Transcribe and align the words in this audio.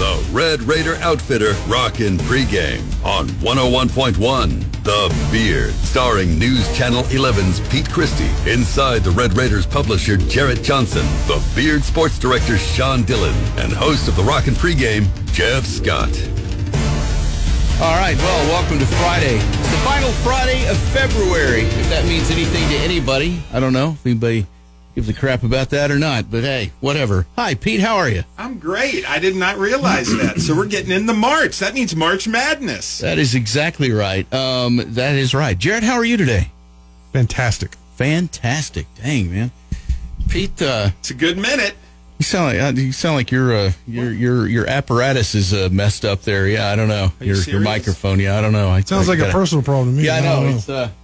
The 0.00 0.26
Red 0.32 0.62
Raider 0.62 0.94
Outfitter 1.02 1.52
Rockin' 1.68 2.16
Pregame 2.16 2.80
on 3.04 3.28
101.1 3.44 4.82
The 4.82 5.28
Beard, 5.30 5.74
starring 5.74 6.38
News 6.38 6.74
Channel 6.74 7.02
11's 7.02 7.60
Pete 7.68 7.90
Christie, 7.90 8.30
inside 8.50 9.04
the 9.04 9.10
Red 9.10 9.36
Raiders 9.36 9.66
publisher 9.66 10.16
Jarrett 10.16 10.62
Johnson, 10.62 11.02
the 11.26 11.46
Beard 11.54 11.82
sports 11.82 12.18
director 12.18 12.56
Sean 12.56 13.02
Dillon, 13.02 13.34
and 13.58 13.74
host 13.74 14.08
of 14.08 14.16
the 14.16 14.22
Rockin' 14.22 14.54
Pregame, 14.54 15.06
Jeff 15.34 15.66
Scott. 15.66 16.08
All 17.82 18.00
right, 18.00 18.16
well, 18.16 18.48
welcome 18.48 18.78
to 18.78 18.86
Friday. 18.86 19.36
It's 19.36 19.70
the 19.70 19.76
final 19.84 20.12
Friday 20.24 20.66
of 20.70 20.78
February. 20.94 21.64
If 21.64 21.90
that 21.90 22.06
means 22.06 22.30
anything 22.30 22.66
to 22.70 22.76
anybody, 22.76 23.42
I 23.52 23.60
don't 23.60 23.74
know 23.74 23.90
if 23.90 24.06
anybody 24.06 24.46
gives 25.00 25.16
a 25.16 25.18
crap 25.18 25.42
about 25.42 25.70
that 25.70 25.90
or 25.90 25.98
not, 25.98 26.30
but 26.30 26.44
hey, 26.44 26.72
whatever. 26.80 27.26
Hi, 27.36 27.54
Pete, 27.54 27.80
how 27.80 27.96
are 27.96 28.08
you? 28.08 28.22
I'm 28.36 28.58
great. 28.58 29.08
I 29.08 29.18
did 29.18 29.34
not 29.34 29.56
realize 29.56 30.08
that. 30.18 30.40
So 30.40 30.54
we're 30.54 30.66
getting 30.66 30.90
into 30.92 31.14
March. 31.14 31.58
That 31.60 31.72
means 31.72 31.96
March 31.96 32.28
Madness. 32.28 32.98
That 32.98 33.18
is 33.18 33.34
exactly 33.34 33.92
right. 33.92 34.30
Um, 34.32 34.76
that 34.88 35.14
is 35.16 35.32
right. 35.34 35.56
Jarrett, 35.58 35.84
how 35.84 35.94
are 35.94 36.04
you 36.04 36.18
today? 36.18 36.50
Fantastic. 37.14 37.76
Fantastic. 37.96 38.86
Dang, 39.02 39.32
man. 39.32 39.50
Pete, 40.28 40.60
uh, 40.60 40.90
It's 40.98 41.10
a 41.10 41.14
good 41.14 41.38
minute. 41.38 41.74
you 42.18 42.24
sound 42.24 42.58
like 42.58 42.62
uh, 42.62 42.78
you 42.78 42.92
sound 42.92 43.16
like 43.16 43.30
your 43.30 43.54
uh, 43.54 43.72
your 43.86 44.12
your 44.12 44.46
your 44.46 44.66
apparatus 44.66 45.34
is 45.34 45.54
uh, 45.54 45.70
messed 45.72 46.04
up 46.04 46.22
there. 46.22 46.46
Yeah, 46.46 46.68
I 46.70 46.76
don't 46.76 46.88
know. 46.88 47.10
Are 47.20 47.24
you 47.24 47.34
your 47.34 47.42
your 47.44 47.60
microphone. 47.60 48.20
Yeah, 48.20 48.36
I 48.38 48.42
don't 48.42 48.52
know. 48.52 48.68
I, 48.68 48.82
Sounds 48.82 49.08
I 49.08 49.12
like 49.12 49.18
a 49.20 49.22
gotta- 49.22 49.32
personal 49.32 49.64
problem 49.64 49.94
to 49.94 49.98
me. 50.00 50.06
Yeah, 50.06 50.16
I 50.16 50.20
know. 50.20 50.42
don't 50.42 50.52
It's 50.56 50.68
uh, 50.68 50.84
sorry. 50.86 50.94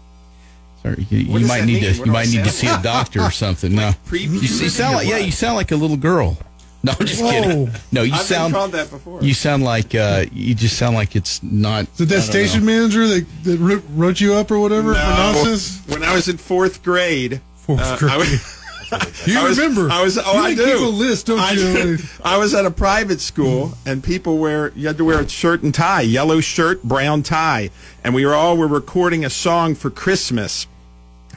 You, 0.95 1.19
you 1.39 1.47
might 1.47 1.65
need 1.65 1.83
mean? 1.83 1.93
to 1.95 1.99
What 1.99 2.07
you 2.07 2.13
might 2.13 2.29
need 2.29 2.45
to 2.45 2.51
see 2.51 2.69
a 2.69 2.81
doctor 2.83 3.21
or 3.23 3.31
something. 3.31 3.75
No, 3.75 3.93
preview 4.07 4.35
you, 4.35 4.41
you 4.41 4.69
sound 4.69 4.97
like 4.97 5.09
yeah, 5.09 5.19
you 5.19 5.33
sound 5.33 5.57
like 5.57 5.73
a 5.73 5.77
little 5.77 5.97
girl. 5.97 6.39
No, 6.83 6.93
I'm 7.01 7.07
just 7.07 7.21
Whoa. 7.23 7.31
kidding. 7.31 7.71
No, 7.91 8.03
you 8.03 8.13
I've 8.15 8.21
sound 8.21 8.53
been 8.53 8.61
called 8.61 8.73
that 8.73 8.91
before. 8.91 9.21
you 9.23 9.35
sound 9.35 9.65
like 9.65 9.95
uh, 9.95 10.27
you 10.33 10.55
just 10.55 10.77
sound 10.79 10.95
like 10.95 11.17
it's 11.17 11.43
not. 11.43 11.87
Is 11.95 12.03
it 12.03 12.09
that 12.11 12.23
station 12.23 12.61
know. 12.61 12.67
manager 12.67 13.09
that, 13.09 13.27
that 13.45 13.59
wrote- 13.59 13.85
wrote 13.91 14.21
you 14.21 14.35
up 14.35 14.51
or 14.53 14.61
whatever 14.61 14.95
for 14.95 15.01
No. 15.01 15.57
When 15.89 16.05
I 16.05 16.15
was 16.15 16.29
in 16.29 16.37
fourth 16.37 16.85
grade, 16.85 17.41
Fourth 17.57 17.81
uh, 17.83 17.97
grade. 17.99 18.13
I 18.13 18.17
was, 18.19 18.53
You 19.27 19.41
I 19.41 19.43
was- 19.43 19.59
remember? 19.59 19.91
I 19.91 20.01
was. 20.05 20.17
Oh, 20.17 20.33
you 20.35 20.39
I 20.39 20.55
do. 20.55 20.65
Keep 20.65 20.77
a 20.87 20.91
list, 20.91 21.27
don't 21.27 21.41
I, 21.41 21.53
you? 21.53 21.99
I 22.23 22.39
was 22.39 22.55
at 22.55 22.65
a 22.67 22.71
private 22.71 23.21
school, 23.21 23.73
and 23.85 24.05
people 24.05 24.39
wear. 24.39 24.71
You 24.77 24.87
had 24.87 24.97
to 24.99 25.05
wear 25.05 25.19
a 25.19 25.29
shirt 25.29 25.65
and 25.65 25.75
tie, 25.75 26.03
yellow 26.03 26.41
shirt, 26.41 26.85
brown 26.85 27.25
tie, 27.25 27.71
and 28.05 28.15
we 28.15 28.25
were 28.25 28.35
all 28.35 28.57
were 28.57 28.69
recording 28.69 29.25
a 29.25 29.31
song 29.31 29.75
for 29.75 29.91
Christmas. 29.91 30.69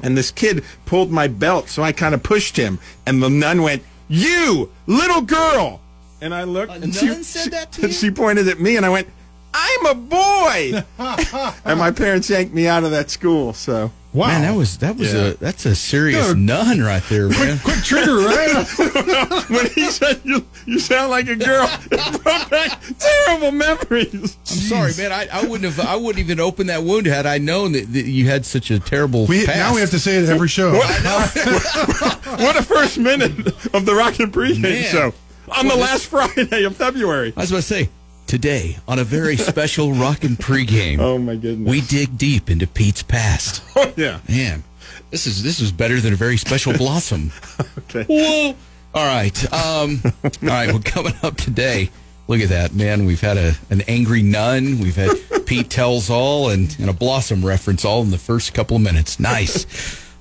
And 0.01 0.17
this 0.17 0.31
kid 0.31 0.63
pulled 0.85 1.11
my 1.11 1.27
belt, 1.27 1.69
so 1.69 1.83
I 1.83 1.91
kind 1.91 2.13
of 2.15 2.23
pushed 2.23 2.57
him, 2.57 2.79
and 3.05 3.21
the 3.21 3.29
nun 3.29 3.61
went, 3.61 3.83
"You 4.07 4.69
little 4.87 5.21
girl," 5.21 5.81
and 6.21 6.33
I 6.33 6.43
looked, 6.43 6.71
A 6.71 6.75
and 6.75 6.93
nun 6.93 7.17
she, 7.17 7.23
said 7.23 7.51
that 7.51 7.71
to 7.73 7.85
and 7.85 7.93
she 7.93 8.11
pointed 8.11 8.47
at 8.47 8.59
me, 8.59 8.77
and 8.77 8.85
I 8.85 8.89
went, 8.89 9.07
"I'm 9.53 9.85
a 9.85 9.95
boy," 9.95 10.83
and 11.65 11.79
my 11.79 11.91
parents 11.91 12.29
yanked 12.29 12.53
me 12.53 12.67
out 12.67 12.83
of 12.83 12.91
that 12.91 13.09
school. 13.09 13.53
So. 13.53 13.91
Wow. 14.11 14.27
Man, 14.29 14.41
that 14.41 14.55
was 14.55 14.77
that 14.79 14.95
was 14.97 15.13
Yeah. 15.13 15.19
a 15.19 15.33
that's 15.35 15.67
a 15.67 15.75
serious 15.75 16.27
Yeah. 16.29 16.33
nun 16.35 16.81
right 16.81 17.03
there, 17.09 17.29
man. 17.29 17.59
quick 17.59 17.83
trigger, 17.83 18.17
right? 18.25 18.65
when 19.49 19.67
he 19.67 19.85
said 19.91 20.19
you, 20.23 20.43
you 20.65 20.79
sound 20.79 21.11
like 21.11 21.27
a 21.27 21.35
girl, 21.35 21.69
it 21.91 22.23
brought 22.23 22.49
back 22.49 22.81
terrible 22.97 23.51
memories. 23.51 24.35
I'm 24.49 24.57
sorry, 24.57 24.93
man. 24.97 25.11
I, 25.11 25.27
I 25.31 25.43
wouldn't 25.45 25.71
have 25.71 25.85
I 25.85 25.95
wouldn't 25.95 26.23
even 26.25 26.39
open 26.39 26.67
that 26.67 26.81
wound 26.83 27.05
had 27.05 27.27
I 27.27 27.37
known 27.37 27.73
that, 27.73 27.93
that 27.93 28.05
you 28.05 28.27
had 28.27 28.47
such 28.47 28.71
a 28.71 28.79
terrible 28.79 29.27
we, 29.27 29.45
past. 29.45 29.57
now 29.59 29.75
we 29.75 29.81
have 29.81 29.91
to 29.91 29.99
say 29.99 30.15
it 30.15 30.27
every 30.27 30.47
show. 30.47 30.73
What 30.73 32.55
a 32.57 32.63
first 32.63 32.97
minute 32.97 33.31
of 33.75 33.85
the 33.85 33.93
Rockin' 33.95 34.31
Pregame 34.31 34.61
Man. 34.61 34.83
show 34.85 35.13
on 35.55 35.67
the 35.67 35.75
last 35.75 36.05
Friday 36.07 36.63
of 36.63 36.75
February. 36.75 37.33
I 37.37 37.41
was 37.41 37.51
about 37.51 37.57
to 37.57 37.61
say 37.63 37.89
today 38.29 38.77
on 38.87 38.99
a 38.99 39.03
very 39.03 39.35
special 39.51 39.91
rockin' 39.91 40.37
pregame. 40.37 40.99
Oh 40.99 41.17
my 41.17 41.35
goodness! 41.35 41.69
We 41.69 41.81
dig 41.81 42.17
deep 42.17 42.49
into 42.49 42.67
Pete's 42.67 43.03
past. 43.03 43.63
Oh, 43.75 43.93
yeah. 43.95 44.19
Man, 44.27 44.63
this 45.09 45.25
is 45.25 45.41
this 45.41 45.61
is 45.61 45.71
better 45.71 46.01
than 46.01 46.11
a 46.11 46.15
very 46.17 46.37
special 46.37 46.73
blossom. 46.73 47.31
Okay. 47.89 48.03
Whoa. 48.03 48.55
All 48.93 49.05
right. 49.05 49.53
Um, 49.53 50.01
all 50.23 50.31
right. 50.43 50.67
Well, 50.67 50.81
coming 50.83 51.13
up 51.23 51.37
today. 51.37 51.89
Look 52.27 52.41
at 52.41 52.49
that, 52.49 52.75
man. 52.75 53.05
We've 53.05 53.19
had 53.21 53.37
a 53.37 53.53
an 53.71 53.81
angry 53.87 54.21
nun. 54.21 54.79
We've 54.79 54.95
had 54.95 55.17
Pete 55.47 55.69
tells 55.71 56.11
all 56.11 56.49
and, 56.49 56.75
and 56.79 56.87
a 56.89 56.93
blossom 56.93 57.43
reference 57.43 57.83
all 57.83 58.03
in 58.03 58.11
the 58.11 58.19
first 58.19 58.53
couple 58.53 58.75
of 58.75 58.83
minutes. 58.83 59.19
Nice. 59.19 59.65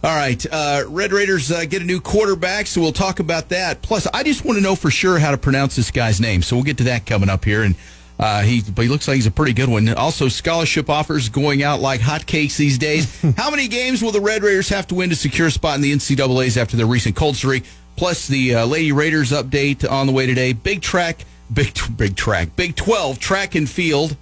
All 0.02 0.16
right. 0.16 0.44
Uh, 0.50 0.84
Red 0.88 1.12
Raiders 1.12 1.50
uh, 1.52 1.64
get 1.66 1.82
a 1.82 1.84
new 1.84 2.00
quarterback, 2.00 2.66
so 2.68 2.80
we'll 2.80 2.92
talk 2.92 3.18
about 3.20 3.48
that. 3.50 3.82
Plus, 3.82 4.06
I 4.14 4.22
just 4.22 4.44
want 4.44 4.56
to 4.56 4.62
know 4.62 4.76
for 4.76 4.90
sure 4.90 5.18
how 5.18 5.32
to 5.32 5.36
pronounce 5.38 5.76
this 5.76 5.90
guy's 5.90 6.20
name, 6.20 6.40
so 6.40 6.56
we'll 6.56 6.64
get 6.64 6.78
to 6.78 6.84
that 6.84 7.04
coming 7.04 7.28
up 7.28 7.44
here. 7.44 7.62
And 7.62 7.74
uh, 8.18 8.42
he, 8.42 8.62
but 8.62 8.82
he 8.82 8.88
looks 8.88 9.06
like 9.06 9.14
he's 9.14 9.26
a 9.26 9.30
pretty 9.30 9.52
good 9.52 9.68
one. 9.68 9.88
Also, 9.90 10.28
scholarship 10.28 10.90
offers 10.90 11.28
going 11.28 11.62
out 11.62 11.80
like 11.80 12.00
hotcakes 12.00 12.56
these 12.56 12.76
days. 12.76 13.20
How 13.36 13.50
many 13.50 13.68
games 13.68 14.02
will 14.02 14.10
the 14.10 14.20
Red 14.20 14.42
Raiders 14.42 14.68
have 14.70 14.88
to 14.88 14.96
win 14.96 15.10
to 15.10 15.16
secure 15.16 15.46
a 15.46 15.50
spot 15.50 15.76
in 15.76 15.82
the 15.82 15.92
NCAA's 15.92 16.56
after 16.56 16.76
their 16.76 16.86
recent 16.86 17.14
cold 17.14 17.36
streak? 17.36 17.64
Plus, 17.96 18.26
the 18.26 18.56
uh, 18.56 18.66
Lady 18.66 18.92
Raiders 18.92 19.30
update 19.30 19.88
on 19.88 20.06
the 20.06 20.12
way 20.12 20.26
today. 20.26 20.52
Big 20.52 20.80
track, 20.82 21.24
big 21.52 21.76
big 21.96 22.16
track, 22.16 22.56
Big 22.56 22.74
Twelve 22.74 23.20
track 23.20 23.54
and 23.54 23.68
field, 23.68 24.16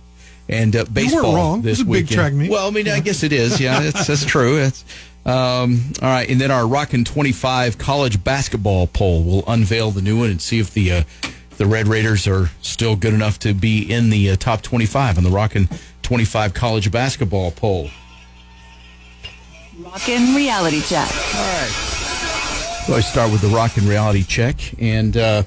and 0.48 0.76
uh, 0.76 0.84
baseball 0.92 1.34
wrong. 1.34 1.62
this 1.62 1.80
It's 1.80 1.88
a 1.88 1.90
big 1.90 2.08
track 2.08 2.32
meet. 2.34 2.50
Well, 2.50 2.66
I 2.66 2.70
mean, 2.70 2.88
I 2.88 3.00
guess 3.00 3.22
it 3.22 3.32
is. 3.32 3.60
Yeah, 3.60 3.80
that's, 3.90 4.06
that's 4.06 4.24
true. 4.24 4.56
That's, 4.56 4.84
um, 5.24 5.92
all 6.02 6.08
right, 6.08 6.28
and 6.28 6.40
then 6.40 6.50
our 6.50 6.66
Rockin' 6.66 7.04
25 7.04 7.78
college 7.78 8.22
basketball 8.22 8.86
poll. 8.86 9.22
We'll 9.22 9.44
unveil 9.46 9.90
the 9.90 10.02
new 10.02 10.18
one 10.18 10.30
and 10.30 10.40
see 10.40 10.58
if 10.58 10.72
the 10.72 10.92
uh, 10.92 11.02
the 11.56 11.66
Red 11.66 11.88
Raiders 11.88 12.26
are 12.26 12.50
still 12.62 12.96
good 12.96 13.14
enough 13.14 13.38
to 13.40 13.54
be 13.54 13.82
in 13.90 14.10
the 14.10 14.30
uh, 14.30 14.36
top 14.36 14.62
25 14.62 15.18
on 15.18 15.24
the 15.24 15.30
Rockin' 15.30 15.68
25 16.02 16.54
college 16.54 16.90
basketball 16.90 17.50
poll. 17.50 17.90
Rockin' 19.78 20.34
reality 20.34 20.80
check. 20.82 21.08
So 22.86 22.94
I 22.94 23.00
start 23.00 23.32
with 23.32 23.40
the 23.40 23.48
Rockin' 23.48 23.86
reality 23.88 24.22
check, 24.22 24.56
and 24.80 25.16
uh, 25.16 25.42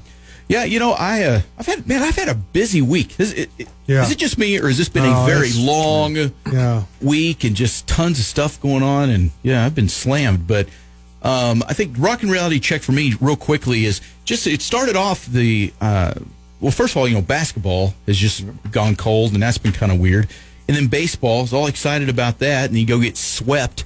yeah, 0.48 0.66
you 0.66 0.78
know, 0.80 0.92
I 0.92 1.24
uh, 1.24 1.42
I've 1.58 1.66
had 1.66 1.88
man, 1.88 2.04
I've 2.04 2.16
had 2.16 2.28
a 2.28 2.36
busy 2.36 2.82
week. 2.82 3.20
Is 3.20 3.34
it, 3.34 3.50
Yeah. 3.88 4.04
is 4.04 4.12
it 4.12 4.18
just 4.18 4.38
me, 4.38 4.60
or 4.60 4.68
has 4.68 4.78
this 4.78 4.90
been 4.90 5.04
No, 5.04 5.24
a 5.24 5.26
very 5.26 5.52
long? 5.54 6.16
yeah. 6.52 6.84
week 7.02 7.44
and 7.44 7.56
just 7.56 7.88
tons 7.88 8.20
of 8.20 8.26
stuff 8.26 8.60
going 8.62 8.84
on. 8.84 9.10
And 9.10 9.32
yeah, 9.42 9.66
I've 9.66 9.74
been 9.76 9.90
slammed. 9.90 10.48
But 10.48 10.68
um, 11.22 11.64
I 11.68 11.74
think 11.74 11.96
Rockin' 11.98 12.30
reality 12.30 12.60
check 12.60 12.82
for 12.82 12.94
me, 12.94 13.14
real 13.20 13.36
quickly, 13.36 13.86
is 13.86 14.02
just 14.24 14.48
it 14.48 14.62
started 14.62 14.96
off 14.96 15.26
the 15.26 15.74
uh, 15.82 16.14
well. 16.62 16.72
First 16.72 16.94
of 16.94 16.98
all, 16.98 17.08
you 17.08 17.16
know, 17.16 17.22
basketball 17.22 17.94
has 18.06 18.18
just 18.18 18.46
gone 18.72 18.96
cold, 18.96 19.34
and 19.34 19.44
that's 19.44 19.58
been 19.58 19.74
kind 19.74 19.92
of 19.92 20.00
weird. 20.00 20.30
And 20.68 20.78
then 20.78 20.88
baseball 20.88 21.44
is 21.44 21.54
all 21.54 21.68
excited 21.68 22.10
about 22.10 22.40
that, 22.40 22.70
and 22.70 22.78
you 22.78 22.86
go 22.86 23.00
get 23.00 23.18
swept. 23.18 23.84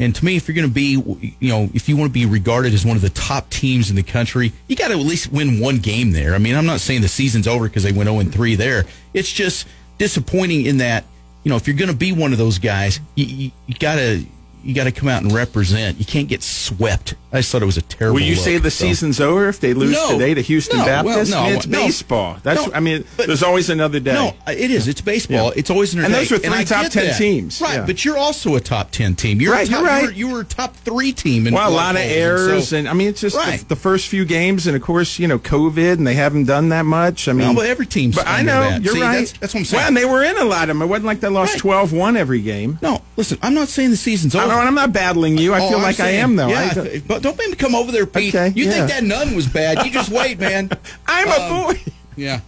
And 0.00 0.14
to 0.16 0.24
me, 0.24 0.34
if 0.34 0.48
you're 0.48 0.56
going 0.56 0.66
to 0.66 0.74
be, 0.74 1.34
you 1.38 1.48
know, 1.48 1.68
if 1.74 1.88
you 1.88 1.96
want 1.96 2.08
to 2.08 2.12
be 2.12 2.26
regarded 2.26 2.74
as 2.74 2.84
one 2.84 2.96
of 2.96 3.02
the 3.02 3.10
top 3.10 3.50
teams 3.50 3.88
in 3.88 3.94
the 3.94 4.02
country, 4.02 4.52
you 4.66 4.74
got 4.74 4.88
to 4.88 4.94
at 4.94 5.00
least 5.00 5.30
win 5.30 5.60
one 5.60 5.78
game 5.78 6.10
there. 6.10 6.34
I 6.34 6.38
mean, 6.38 6.56
I'm 6.56 6.66
not 6.66 6.80
saying 6.80 7.02
the 7.02 7.08
season's 7.08 7.46
over 7.46 7.68
because 7.68 7.84
they 7.84 7.92
went 7.92 8.08
0 8.08 8.24
3 8.24 8.54
there. 8.56 8.84
It's 9.14 9.30
just 9.30 9.68
disappointing 9.98 10.66
in 10.66 10.78
that, 10.78 11.04
you 11.44 11.50
know, 11.50 11.56
if 11.56 11.68
you're 11.68 11.76
going 11.76 11.90
to 11.90 11.96
be 11.96 12.10
one 12.10 12.32
of 12.32 12.38
those 12.38 12.58
guys, 12.58 12.98
you, 13.14 13.26
you, 13.26 13.50
you 13.68 13.74
got 13.74 13.96
to 13.96 14.24
you 14.64 14.74
got 14.74 14.84
to 14.84 14.92
come 14.92 15.08
out 15.08 15.22
and 15.22 15.32
represent. 15.32 15.98
You 15.98 16.04
can't 16.04 16.28
get 16.28 16.42
swept. 16.42 17.14
I 17.32 17.38
just 17.38 17.50
thought 17.50 17.62
it 17.62 17.66
was 17.66 17.78
a 17.78 17.82
terrible. 17.82 18.16
Will 18.16 18.22
you 18.26 18.34
say 18.34 18.58
the 18.58 18.70
so. 18.70 18.84
season's 18.84 19.18
over 19.20 19.48
if 19.48 19.58
they 19.60 19.72
lose 19.72 19.92
No. 19.92 20.12
today 20.12 20.34
to 20.34 20.42
Houston 20.42 20.78
No, 20.78 20.84
well, 20.84 21.04
Baptist? 21.04 21.30
no, 21.32 21.38
I 21.38 21.46
mean, 21.46 21.56
it's 21.56 21.66
baseball. 21.66 22.36
That's. 22.42 22.68
I 22.74 22.80
mean, 22.80 23.04
but- 23.16 23.26
there's 23.26 23.42
always 23.42 23.70
another 23.70 24.00
day. 24.00 24.12
No, 24.12 24.34
uh, 24.46 24.52
it 24.52 24.70
is. 24.70 24.86
It's 24.86 25.00
baseball. 25.00 25.46
Yeah. 25.46 25.52
It's 25.56 25.70
always 25.70 25.94
another 25.94 26.06
And 26.06 26.14
those 26.14 26.28
day. 26.28 26.34
are 26.36 26.38
three 26.38 26.52
I 26.58 26.64
top 26.64 26.90
10 26.92 27.06
that. 27.06 27.16
teams. 27.18 27.60
right? 27.60 27.74
Yeah. 27.76 27.86
But 27.86 28.04
you're 28.04 28.18
also 28.18 28.54
a 28.56 28.60
top 28.60 28.90
ten 28.90 29.14
team. 29.14 29.40
You're 29.40 29.52
Right, 29.52 29.66
A 29.66 29.70
top, 29.70 29.80
you're 29.80 29.88
right. 29.88 30.00
You 30.02 30.06
were, 30.08 30.12
you 30.12 30.28
were 30.34 30.40
a 30.40 30.44
top 30.44 30.76
three 30.76 31.12
team. 31.12 31.46
In 31.46 31.54
Well, 31.54 31.70
a 31.70 31.74
lot 31.74 31.94
of 31.96 32.02
errors, 32.02 32.68
so- 32.68 32.76
and 32.76 32.88
I 32.88 32.92
mean, 32.92 33.08
it's 33.08 33.20
just 33.22 33.36
Right. 33.36 33.60
the, 33.60 33.66
the 33.66 33.76
first 33.76 34.08
few 34.08 34.24
games, 34.26 34.66
and 34.66 34.76
of 34.76 34.82
course, 34.82 35.18
you 35.18 35.26
know, 35.26 35.38
COVID, 35.38 35.94
and 35.94 36.06
they 36.06 36.14
haven't 36.14 36.44
done 36.44 36.68
that 36.68 36.84
much. 36.84 37.28
I 37.28 37.32
mean, 37.32 37.48
No, 37.48 37.54
but 37.54 37.66
every 37.66 37.86
team's 37.86 38.16
But 38.16 38.28
I 38.28 38.42
know 38.42 38.60
that. 38.60 38.82
you're 38.82 38.94
See, 38.94 39.00
right. 39.00 39.12
that's- 39.12 39.32
that's 39.40 39.54
what 39.54 39.60
I'm 39.60 39.64
saying. 39.64 39.78
Well, 39.80 39.88
and 39.88 39.96
they 39.96 40.04
were 40.04 40.22
in 40.22 40.36
a 40.36 40.44
lot 40.44 40.62
of 40.62 40.68
them. 40.68 40.82
It 40.82 40.86
wasn't 40.86 41.06
like 41.06 41.20
they 41.20 41.28
lost 41.28 41.54
Right. 41.54 41.60
12-1 41.62 42.16
every 42.16 42.40
game. 42.42 42.78
No, 42.82 43.00
listen. 43.16 43.38
I'm 43.42 43.54
not 43.54 43.68
saying 43.68 43.90
the 43.90 43.96
season's 43.96 44.34
over. 44.34 44.51
No, 44.52 44.58
I'm 44.60 44.74
not 44.74 44.92
battling 44.92 45.38
you. 45.38 45.54
I 45.54 45.60
Oh, 45.60 45.68
feel 45.68 45.78
I'm 45.78 45.82
like 45.82 46.00
I 46.00 46.10
am, 46.10 46.36
though. 46.36 46.48
Yeah, 46.48 46.72
I, 46.76 47.02
but 47.06 47.22
don't 47.22 47.36
make 47.38 47.50
me 47.50 47.56
come 47.56 47.74
over 47.74 47.90
there, 47.92 48.06
Pete. 48.06 48.34
Okay, 48.34 48.52
you 48.54 48.66
yeah. 48.66 48.72
think 48.72 48.88
that 48.90 49.04
nun 49.04 49.34
was 49.34 49.46
bad? 49.46 49.84
You 49.84 49.92
just 49.92 50.10
wait, 50.10 50.38
man. 50.38 50.70
I'm 51.06 51.28
a 51.28 51.64
boy. 51.72 51.80
Yeah, 52.16 52.40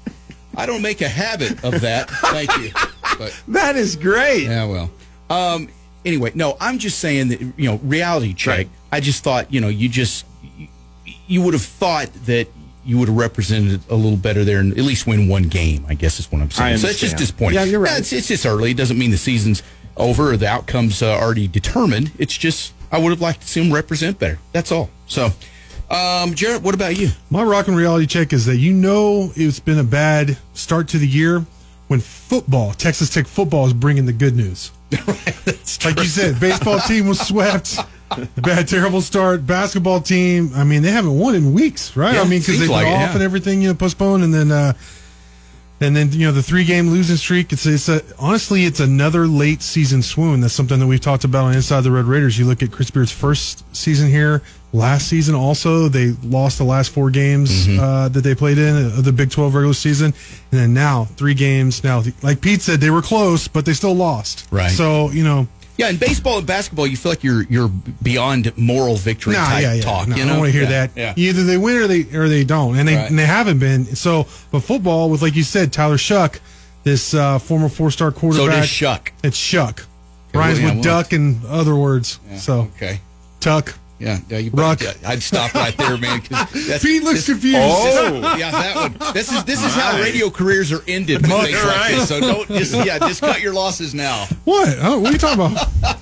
I 0.56 0.66
don't 0.66 0.82
make 0.82 1.00
a 1.00 1.08
habit 1.08 1.64
of 1.64 1.80
that. 1.80 2.10
Thank 2.10 2.56
you. 2.58 2.70
But 3.18 3.40
That 3.48 3.76
is 3.76 3.96
great. 3.96 4.44
yeah, 4.44 4.64
well. 4.66 4.90
Um. 5.30 5.68
Anyway, 6.04 6.32
no, 6.34 6.56
I'm 6.60 6.78
just 6.78 6.98
saying 6.98 7.28
that 7.28 7.40
you 7.40 7.70
know, 7.70 7.76
reality 7.82 8.34
check. 8.34 8.58
Right. 8.58 8.68
I 8.92 9.00
just 9.00 9.24
thought 9.24 9.50
you 9.52 9.60
know, 9.62 9.68
you 9.68 9.88
just 9.88 10.26
you, 10.56 10.68
you 11.26 11.40
would 11.42 11.54
have 11.54 11.62
thought 11.62 12.12
that 12.26 12.46
you 12.84 12.98
would 12.98 13.08
have 13.08 13.16
represented 13.16 13.80
a 13.90 13.94
little 13.94 14.16
better 14.16 14.44
there 14.44 14.60
and 14.60 14.72
at 14.72 14.84
least 14.84 15.06
win 15.06 15.28
one 15.28 15.44
game. 15.44 15.84
I 15.88 15.94
guess 15.94 16.18
is 16.18 16.30
what 16.30 16.42
I'm 16.42 16.50
saying. 16.50 16.74
I 16.74 16.76
so 16.76 16.88
it's 16.88 17.00
just 17.00 17.16
disappointing. 17.16 17.56
Yeah, 17.56 17.64
you're 17.64 17.80
right. 17.80 17.92
No, 17.92 17.98
it's, 17.98 18.12
it's 18.12 18.28
just 18.28 18.46
early. 18.46 18.72
It 18.72 18.76
doesn't 18.76 18.98
mean 18.98 19.10
the 19.10 19.16
season's 19.16 19.62
over 19.96 20.32
or 20.32 20.36
the 20.36 20.46
outcome's 20.46 21.02
uh, 21.02 21.18
already 21.18 21.48
determined. 21.48 22.12
It's 22.18 22.36
just 22.36 22.72
I 22.90 22.98
would 22.98 23.10
have 23.10 23.20
liked 23.20 23.42
to 23.42 23.48
see 23.48 23.62
them 23.62 23.72
represent 23.72 24.18
better. 24.18 24.38
That's 24.52 24.70
all. 24.70 24.90
So, 25.06 25.30
um, 25.90 26.34
Jarrett, 26.34 26.62
what 26.62 26.74
about 26.74 26.98
you? 26.98 27.10
My 27.30 27.42
Rockin' 27.42 27.74
reality 27.74 28.06
check 28.06 28.32
is 28.32 28.46
that 28.46 28.56
you 28.56 28.72
know 28.72 29.32
it's 29.34 29.60
been 29.60 29.78
a 29.78 29.84
bad 29.84 30.38
start 30.52 30.88
to 30.88 30.98
the 30.98 31.08
year 31.08 31.44
when 31.88 32.00
football, 32.00 32.72
Texas 32.72 33.10
Tech 33.10 33.26
football, 33.26 33.66
is 33.66 33.72
bringing 33.72 34.06
the 34.06 34.12
good 34.12 34.36
news. 34.36 34.70
like 35.84 35.98
you 35.98 36.04
said, 36.04 36.38
baseball 36.40 36.78
team 36.80 37.08
was 37.08 37.20
swept. 37.20 37.78
Bad, 38.36 38.68
terrible 38.68 39.00
start. 39.00 39.46
Basketball 39.46 40.00
team. 40.00 40.50
I 40.54 40.64
mean, 40.64 40.82
they 40.82 40.90
haven't 40.90 41.18
won 41.18 41.34
in 41.34 41.52
weeks, 41.52 41.96
right? 41.96 42.14
Yeah, 42.14 42.22
I 42.22 42.24
mean, 42.24 42.40
because 42.40 42.60
they've 42.60 42.68
like 42.68 42.86
off 42.86 42.92
yeah. 42.92 43.12
and 43.14 43.22
everything, 43.22 43.62
you 43.62 43.68
know, 43.68 43.74
postponed, 43.74 44.24
and 44.24 44.32
then, 44.34 44.50
uh, 44.50 44.72
and 45.80 45.96
then 45.96 46.12
you 46.12 46.26
know 46.26 46.32
the 46.32 46.42
three 46.42 46.64
game 46.64 46.88
losing 46.90 47.16
streak. 47.16 47.52
It's 47.52 47.66
it's 47.66 47.88
a 47.88 48.02
honestly, 48.18 48.64
it's 48.64 48.80
another 48.80 49.26
late 49.26 49.60
season 49.62 50.02
swoon. 50.02 50.40
That's 50.40 50.54
something 50.54 50.78
that 50.78 50.86
we've 50.86 51.00
talked 51.00 51.24
about 51.24 51.44
on 51.46 51.54
Inside 51.54 51.80
the 51.82 51.90
Red 51.90 52.04
Raiders. 52.04 52.38
You 52.38 52.44
look 52.46 52.62
at 52.62 52.70
Chris 52.70 52.90
Beard's 52.90 53.12
first 53.12 53.64
season 53.74 54.08
here. 54.08 54.42
Last 54.72 55.06
season, 55.08 55.36
also 55.36 55.88
they 55.88 56.10
lost 56.24 56.58
the 56.58 56.64
last 56.64 56.90
four 56.90 57.08
games 57.10 57.68
Mm-hmm. 57.68 57.78
uh, 57.78 58.08
that 58.08 58.22
they 58.22 58.34
played 58.34 58.58
in 58.58 58.76
of 58.76 59.04
the 59.04 59.12
Big 59.12 59.30
Twelve 59.30 59.54
regular 59.54 59.74
season, 59.74 60.06
and 60.50 60.60
then 60.60 60.74
now 60.74 61.04
three 61.04 61.34
games. 61.34 61.84
Now, 61.84 62.02
like 62.22 62.40
Pete 62.40 62.60
said, 62.60 62.80
they 62.80 62.90
were 62.90 63.02
close, 63.02 63.46
but 63.46 63.66
they 63.66 63.72
still 63.72 63.94
lost. 63.94 64.48
Right. 64.50 64.70
So 64.72 65.10
you 65.10 65.22
know, 65.22 65.46
Yeah, 65.76 65.88
in 65.90 65.96
baseball 65.96 66.38
and 66.38 66.46
basketball, 66.46 66.86
you 66.86 66.96
feel 66.96 67.10
like 67.12 67.24
you're 67.24 67.42
you're 67.44 67.68
beyond 68.02 68.56
moral 68.56 68.94
victory 68.96 69.32
Nah, 69.34 69.44
type 69.46 69.62
yeah, 69.62 69.72
yeah. 69.74 69.82
talk. 69.82 70.06
No, 70.06 70.14
you 70.16 70.22
I 70.22 70.26
don't 70.26 70.38
want 70.38 70.52
to 70.52 70.58
hear 70.58 70.70
Yeah, 70.70 70.86
that. 70.86 71.18
Either 71.18 71.42
they 71.42 71.56
win 71.58 71.76
or 71.76 71.86
they 71.88 72.02
or 72.16 72.28
they 72.28 72.44
don't, 72.44 72.76
and 72.78 72.86
they 72.86 72.94
Right. 72.96 73.10
and 73.10 73.18
they 73.18 73.26
haven't 73.26 73.58
been. 73.58 73.96
So, 73.96 74.26
but 74.52 74.60
football 74.60 75.10
with 75.10 75.20
like 75.20 75.34
you 75.34 75.42
said, 75.42 75.72
Tyler 75.72 75.96
Shough, 75.96 76.38
this 76.84 77.12
uh, 77.14 77.38
former 77.40 77.68
four 77.68 77.90
star 77.90 78.12
So 78.12 78.18
quarterback. 78.20 78.60
does 78.60 78.68
Shuck. 78.68 79.12
It's 79.24 79.36
Shuck. 79.36 79.84
well, 80.32 80.44
Rhymes 80.44 80.60
with 80.62 80.82
duck 80.84 81.12
and 81.12 81.44
other 81.46 81.74
words. 81.74 82.20
So 82.36 82.70
Okay. 82.76 83.00
tuck. 83.40 83.74
Yeah, 84.00 84.18
yeah, 84.28 84.38
you 84.38 84.50
yeah, 84.54 84.92
I'd 85.06 85.22
stop 85.22 85.54
right 85.54 85.76
there, 85.76 85.96
man. 85.96 86.20
that's- 86.30 86.82
Pete 86.82 87.02
looks 87.04 87.24
this- 87.24 87.26
confused. 87.26 87.58
Oh. 87.60 88.36
yeah, 88.36 88.50
that 88.50 88.76
one. 88.76 89.14
This 89.14 89.30
is 89.32 89.44
this 89.44 89.64
is 89.64 89.72
how 89.74 89.98
radio 90.00 90.30
careers 90.30 90.72
are 90.72 90.82
ended 90.88 91.22
with 91.22 91.30
Right. 91.30 91.52
things 91.52 91.64
like 91.64 91.90
this. 91.92 92.08
So 92.08 92.20
don't 92.20 92.48
just 92.48 92.74
yeah, 92.74 92.98
just 92.98 93.20
cut 93.20 93.40
your 93.40 93.54
losses 93.54 93.94
now. 93.94 94.26
What? 94.44 94.76
Oh, 94.80 94.98
what 94.98 95.10
are 95.10 95.12
you 95.12 95.18
talking 95.18 95.40
about? 95.56 95.98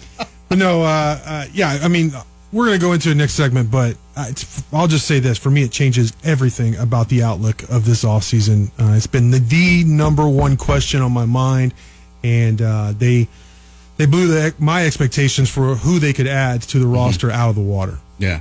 but 0.49 0.59
no, 0.59 0.83
uh, 0.83 1.19
uh, 1.25 1.45
yeah. 1.53 1.79
I 1.83 1.89
mean, 1.89 2.13
we're 2.51 2.65
gonna 2.67 2.79
go 2.79 2.93
into 2.93 3.11
the 3.11 3.15
next 3.15 3.35
segment, 3.35 3.71
but 3.71 3.97
uh, 4.17 4.27
it's, 4.31 4.63
I'll 4.73 4.89
just 4.89 5.07
say 5.07 5.21
this: 5.21 5.37
for 5.39 5.51
me, 5.51 5.63
it 5.63 5.71
changes 5.71 6.15
everything 6.25 6.77
about 6.77 7.09
the 7.11 7.23
outlook 7.23 7.63
of 7.71 7.85
this 7.85 8.05
offseason. 8.05 8.69
Uh, 8.81 8.95
it's 8.97 9.07
been 9.07 9.31
the, 9.31 9.39
the 9.39 9.85
number 9.85 10.27
one 10.27 10.57
question 10.57 11.03
on 11.03 11.13
my 11.13 11.27
mind, 11.27 11.75
and 12.25 12.61
uh, 12.63 12.93
they 12.97 13.29
they 14.03 14.07
blew 14.07 14.27
the, 14.27 14.53
my 14.59 14.85
expectations 14.85 15.49
for 15.49 15.77
who 15.77 16.01
they 16.01 16.13
could 16.13 16.27
add 16.27 16.61
to 16.63 16.81
the 16.81 16.87
roster 16.89 17.31
out 17.31 17.51
of 17.51 17.55
the 17.55 17.63
water. 17.63 17.99
Yeah, 18.19 18.41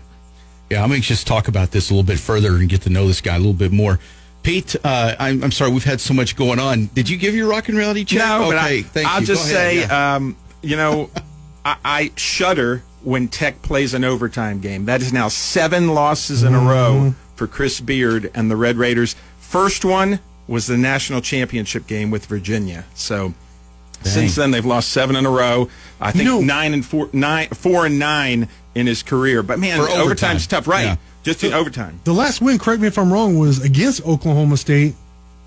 yeah. 0.71 0.83
I'm 0.83 0.91
anxious 0.91 1.19
to 1.19 1.21
just 1.21 1.27
talk 1.27 1.47
about 1.47 1.69
this 1.69 1.91
a 1.91 1.93
little 1.93 2.03
bit 2.03 2.19
further 2.19 2.55
and 2.55 2.67
get 2.67 2.81
to 2.81 2.89
know 2.89 3.05
this 3.05 3.21
guy 3.21 3.35
a 3.35 3.37
little 3.37 3.53
bit 3.53 3.71
more. 3.71 3.99
Pete, 4.41 4.75
uh, 4.83 5.15
I'm, 5.19 5.43
I'm 5.43 5.51
sorry, 5.51 5.71
we've 5.71 5.83
had 5.83 6.01
so 6.01 6.15
much 6.15 6.35
going 6.35 6.57
on. 6.57 6.87
Did 6.87 7.07
you 7.09 7.15
give 7.15 7.35
your 7.35 7.47
Rockin' 7.47 7.75
reality 7.75 8.05
check? 8.05 8.27
No, 8.27 8.47
but 8.49 8.57
okay, 8.57 8.79
I, 8.79 8.81
thank 8.81 9.07
I'll 9.07 9.19
you. 9.21 9.27
just 9.27 9.51
ahead, 9.51 9.55
say, 9.55 9.79
yeah. 9.81 10.15
um, 10.15 10.35
you 10.63 10.77
know, 10.77 11.11
I, 11.65 11.77
I 11.85 12.11
shudder 12.15 12.81
when 13.03 13.27
Tech 13.27 13.61
plays 13.61 13.93
an 13.93 14.03
overtime 14.03 14.61
game. 14.61 14.85
That 14.85 15.03
is 15.03 15.13
now 15.13 15.27
seven 15.27 15.89
losses 15.89 16.41
in 16.41 16.55
a 16.55 16.59
row 16.59 17.13
for 17.35 17.45
Chris 17.45 17.79
Beard 17.79 18.31
and 18.33 18.49
the 18.49 18.55
Red 18.55 18.77
Raiders. 18.77 19.15
First 19.37 19.85
one 19.85 20.21
was 20.47 20.65
the 20.65 20.77
national 20.77 21.21
championship 21.21 21.85
game 21.85 22.09
with 22.09 22.25
Virginia. 22.25 22.85
So 22.95 23.35
since 24.03 24.35
then 24.35 24.51
they've 24.51 24.65
lost 24.65 24.89
seven 24.89 25.15
in 25.15 25.25
a 25.25 25.29
row. 25.31 25.69
I 25.99 26.11
think 26.11 26.25
know- 26.25 26.41
nine 26.41 26.73
and 26.73 26.85
four, 26.85 27.09
nine, 27.13 27.47
four 27.49 27.85
and 27.85 27.99
nine 27.99 28.47
in 28.75 28.87
his 28.87 29.03
career. 29.03 29.43
But 29.43 29.59
man, 29.59 29.79
overtime. 29.79 30.01
overtime's 30.01 30.47
tough, 30.47 30.67
right? 30.67 30.83
Yeah. 30.85 30.95
Just 31.23 31.43
in 31.43 31.53
overtime. 31.53 31.99
The 32.03 32.13
last 32.13 32.41
win, 32.41 32.57
correct 32.57 32.81
me 32.81 32.87
if 32.87 32.97
I'm 32.97 33.13
wrong, 33.13 33.37
was 33.37 33.63
against 33.63 34.03
Oklahoma 34.07 34.57
State 34.57 34.95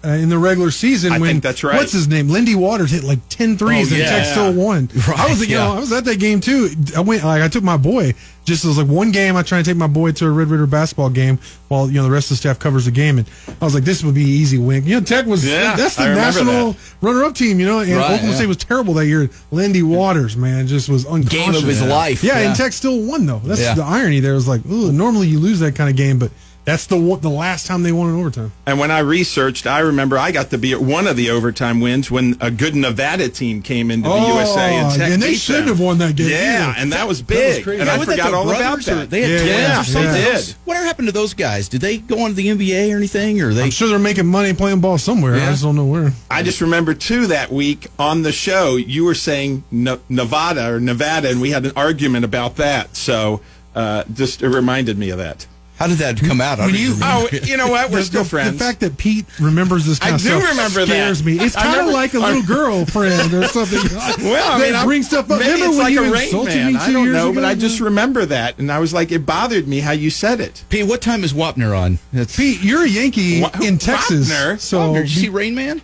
uh, 0.05 0.09
in 0.11 0.29
the 0.29 0.39
regular 0.39 0.71
season. 0.71 1.13
I 1.13 1.19
when 1.19 1.31
think 1.31 1.43
that's 1.43 1.65
right. 1.65 1.77
What's 1.77 1.91
his 1.91 2.07
name? 2.07 2.29
Lindy 2.29 2.55
Waters 2.55 2.93
hit 2.93 3.03
like 3.03 3.19
10 3.29 3.57
threes 3.59 3.91
Oh, 3.91 3.95
and 3.97 4.05
yeah. 4.05 4.11
Tech 4.11 4.27
still 4.27 4.53
won. 4.53 4.89
I 5.17 5.27
was, 5.29 5.41
you 5.41 5.57
yeah. 5.57 5.65
know, 5.65 5.75
I 5.75 5.81
was 5.81 5.93
at 5.93 6.05
that 6.05 6.21
game 6.21 6.41
too. 6.41 6.71
I 6.97 7.01
went 7.01 7.25
like 7.25 7.43
I 7.43 7.49
took 7.49 7.65
my 7.65 7.77
boy. 7.77 8.15
Just 8.45 8.65
as 8.67 8.77
like 8.77 8.87
one 8.89 9.11
game, 9.11 9.37
I 9.37 9.43
try 9.43 9.59
to 9.63 9.65
take 9.65 9.79
my 9.79 9.87
boy 9.87 10.13
to 10.13 10.27
a 10.27 10.31
Red 10.31 10.49
Raider 10.49 10.67
basketball 10.67 11.09
game 11.09 11.39
while 11.69 11.89
you 11.89 11.95
know 11.95 12.03
the 12.05 12.11
rest 12.11 12.27
of 12.27 12.37
the 12.37 12.37
staff 12.37 12.59
covers 12.59 12.85
the 12.85 12.91
game, 12.91 13.17
and 13.19 13.27
I 13.61 13.65
was 13.65 13.75
like, 13.75 13.85
this 13.85 14.05
would 14.05 14.15
be 14.15 14.23
an 14.23 14.29
easy 14.29 14.59
win. 14.59 14.85
You 14.85 14.97
know, 14.97 15.05
Tech 15.07 15.25
was 15.25 15.47
Yeah, 15.47 15.75
that's 15.77 15.97
the 15.97 16.05
national 16.15 16.73
that. 16.73 16.95
runner-up 17.01 17.35
team. 17.35 17.59
You 17.59 17.65
know, 17.67 17.79
and 17.81 17.91
Right, 17.93 18.05
Oklahoma 18.05 18.29
yeah. 18.31 18.35
State 18.37 18.47
was 18.47 18.57
terrible 18.59 18.93
that 18.95 19.07
year. 19.07 19.31
Lindy 19.51 19.83
Waters, 19.83 20.37
man, 20.37 20.67
just 20.67 20.91
was 20.91 21.07
unconscious. 21.07 21.33
Game 21.33 21.55
of 21.55 21.63
his 21.65 21.83
life. 21.83 22.23
Yeah, 22.23 22.39
Yeah. 22.41 22.49
and 22.49 22.57
Tech 22.57 22.73
still 22.75 23.01
won 23.01 23.25
though. 23.25 23.41
That's 23.43 23.61
Yeah. 23.63 23.75
the 23.75 23.83
irony 23.85 24.21
there. 24.21 24.33
It 24.33 24.37
was 24.37 24.49
like, 24.49 24.61
ooh, 24.67 24.93
normally 24.93 25.29
you 25.29 25.39
lose 25.39 25.61
that 25.61 25.75
kind 25.75 25.89
of 25.89 25.97
game, 25.97 26.19
but 26.19 26.31
that's 26.65 26.87
the 26.87 26.97
the 27.21 27.29
last 27.31 27.67
time 27.67 27.83
they 27.83 27.93
won 27.93 28.09
in 28.11 28.17
overtime. 28.19 28.53
And 28.67 28.79
when 28.79 28.91
I 28.91 29.01
researched, 29.01 29.67
I 29.67 29.81
remember 29.81 30.17
I 30.19 30.33
got 30.33 30.51
to 30.51 30.59
be 30.59 30.73
at 30.73 30.81
one 30.81 31.07
of 31.07 31.17
the 31.17 31.31
overtime 31.31 31.81
wins 31.81 32.11
when 32.11 32.37
a 32.41 32.51
good 32.51 32.75
Nevada 32.75 33.29
team 33.29 33.61
came 33.61 33.91
into 33.91 34.09
the 34.09 34.15
Oh, 34.15 34.35
USA 34.39 34.75
and 34.77 34.93
Tech 34.95 35.11
and 35.13 35.23
they 35.23 35.31
beat 35.31 35.39
shouldn't 35.39 35.67
them. 35.67 35.77
have 35.77 35.85
won 35.85 35.99
that 35.99 36.17
game 36.17 36.31
Yeah, 36.31 36.71
either. 36.71 36.81
and 36.81 36.93
that 36.93 37.07
was 37.07 37.23
That 37.23 37.35
was 37.37 37.57
big. 37.57 37.65
crazy. 37.65 37.81
and 37.81 37.87
Yeah, 37.87 37.95
I 37.95 37.97
Weren't 37.99 38.09
that 38.09 38.17
forgot 38.17 38.35
all 38.35 38.49
about 38.49 38.59
brothers 38.61 38.89
or- 38.89 38.95
that. 38.95 39.11
They 39.11 39.21
had 39.23 39.31
Yeah, 39.31 39.37
twins 39.39 39.51
yeah, 39.59 39.81
or 39.81 39.85
something. 39.85 40.13
they 40.13 40.33
else? 40.33 40.47
did. 40.47 40.55
Whatever 40.65 40.87
happened 40.87 41.09
to 41.09 41.13
those 41.13 41.35
guys? 41.35 41.69
Did 41.69 41.81
they 41.83 41.99
go 41.99 42.21
on 42.25 42.31
to 42.31 42.35
the 42.37 42.49
NBA 42.49 42.93
or 42.93 42.97
anything? 42.97 43.43
Or 43.43 43.53
they? 43.53 43.65
I'm 43.65 43.71
sure 43.71 43.89
they're 43.89 43.99
making 43.99 44.27
money 44.27 44.53
playing 44.55 44.81
ball 44.81 44.97
somewhere. 44.99 45.37
Yeah. 45.37 45.49
I 45.49 45.51
just 45.51 45.63
don't 45.63 45.77
know 45.77 45.85
where. 45.85 46.13
I 46.31 46.43
just 46.43 46.61
remember 46.63 46.95
too 46.95 47.27
that 47.29 47.53
week 47.53 47.89
on 47.99 48.23
the 48.23 48.33
show 48.33 48.77
you 48.77 49.05
were 49.05 49.15
saying 49.15 49.65
Nevada 50.09 50.73
or 50.75 50.81
Nevada, 50.81 51.29
and 51.31 51.41
we 51.41 51.51
had 51.51 51.67
an 51.67 51.73
argument 51.77 52.25
about 52.25 52.57
that. 52.57 52.97
So 52.97 53.41
uh, 53.75 54.05
just 54.15 54.43
it 54.43 54.49
reminded 54.49 54.97
me 54.99 55.11
of 55.11 55.19
that. 55.19 55.47
How 55.77 55.89
did 55.89 55.99
that 55.99 56.21
come 56.21 56.41
out? 56.41 56.61
I 56.61 56.67
When 56.67 56.77
you- 56.77 56.95
Oh, 57.03 57.29
you 57.33 57.57
know 57.57 57.67
what? 57.69 57.91
We're 57.91 57.99
the, 57.99 58.05
still 58.05 58.23
the- 58.23 58.29
friends. 58.29 58.53
The 58.59 58.65
fact 58.65 58.81
that 58.81 58.97
Pete 58.97 59.27
remembers 59.41 59.85
this 59.85 59.99
kind 59.99 60.13
I 60.13 60.17
of 60.17 60.23
do 60.23 60.29
stuff 60.29 60.51
remember 60.51 60.81
that. 60.81 60.87
scares 60.87 61.25
me. 61.25 61.39
It's 61.41 61.57
kind 61.57 61.81
of 61.89 61.93
like 61.93 62.15
a 62.15 62.21
little 62.21 62.43
girlfriend 62.45 63.35
or 63.35 63.45
something. 63.49 63.81
well, 64.25 64.53
I 64.53 64.59
mean, 64.65 64.75
I'm- 64.75 64.87
bring 64.87 65.03
stuff 65.03 65.31
up. 65.31 65.41
Maybe 65.41 65.53
Remember 65.53 65.67
it's 65.67 65.75
when 65.77 65.79
like 65.85 65.93
you 65.95 66.05
a 66.05 66.11
Rain 66.13 66.23
insulted 66.25 66.55
Man. 66.55 66.73
me 66.75 66.79
I 66.79 66.93
don't 66.93 67.05
years 67.05 67.15
know, 67.17 67.31
ago? 67.31 67.35
but 67.41 67.45
I 67.45 67.55
just 67.57 67.81
remember 67.81 68.25
that, 68.27 68.59
and 68.59 68.71
I 68.71 68.79
was 68.79 68.95
like, 68.95 69.11
it 69.11 69.27
bothered 69.27 69.67
me 69.67 69.81
how 69.81 69.91
you 69.93 70.11
said 70.11 70.41
it. 70.41 70.63
Pete, 70.69 70.87
what 70.87 71.01
time 71.03 71.25
is 71.25 71.33
Wapner 71.33 71.77
on? 71.77 71.99
That's, 72.13 72.37
Pete, 72.37 72.63
you're 72.63 72.85
a 72.85 72.89
Yankee 72.89 73.43
Wa- 73.43 73.51
in 73.63 73.79
Texas, 73.79 74.31
Wapner? 74.33 74.61
so 74.61 74.79
Wapner, 74.79 74.95
did 75.03 75.15
you 75.17 75.23
see 75.23 75.29
Rain 75.29 75.55
Man? 75.57 75.83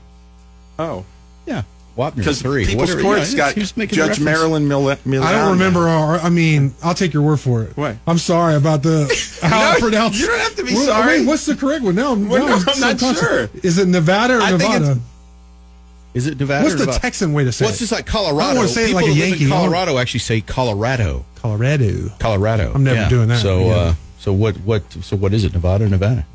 Oh, 0.79 1.05
Yeah, 1.47 1.63
Wapner 2.01 2.17
because 2.17 2.41
three. 2.43 2.67
People's 2.67 2.91
Whatever, 2.91 3.03
Court's 3.03 3.33
yeah, 3.33 3.37
got 3.39 3.55
he 3.55 3.61
was 3.61 3.77
making 3.77 3.95
a 3.99 4.03
Judge 4.03 4.19
reference. 4.19 4.25
Marilyn 4.25 4.69
Mil- 4.69 4.97
Milan. 5.05 5.23
I 5.29 5.33
don't 5.33 5.51
remember. 5.53 5.89
Our, 5.89 6.19
I 6.19 6.31
mean, 6.31 6.75
I'll 6.83 6.95
take 6.95 7.13
your 7.13 7.23
word 7.23 7.39
for 7.41 7.63
it. 7.65 7.77
What? 7.77 7.97
I'm 8.07 8.19
sorry 8.19 8.55
about 8.57 8.83
the 8.83 9.07
how 9.43 9.71
I 9.71 9.73
No, 9.75 9.79
pronounce. 9.81 10.19
you 10.21 10.27
don't 10.27 10.39
have 10.41 10.57
to 10.57 10.65
be 10.65 10.75
Well, 10.75 10.87
sorry. 10.87 11.19
Wait, 11.21 11.27
what's 11.27 11.47
the 11.47 11.55
correct 11.57 11.85
one? 11.85 11.95
No, 11.95 12.15
Well, 12.15 12.47
now 12.47 12.59
no, 12.59 12.65
I'm 12.73 12.97
not 12.99 13.17
sure. 13.17 13.49
Is 13.63 13.79
it 13.79 13.89
Nevada 13.89 14.39
or 14.39 14.43
I 14.43 14.49
think 14.51 14.61
Nevada? 14.63 14.85
it's- 14.93 14.99
Is 16.15 16.27
it 16.27 16.41
Nevada? 16.41 16.65
What's 16.65 16.75
or 16.75 16.79
the 16.79 16.87
Nevada? 16.87 17.01
Texan 17.03 17.33
way 17.33 17.45
to 17.45 17.53
say 17.53 17.65
Well, 17.65 17.71
it's 17.71 17.79
it? 17.81 17.85
just 17.85 17.93
like 17.93 18.09
I 18.09 18.13
Colorado. 18.13 18.49
don't 18.49 18.57
wanna 18.57 18.69
say 18.69 18.83
it 18.85 18.87
People 18.89 19.01
like 19.03 19.11
a 19.11 19.15
Yankee. 19.15 19.45
in 19.45 19.53
I 19.53 19.57
Colorado 19.57 19.99
actually 19.99 20.21
say 20.21 20.41
Colorado. 20.41 21.25
Colorado. 21.37 22.11
Colorado. 22.19 22.73
I'm 22.75 22.85
never 22.85 23.01
Yeah. 23.03 23.09
doing 23.09 23.29
that, 23.29 23.41
So, 23.41 23.61
yeah. 23.61 23.73
uh, 23.75 23.95
so 24.19 24.33
what? 24.33 24.57
What? 24.59 24.83
So 25.03 25.17
what 25.17 25.33
is 25.33 25.45
it? 25.45 25.53
Nevada? 25.55 25.85
or 25.85 25.89
Nevada? 25.89 26.27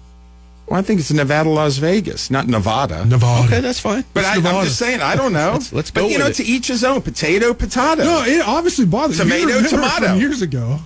Well, 0.68 0.80
I 0.80 0.82
think 0.82 1.00
it's 1.00 1.12
Nevada, 1.12 1.48
Las 1.50 1.78
Vegas, 1.78 2.32
not 2.32 2.48
Nevada. 2.48 3.06
Nevada. 3.06 3.46
Okay, 3.46 3.62
that's 3.62 3.80
fine. 3.80 4.04
But 4.14 4.26
I, 4.26 4.36
I'm 4.38 4.66
just 4.66 4.80
saying, 4.80 5.00
I 5.02 5.16
don't 5.16 5.32
know. 5.34 5.52
Let's- 5.54 5.72
let's 5.74 5.92
but 5.92 6.02
go 6.02 6.08
you 6.08 6.14
with 6.14 6.20
know, 6.22 6.28
it. 6.28 6.36
to 6.36 6.44
each 6.44 6.68
his 6.68 6.84
own. 6.84 7.02
Potato, 7.02 7.54
potato. 7.54 8.04
No, 8.04 8.24
it 8.24 8.42
obviously 8.42 8.86
bothers. 8.86 9.18
Tomato, 9.20 9.42
You 9.42 9.48
remember 9.56 9.70
tomato. 9.70 10.14
Years 10.16 10.42
ago. 10.42 10.80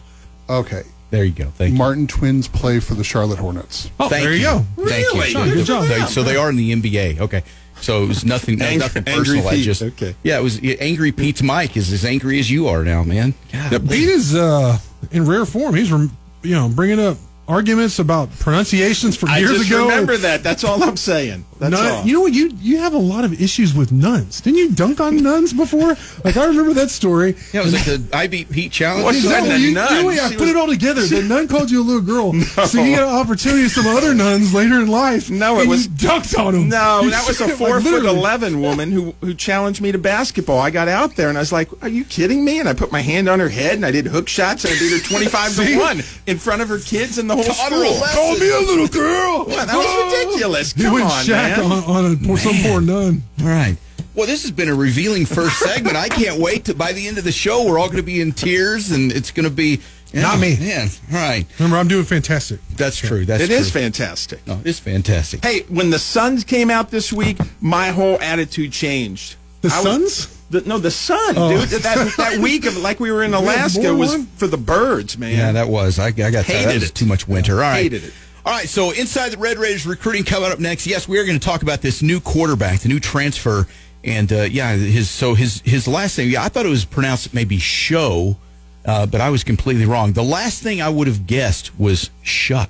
Okay. 0.50 0.84
There 1.12 1.24
you 1.24 1.32
go. 1.32 1.46
Thank 1.46 1.72
you. 1.72 1.78
Martin 1.78 2.08
twins 2.08 2.48
play 2.48 2.80
for 2.80 2.94
the 2.94 3.04
Charlotte 3.04 3.40
Hornets. 3.40 3.90
Oh, 4.00 4.10
Thank 4.10 4.24
there 4.26 4.34
you 4.34 4.42
go. 4.44 4.66
Thank 4.86 5.14
you. 5.14 5.22
Sean, 5.24 5.50
good 5.50 5.66
job. 5.66 5.86
They- 5.86 6.06
so 6.06 6.24
they 6.24 6.36
are 6.36 6.50
in 6.50 6.56
the 6.58 6.72
NBA. 6.74 7.20
Okay. 7.22 7.44
So 7.82 8.04
it 8.04 8.08
was 8.10 8.26
nothing, 8.26 8.58
no, 8.58 8.66
Ang- 8.66 8.80
nothing 8.80 9.04
Angry 9.08 9.38
personal. 9.38 9.48
I 9.48 9.62
just, 9.62 9.82
Okay. 9.82 10.14
yeah, 10.22 10.38
it 10.38 10.44
was 10.44 10.60
angry. 10.82 11.14
Pete's 11.14 11.42
Mike 11.42 11.78
is 11.78 11.94
as 11.94 12.04
angry 12.04 12.38
as 12.38 12.52
you 12.52 12.68
are 12.68 12.84
now, 12.84 13.04
man. 13.04 13.34
God, 13.54 13.72
Yep. 13.72 13.82
Pete 13.84 14.10
is 14.10 14.36
uh, 14.36 14.78
in 15.12 15.26
rare 15.26 15.46
form. 15.46 15.76
He's 15.76 15.90
you 15.90 16.10
know 16.44 16.68
bringing 16.68 17.00
up 17.00 17.18
arguments 17.50 18.00
about 18.00 18.30
pronunciations 18.40 19.18
from 19.18 19.30
years 19.30 19.40
ago. 19.40 19.48
I 19.48 19.50
years 19.50 19.60
just 19.60 19.72
ago. 19.72 19.84
remember 19.90 20.18
that. 20.18 20.44
That's 20.44 20.64
all 20.64 20.82
I'm 20.84 20.96
saying. 20.98 21.46
That's 21.60 21.72
Nun- 21.72 21.92
all. 21.92 22.06
You 22.06 22.14
know 22.14 22.22
what? 22.22 22.34
You 22.34 22.52
you 22.62 22.78
have 22.78 22.94
a 22.94 22.98
lot 23.00 23.26
of 23.26 23.42
issues 23.42 23.74
with 23.74 23.92
nuns. 23.92 24.40
Didn't 24.40 24.60
you 24.60 24.72
dunk 24.72 25.02
on 25.02 25.18
nuns 25.18 25.52
before? 25.52 25.98
Like 26.24 26.38
I 26.38 26.46
remember 26.46 26.74
that 26.76 26.90
story. 26.90 27.36
Yeah, 27.52 27.62
it 27.62 27.64
was 27.66 27.74
like 27.74 27.84
the 27.86 28.02
I 28.16 28.28
beat 28.28 28.50
Pete 28.50 28.72
challenge. 28.72 29.04
What 29.04 29.16
is 29.16 29.24
that? 29.24 29.40
Exactly. 29.44 29.50
the 29.56 29.60
You, 29.60 29.68
you 29.70 29.74
nun. 29.74 29.94
know 29.94 30.06
what? 30.06 30.20
I 30.20 30.30
She 30.30 30.36
put 30.36 30.42
was- 30.42 30.50
it 30.52 30.56
all 30.56 30.68
together. 30.68 31.02
The 31.06 31.22
nun 31.24 31.48
called 31.50 31.70
you 31.72 31.82
a 31.82 31.84
little 31.84 32.02
girl, 32.02 32.34
so 32.68 32.82
you 32.82 32.96
got 32.96 33.10
an 33.10 33.16
opportunity 33.16 33.64
with 33.64 33.72
some 33.74 33.88
other 33.88 34.14
nuns 34.14 34.54
later 34.54 34.76
in 34.80 34.88
life. 34.88 35.30
No, 35.30 35.58
it 35.58 35.62
and 35.62 35.70
was- 35.70 35.86
you 35.88 35.92
dunked 35.92 36.38
on 36.40 36.54
them. 36.54 36.70
No, 36.70 37.02
You 37.02 37.10
that 37.10 37.28
was 37.28 37.42
a 37.42 37.48
like, 37.48 37.56
four 37.56 37.82
foot 37.82 37.92
literally. 37.92 38.18
eleven 38.18 38.62
woman 38.62 38.92
who 38.92 39.14
who 39.22 39.34
challenged 39.34 39.82
me 39.82 39.92
to 39.92 39.98
basketball. 39.98 40.60
I 40.60 40.70
got 40.70 40.88
out 40.88 41.16
there 41.18 41.28
and 41.28 41.38
I 41.38 41.42
was 41.42 41.52
like, 41.52 41.68
"Are 41.84 41.90
you 41.90 42.06
kidding 42.06 42.46
me?" 42.46 42.60
And 42.62 42.70
I 42.70 42.74
put 42.74 42.92
my 42.94 43.02
hand 43.02 43.28
on 43.28 43.40
her 43.42 43.50
head 43.50 43.74
and 43.74 43.86
I 43.86 43.92
did 43.92 44.06
hook 44.06 44.30
shots 44.30 44.64
and 44.64 44.74
I 44.74 44.80
beat 44.80 44.94
her 44.94 45.00
twenty 45.10 45.26
five 45.28 45.54
to 45.58 45.78
one 45.78 46.04
in 46.26 46.38
front 46.38 46.62
of 46.62 46.70
her 46.70 46.80
kids 46.80 47.18
and 47.18 47.30
the 47.30 47.36
whole 47.44 47.54
Taught 47.54 47.66
school. 47.72 48.08
Call 48.14 48.38
me 48.38 48.50
a 48.50 48.60
little 48.60 48.88
girl. 48.88 49.46
Yeah, 49.50 49.66
that 49.66 49.76
was 49.76 50.14
ridiculous. 50.24 50.76
You 50.78 50.84
Come 50.86 50.94
went 50.94 51.06
on, 51.06 51.12
Shaq 51.24 51.58
man. 51.58 51.72
on, 51.72 51.84
on, 51.84 52.32
a, 52.34 52.38
some 52.38 52.56
poor 52.64 52.82
nun. 52.82 53.24
All 53.42 53.48
right. 53.48 53.78
Well, 54.16 54.28
this 54.28 54.42
has 54.42 54.52
been 54.52 54.68
a 54.70 54.76
revealing 54.76 55.26
first 55.26 55.60
segment. 55.60 55.96
I 55.96 56.10
can't 56.10 56.40
wait 56.42 56.66
to 56.66 56.74
by 56.76 56.92
the 56.94 57.08
end 57.08 57.18
of 57.18 57.24
the 57.24 57.32
show, 57.32 57.66
we're 57.66 57.80
all 57.80 57.88
going 57.88 57.98
to 57.98 58.04
be 58.04 58.20
in 58.22 58.32
tears, 58.34 58.92
and 58.92 59.12
it's 59.12 59.32
going 59.32 59.46
to 59.46 59.50
be 59.54 59.80
yeah, 60.12 60.22
Not 60.24 60.40
me. 60.40 60.58
Man, 60.58 60.88
all 61.12 61.18
right. 61.20 61.46
Remember, 61.60 61.78
I'm 61.78 61.88
doing 61.88 62.04
fantastic. 62.04 62.60
That's 62.76 62.98
true. 62.98 63.26
That's 63.26 63.44
It 63.44 63.48
true. 63.48 63.56
is 63.58 63.70
fantastic. 63.72 64.46
No, 64.48 64.60
it's 64.66 64.80
fantastic. 64.80 65.46
Hey, 65.46 65.62
when 65.70 65.92
the 65.92 66.00
Suns 66.00 66.44
came 66.44 66.72
out 66.72 66.90
this 66.90 67.14
week, 67.14 67.38
my 67.62 67.90
whole 67.90 68.20
attitude 68.20 68.72
changed. 68.72 69.36
The 69.62 69.70
I 69.72 69.82
was- 69.84 69.84
Suns? 70.16 70.39
The, 70.50 70.62
no, 70.62 70.80
the 70.80 70.90
sun, 70.92 71.36
Oh. 71.38 71.50
dude. 71.50 71.70
That, 71.82 72.14
that 72.18 72.38
week 72.42 72.66
of 72.66 72.76
like 72.78 73.00
we 73.00 73.12
were 73.12 73.24
in 73.24 73.34
Alaska 73.34 73.94
was 73.94 74.12
one? 74.12 74.26
for 74.36 74.48
the 74.48 74.58
birds, 74.58 75.18
man. 75.18 75.38
Yeah, 75.38 75.52
that 75.52 75.68
was. 75.70 76.00
I, 76.00 76.08
I 76.08 76.12
got 76.12 76.32
that. 76.32 76.46
Hated 76.46 76.68
That 76.70 76.74
was 76.76 76.90
it. 76.90 76.96
too 76.96 77.06
much 77.06 77.28
winter. 77.28 77.54
All 77.56 77.60
right. 77.62 77.84
Hated 77.84 78.06
it. 78.06 78.14
All 78.46 78.54
right. 78.54 78.68
So 78.68 78.92
inside 78.92 79.30
the 79.34 79.38
Red 79.38 79.58
Raiders 79.60 79.86
recruiting 79.86 80.24
coming 80.24 80.52
up 80.52 80.60
next. 80.60 80.88
Yes, 80.88 81.08
we 81.08 81.20
are 81.20 81.26
going 81.26 81.38
to 81.40 81.46
talk 81.46 81.62
about 81.62 81.82
this 81.82 82.02
new 82.02 82.20
quarterback, 82.20 82.80
the 82.80 82.90
new 82.90 83.00
transfer, 83.00 83.68
and 84.04 84.32
uh, 84.34 84.42
yeah, 84.44 84.76
his 84.76 85.10
so 85.10 85.36
his 85.36 85.62
his 85.62 85.88
last 85.88 86.18
name. 86.18 86.30
Yeah, 86.32 86.44
I 86.44 86.50
thought 86.50 86.66
it 86.66 86.70
was 86.70 86.84
pronounced 86.86 87.32
maybe 87.34 87.60
Show, 87.60 88.38
uh, 88.86 89.06
but 89.06 89.22
I 89.22 89.30
was 89.30 89.44
completely 89.44 89.86
wrong. 89.86 90.14
The 90.14 90.24
last 90.24 90.64
thing 90.64 90.82
I 90.82 90.90
would 90.90 91.06
have 91.08 91.28
guessed 91.28 91.78
was 91.80 92.10
Shuck. 92.24 92.70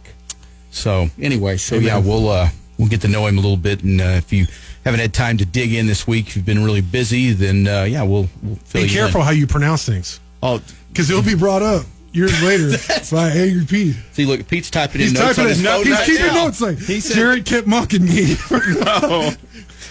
So 0.71 1.09
anyway, 1.19 1.55
so 1.57 1.75
yeah, 1.75 1.97
we'll 1.97 2.27
uh, 2.29 2.49
we'll 2.77 2.89
get 2.89 3.01
to 3.01 3.07
know 3.07 3.25
him 3.27 3.37
a 3.37 3.41
little 3.41 3.55
bit, 3.57 3.83
and 3.83 4.01
uh, 4.01 4.03
if 4.17 4.33
you 4.33 4.47
haven't 4.89 5.01
had 5.01 5.13
time 5.13 5.37
to 5.37 5.45
dig 5.45 5.73
in 5.73 5.87
this 5.87 6.05
week, 6.07 6.27
if 6.27 6.35
you've 6.35 6.45
been 6.45 6.63
really 6.63 6.81
busy, 6.81 7.31
then 7.33 7.67
uh, 7.67 7.83
yeah, 7.83 8.03
we'll, 8.03 8.27
we'll 8.43 8.55
fill 8.57 8.81
Be 8.81 8.87
you 8.87 8.93
careful 8.93 9.21
In. 9.21 9.25
how 9.27 9.31
you 9.31 9.47
pronounce 9.47 9.85
things, 9.85 10.19
Oh, 10.43 10.61
because 10.89 11.09
it'll 11.09 11.21
be 11.23 11.35
brought 11.35 11.61
up 11.61 11.85
years 12.11 12.41
later 12.43 12.75
by 13.11 13.29
Angry 13.29 13.65
Pete. 13.65 13.95
see, 14.13 14.25
look, 14.25 14.47
Pete's 14.47 14.69
typing 14.69 15.01
He's 15.01 15.09
in 15.13 15.19
notes 15.19 15.35
typing 15.35 15.43
on 15.43 15.49
his 15.49 15.61
it. 15.61 15.65
phone 15.65 15.83
He's 15.85 15.93
right 15.93 16.05
keeping 16.05 16.25
now. 16.27 16.45
notes 16.45 16.61
like 16.61 16.77
He 16.79 16.99
said- 16.99 17.15
Jarrett 17.15 17.45
kept 17.45 17.67
mocking 17.67 18.05
me. 18.05 18.35
Oh, 18.51 19.33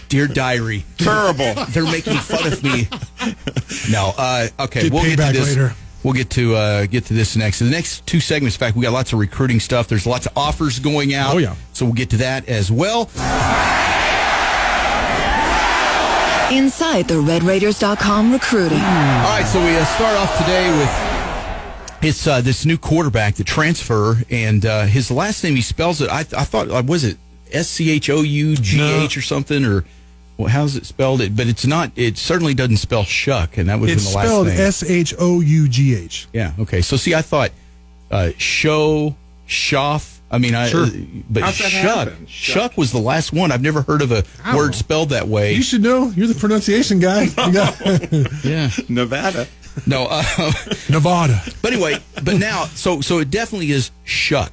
Dear 0.09 0.26
diary, 0.26 0.85
terrible. 0.97 1.52
they're 1.69 1.85
making 1.85 2.17
fun 2.17 2.50
of 2.50 2.62
me. 2.64 2.88
No, 3.90 4.12
uh, 4.17 4.49
okay, 4.61 4.85
Get 4.85 4.93
we'll 4.93 5.05
get 5.05 5.17
to 5.17 5.33
this. 5.38 5.49
later. 5.50 5.75
We'll 6.02 6.14
get 6.14 6.31
to 6.31 6.55
uh, 6.55 6.87
get 6.87 7.05
to 7.07 7.12
this 7.14 7.37
next. 7.37 7.61
In 7.61 7.67
the 7.67 7.73
next 7.73 8.07
two 8.07 8.19
segments, 8.21 8.57
in 8.57 8.61
fact, 8.61 8.75
we 8.75 8.83
got 8.85 8.93
lots 8.95 9.12
of 9.12 9.19
recruiting 9.19 9.61
stuff. 9.61 9.87
There's 9.87 10.07
lots 10.07 10.25
of 10.25 10.33
offers 10.35 10.78
going 10.78 11.12
out. 11.12 11.35
Oh, 11.35 11.38
yeah. 11.38 11.57
So 11.75 11.85
we'll 11.85 11.95
get 11.95 12.09
to 12.11 12.17
that 12.19 12.49
as 12.49 12.73
well. 12.73 13.11
Inside 16.50 17.09
the 17.09 17.14
RedRaiders.com 17.14 18.33
recruiting. 18.33 18.78
All 18.78 18.85
right, 18.85 19.45
so 19.47 19.62
we 19.62 19.76
uh, 19.76 19.85
start 19.85 20.17
off 20.17 20.37
today 20.38 20.71
with 20.78 21.19
it's 22.00 22.26
uh, 22.26 22.40
this 22.40 22.64
new 22.64 22.78
quarterback, 22.78 23.35
the 23.35 23.45
transfer, 23.45 24.17
and 24.31 24.64
uh, 24.64 24.85
his 24.85 25.11
last 25.11 25.43
name 25.43 25.57
he 25.57 25.62
spells 25.62 26.00
it. 26.00 26.09
I, 26.09 26.21
I 26.21 26.45
thought 26.45 26.71
uh, 26.71 26.83
was 26.87 27.05
it 27.05 27.19
S 27.52 27.69
C 27.69 27.90
H 27.90 28.09
O 28.09 28.23
U 28.23 28.57
G 28.57 28.81
H 28.81 29.17
or 29.17 29.23
something 29.23 29.64
or. 29.64 29.85
Well, 30.37 30.47
how's 30.47 30.76
it 30.76 30.87
spelled? 30.87 31.21
It, 31.21 31.35
but 31.35 31.49
it's 31.49 31.67
not. 31.67 31.90
It 31.97 32.17
certainly 32.17 32.55
doesn't 32.55 32.76
spell 32.76 33.02
shuck, 33.02 33.59
and 33.59 33.69
that 33.69 33.81
was 33.81 33.90
It's 33.90 34.07
in 34.07 34.12
the 34.12 34.17
last 34.19 34.26
spelled 34.28 34.47
name. 34.47 34.61
S 34.61 34.88
H 34.88 35.12
O 35.19 35.40
U 35.40 35.69
G 35.69 35.97
H. 35.97 36.28
Yeah. 36.33 36.52
Okay. 36.61 36.81
So 36.81 36.97
see, 36.97 37.12
I 37.12 37.23
thought 37.23 37.50
uh, 38.12 38.31
show 38.38 39.17
shoff. 39.49 40.18
I 40.30 40.38
mean, 40.38 40.54
I. 40.54 40.68
Sure. 40.68 40.87
but 41.30 41.42
How's 41.42 41.58
that 41.58 41.70
shuck, 41.70 42.08
happen? 42.08 42.26
shuck 42.26 42.76
was 42.76 42.92
the 42.92 42.99
last 42.99 43.32
one. 43.32 43.50
I've 43.50 43.62
never 43.62 43.82
heard 43.82 44.02
of 44.02 44.12
a 44.12 44.25
word 44.54 44.66
know. 44.68 44.73
spelled 44.73 45.08
that 45.11 45.26
way. 45.28 45.54
You 45.54 45.62
should 45.62 45.82
know. 45.82 46.11
You're 46.14 46.26
the 46.26 46.35
pronunciation 46.35 46.99
guy. 46.99 47.28
Yeah. 48.44 48.70
Nevada. 48.88 49.47
No. 49.87 50.06
Uh, 50.11 50.23
Nevada. 50.90 51.40
but 51.62 51.73
anyway, 51.73 51.99
but 52.23 52.37
now, 52.38 52.64
so 52.64 53.00
so 53.00 53.18
it 53.18 53.30
definitely 53.30 53.70
is 53.70 53.90
shuck. 54.04 54.52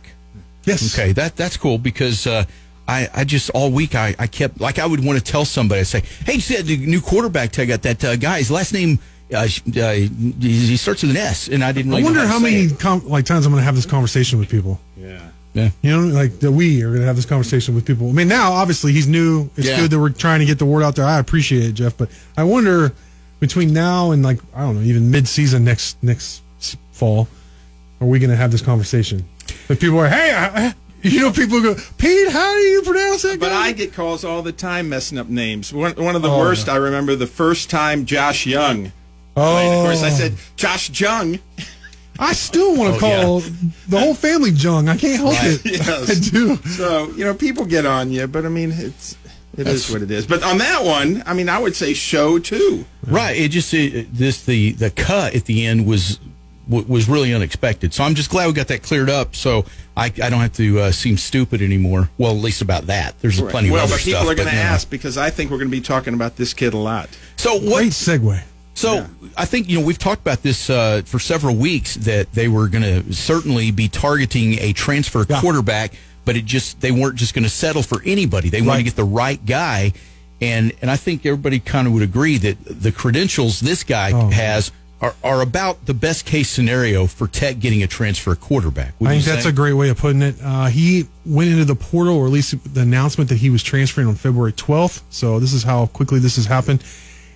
Yes. 0.65 0.97
Okay, 0.97 1.11
that 1.13 1.35
that's 1.35 1.57
cool 1.57 1.77
because 1.77 2.25
uh, 2.25 2.45
I 2.87 3.09
I 3.13 3.23
just 3.23 3.49
all 3.51 3.69
week 3.71 3.95
I, 3.95 4.15
I 4.17 4.27
kept 4.27 4.61
like 4.61 4.79
I 4.79 4.85
would 4.85 5.03
want 5.03 5.17
to 5.19 5.23
tell 5.23 5.45
somebody 5.45 5.81
I 5.81 5.83
say, 5.83 6.03
hey, 6.25 6.35
you 6.35 6.41
said 6.41 6.65
the 6.65 6.77
new 6.77 7.01
quarterback 7.01 7.51
tag 7.51 7.67
got 7.67 7.81
that 7.83 8.03
uh, 8.03 8.15
guy. 8.15 8.37
His 8.39 8.49
last 8.51 8.73
name 8.73 8.99
uh, 9.33 9.37
uh, 9.37 9.47
he 9.91 10.07
he 10.39 10.77
starts 10.77 11.01
with 11.01 11.11
an 11.11 11.17
S, 11.17 11.47
and 11.49 11.63
I 11.63 11.71
didn't. 11.71 11.91
I 11.93 12.01
wonder 12.01 12.21
know 12.21 12.27
how 12.27 12.39
to 12.39 12.45
say 12.45 12.65
many 12.67 12.73
com- 12.75 13.07
like 13.07 13.25
times 13.25 13.45
I'm 13.45 13.51
going 13.51 13.61
to 13.61 13.65
have 13.65 13.75
this 13.75 13.85
conversation 13.85 14.39
with 14.39 14.49
people. 14.49 14.79
Yeah. 14.95 15.19
Yeah. 15.55 15.69
You 15.81 15.91
know, 15.91 16.07
like 16.13 16.39
that 16.41 16.51
we 16.51 16.83
are 16.83 16.89
going 16.89 16.99
to 16.99 17.07
have 17.07 17.15
this 17.15 17.25
conversation 17.25 17.73
with 17.73 17.85
people. 17.85 18.09
I 18.09 18.11
mean, 18.11 18.27
now 18.27 18.51
obviously 18.51 18.91
he's 18.91 19.07
new. 19.07 19.49
It's 19.55 19.67
Yeah. 19.67 19.79
good 19.79 19.89
that 19.91 19.99
we're 19.99 20.09
trying 20.09 20.39
to 20.41 20.45
get 20.45 20.59
the 20.59 20.65
word 20.65 20.83
out 20.83 20.95
there. 20.95 21.05
I 21.05 21.17
appreciate 21.17 21.63
it, 21.63 21.71
Jeff. 21.71 21.95
But 21.97 22.09
I 22.37 22.43
wonder 22.43 22.91
between 23.39 23.73
now 23.73 24.11
and 24.11 24.21
like 24.21 24.39
I 24.53 24.61
don't 24.61 24.75
know, 24.75 24.81
even 24.81 25.09
mid-season 25.09 25.63
next 25.63 25.97
next 26.03 26.41
fall, 26.91 27.27
are 28.01 28.07
we 28.07 28.19
going 28.19 28.29
to 28.29 28.35
have 28.35 28.51
this 28.51 28.61
conversation? 28.61 29.25
But 29.67 29.79
people 29.79 29.97
are, 29.99 30.09
hey, 30.09 30.31
I, 30.33 30.67
I- 30.67 30.73
you 31.01 31.19
know, 31.21 31.31
people 31.31 31.61
go, 31.61 31.75
Pete, 31.99 32.29
how 32.31 32.53
do 32.55 32.59
you 32.61 32.81
pronounce 32.81 33.21
that? 33.21 33.39
But 33.39 33.49
guy?" 33.49 33.67
I 33.67 33.71
get 33.73 33.93
calls 33.93 34.25
all 34.25 34.41
the 34.41 34.51
time 34.51 34.89
messing 34.89 35.19
up 35.19 35.29
names. 35.29 35.71
One, 35.71 35.93
one 35.93 36.15
of 36.15 36.23
the 36.23 36.31
Oh, 36.31 36.39
worst, 36.39 36.65
yeah. 36.65 36.73
I 36.73 36.77
remember 36.77 37.15
the 37.15 37.27
first 37.27 37.69
time 37.69 38.05
Josh 38.07 38.47
Young. 38.47 38.91
oh, 39.37 39.57
And 39.57 39.75
of 39.75 39.85
course, 39.85 40.01
I 40.03 40.09
said, 40.09 40.33
Josh 40.55 40.89
Jung. 40.99 41.37
I 42.19 42.33
still 42.33 42.75
want 42.77 42.91
to 42.91 42.95
Oh, 42.97 42.99
call 42.99 43.39
the 43.89 43.99
whole 43.99 44.13
family 44.13 44.51
Jung. 44.51 44.87
I 44.89 44.97
can't 44.97 45.17
help 45.19 45.35
it. 45.37 45.65
Yes. 45.65 46.09
I 46.09 46.29
do. 46.31 46.55
So, 46.57 47.09
you 47.11 47.25
know, 47.25 47.33
people 47.33 47.65
get 47.65 47.85
on 47.85 48.11
you, 48.11 48.27
but 48.27 48.45
I 48.45 48.49
mean, 48.49 48.71
it's. 48.71 49.17
It 49.57 49.67
is 49.67 49.89
what 49.89 50.01
it 50.01 50.11
is. 50.11 50.27
But 50.27 50.43
on 50.43 50.57
that 50.57 50.83
one, 50.83 51.23
I 51.25 51.33
mean, 51.33 51.47
I 51.47 51.57
would 51.59 51.77
say 51.77 51.93
show 51.93 52.39
too. 52.39 52.83
Right. 53.07 53.37
It 53.37 53.51
just 53.51 53.73
it, 53.73 54.13
this 54.13 54.43
the 54.43 54.73
the 54.73 54.89
cut 54.91 55.33
at 55.33 55.45
the 55.45 55.65
end 55.65 55.85
was 55.87 56.19
w- 56.67 56.85
was 56.87 57.07
really 57.07 57.33
unexpected. 57.33 57.93
So 57.93 58.03
I'm 58.03 58.15
just 58.15 58.29
glad 58.29 58.47
we 58.47 58.53
got 58.53 58.67
that 58.67 58.83
cleared 58.83 59.09
up. 59.09 59.33
So 59.33 59.63
I, 59.95 60.07
I 60.07 60.29
don't 60.29 60.41
have 60.41 60.51
to 60.55 60.79
uh, 60.81 60.91
seem 60.91 61.15
stupid 61.15 61.61
anymore. 61.61 62.09
Well, 62.17 62.31
at 62.35 62.41
least 62.41 62.61
about 62.61 62.87
that. 62.87 63.17
There's 63.21 63.39
plenty 63.39 63.71
well, 63.71 63.85
of 63.85 63.91
other 63.91 63.95
but 63.95 64.03
people 64.03 64.19
stuff. 64.19 64.31
are 64.33 64.35
going 64.35 64.49
to 64.49 64.55
you 64.55 64.59
ask 64.59 64.89
because 64.89 65.17
I 65.17 65.29
think 65.29 65.51
we're 65.51 65.57
going 65.59 65.71
to 65.71 65.77
be 65.77 65.79
talking 65.79 66.13
about 66.13 66.35
this 66.35 66.53
kid 66.53 66.73
a 66.73 66.77
lot. 66.77 67.07
So 67.37 67.57
Great 67.57 67.69
what? 67.71 67.83
segue. 67.85 68.43
So 68.75 69.07
I 69.37 69.45
think 69.45 69.67
you 69.69 69.79
know 69.79 69.85
we've 69.85 69.97
talked 69.97 70.21
about 70.21 70.43
this 70.43 70.69
uh, 70.69 71.01
for 71.05 71.17
several 71.17 71.55
weeks 71.55 71.95
that 71.95 72.31
they 72.33 72.47
were 72.47 72.67
going 72.67 72.83
to 72.83 73.13
certainly 73.13 73.71
be 73.71 73.87
targeting 73.87 74.59
a 74.59 74.73
transfer 74.73 75.25
Yeah. 75.27 75.39
quarterback, 75.41 75.93
but 76.25 76.35
it 76.35 76.45
just 76.45 76.81
they 76.81 76.91
weren't 76.91 77.15
just 77.15 77.33
going 77.33 77.43
to 77.45 77.49
settle 77.49 77.81
for 77.83 78.01
anybody. 78.05 78.49
They 78.49 78.61
wanted 78.61 78.79
to 78.79 78.83
get 78.83 78.95
the 78.95 79.03
right 79.05 79.43
guy, 79.45 79.93
and 80.41 80.73
and 80.81 80.91
I 80.91 80.97
think 80.97 81.25
everybody 81.25 81.59
kind 81.59 81.87
of 81.87 81.93
would 81.93 82.03
agree 82.03 82.37
that 82.37 82.57
the 82.65 82.91
credentials 82.91 83.61
this 83.61 83.83
guy 83.83 84.11
Oh. 84.13 84.29
has 84.29 84.71
are, 85.01 85.13
are 85.23 85.41
about 85.41 85.85
the 85.85 85.93
best 85.93 86.25
case 86.25 86.49
scenario 86.49 87.05
for 87.05 87.27
Tech 87.27 87.59
getting 87.59 87.83
a 87.83 87.87
transfer 87.87 88.33
quarterback. 88.35 88.93
I 89.01 89.07
think 89.07 89.23
that's 89.25 89.43
say? 89.43 89.49
a 89.49 89.53
great 89.53 89.73
way 89.73 89.89
of 89.89 89.97
putting 89.97 90.21
it. 90.21 90.35
Uh, 90.41 90.65
he 90.67 91.05
went 91.25 91.49
into 91.49 91.65
the 91.65 91.75
portal, 91.75 92.15
or 92.17 92.25
at 92.25 92.31
least 92.31 92.55
the 92.73 92.81
announcement 92.81 93.29
that 93.29 93.37
he 93.37 93.49
was 93.49 93.61
transferring 93.63 94.07
on 94.07 94.15
February 94.15 94.53
12th. 94.53 95.01
So 95.09 95.39
this 95.39 95.51
is 95.53 95.63
how 95.63 95.87
quickly 95.87 96.19
this 96.19 96.37
has 96.37 96.45
happened. 96.45 96.81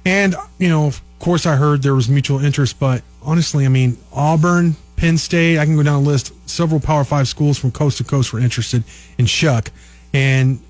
And, 0.05 0.36
you 0.58 0.69
know, 0.69 0.91
of 1.20 1.26
course, 1.26 1.46
I 1.46 1.58
heard 1.58 1.82
there 1.84 1.96
was 1.96 2.08
mutual 2.08 2.40
interest, 2.40 2.80
but 2.80 3.02
honestly, 3.22 3.66
I 3.66 3.68
mean, 3.68 3.98
Auburn, 4.14 4.78
Penn 4.96 5.18
State, 5.18 5.60
I 5.60 5.66
can 5.66 5.76
go 5.76 5.84
down 5.84 5.96
a 5.96 6.06
list. 6.06 6.32
Several 6.50 6.80
Power 6.80 7.04
Five 7.04 7.28
schools 7.28 7.58
from 7.58 7.72
coast 7.72 7.98
to 7.98 8.06
coast 8.06 8.32
were 8.32 8.40
interested 8.40 8.86
in 9.18 9.26
Shough. 9.26 9.68
And 10.14 10.62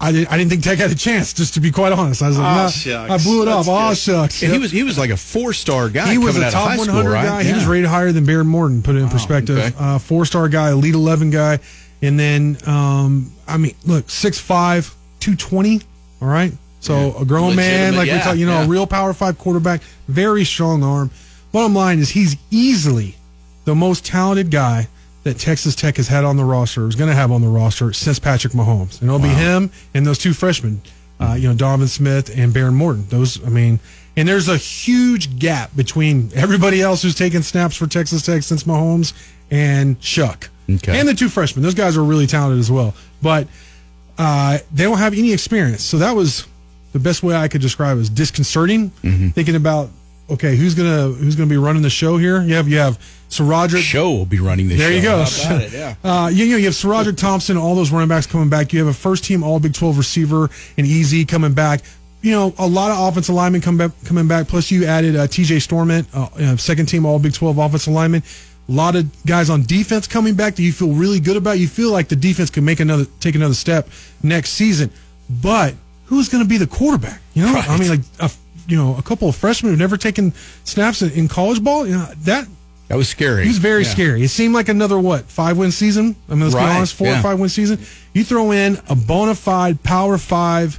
I, 0.00 0.12
did, 0.12 0.28
I 0.28 0.38
didn't 0.38 0.48
think 0.48 0.62
Tech 0.62 0.78
had 0.78 0.90
a 0.90 0.94
chance, 0.94 1.34
just 1.34 1.52
to 1.52 1.60
be 1.60 1.70
quite 1.70 1.92
honest. 1.92 2.22
I 2.22 2.28
was 2.28 2.38
like, 2.38 2.44
nah, 2.44 2.68
shucks. 2.68 3.10
I 3.10 3.18
blew 3.28 3.42
it 3.42 3.44
That's 3.44 3.68
off. 3.68 3.90
Oh, 3.90 3.94
shucks. 3.94 4.42
And 4.42 4.52
he 4.54 4.58
was 4.58 4.70
he 4.70 4.82
was 4.82 4.96
like 4.96 5.10
a 5.10 5.18
four 5.18 5.52
star 5.52 5.90
guy. 5.90 6.10
He 6.12 6.16
was 6.16 6.38
a 6.38 6.50
top 6.50 6.78
100 6.78 6.84
school, 6.84 7.02
right? 7.02 7.24
guy. 7.26 7.44
He 7.44 7.52
was 7.52 7.66
rated 7.66 7.90
higher 7.90 8.12
than 8.12 8.24
Behren 8.24 8.46
Morton. 8.46 8.82
Put 8.82 8.96
it 8.96 9.00
in 9.00 9.10
perspective. 9.10 9.58
okay. 9.58 9.74
Uh, 9.78 9.98
Four 9.98 10.24
star 10.24 10.48
guy, 10.48 10.70
elite 10.70 10.94
11 10.94 11.28
guy, 11.28 11.58
and 12.00 12.18
then 12.18 12.56
um, 12.66 13.32
I 13.46 13.58
mean, 13.58 13.74
look, 13.84 14.06
6'5", 14.06 14.94
220, 15.20 15.82
All 16.22 16.28
right, 16.28 16.52
so 16.86 17.16
a 17.18 17.24
grown 17.24 17.56
man, 17.56 17.94
Legitimate, 17.94 17.98
like 17.98 18.10
we 18.10 18.24
talk, 18.24 18.36
you 18.38 18.46
know, 18.46 18.60
yeah. 18.60 18.64
a 18.64 18.68
real 18.68 18.86
Power 18.86 19.12
Five 19.12 19.38
quarterback, 19.38 19.82
very 20.08 20.44
strong 20.44 20.82
arm. 20.82 21.10
Bottom 21.52 21.74
line 21.74 21.98
is 21.98 22.10
he's 22.10 22.36
easily 22.50 23.16
the 23.64 23.74
most 23.74 24.04
talented 24.04 24.50
guy 24.50 24.88
that 25.24 25.38
Texas 25.38 25.74
Tech 25.74 25.96
has 25.96 26.06
had 26.06 26.24
on 26.24 26.36
the 26.36 26.44
roster, 26.44 26.86
is 26.86 26.94
going 26.94 27.10
to 27.10 27.16
have 27.16 27.32
on 27.32 27.40
the 27.40 27.48
roster 27.48 27.92
since 27.92 28.18
Patrick 28.18 28.52
Mahomes, 28.52 29.00
and 29.00 29.10
it'll 29.10 29.18
be 29.18 29.28
him 29.28 29.70
and 29.92 30.06
those 30.06 30.18
two 30.18 30.32
freshmen, 30.32 30.80
uh, 31.18 31.36
you 31.38 31.48
know, 31.48 31.54
Donovan 31.54 31.88
Smith 31.88 32.30
and 32.36 32.54
Behren 32.54 32.74
Morton. 32.74 33.06
Those, 33.08 33.44
I 33.44 33.48
mean, 33.48 33.80
and 34.16 34.28
there's 34.28 34.48
a 34.48 34.56
huge 34.56 35.38
gap 35.38 35.74
between 35.74 36.30
everybody 36.34 36.80
else 36.80 37.02
who's 37.02 37.16
taken 37.16 37.42
snaps 37.42 37.74
for 37.74 37.86
Texas 37.88 38.24
Tech 38.24 38.44
since 38.44 38.64
Mahomes 38.64 39.12
and 39.50 40.00
Shough. 40.00 40.48
Okay. 40.68 40.98
and 40.98 41.08
the 41.08 41.14
two 41.14 41.28
freshmen. 41.28 41.62
Those 41.62 41.74
guys 41.74 41.96
are 41.96 42.02
really 42.04 42.26
talented 42.26 42.58
as 42.58 42.70
well, 42.70 42.94
but 43.22 43.46
uh, 44.18 44.58
they 44.72 44.84
don't 44.84 44.98
have 44.98 45.12
any 45.12 45.32
experience. 45.32 45.82
So 45.82 45.98
that 45.98 46.12
was 46.12 46.46
the 46.96 47.02
best 47.02 47.22
way 47.22 47.34
I 47.34 47.48
could 47.48 47.60
describe 47.60 47.96
it 47.96 48.00
was 48.00 48.08
disconcerting. 48.08 48.90
Mm-hmm. 49.02 49.28
Thinking 49.28 49.54
about 49.54 49.90
okay, 50.30 50.56
who's 50.56 50.74
gonna 50.74 51.08
who's 51.08 51.36
gonna 51.36 51.50
be 51.50 51.58
running 51.58 51.82
the 51.82 51.90
show 51.90 52.16
here? 52.16 52.40
You 52.40 52.54
have 52.54 52.68
you 52.68 52.78
have 52.78 52.98
Sir 53.28 53.44
Roger. 53.44 53.76
Show 53.76 54.10
will 54.12 54.24
be 54.24 54.40
running 54.40 54.68
the 54.68 54.76
there 54.76 54.90
show. 54.90 54.96
you 54.96 55.02
go. 55.02 55.14
About 55.16 55.62
it? 55.62 55.72
Yeah. 55.72 55.94
Uh, 56.04 56.28
you, 56.28 56.44
you 56.44 56.52
know, 56.52 56.56
you 56.56 56.64
have 56.66 56.74
SaRodorick 56.74 57.18
Thompson, 57.18 57.56
all 57.56 57.74
those 57.74 57.90
running 57.90 58.08
backs 58.08 58.26
coming 58.26 58.48
back. 58.48 58.72
You 58.72 58.78
have 58.78 58.88
a 58.88 58.96
first 58.96 59.24
team 59.24 59.42
All 59.42 59.60
Big 59.60 59.74
12 59.74 59.98
receiver 59.98 60.48
and 60.78 60.86
Easy 60.86 61.24
coming 61.24 61.52
back. 61.52 61.82
You 62.22 62.32
know, 62.32 62.54
a 62.58 62.66
lot 62.66 62.90
of 62.90 62.98
offensive 63.08 63.34
linemen 63.34 63.60
come 63.60 63.76
back, 63.76 63.90
coming 64.04 64.26
back. 64.26 64.48
Plus, 64.48 64.70
you 64.70 64.86
added 64.86 65.16
uh, 65.16 65.26
TJ 65.26 65.58
Storment, 65.58 66.06
uh, 66.14 66.56
second 66.56 66.86
team 66.86 67.04
All 67.04 67.18
Big 67.18 67.34
12 67.34 67.58
offensive 67.58 67.92
lineman. 67.92 68.22
A 68.68 68.72
lot 68.72 68.96
of 68.96 69.06
guys 69.26 69.50
on 69.50 69.62
defense 69.62 70.06
coming 70.06 70.34
back 70.34 70.56
that 70.56 70.62
you 70.62 70.72
feel 70.72 70.92
really 70.92 71.20
good 71.20 71.36
about. 71.36 71.58
You 71.58 71.68
feel 71.68 71.90
like 71.92 72.08
the 72.08 72.16
defense 72.16 72.50
can 72.50 72.64
make 72.64 72.80
another, 72.80 73.04
take 73.20 73.34
another 73.34 73.54
step 73.54 73.88
next 74.22 74.50
season. 74.50 74.90
But 75.28 75.74
who's 76.06 76.28
going 76.28 76.42
to 76.42 76.48
be 76.48 76.58
the 76.58 76.66
quarterback? 76.66 77.20
You 77.34 77.42
know, 77.42 77.54
I 77.54 77.78
mean, 77.78 77.88
like, 77.90 78.00
a, 78.20 78.30
you 78.68 78.76
know, 78.76 78.96
a 78.96 79.02
couple 79.02 79.28
of 79.28 79.36
freshmen 79.36 79.70
who've 79.72 79.78
never 79.78 79.96
taken 79.96 80.32
snaps 80.64 81.02
in, 81.02 81.10
in 81.12 81.28
college 81.28 81.62
ball. 81.62 81.86
You 81.86 81.94
know, 81.96 82.08
that 82.24 82.46
That 82.88 82.96
was 82.96 83.08
scary. 83.08 83.42
he 83.42 83.48
was 83.48 83.58
very 83.58 83.82
Yeah. 83.84 83.90
scary. 83.90 84.22
It 84.24 84.28
seemed 84.28 84.54
like 84.54 84.68
another 84.68 84.98
what 84.98 85.24
five 85.26 85.56
win 85.56 85.70
season. 85.72 86.16
I 86.28 86.32
mean, 86.32 86.42
let's 86.44 86.54
Right, 86.54 86.66
be 86.70 86.76
honest, 86.76 86.94
four 86.94 87.08
yeah. 87.08 87.18
or 87.18 87.22
five 87.22 87.38
win 87.38 87.48
season. 87.48 87.78
You 88.14 88.24
throw 88.24 88.50
in 88.52 88.78
a 88.88 88.94
bona 88.96 89.34
fide 89.34 89.82
Power 89.82 90.18
Five, 90.18 90.78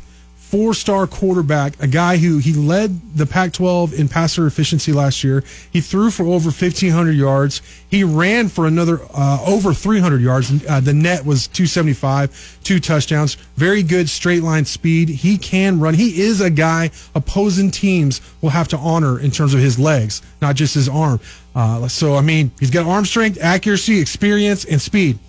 four 0.50 0.74
star 0.74 1.06
quarterback, 1.08 1.74
a 1.82 1.88
guy 1.88 2.16
who 2.16 2.38
he 2.38 2.54
led 2.54 3.18
the 3.18 3.26
Pac-12 3.26 3.94
in 3.94 4.08
passer 4.08 4.48
efficiency 4.48 4.94
last 4.94 5.22
year. 5.22 5.44
He 5.72 5.82
threw 5.82 6.10
for 6.10 6.26
over 6.26 6.52
fifteen 6.52 6.92
hundred 6.92 7.14
yards. 7.18 7.62
He 7.90 8.04
ran 8.06 8.48
for 8.48 8.66
another 8.66 9.02
uh, 9.14 9.44
over 9.46 9.74
three 9.74 10.00
hundred 10.00 10.22
yards. 10.22 10.66
Uh, 10.66 10.80
the 10.80 10.94
net 10.94 11.26
was 11.26 11.48
two 11.48 11.66
seventy 11.66 11.94
five, 11.94 12.60
two 12.64 12.80
touchdowns. 12.80 13.36
Very 13.56 13.84
good 13.84 14.10
straight 14.10 14.42
line 14.42 14.64
speed. 14.64 15.10
He 15.10 15.38
can 15.38 15.82
run. 15.82 15.94
He 15.96 16.22
is 16.22 16.40
a 16.40 16.50
guy 16.50 16.92
opposing 17.14 17.70
teams 17.70 18.22
will 18.42 18.52
have 18.52 18.70
to 18.70 18.78
honor 18.78 19.20
in 19.20 19.32
terms 19.32 19.54
of 19.54 19.60
his 19.60 19.78
legs, 19.78 20.22
not 20.42 20.56
just 20.56 20.76
his 20.76 20.88
arm. 20.88 21.20
Uh, 21.56 21.90
so 21.90 22.16
I 22.16 22.22
mean, 22.22 22.52
he's 22.58 22.72
got 22.72 22.86
arm 22.86 23.04
strength, 23.04 23.38
accuracy, 23.42 24.00
experience, 24.00 24.64
and 24.64 24.82
speed. 24.82 25.20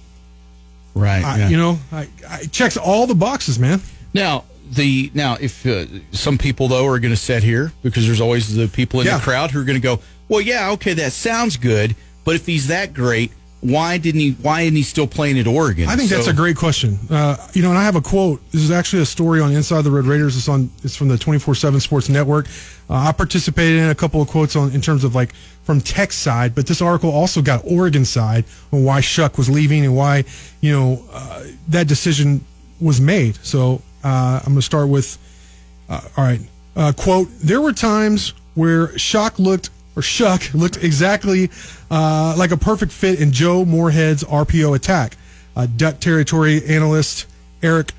Right. 0.95 1.25
I, 1.25 1.39
yeah. 1.39 1.49
You 1.49 1.57
know, 1.57 1.79
I, 1.91 2.09
I 2.29 2.45
checks 2.47 2.77
all 2.77 3.09
the 3.09 3.15
boxes, 3.17 3.59
man. 3.59 3.81
Now 4.15 4.45
the 4.75 5.11
now 5.15 5.37
if 5.41 5.67
uh, 5.67 5.87
some 6.13 6.39
people 6.39 6.69
though 6.69 6.87
are 6.87 6.99
going 6.99 7.13
to 7.13 7.17
sit 7.17 7.43
here 7.43 7.73
because 7.83 8.07
there's 8.07 8.21
always 8.21 8.55
the 8.55 8.69
people 8.69 9.01
in 9.01 9.07
Yeah. 9.07 9.19
the 9.19 9.23
crowd 9.25 9.51
who 9.51 9.61
are 9.61 9.65
going 9.65 9.81
to 9.81 9.83
go, 9.83 10.01
well, 10.29 10.41
yeah, 10.41 10.71
okay, 10.73 10.93
that 10.95 11.13
sounds 11.13 11.57
good, 11.57 11.95
but 12.25 12.35
if 12.35 12.47
he's 12.47 12.67
that 12.69 12.93
great, 12.95 13.33
why 13.61 13.99
didn't 13.99 14.21
he? 14.21 14.33
Why 14.33 14.61
isn't 14.63 14.77
he 14.77 14.83
still 14.85 15.09
playing 15.09 15.37
at 15.39 15.49
Oregon? 15.49 15.89
I 15.89 15.97
think 15.97 16.11
that's 16.11 16.29
a 16.29 16.33
great 16.33 16.57
question. 16.57 16.97
Uh, 17.11 17.37
you 17.55 17.63
know, 17.63 17.71
and 17.71 17.79
I 17.79 17.83
have 17.83 17.97
a 17.97 18.01
quote. 18.01 18.41
This 18.53 18.63
is 18.63 18.71
actually 18.71 19.03
a 19.03 19.07
story 19.07 19.41
on 19.41 19.51
Inside 19.53 19.83
the 19.83 19.91
Red 19.91 20.05
Raiders. 20.05 20.37
It's 20.37 20.49
on. 20.49 20.71
It's 20.85 20.95
from 20.95 21.09
the 21.09 21.19
twenty 21.19 21.41
four 21.41 21.57
seven 21.57 21.81
Sports 21.81 22.09
Network. 22.09 22.47
Uh, 22.89 22.95
I 22.95 23.11
participated 23.13 23.81
in 23.81 23.89
a 23.89 23.97
couple 23.97 24.23
of 24.23 24.29
quotes 24.29 24.55
on 24.55 24.71
in 24.71 24.81
terms 24.81 25.03
of 25.03 25.17
like 25.17 25.35
from 25.65 25.81
Tech 25.81 26.13
side, 26.13 26.55
but 26.55 26.69
this 26.69 26.81
article 26.81 27.11
also 27.11 27.43
got 27.43 27.63
Oregon 27.65 28.05
side 28.05 28.45
on 28.73 28.85
why 28.85 29.01
Shough 29.01 29.37
was 29.37 29.51
leaving 29.51 29.85
and 29.85 29.97
why 29.97 30.23
you 30.61 30.71
know 30.71 31.03
uh, 31.13 31.43
that 31.69 31.89
decision 31.89 32.45
was 32.81 33.01
made. 33.01 33.37
So 33.43 33.83
uh, 34.09 34.41
I'm 34.41 34.53
going 34.53 34.57
to 34.57 34.63
start 34.63 34.89
with. 34.89 35.19
Uh, 35.89 36.01
all 36.17 36.25
right. 36.25 36.41
Uh, 36.75 36.93
quote: 36.97 37.29
There 37.41 37.61
were 37.61 37.73
times 37.73 38.33
where 38.55 38.97
Shock 38.99 39.39
looked 39.39 39.71
or 39.97 40.03
Shuck 40.03 40.43
looked 40.55 40.83
exactly 40.83 41.51
uh, 41.91 42.35
like 42.39 42.53
a 42.53 42.57
perfect 42.57 42.93
fit 42.93 43.21
in 43.21 43.33
Joe 43.33 43.65
Moorhead's 43.65 44.25
RPO 44.25 44.75
attack. 44.75 45.17
Uh, 45.57 45.67
Duck 45.67 45.99
territory 45.99 46.65
analyst 46.67 47.27
Eric 47.63 47.93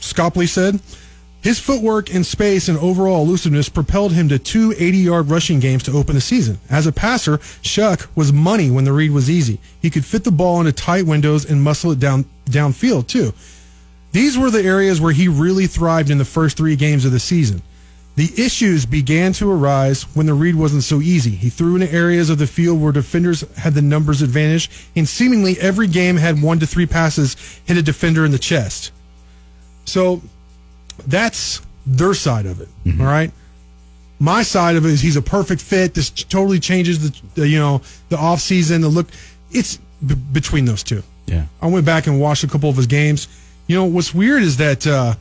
Scopley 0.00 0.48
said. 0.48 0.80
His 1.42 1.60
footwork 1.60 2.10
in 2.10 2.24
space 2.24 2.68
and 2.68 2.76
overall 2.78 3.22
elusiveness 3.22 3.68
propelled 3.68 4.12
him 4.12 4.28
to 4.30 4.38
two 4.38 4.74
80 4.76 4.98
yard 4.98 5.30
rushing 5.30 5.60
games 5.60 5.84
to 5.84 5.92
open 5.92 6.16
the 6.16 6.20
season. 6.20 6.58
As 6.68 6.86
a 6.86 6.92
passer, 6.92 7.38
Shough 7.62 8.06
was 8.16 8.32
money 8.32 8.68
when 8.70 8.84
the 8.84 8.92
read 8.92 9.12
was 9.12 9.30
easy. 9.30 9.60
He 9.80 9.88
could 9.88 10.04
fit 10.04 10.24
the 10.24 10.32
ball 10.32 10.58
into 10.58 10.72
tight 10.72 11.06
windows 11.06 11.48
and 11.48 11.62
muscle 11.62 11.92
it 11.92 12.00
down 12.00 12.24
downfield, 12.46 13.06
too. 13.06 13.32
These 14.16 14.38
were 14.38 14.50
the 14.50 14.62
areas 14.62 14.98
where 14.98 15.12
he 15.12 15.28
really 15.28 15.66
thrived 15.66 16.08
in 16.08 16.16
the 16.16 16.24
first 16.24 16.56
three 16.56 16.74
games 16.74 17.04
of 17.04 17.12
the 17.12 17.20
season. 17.20 17.60
The 18.14 18.32
issues 18.42 18.86
began 18.86 19.34
to 19.34 19.50
arise 19.50 20.04
when 20.16 20.24
the 20.24 20.32
read 20.32 20.54
wasn't 20.54 20.84
so 20.84 21.02
easy. 21.02 21.32
He 21.32 21.50
threw 21.50 21.74
into 21.74 21.92
areas 21.92 22.30
of 22.30 22.38
the 22.38 22.46
field 22.46 22.80
where 22.80 22.92
defenders 22.92 23.42
had 23.58 23.74
the 23.74 23.82
numbers 23.82 24.22
advantage, 24.22 24.70
and 24.96 25.06
seemingly 25.06 25.60
every 25.60 25.86
game 25.86 26.16
had 26.16 26.40
one 26.40 26.58
to 26.60 26.66
three 26.66 26.86
passes 26.86 27.36
hit 27.66 27.76
a 27.76 27.82
defender 27.82 28.24
in 28.24 28.30
the 28.30 28.38
chest. 28.38 28.90
So 29.84 30.22
that's 31.06 31.60
their 31.84 32.14
side 32.14 32.46
of 32.46 32.62
it. 32.62 32.68
Mm-hmm. 32.86 33.02
all 33.02 33.06
right. 33.08 33.30
My 34.18 34.42
side 34.42 34.76
of 34.76 34.86
it 34.86 34.92
is 34.92 35.02
he's 35.02 35.16
a 35.16 35.22
perfect 35.22 35.60
fit. 35.60 35.92
This 35.92 36.08
totally 36.08 36.58
changes 36.58 37.10
the, 37.10 37.20
the 37.34 37.48
you 37.48 37.58
know 37.58 37.82
the 38.08 38.16
off 38.16 38.40
season. 38.40 38.80
The 38.80 38.88
look. 38.88 39.08
It's 39.50 39.76
b- 40.06 40.14
between 40.14 40.64
those 40.64 40.82
two. 40.82 41.02
Yeah. 41.26 41.44
I 41.60 41.66
went 41.66 41.84
back 41.84 42.06
and 42.06 42.18
watched 42.18 42.44
a 42.44 42.48
couple 42.48 42.70
of 42.70 42.76
his 42.78 42.86
games. 42.86 43.28
You 43.66 43.76
know 43.76 43.84
what's 43.84 44.14
weird 44.14 44.42
is 44.42 44.56
that 44.58 44.86
uh, 44.86 45.14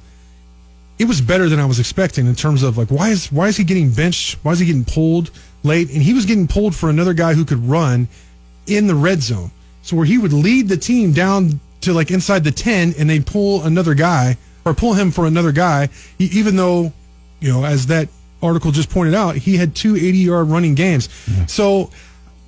it 1.00 1.06
was 1.06 1.22
better 1.22 1.50
than 1.50 1.60
I 1.60 1.66
was 1.66 1.80
expecting 1.80 2.28
in 2.28 2.36
terms 2.36 2.64
of 2.64 2.78
like 2.78 2.90
why 2.90 3.10
is 3.10 3.32
why 3.32 3.48
is 3.48 3.58
he 3.58 3.64
getting 3.64 3.92
benched? 3.92 4.38
Why 4.44 4.52
is 4.52 4.60
he 4.60 4.66
getting 4.66 4.86
pulled 4.86 5.32
late? 5.64 5.90
And 5.92 6.02
he 6.02 6.14
was 6.14 6.26
getting 6.26 6.48
pulled 6.48 6.76
for 6.76 6.90
another 6.90 7.14
guy 7.14 7.34
who 7.34 7.46
could 7.46 7.60
run 7.68 8.08
in 8.68 8.88
the 8.88 8.96
red 8.96 9.22
zone. 9.22 9.52
So 9.82 9.96
where 9.96 10.06
he 10.06 10.18
would 10.18 10.34
lead 10.34 10.68
the 10.68 10.78
team 10.78 11.12
down 11.14 11.60
to 11.82 11.94
like 11.94 12.12
inside 12.12 12.44
the 12.44 12.52
ten, 12.52 12.94
and 12.98 13.10
they'd 13.10 13.26
pull 13.26 13.64
another 13.64 13.94
guy 13.94 14.38
or 14.64 14.74
pull 14.74 14.94
him 14.94 15.12
for 15.12 15.26
another 15.26 15.52
guy, 15.52 15.90
even 16.18 16.56
though 16.56 16.92
you 17.40 17.52
know 17.52 17.64
as 17.64 17.88
that 17.88 18.10
article 18.42 18.72
just 18.72 18.90
pointed 18.90 19.14
out, 19.16 19.36
he 19.36 19.58
had 19.58 19.76
two 19.76 19.96
80 19.96 20.18
yard 20.18 20.48
running 20.50 20.76
games. 20.76 21.10
So 21.48 21.90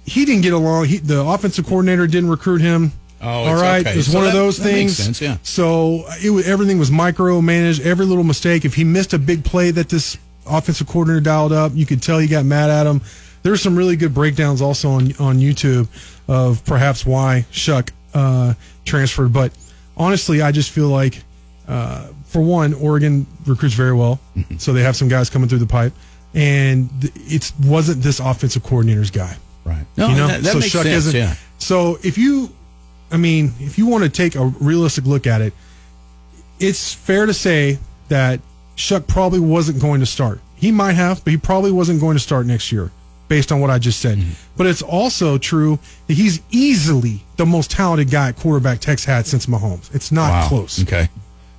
he 0.05 0.25
didn't 0.25 0.41
get 0.41 0.53
along. 0.53 0.85
He, 0.85 0.97
the 0.97 1.21
offensive 1.21 1.65
coordinator 1.65 2.07
didn't 2.07 2.29
recruit 2.29 2.61
him. 2.61 2.91
Oh, 3.21 3.27
all 3.27 3.53
it's 3.53 3.61
right. 3.61 3.81
okay. 3.81 3.91
It 3.93 3.97
was 3.97 4.11
So 4.11 4.17
one 4.19 4.27
of 4.27 4.33
those 4.33 4.57
that 4.57 4.63
things. 4.63 4.97
sense, 4.97 5.19
yeah. 5.21 5.37
So 5.43 6.05
it 6.23 6.29
was, 6.29 6.47
everything 6.47 6.77
was 6.77 6.91
micromanaged. 6.91 7.79
Every 7.85 8.05
little 8.05 8.23
mistake. 8.23 8.63
If 8.65 8.75
he 8.75 8.83
missed 8.83 9.13
a 9.13 9.19
big 9.19 9.43
play 9.43 9.71
that 9.71 9.89
this 9.89 10.17
offensive 10.45 10.87
coordinator 10.87 11.21
dialed 11.21 11.51
up, 11.51 11.71
you 11.75 11.85
could 11.85 12.01
tell 12.01 12.19
he 12.19 12.27
got 12.27 12.45
mad 12.45 12.69
at 12.69 12.85
him. 12.85 13.01
There's 13.43 13.61
some 13.61 13.75
really 13.75 13.95
good 13.95 14.13
breakdowns 14.13 14.61
also 14.61 14.89
on 14.89 15.13
on 15.19 15.37
YouTube 15.39 15.87
of 16.27 16.63
perhaps 16.65 17.05
why 17.05 17.45
Shough 17.51 17.89
uh, 18.13 18.53
transferred. 18.85 19.31
But 19.33 19.51
honestly, 19.95 20.41
I 20.41 20.51
just 20.51 20.69
feel 20.71 20.89
like, 20.89 21.23
uh, 21.67 22.07
for 22.25 22.41
one, 22.41 22.73
Oregon 22.73 23.25
recruits 23.45 23.73
very 23.75 23.93
well, 23.93 24.19
Mm-hmm. 24.35 24.57
so 24.57 24.73
they 24.73 24.83
have 24.83 24.95
some 24.95 25.07
guys 25.07 25.29
coming 25.29 25.47
through 25.49 25.59
the 25.59 25.65
pipe, 25.65 25.93
and 26.33 26.89
it 27.01 27.51
wasn't 27.63 28.03
this 28.03 28.19
offensive 28.19 28.63
coordinator's 28.63 29.11
guy. 29.11 29.35
Right. 29.63 29.85
No, 29.97 30.09
you 30.09 30.15
know, 30.15 30.27
that, 30.27 30.43
that 30.43 30.51
so 30.53 30.59
makes 30.59 30.71
Shuck 30.71 30.83
sense. 30.83 31.07
isn't. 31.07 31.15
Yeah. 31.19 31.35
So 31.57 31.97
if 32.03 32.17
you, 32.17 32.49
I 33.11 33.17
mean, 33.17 33.53
if 33.59 33.77
you 33.77 33.85
want 33.87 34.03
to 34.03 34.09
take 34.09 34.35
a 34.35 34.45
realistic 34.45 35.05
look 35.05 35.25
at 35.27 35.41
it, 35.41 35.53
it's 36.59 36.93
fair 36.93 37.25
to 37.25 37.33
say 37.33 37.79
that 38.09 38.39
Shough 38.75 39.05
probably 39.07 39.39
wasn't 39.39 39.81
going 39.81 39.99
to 40.01 40.05
start. 40.05 40.39
He 40.55 40.71
might 40.71 40.93
have, 40.93 41.23
but 41.23 41.31
he 41.31 41.37
probably 41.37 41.71
wasn't 41.71 42.01
going 42.01 42.15
to 42.15 42.19
start 42.23 42.45
next 42.45 42.71
year, 42.71 42.91
based 43.27 43.51
on 43.51 43.59
what 43.61 43.69
I 43.69 43.79
just 43.79 43.99
said. 43.99 44.17
Mm-hmm. 44.17 44.31
But 44.57 44.67
it's 44.67 44.81
also 44.81 45.37
true 45.37 45.79
that 46.07 46.15
he's 46.15 46.41
easily 46.51 47.23
the 47.37 47.45
most 47.45 47.71
talented 47.71 48.09
guy 48.09 48.29
at 48.29 48.37
quarterback 48.37 48.79
Tex 48.79 49.05
had 49.05 49.27
since 49.27 49.45
Mahomes. 49.45 49.93
It's 49.93 50.11
not 50.11 50.29
Wow. 50.31 50.47
close. 50.47 50.81
Okay. 50.81 51.09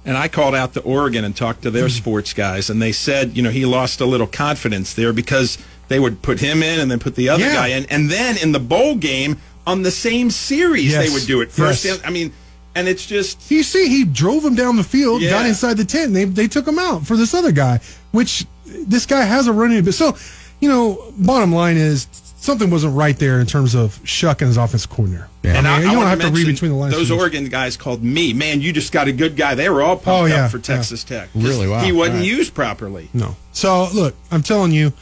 And 0.04 0.16
I 0.16 0.26
called 0.28 0.54
out 0.54 0.74
to 0.74 0.80
Oregon 0.80 1.24
and 1.24 1.37
talked 1.37 1.62
to 1.62 1.70
their 1.70 1.87
mm-hmm. 1.87 1.96
sports 1.96 2.32
guys, 2.32 2.70
and 2.70 2.80
they 2.82 2.92
said, 2.92 3.37
you 3.37 3.42
know, 3.42 3.50
he 3.50 3.64
lost 3.66 4.00
a 4.00 4.06
little 4.06 4.26
confidence 4.26 4.94
there 4.94 5.12
because 5.12 5.58
they 5.88 5.98
would 6.00 6.22
put 6.22 6.40
him 6.40 6.62
in 6.62 6.80
and 6.80 6.90
then 6.90 6.98
put 6.98 7.14
the 7.14 7.28
other 7.28 7.44
Yeah. 7.44 7.54
guy 7.54 7.66
in, 7.68 7.84
and 7.87 8.11
then 8.11 8.37
in 8.37 8.52
the 8.52 8.58
bowl 8.61 8.94
game 8.96 9.38
on 9.68 9.83
the 9.83 9.90
same 9.90 10.31
series 10.31 10.92
Yes. 10.92 11.07
they 11.07 11.12
would 11.14 11.26
do 11.26 11.40
it 11.42 11.52
first. 11.52 11.85
Yes. 11.85 12.00
I 12.04 12.11
mean, 12.11 12.33
and 12.74 12.88
it's 12.88 13.04
just 13.07 13.50
You 13.50 13.62
see, 13.62 13.88
he 13.88 14.04
drove 14.04 14.44
him 14.44 14.54
down 14.54 14.76
the 14.76 14.85
field, 14.85 15.22
got 15.22 15.46
inside 15.46 15.74
the 15.76 15.85
tent, 15.85 16.07
and 16.09 16.16
they, 16.16 16.24
they 16.24 16.48
took 16.48 16.66
him 16.66 16.78
out 16.78 17.07
for 17.07 17.16
this 17.16 17.35
other 17.35 17.52
guy, 17.52 17.81
which 18.12 18.46
this 18.66 19.07
guy 19.07 19.22
has 19.22 19.46
a 19.46 19.52
running 19.52 19.83
bit. 19.85 19.92
So, 19.92 20.16
you 20.61 20.68
know, 20.68 21.12
bottom 21.18 21.52
line 21.54 21.76
is 21.76 22.07
something 22.40 22.70
wasn't 22.70 22.94
right 22.94 23.18
there 23.18 23.40
in 23.40 23.46
terms 23.46 23.74
of 23.74 23.98
Shough 24.04 24.31
and 24.40 24.48
his 24.48 24.57
offensive 24.57 24.90
coordinator. 24.90 25.28
Yeah. 25.42 25.52
I 25.52 25.57
And 25.57 25.64
mean, 25.66 25.72
I, 25.74 25.78
you 25.81 25.83
I 25.83 25.87
don't 25.88 25.96
wanna 25.98 26.11
have 26.11 26.20
to 26.20 26.31
read 26.31 26.46
between 26.46 26.70
the 26.70 26.76
lines. 26.76 26.94
Those 26.94 27.09
too. 27.09 27.16
Oregon 27.18 27.46
guys 27.48 27.76
called 27.76 28.02
me, 28.02 28.33
man, 28.33 28.61
you 28.61 28.72
just 28.72 28.92
got 28.92 29.09
a 29.09 29.12
good 29.12 29.37
guy. 29.37 29.54
They 29.54 29.68
were 29.68 29.83
all 29.83 29.96
pumped 29.96 30.09
Oh, 30.09 30.24
yeah, 30.26 30.44
up 30.44 30.50
for 30.52 30.59
yeah. 30.59 30.62
Texas 30.62 31.04
Tech. 31.04 31.28
Really? 31.35 31.68
Wow. 31.68 31.81
He 31.81 31.92
wasn't 31.92 32.18
Right. 32.18 32.26
used 32.26 32.54
properly. 32.54 33.09
No. 33.12 33.37
So 33.52 33.88
look, 33.92 34.14
I'm 34.31 34.42
telling 34.42 34.72
you, 34.72 34.92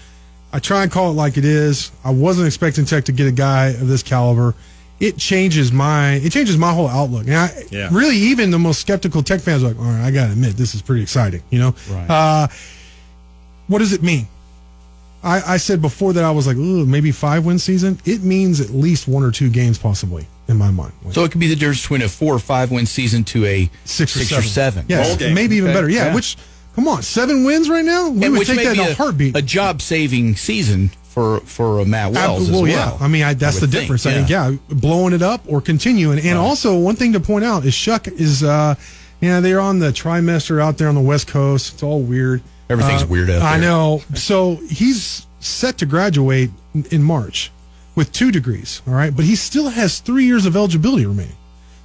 I 0.56 0.58
try 0.58 0.82
and 0.84 0.90
call 0.90 1.10
it 1.10 1.14
like 1.14 1.36
it 1.36 1.44
is. 1.44 1.90
I 2.02 2.10
wasn't 2.10 2.46
expecting 2.46 2.86
Tech 2.86 3.04
to 3.04 3.12
get 3.12 3.26
a 3.26 3.30
guy 3.32 3.66
of 3.66 3.88
this 3.88 4.02
caliber. 4.02 4.54
It 5.00 5.18
changes 5.18 5.70
my 5.70 6.12
it 6.14 6.30
changes 6.32 6.56
my 6.56 6.72
whole 6.72 6.88
outlook. 6.88 7.26
And 7.26 7.34
I, 7.36 7.50
Yeah. 7.70 7.90
really, 7.92 8.16
even 8.16 8.50
the 8.50 8.58
most 8.58 8.80
skeptical 8.80 9.22
Tech 9.22 9.42
fans 9.42 9.62
are 9.62 9.68
like, 9.68 9.78
all 9.78 9.84
right, 9.84 10.00
I 10.06 10.10
gotta 10.10 10.32
admit, 10.32 10.56
this 10.56 10.74
is 10.74 10.80
pretty 10.80 11.02
exciting. 11.02 11.42
You 11.50 11.58
know, 11.58 11.74
Right. 11.90 12.08
uh, 12.10 12.48
what 13.66 13.80
does 13.80 13.92
it 13.92 14.02
mean? 14.02 14.28
I, 15.22 15.42
I 15.54 15.56
said 15.58 15.82
before 15.82 16.14
that 16.14 16.24
I 16.24 16.30
was 16.30 16.46
like, 16.46 16.56
ooh, 16.56 16.86
maybe 16.86 17.12
five 17.12 17.44
win 17.44 17.58
season. 17.58 17.98
It 18.06 18.22
means 18.22 18.58
at 18.58 18.70
least 18.70 19.06
one 19.08 19.24
or 19.24 19.30
two 19.32 19.50
games, 19.50 19.76
possibly. 19.76 20.26
in 20.48 20.56
my 20.56 20.70
mind. 20.70 20.92
So 21.10 21.24
it 21.24 21.32
could 21.32 21.40
be 21.40 21.48
the 21.48 21.56
difference 21.56 21.82
between 21.82 22.00
a 22.02 22.08
four 22.08 22.32
or 22.32 22.38
five 22.38 22.70
win 22.70 22.86
season 22.86 23.24
to 23.24 23.44
a 23.44 23.68
six 23.84 24.14
or 24.16 24.20
six 24.20 24.30
seven. 24.30 24.44
or 24.44 24.48
seven. 24.48 24.84
Yes, 24.88 25.20
maybe 25.34 25.56
even 25.56 25.70
Okay. 25.70 25.76
better. 25.76 25.90
Yeah, 25.90 26.06
Yeah. 26.06 26.14
which 26.14 26.36
come 26.76 26.86
on, 26.86 27.02
seven 27.02 27.42
wins 27.42 27.68
right 27.68 27.84
now. 27.84 28.10
We 28.10 28.24
And 28.26 28.36
would 28.38 28.46
take 28.46 28.62
that 28.62 28.74
in 28.78 28.80
a, 28.92 28.94
heartbeat. 28.94 29.36
a 29.36 29.42
job 29.42 29.82
saving 29.82 30.36
season 30.36 30.90
for 31.02 31.40
for 31.40 31.80
uh, 31.80 31.84
Matt 31.84 32.12
Wells 32.12 32.42
as 32.42 32.50
well, 32.52 32.62
well. 32.62 32.70
yeah. 32.70 33.04
I 33.04 33.08
mean, 33.08 33.22
I, 33.24 33.34
that's 33.34 33.56
I 33.56 33.60
the 33.60 33.66
think, 33.66 33.82
difference. 33.82 34.06
I 34.06 34.12
think, 34.12 34.28
yeah, 34.30 34.52
blowing 34.68 35.12
it 35.14 35.22
up 35.22 35.40
or 35.48 35.60
continuing. 35.60 36.20
And 36.20 36.38
also, 36.38 36.78
one 36.78 36.94
thing 36.94 37.12
to 37.14 37.20
point 37.20 37.44
out 37.44 37.64
is 37.64 37.72
Shough 37.74 38.06
is, 38.20 38.44
uh, 38.44 38.74
you 39.20 39.30
know, 39.30 39.40
they're 39.40 39.60
on 39.60 39.78
the 39.80 39.88
trimester 39.92 40.60
out 40.60 40.76
there 40.78 40.88
on 40.88 40.94
the 40.94 41.00
West 41.00 41.26
Coast. 41.26 41.74
It's 41.74 41.82
all 41.82 42.02
weird. 42.02 42.42
Everything's 42.68 43.02
Uh, 43.04 43.06
weird 43.06 43.30
out 43.30 43.42
I 43.42 43.58
know. 43.58 44.02
So 44.14 44.56
he's 44.68 45.26
set 45.40 45.78
to 45.78 45.86
graduate 45.86 46.50
in- 46.74 46.84
in 46.90 47.02
March 47.02 47.50
with 47.94 48.12
two 48.12 48.30
degrees. 48.30 48.82
All 48.86 48.92
right, 48.92 49.14
but 49.14 49.24
he 49.24 49.36
still 49.36 49.68
has 49.70 50.00
three 50.00 50.24
years 50.26 50.44
of 50.44 50.54
eligibility 50.56 51.06
remaining. 51.06 51.36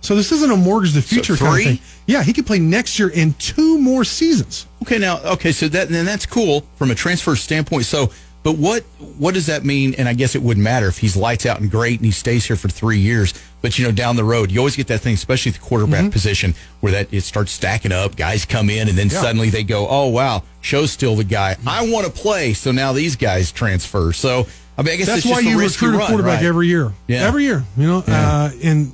So 0.01 0.15
this 0.15 0.32
isn't 0.32 0.49
a 0.51 0.56
mortgage 0.58 0.93
the 0.93 1.01
future 1.04 1.38
kind 1.38 1.58
of 1.60 1.63
thing. 1.63 1.80
Yeah, 2.08 2.23
he 2.23 2.34
could 2.34 2.47
play 2.47 2.58
next 2.60 2.97
year 2.99 3.08
in 3.08 3.34
two 3.36 3.77
more 3.80 4.04
seasons. 4.04 4.65
Okay, 4.84 4.98
now 4.98 5.20
okay, 5.34 5.52
so 5.52 5.67
that 5.67 5.89
then 5.89 6.06
that's 6.06 6.26
cool 6.26 6.65
from 6.76 6.91
a 6.91 6.96
transfer 6.96 7.36
standpoint. 7.36 7.86
So, 7.86 8.12
but 8.44 8.58
what 8.58 8.84
what 9.17 9.34
does 9.34 9.46
that 9.46 9.63
mean? 9.63 9.94
And 9.96 10.10
I 10.10 10.13
guess 10.13 10.36
it 10.36 10.41
wouldn't 10.41 10.63
matter 10.63 10.88
if 10.88 10.98
he's 10.98 11.15
lights 11.15 11.46
out 11.46 11.60
and 11.60 11.70
great 11.70 12.00
and 12.00 12.06
he 12.06 12.12
stays 12.12 12.46
here 12.46 12.56
for 12.56 12.67
three 12.67 13.00
years. 13.00 13.34
But 13.62 13.78
you 13.78 13.86
know, 13.86 13.91
down 13.91 14.15
the 14.15 14.24
road, 14.24 14.50
you 14.52 14.60
always 14.60 14.76
get 14.76 14.88
that 14.88 15.00
thing, 15.02 15.13
especially 15.13 15.52
the 15.52 15.60
quarterback 15.60 16.12
position, 16.12 16.56
where 16.80 16.91
that 16.94 17.13
it 17.13 17.22
starts 17.22 17.52
stacking 17.52 17.91
up. 17.91 18.15
Guys 18.15 18.44
come 18.44 18.72
in, 18.72 18.89
and 18.89 18.98
then 18.98 19.10
suddenly 19.10 19.52
they 19.52 19.63
go, 19.63 19.88
"Oh 19.88 20.08
wow, 20.08 20.41
Show's 20.62 20.91
still 20.91 21.15
the 21.15 21.24
guy. 21.24 21.56
I 21.67 21.91
want 21.91 22.08
to 22.08 22.12
play." 22.12 22.54
So 22.54 22.72
now 22.72 22.91
these 22.91 23.15
guys 23.15 23.52
transfer. 23.52 24.13
So 24.13 24.48
I 24.78 24.84
mean, 24.84 24.94
I 24.94 24.98
guess 24.98 25.08
That's 25.08 25.20
it's 25.20 25.28
why 25.28 25.44
just 25.44 25.48
you 25.48 25.60
recruit 25.60 26.04
a 26.04 26.08
quarterback 26.08 26.39
right? 26.39 26.46
every 26.46 26.67
year. 26.67 26.91
Yeah. 27.08 27.28
Every 27.28 27.44
year. 27.44 27.63
You 27.78 27.88
know, 27.88 28.04
uh, 28.08 28.50
and 28.63 28.91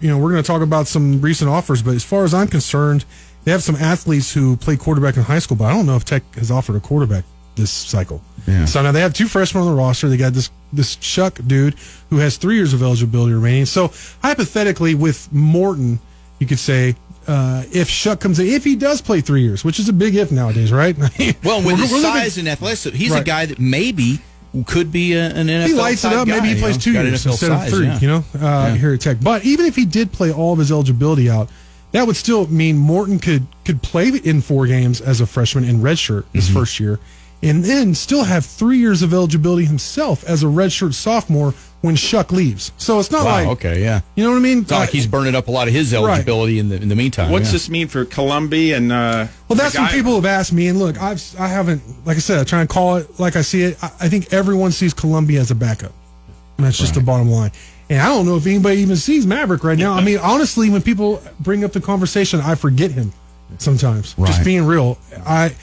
you 0.00 0.08
know, 0.08 0.18
we're 0.18 0.30
going 0.30 0.42
to 0.42 0.46
talk 0.46 0.62
about 0.62 0.86
some 0.86 1.20
recent 1.20 1.50
offers, 1.50 1.82
but 1.82 1.94
as 1.94 2.04
far 2.04 2.24
as 2.24 2.34
I'm 2.34 2.48
concerned, 2.48 3.04
they 3.46 3.52
have 3.52 3.62
some 3.62 3.76
athletes 3.76 4.34
who 4.34 4.56
play 4.56 4.76
quarterback 4.76 5.16
in 5.16 5.22
high 5.22 5.38
school, 5.38 5.56
but 5.56 5.64
I 5.64 5.72
don't 5.72 5.86
know 5.86 5.94
if 5.96 6.04
Tech 6.04 6.22
has 6.34 6.50
offered 6.50 6.74
a 6.76 6.80
quarterback 6.80 7.24
this 7.54 7.70
cycle. 7.70 8.20
Yeah. 8.46 8.64
So 8.66 8.82
now 8.82 8.92
they 8.92 9.00
have 9.00 9.14
two 9.14 9.28
freshmen 9.28 9.62
on 9.62 9.70
the 9.70 9.74
roster. 9.80 10.08
They 10.08 10.16
got 10.18 10.32
this 10.34 10.50
this 10.72 10.96
Chuck 10.96 11.38
dude 11.46 11.74
who 12.10 12.16
has 12.18 12.36
three 12.36 12.56
years 12.56 12.74
of 12.74 12.82
eligibility 12.82 13.32
remaining. 13.34 13.64
So 13.66 13.92
hypothetically, 14.22 14.94
with 14.94 15.32
Morton, 15.32 15.98
you 16.38 16.46
could 16.46 16.58
say. 16.58 16.94
Uh, 17.28 17.64
if 17.72 17.88
Shough 17.88 18.20
comes 18.20 18.38
in, 18.38 18.46
if 18.46 18.62
he 18.62 18.76
does 18.76 19.00
play 19.02 19.20
three 19.20 19.42
years, 19.42 19.64
which 19.64 19.80
is 19.80 19.88
a 19.88 19.92
big 19.92 20.14
if 20.14 20.30
nowadays, 20.30 20.70
right? 20.70 20.96
Well, 21.42 21.60
with 21.60 21.76
his 21.80 21.90
looking- 21.90 22.02
size 22.06 22.38
and 22.38 22.48
athleticism, 22.48 22.94
he's 22.96 23.12
a 23.12 23.24
guy 23.24 23.46
that 23.46 23.58
maybe 23.58 24.20
could 24.64 24.92
be 24.92 25.14
a, 25.14 25.26
an 25.34 25.48
NFL. 25.48 25.66
he 25.66 25.74
lights 25.74 26.04
it 26.04 26.12
up. 26.12 26.28
guy, 26.28 26.36
Maybe 26.36 26.54
he 26.54 26.60
plays 26.60 26.76
know? 26.76 26.80
two 26.82 26.92
Got 26.92 27.04
years 27.06 27.24
NFL 27.24 27.30
instead 27.32 27.48
size, 27.48 27.72
of 27.72 27.76
three. 27.76 27.86
yeah. 27.88 27.98
You 27.98 28.08
know, 28.08 28.24
uh, 28.40 28.74
here 28.74 28.94
at 28.94 29.00
Tech. 29.00 29.16
But 29.20 29.44
even 29.44 29.66
if 29.66 29.74
he 29.74 29.84
did 29.84 30.12
play 30.12 30.32
all 30.32 30.52
of 30.52 30.60
his 30.60 30.70
eligibility 30.70 31.28
out, 31.28 31.50
that 31.96 32.06
would 32.06 32.16
still 32.16 32.46
mean 32.48 32.76
Morton 32.76 33.18
could 33.18 33.46
could 33.64 33.82
play 33.82 34.08
in 34.22 34.42
four 34.42 34.66
games 34.66 35.00
as 35.00 35.20
a 35.22 35.26
freshman 35.26 35.64
in 35.64 35.80
redshirt 35.80 36.24
his 36.34 36.44
Mm-hmm. 36.46 36.58
first 36.58 36.78
year, 36.78 36.98
and 37.42 37.64
then 37.64 37.94
still 37.94 38.24
have 38.24 38.44
three 38.44 38.76
years 38.78 39.02
of 39.02 39.14
eligibility 39.14 39.64
himself 39.64 40.22
as 40.24 40.42
a 40.42 40.46
redshirt 40.46 40.92
sophomore 40.94 41.54
when 41.80 41.94
Shough 41.94 42.30
leaves. 42.32 42.72
So 42.78 42.98
it's 42.98 43.10
not 43.10 43.24
Wow. 43.24 43.32
like 43.32 43.46
okay. 43.58 43.82
Yeah. 43.82 44.00
you 44.14 44.24
know 44.24 44.30
what 44.30 44.36
I 44.36 44.40
mean. 44.40 44.60
It's 44.62 44.70
not 44.70 44.80
like 44.80 44.90
he's 44.90 45.06
burning 45.06 45.34
up 45.34 45.48
a 45.48 45.50
lot 45.50 45.68
of 45.68 45.74
his 45.74 45.92
eligibility 45.94 46.58
in 46.58 46.68
the 46.68 46.76
in 46.76 46.88
the 46.88 46.96
meantime. 46.96 47.30
What's 47.30 47.46
yeah. 47.46 47.52
this 47.52 47.68
mean 47.70 47.88
for 47.88 48.04
Colombi 48.04 48.72
and? 48.72 48.92
Uh, 48.92 49.26
Well, 49.48 49.56
that's 49.56 49.78
what 49.78 49.90
people 49.90 50.14
have 50.16 50.26
asked 50.26 50.52
me, 50.52 50.68
and 50.68 50.78
look, 50.78 51.00
I've 51.00 51.22
I 51.38 51.48
haven't, 51.48 51.82
like 52.06 52.16
I 52.16 52.20
said, 52.20 52.38
I 52.40 52.44
try 52.44 52.60
and 52.60 52.68
call 52.68 52.96
it 52.96 53.18
like 53.18 53.36
I 53.36 53.42
see 53.42 53.62
it. 53.62 53.82
I, 53.82 53.86
I 54.00 54.08
think 54.08 54.32
everyone 54.32 54.72
sees 54.72 54.92
Colombi 54.94 55.36
as 55.38 55.50
a 55.50 55.54
backup, 55.54 55.92
and 56.58 56.66
that's 56.66 56.78
just 56.78 56.94
the 56.94 57.00
bottom 57.00 57.30
line. 57.30 57.52
And 57.88 58.00
I 58.00 58.06
don't 58.06 58.26
know 58.26 58.36
if 58.36 58.46
anybody 58.46 58.80
even 58.80 58.96
sees 58.96 59.26
Maverick 59.26 59.62
right 59.62 59.78
now. 59.78 59.92
I 59.92 60.02
mean, 60.02 60.18
honestly, 60.18 60.70
when 60.70 60.82
people 60.82 61.22
bring 61.38 61.62
up 61.64 61.72
the 61.72 61.80
conversation, 61.80 62.40
I 62.40 62.56
forget 62.56 62.90
him 62.90 63.12
sometimes. 63.58 64.14
Right. 64.18 64.26
Just 64.26 64.44
being 64.44 64.66
real, 64.66 64.98
I, 65.24 65.54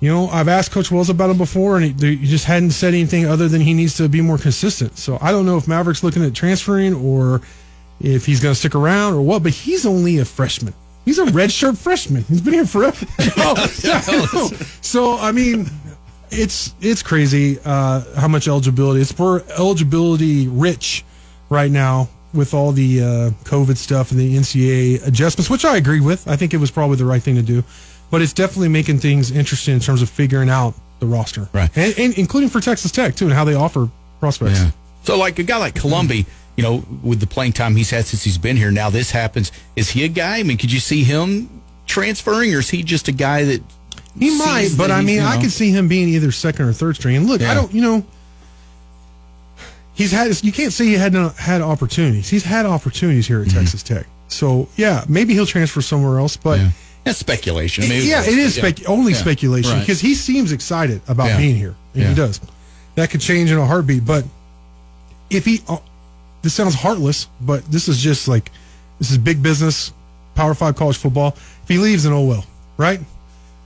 you 0.00 0.10
know, 0.12 0.28
I've 0.28 0.48
asked 0.48 0.72
Coach 0.72 0.90
Wells 0.90 1.08
about 1.08 1.30
him 1.30 1.38
before, 1.38 1.76
and 1.78 2.00
he, 2.00 2.16
he 2.16 2.26
just 2.26 2.44
hadn't 2.44 2.72
said 2.72 2.92
anything 2.92 3.24
other 3.24 3.48
than 3.48 3.62
he 3.62 3.72
needs 3.72 3.96
to 3.96 4.08
be 4.10 4.20
more 4.20 4.36
consistent. 4.36 4.98
So 4.98 5.16
I 5.22 5.32
don't 5.32 5.46
know 5.46 5.56
if 5.56 5.66
Maverick's 5.66 6.04
looking 6.04 6.22
at 6.22 6.34
transferring 6.34 6.94
or 6.94 7.40
if 8.00 8.26
he's 8.26 8.40
going 8.40 8.52
to 8.52 8.58
stick 8.58 8.74
around 8.74 9.14
or 9.14 9.22
what. 9.22 9.42
But 9.42 9.52
he's 9.52 9.86
only 9.86 10.18
a 10.18 10.26
freshman. 10.26 10.74
He's 11.06 11.18
a 11.18 11.24
redshirt 11.26 11.78
freshman. 11.78 12.24
He's 12.24 12.42
been 12.42 12.54
here 12.54 12.66
forever. 12.66 13.06
Oh, 13.38 13.54
yeah, 13.82 14.02
I. 14.06 14.48
So 14.82 15.16
I 15.16 15.32
mean, 15.32 15.70
it's 16.30 16.74
it's 16.82 17.02
crazy 17.02 17.58
uh, 17.64 18.04
how 18.16 18.28
much 18.28 18.48
eligibility. 18.48 19.00
It's 19.00 19.12
for 19.12 19.42
eligibility 19.56 20.46
rich 20.48 21.04
right 21.50 21.70
now 21.70 22.08
with 22.34 22.52
all 22.54 22.72
the 22.72 23.00
uh, 23.00 23.04
COVID 23.44 23.76
stuff 23.76 24.10
and 24.10 24.20
the 24.20 24.36
NCAA 24.36 25.06
adjustments, 25.06 25.48
which 25.48 25.64
I 25.64 25.76
agree 25.76 26.00
with. 26.00 26.28
I 26.28 26.36
think 26.36 26.52
it 26.54 26.58
was 26.58 26.70
probably 26.70 26.96
the 26.96 27.06
right 27.06 27.22
thing 27.22 27.36
to 27.36 27.42
do, 27.42 27.64
but 28.10 28.20
it's 28.22 28.32
definitely 28.34 28.68
making 28.68 28.98
things 28.98 29.30
interesting 29.30 29.74
in 29.74 29.80
terms 29.80 30.02
of 30.02 30.10
figuring 30.10 30.50
out 30.50 30.74
the 31.00 31.06
roster, 31.06 31.48
Right. 31.52 31.70
And, 31.76 31.96
and 31.98 32.18
including 32.18 32.50
for 32.50 32.60
Texas 32.60 32.90
Tech 32.90 33.14
too, 33.14 33.26
and 33.26 33.32
how 33.32 33.44
they 33.44 33.54
offer 33.54 33.88
prospects. 34.20 34.60
Yeah. 34.60 34.70
So, 35.04 35.16
like 35.16 35.38
a 35.38 35.42
guy 35.44 35.56
like 35.58 35.74
Colombi, 35.76 36.26
you 36.56 36.62
know, 36.64 36.84
with 37.04 37.20
the 37.20 37.26
playing 37.26 37.52
time 37.52 37.76
he's 37.76 37.90
had 37.90 38.04
since 38.04 38.24
he's 38.24 38.36
been 38.36 38.56
here, 38.56 38.70
now 38.72 38.90
this 38.90 39.10
happens. 39.12 39.52
Is 39.76 39.90
he 39.90 40.04
a 40.04 40.08
guy? 40.08 40.38
I 40.38 40.42
mean, 40.42 40.58
could 40.58 40.72
you 40.72 40.80
see 40.80 41.04
him 41.04 41.62
transferring, 41.86 42.52
or 42.54 42.58
is 42.58 42.68
he 42.68 42.82
just 42.82 43.06
a 43.08 43.12
guy 43.12 43.44
that 43.44 43.62
He 44.18 44.36
might, 44.36 44.70
but 44.76 44.90
I 44.90 45.00
mean, 45.02 45.16
you 45.16 45.22
I 45.22 45.36
know- 45.36 45.42
could 45.42 45.52
see 45.52 45.70
him 45.70 45.86
being 45.88 46.08
either 46.08 46.32
second 46.32 46.66
or 46.66 46.72
third 46.72 46.96
string. 46.96 47.16
And 47.16 47.26
look, 47.26 47.40
Yeah. 47.40 47.52
I 47.52 47.54
don't, 47.54 47.72
you 47.72 47.80
know, 47.80 48.04
he's 49.98 50.12
had. 50.12 50.42
You 50.42 50.52
can't 50.52 50.72
say 50.72 50.86
he 50.86 50.94
hadn't 50.94 51.34
had 51.36 51.60
opportunities. 51.60 52.30
He's 52.30 52.44
had 52.44 52.64
opportunities 52.64 53.26
here 53.26 53.42
at 53.42 53.50
Texas 53.50 53.82
Tech. 53.82 54.06
So 54.28 54.68
yeah, 54.76 55.04
maybe 55.08 55.34
he'll 55.34 55.44
transfer 55.46 55.82
somewhere 55.82 56.18
else. 56.18 56.36
But 56.38 56.58
Mm-hmm. 56.58 56.66
Yeah. 56.68 56.72
That's 57.04 57.18
speculation. 57.20 57.84
I 57.84 57.88
mean, 57.88 58.06
yeah, 58.08 58.22
it 58.22 58.36
is 58.36 58.54
spec- 58.56 58.86
only 58.88 59.12
Yeah. 59.12 59.18
speculation 59.18 59.72
Right. 59.72 59.80
because 59.80 60.00
he 60.00 60.14
seems 60.14 60.52
excited 60.52 61.00
about 61.08 61.28
Yeah. 61.28 61.36
being 61.38 61.56
here. 61.56 61.74
And 61.94 62.02
Yeah. 62.02 62.08
He 62.10 62.14
does. 62.14 62.40
That 62.96 63.08
could 63.10 63.20
change 63.22 63.50
in 63.50 63.56
a 63.58 63.64
heartbeat. 63.66 64.04
But 64.04 64.24
if 65.30 65.44
he, 65.46 65.62
uh, 65.68 65.78
this 66.42 66.52
sounds 66.54 66.74
heartless, 66.74 67.26
but 67.40 67.64
this 67.70 67.88
is 67.88 67.98
just 67.98 68.28
like 68.28 68.50
this 68.98 69.10
is 69.10 69.16
big 69.18 69.42
business, 69.42 69.92
Power 70.34 70.54
Five 70.54 70.76
college 70.76 70.96
football. 70.98 71.34
If 71.62 71.68
he 71.68 71.78
leaves, 71.78 72.02
then 72.04 72.12
oh 72.12 72.24
well, 72.24 72.44
right? 72.76 73.00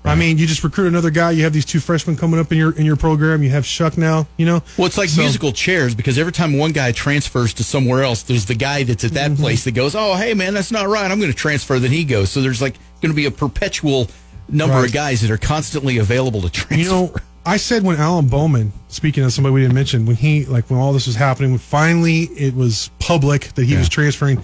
I 0.05 0.17
mean, 0.17 0.37
you 0.37 0.47
just 0.49 0.65
recruit 0.65 0.89
another 0.89 1.11
guy. 1.11 1.31
You 1.31 1.45
have 1.45 1.53
these 1.53 1.65
two 1.65 1.79
freshmen 1.79 2.17
coming 2.17 2.41
up 2.41 2.51
in 2.51 2.59
your 2.59 2.73
in 2.73 2.85
your 2.85 2.97
program. 2.97 3.43
You 3.43 3.51
have 3.51 3.65
Shough 3.65 3.97
now. 3.97 4.27
You 4.37 4.47
know. 4.47 4.63
Well, 4.77 4.87
it's 4.87 4.99
like 4.99 5.09
So- 5.09 5.21
musical 5.21 5.53
chairs 5.53 5.95
because 5.95 6.19
every 6.19 6.33
time 6.33 6.59
one 6.59 6.73
guy 6.73 6.91
transfers 6.93 7.55
to 7.55 7.65
somewhere 7.65 8.03
else, 8.03 8.23
there's 8.23 8.47
the 8.47 8.55
guy 8.57 8.83
that's 8.83 9.05
at 9.05 9.13
that 9.13 9.31
Mm-hmm. 9.31 9.43
place 9.43 9.65
that 9.65 9.73
goes, 9.73 9.95
"Oh, 9.95 10.15
hey 10.17 10.35
man, 10.35 10.55
that's 10.55 10.73
not 10.73 10.89
right. 10.89 11.09
I'm 11.11 11.21
going 11.21 11.31
to 11.31 11.37
transfer." 11.37 11.79
Then 11.79 11.93
he 11.93 12.05
goes. 12.05 12.31
So 12.31 12.43
there's 12.43 12.61
like 12.61 12.75
going 13.01 13.13
to 13.13 13.17
be 13.17 13.27
a 13.27 13.31
perpetual 13.31 14.09
number 14.49 14.75
Right. 14.77 14.87
of 14.87 14.93
guys 14.93 15.21
that 15.21 15.31
are 15.31 15.39
constantly 15.39 15.99
available 15.99 16.43
to 16.43 16.51
transfer. 16.51 16.75
You 16.75 16.89
know, 16.91 17.15
I 17.47 17.57
said 17.57 17.85
when 17.85 17.97
Alan 17.97 18.27
Bowman, 18.27 18.73
speaking 18.89 19.23
of 19.25 19.33
somebody 19.33 19.53
we 19.55 19.61
didn't 19.63 19.75
mention, 19.75 20.05
when 20.07 20.17
he 20.17 20.45
like 20.47 20.69
when 20.69 20.81
all 20.81 20.93
this 20.93 21.07
was 21.07 21.15
happening, 21.17 21.51
when 21.53 21.59
finally 21.61 22.23
it 22.37 22.55
was 22.57 22.91
public 22.99 23.53
that 23.55 23.65
he 23.67 23.77
was 23.77 23.89
transferring, 23.89 24.41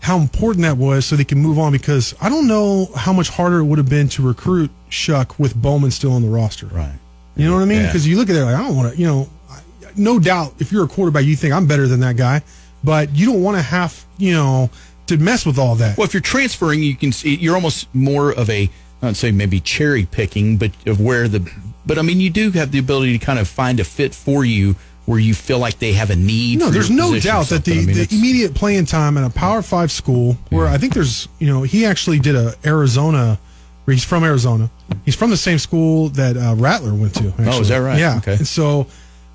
how 0.00 0.18
important 0.18 0.62
that 0.62 0.76
was 0.76 1.04
so 1.06 1.14
they 1.16 1.24
can 1.24 1.38
move 1.38 1.58
on 1.58 1.72
because 1.72 2.14
I 2.20 2.28
don't 2.28 2.48
know 2.48 2.86
how 2.96 3.12
much 3.12 3.28
harder 3.28 3.58
it 3.58 3.64
would 3.64 3.78
have 3.78 3.88
been 3.88 4.08
to 4.10 4.22
recruit 4.22 4.70
Shough 4.90 5.38
with 5.38 5.54
Bowman 5.54 5.90
still 5.90 6.12
on 6.12 6.22
the 6.22 6.28
roster. 6.28 6.66
right? 6.66 6.92
You 7.36 7.46
know 7.46 7.54
what 7.54 7.62
I 7.62 7.66
mean? 7.66 7.80
Yeah. 7.82 7.86
Because 7.86 8.06
you 8.08 8.16
look 8.16 8.28
at 8.30 8.36
it 8.36 8.44
like 8.44 8.54
I 8.54 8.62
don't 8.66 8.76
want 8.76 8.92
to. 8.94 8.98
You 8.98 9.06
know, 9.06 9.28
I- 9.50 9.60
no 9.96 10.18
doubt 10.18 10.54
if 10.58 10.72
you're 10.72 10.84
a 10.84 10.88
quarterback, 10.88 11.24
you 11.24 11.36
think 11.36 11.52
I'm 11.54 11.66
better 11.66 11.86
than 11.86 12.00
that 12.00 12.16
guy, 12.16 12.42
but 12.82 13.14
you 13.14 13.26
don't 13.26 13.42
want 13.42 13.56
to 13.56 13.62
have 13.62 14.04
you 14.18 14.32
know 14.32 14.70
to 15.06 15.16
mess 15.16 15.44
with 15.46 15.58
all 15.58 15.74
that. 15.76 15.96
Well, 15.98 16.06
if 16.06 16.14
you're 16.14 16.20
transferring, 16.22 16.82
you 16.82 16.94
can 16.96 17.12
see 17.12 17.34
you're 17.36 17.54
almost 17.54 17.86
more 17.94 18.32
of 18.32 18.48
a 18.50 18.70
I'd 19.02 19.16
say 19.16 19.30
maybe 19.32 19.60
cherry 19.60 20.06
picking, 20.06 20.56
but 20.58 20.70
of 20.86 21.00
where 21.00 21.28
the 21.28 21.48
but 21.86 21.98
I 21.98 22.02
mean 22.02 22.20
you 22.20 22.30
do 22.30 22.50
have 22.52 22.72
the 22.72 22.78
ability 22.78 23.18
to 23.18 23.24
kind 23.24 23.38
of 23.38 23.48
find 23.48 23.80
a 23.80 23.84
fit 23.84 24.14
for 24.14 24.44
you 24.44 24.76
where 25.10 25.18
you 25.18 25.34
feel 25.34 25.58
like 25.58 25.80
they 25.80 25.92
have 25.94 26.10
a 26.10 26.14
need. 26.16 26.60
No, 26.60 26.66
for 26.66 26.70
there's 26.72 26.88
no 26.88 27.18
doubt 27.18 27.46
that 27.48 27.64
the. 27.64 27.72
I 27.72 27.84
mean, 27.84 27.96
the 27.96 28.08
immediate 28.12 28.54
playing 28.54 28.86
time 28.86 29.18
at 29.18 29.24
a 29.24 29.30
Power 29.30 29.60
Five 29.60 29.90
school, 29.90 30.34
where 30.50 30.68
I 30.68 30.78
think 30.78 30.94
there's, 30.94 31.26
you 31.40 31.48
know, 31.48 31.62
he 31.64 31.84
actually 31.84 32.20
did 32.20 32.36
a 32.36 32.54
Arizona. 32.64 33.38
Where 33.86 33.94
he's 33.94 34.04
from 34.04 34.22
Arizona. 34.22 34.70
He's 35.04 35.16
from 35.16 35.30
the 35.30 35.36
same 35.36 35.58
school 35.58 36.10
that 36.10 36.36
uh, 36.36 36.54
Rattler 36.56 36.94
went 36.94 37.14
to. 37.16 37.28
Actually. 37.30 37.46
Oh, 37.48 37.60
is 37.60 37.68
that 37.70 37.78
right? 37.78 37.98
Yeah. 37.98 38.18
Okay. 38.18 38.34
And 38.34 38.46
so, 38.46 38.86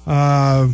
uh, 0.08 0.70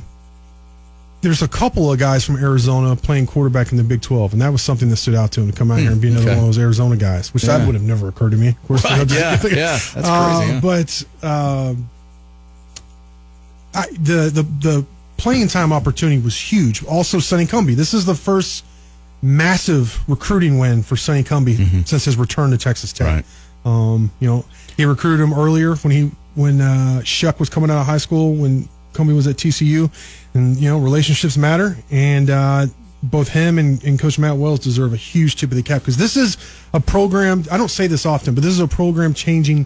there's 1.21 1.41
a 1.41 1.47
couple 1.47 1.91
of 1.91 1.97
guys 1.99 2.23
from 2.25 2.35
Arizona 2.37 2.95
playing 2.95 3.27
quarterback 3.27 3.71
in 3.71 3.77
the 3.77 3.83
Big 3.83 4.01
12, 4.01 4.33
and 4.33 4.41
that 4.41 4.49
was 4.49 4.61
something 4.61 4.89
that 4.89 4.97
stood 4.97 5.15
out 5.15 5.31
to 5.33 5.41
him 5.41 5.51
to 5.51 5.57
come 5.57 5.71
out 5.71 5.79
here 5.79 5.91
and 5.91 6.01
be 6.01 6.09
another 6.09 6.23
Hmm, 6.23 6.29
okay. 6.29 6.37
one 6.37 6.49
of 6.49 6.55
those 6.55 6.57
Arizona 6.63 6.95
guys, 6.97 7.33
which 7.33 7.43
Yeah. 7.43 7.57
that 7.57 7.65
would 7.65 7.75
have 7.75 7.83
never 7.83 8.07
occurred 8.07 8.31
to 8.31 8.37
me. 8.37 8.49
Of 8.49 8.63
course, 8.67 8.83
Right, 8.83 9.09
yeah, 9.11 9.31
yeah, 9.43 9.79
that's 9.79 9.91
crazy. 9.93 10.09
Uh, 10.09 10.41
yeah. 10.45 10.59
But 10.61 11.03
um, 11.23 11.89
I, 13.73 13.87
the 13.91 14.29
the 14.33 14.43
the 14.43 14.85
playing 15.17 15.47
time 15.47 15.71
opportunity 15.71 16.19
was 16.19 16.37
huge. 16.37 16.83
Also, 16.85 17.19
Sonny 17.19 17.45
Cumby. 17.45 17.75
This 17.75 17.93
is 17.93 18.05
the 18.05 18.15
first 18.15 18.65
massive 19.21 20.01
recruiting 20.09 20.57
win 20.57 20.81
for 20.81 20.97
Sonny 20.97 21.23
Cumby 21.23 21.87
since 21.87 22.05
his 22.05 22.17
return 22.17 22.51
to 22.51 22.57
Texas 22.57 22.91
Tech. 22.91 23.07
Mm-hmm. 23.07 23.15
Right. 23.15 23.25
Um, 23.63 24.11
you 24.19 24.27
know, 24.27 24.45
he 24.75 24.85
recruited 24.85 25.23
him 25.23 25.33
earlier 25.33 25.75
when 25.75 25.91
he 25.91 26.11
when 26.35 26.61
uh, 26.61 27.01
Shough 27.03 27.39
was 27.39 27.49
coming 27.49 27.69
out 27.69 27.79
of 27.79 27.85
high 27.85 27.97
school 27.97 28.33
when 28.33 28.67
Cumby 28.93 29.15
was 29.15 29.27
at 29.27 29.35
TCU, 29.35 29.91
and 30.33 30.57
you 30.57 30.69
know 30.69 30.79
relationships 30.79 31.37
matter. 31.37 31.77
And 31.91 32.29
uh, 32.29 32.65
both 33.03 33.29
him 33.29 33.57
and, 33.57 33.83
and 33.83 33.99
Coach 33.99 34.19
Matt 34.19 34.37
Wells 34.37 34.59
deserve 34.59 34.93
a 34.93 34.97
huge 34.97 35.35
tip 35.35 35.51
of 35.51 35.57
the 35.57 35.63
cap 35.63 35.81
because 35.81 35.97
this 35.97 36.17
is 36.17 36.37
a 36.73 36.79
program. 36.79 37.43
I 37.51 37.57
don't 37.57 37.71
say 37.71 37.87
this 37.87 38.05
often, 38.05 38.33
but 38.33 38.43
this 38.43 38.53
is 38.53 38.59
a 38.59 38.67
program 38.67 39.13
changing, 39.13 39.65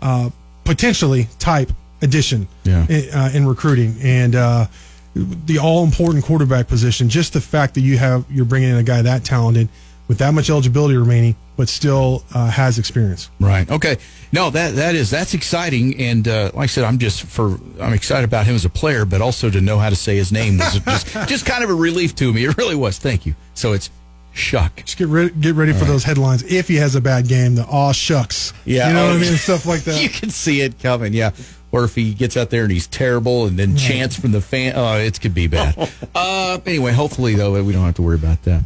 uh, 0.00 0.30
potentially 0.64 1.28
type 1.38 1.70
addition 2.02 2.48
Yeah. 2.64 2.86
in, 2.88 3.10
uh, 3.14 3.30
in 3.32 3.46
recruiting 3.46 3.96
and 4.02 4.34
uh, 4.34 4.66
the 5.14 5.58
all 5.58 5.84
important 5.84 6.24
quarterback 6.24 6.68
position. 6.68 7.08
Just 7.08 7.32
the 7.32 7.40
fact 7.40 7.74
that 7.74 7.80
you 7.82 7.98
have 7.98 8.24
you're 8.30 8.44
bringing 8.44 8.70
in 8.70 8.76
a 8.76 8.82
guy 8.82 9.02
that 9.02 9.24
talented 9.24 9.68
with 10.08 10.18
that 10.18 10.34
much 10.34 10.50
eligibility 10.50 10.96
remaining, 10.96 11.36
but 11.56 11.68
still 11.68 12.24
uh, 12.34 12.50
has 12.50 12.78
experience. 12.78 13.30
Right. 13.40 13.70
Okay. 13.70 13.96
No, 14.32 14.50
that 14.50 14.74
that 14.76 14.94
is 14.94 15.10
that's 15.10 15.32
exciting, 15.34 15.98
and 16.00 16.26
uh, 16.26 16.50
like 16.54 16.64
I 16.64 16.66
said, 16.66 16.84
I'm 16.84 16.98
just 16.98 17.22
for 17.24 17.58
I'm 17.80 17.92
excited 17.92 18.24
about 18.24 18.46
him 18.46 18.54
as 18.54 18.64
a 18.64 18.70
player, 18.70 19.04
but 19.04 19.20
also 19.20 19.48
to 19.50 19.60
know 19.60 19.78
how 19.78 19.90
to 19.90 19.96
say 19.96 20.16
his 20.16 20.32
name 20.32 20.58
was 20.58 20.78
just 20.84 21.06
just 21.28 21.46
kind 21.46 21.62
of 21.62 21.70
a 21.70 21.74
relief 21.74 22.14
to 22.16 22.32
me. 22.32 22.44
It 22.44 22.56
really 22.56 22.74
was. 22.76 22.98
Thank 22.98 23.24
you. 23.26 23.34
So 23.54 23.72
it's 23.74 23.90
Shuck. 24.34 24.76
Just 24.84 24.96
get 24.96 25.08
ready, 25.08 25.30
get 25.38 25.54
ready 25.56 25.74
for 25.74 25.84
those 25.84 26.04
headlines. 26.04 26.42
If 26.42 26.66
he 26.66 26.76
has 26.76 26.94
a 26.94 27.02
bad 27.02 27.28
game, 27.28 27.54
the 27.54 27.64
aw 27.66 27.92
shucks. 27.92 28.54
Yeah. 28.64 28.88
you 28.88 28.94
know 28.94 29.04
what 29.08 29.12
Oh, 29.12 29.16
I 29.18 29.20
mean, 29.20 29.36
stuff 29.36 29.66
like 29.66 29.82
that. 29.84 30.02
You 30.02 30.08
can 30.08 30.30
see 30.30 30.62
it 30.62 30.78
coming. 30.78 31.12
Yeah. 31.12 31.32
Or 31.72 31.84
if 31.84 31.94
he 31.94 32.12
gets 32.12 32.36
out 32.36 32.50
there 32.50 32.62
and 32.64 32.70
he's 32.70 32.86
terrible, 32.86 33.46
and 33.46 33.58
then 33.58 33.76
chants 33.76 34.14
from 34.14 34.32
the 34.32 34.42
fan, 34.42 34.74
oh, 34.76 34.98
it 34.98 35.18
could 35.20 35.34
be 35.34 35.46
bad. 35.46 35.90
uh, 36.14 36.58
anyway, 36.66 36.92
hopefully 36.92 37.34
though, 37.34 37.62
we 37.62 37.72
don't 37.72 37.84
have 37.84 37.94
to 37.96 38.02
worry 38.02 38.16
about 38.16 38.42
that. 38.42 38.62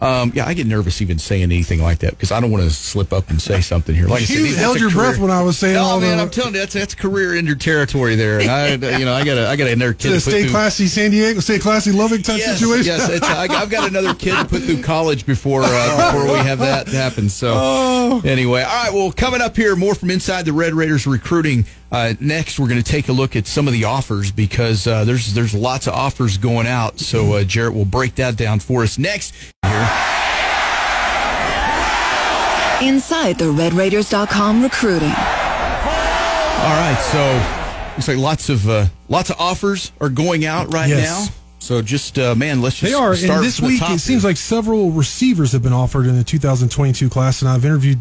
Um, 0.00 0.30
yeah, 0.34 0.46
I 0.46 0.54
get 0.54 0.66
nervous 0.68 1.02
even 1.02 1.18
saying 1.18 1.42
anything 1.42 1.82
like 1.82 1.98
that 2.00 2.10
because 2.10 2.30
I 2.30 2.38
don't 2.40 2.52
want 2.52 2.62
to 2.62 2.70
slip 2.70 3.12
up 3.12 3.30
and 3.30 3.42
say 3.42 3.60
something 3.60 3.94
here. 3.96 4.06
Like 4.06 4.22
I 4.22 4.24
said, 4.26 4.36
You 4.36 4.54
held 4.54 4.78
your 4.78 4.90
career- 4.90 5.06
breath 5.10 5.18
when 5.18 5.32
I 5.32 5.42
was 5.42 5.58
saying 5.58 5.74
No, 5.74 5.82
all 5.82 6.00
man, 6.00 6.18
the- 6.18 6.22
I'm 6.22 6.30
telling 6.30 6.54
you, 6.54 6.60
that's 6.60 6.72
that's 6.74 6.94
career 6.94 7.34
ender 7.34 7.56
territory 7.56 8.14
there, 8.14 8.38
and 8.40 8.48
I, 8.48 8.96
you 8.98 9.04
know, 9.04 9.12
I 9.12 9.24
got 9.24 9.38
a, 9.38 9.48
I 9.48 9.56
got 9.56 9.66
another 9.66 9.94
kid. 9.94 10.02
To 10.02 10.08
the 10.10 10.18
to 10.20 10.24
put 10.24 10.30
stay 10.30 10.42
through- 10.42 10.50
classy 10.52 10.86
San 10.86 11.10
Diego, 11.10 11.40
stay 11.40 11.58
classy 11.58 11.90
Lubbock 11.90 12.22
type 12.22 12.38
Yes, 12.38 12.58
situation. 12.60 12.86
yes, 12.86 13.08
it's, 13.08 13.26
I, 13.26 13.42
I've 13.48 13.70
got 13.70 13.88
another 13.88 14.14
kid 14.14 14.36
to 14.36 14.44
put 14.44 14.62
through 14.62 14.82
college 14.82 15.26
before 15.26 15.62
uh, 15.64 16.12
before 16.12 16.30
we 16.32 16.38
have 16.38 16.60
that 16.60 16.86
happen. 16.86 17.28
So 17.28 17.52
Oh. 17.56 18.22
anyway, 18.24 18.62
all 18.62 18.84
right. 18.84 18.92
Well, 18.94 19.10
coming 19.12 19.40
up 19.40 19.56
here, 19.56 19.74
more 19.74 19.96
from 19.96 20.10
inside 20.10 20.44
the 20.44 20.52
Red 20.52 20.74
Raiders 20.74 21.06
recruiting. 21.08 21.66
Uh, 21.90 22.12
next, 22.20 22.60
we're 22.60 22.68
going 22.68 22.82
to 22.82 22.88
take 22.92 23.08
a 23.08 23.12
look 23.12 23.34
at 23.34 23.46
some 23.46 23.66
of 23.66 23.72
the 23.72 23.84
offers 23.84 24.30
because 24.30 24.86
uh, 24.86 25.04
there's 25.06 25.32
there's 25.34 25.54
lots 25.54 25.86
of 25.86 25.94
offers 25.94 26.36
going 26.36 26.66
out. 26.66 27.00
So 27.00 27.32
uh, 27.32 27.44
Jarrett 27.44 27.72
will 27.74 27.86
break 27.86 28.14
that 28.16 28.36
down 28.36 28.60
for 28.60 28.82
us 28.82 28.98
next. 28.98 29.34
Here, 29.68 29.88
Inside 32.80 33.38
the 33.38 33.46
RedRaiders.com 33.46 34.62
recruiting. 34.62 35.08
all 35.08 35.14
right. 36.78 36.96
So 37.10 37.94
looks 37.96 38.06
like 38.08 38.18
lots 38.18 38.48
of 38.48 38.68
uh, 38.68 38.86
lots 39.08 39.30
of 39.30 39.36
offers 39.40 39.90
are 40.00 40.08
going 40.08 40.44
out 40.44 40.72
right 40.72 40.88
Yes. 40.88 41.26
now. 41.28 41.34
So 41.58 41.82
just 41.82 42.18
uh, 42.20 42.36
man, 42.36 42.62
let's 42.62 42.76
just 42.76 42.92
They 42.92 42.96
are, 42.96 43.16
start 43.16 43.38
and 43.38 43.44
this 43.46 43.58
from 43.58 43.68
week 43.68 43.80
top 43.80 43.90
it 43.90 43.98
seems 43.98 44.22
like 44.22 44.36
several 44.36 44.92
receivers 44.92 45.50
have 45.52 45.62
been 45.62 45.72
offered 45.72 46.06
in 46.06 46.16
the 46.16 46.22
2022 46.22 47.08
class, 47.10 47.42
and 47.42 47.50
I've 47.50 47.64
interviewed 47.64 48.00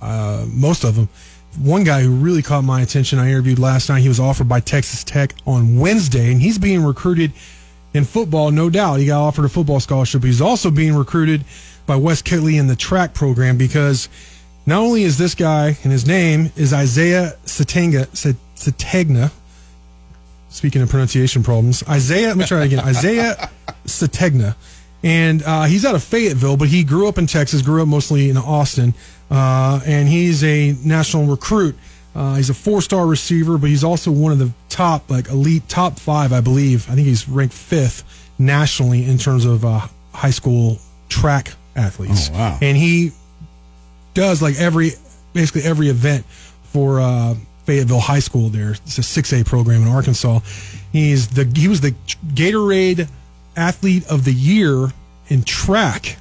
uh, 0.00 0.46
most 0.48 0.84
of 0.84 0.94
them. 0.94 1.08
One 1.60 1.82
guy 1.82 2.02
who 2.02 2.12
really 2.14 2.42
caught 2.42 2.62
my 2.62 2.82
attention, 2.82 3.18
I 3.18 3.28
interviewed 3.30 3.58
last 3.58 3.88
night. 3.88 4.00
He 4.02 4.08
was 4.08 4.20
offered 4.20 4.48
by 4.48 4.60
Texas 4.60 5.02
Tech 5.02 5.34
on 5.44 5.78
Wednesday, 5.78 6.30
and 6.30 6.40
he's 6.40 6.58
being 6.58 6.84
recruited 6.84 7.32
in 7.94 8.04
football, 8.04 8.50
no 8.50 8.68
doubt. 8.68 8.96
He 8.96 9.06
got 9.06 9.22
offered 9.22 9.44
a 9.44 9.48
football 9.48 9.80
scholarship. 9.80 10.22
He's 10.24 10.40
also 10.40 10.70
being 10.70 10.94
recruited 10.94 11.44
by 11.86 11.96
Wes 11.96 12.20
Kittley 12.20 12.58
in 12.58 12.66
the 12.66 12.76
track 12.76 13.14
program 13.14 13.56
because 13.56 14.08
not 14.66 14.80
only 14.80 15.04
is 15.04 15.16
this 15.16 15.34
guy, 15.34 15.76
and 15.82 15.92
his 15.92 16.06
name 16.06 16.50
is 16.56 16.72
Isaiah 16.72 17.34
Satenga, 17.44 18.06
Sategna, 18.56 19.30
speaking 20.48 20.82
of 20.82 20.88
pronunciation 20.88 21.42
problems, 21.42 21.82
Isaiah, 21.88 22.28
let 22.28 22.36
me 22.36 22.44
try 22.44 22.64
again. 22.64 22.80
Isaiah 22.80 23.50
Sategna. 23.84 24.56
And 25.02 25.42
uh, 25.42 25.64
he's 25.64 25.84
out 25.84 25.94
of 25.94 26.02
Fayetteville, 26.02 26.56
but 26.56 26.68
he 26.68 26.82
grew 26.82 27.08
up 27.08 27.18
in 27.18 27.26
Texas, 27.26 27.60
grew 27.60 27.82
up 27.82 27.88
mostly 27.88 28.30
in 28.30 28.38
Austin, 28.38 28.94
uh, 29.30 29.80
and 29.84 30.08
he's 30.08 30.42
a 30.42 30.74
national 30.82 31.26
recruit. 31.26 31.76
Uh, 32.14 32.36
he's 32.36 32.50
a 32.50 32.54
four-star 32.54 33.06
receiver, 33.06 33.58
but 33.58 33.68
he's 33.68 33.82
also 33.82 34.10
one 34.10 34.30
of 34.30 34.38
the 34.38 34.52
top, 34.68 35.10
like 35.10 35.28
elite 35.28 35.68
top 35.68 35.98
five, 35.98 36.32
I 36.32 36.40
believe. 36.40 36.88
I 36.88 36.94
think 36.94 37.06
he's 37.06 37.28
ranked 37.28 37.54
fifth 37.54 38.04
nationally 38.38 39.04
in 39.04 39.18
terms 39.18 39.44
of 39.44 39.64
uh, 39.64 39.86
high 40.12 40.30
school 40.30 40.78
track 41.08 41.54
athletes. 41.74 42.30
Oh, 42.32 42.38
wow. 42.38 42.58
And 42.62 42.76
he 42.76 43.10
does 44.14 44.40
like 44.40 44.56
every 44.60 44.90
basically 45.32 45.62
every 45.62 45.88
event 45.88 46.24
for 46.62 47.00
uh, 47.00 47.34
Fayetteville 47.64 48.00
High 48.00 48.20
School. 48.20 48.48
There, 48.48 48.72
it's 48.72 48.98
a 48.98 49.02
six 49.02 49.32
A 49.32 49.44
program 49.44 49.82
in 49.82 49.88
Arkansas. 49.88 50.40
He's 50.92 51.28
the 51.28 51.50
he 51.54 51.66
was 51.66 51.80
the 51.80 51.94
Gatorade 52.28 53.08
Athlete 53.56 54.06
of 54.08 54.24
the 54.24 54.32
Year 54.32 54.92
in 55.28 55.42
track 55.42 56.16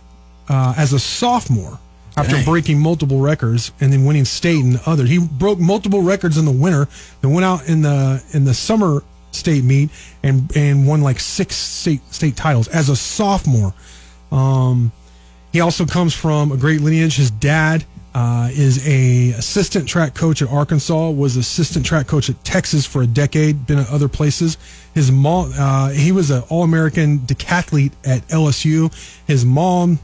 uh, 0.49 0.73
as 0.75 0.93
a 0.93 0.99
sophomore. 0.99 1.79
After 2.15 2.35
Dang. 2.35 2.45
breaking 2.45 2.79
multiple 2.79 3.19
records 3.19 3.71
and 3.79 3.91
then 3.91 4.05
winning 4.05 4.25
state 4.25 4.63
and 4.63 4.79
others, 4.85 5.09
he 5.09 5.17
broke 5.17 5.59
multiple 5.59 6.01
records 6.01 6.37
in 6.37 6.45
the 6.45 6.51
winter. 6.51 6.87
Then 7.21 7.31
went 7.31 7.45
out 7.45 7.67
in 7.67 7.81
the 7.81 8.23
in 8.33 8.45
the 8.45 8.53
summer 8.53 9.03
state 9.31 9.63
meet 9.63 9.89
and 10.21 10.55
and 10.55 10.87
won 10.87 11.01
like 11.01 11.19
six 11.19 11.55
state 11.55 12.01
state 12.13 12.35
titles 12.35 12.67
as 12.67 12.89
a 12.89 12.95
sophomore. 12.95 13.73
Um, 14.31 14.91
he 15.51 15.61
also 15.61 15.85
comes 15.85 16.13
from 16.13 16.51
a 16.51 16.57
great 16.57 16.81
lineage. 16.81 17.15
His 17.15 17.31
dad 17.31 17.85
uh, 18.15 18.49
is 18.51 18.87
a 18.87 19.31
assistant 19.31 19.87
track 19.87 20.13
coach 20.13 20.41
at 20.41 20.49
Arkansas. 20.49 21.09
Was 21.09 21.35
assistant 21.35 21.85
track 21.85 22.07
coach 22.07 22.29
at 22.29 22.43
Texas 22.43 22.85
for 22.85 23.01
a 23.01 23.07
decade. 23.07 23.65
Been 23.65 23.79
at 23.79 23.89
other 23.89 24.07
places. 24.07 24.57
His 24.93 25.11
mom, 25.11 25.51
uh, 25.57 25.89
he 25.89 26.11
was 26.11 26.29
an 26.29 26.43
All 26.49 26.63
American 26.63 27.19
decathlete 27.19 27.91
at 28.03 28.27
LSU. 28.27 28.93
His 29.25 29.45
mom 29.45 29.99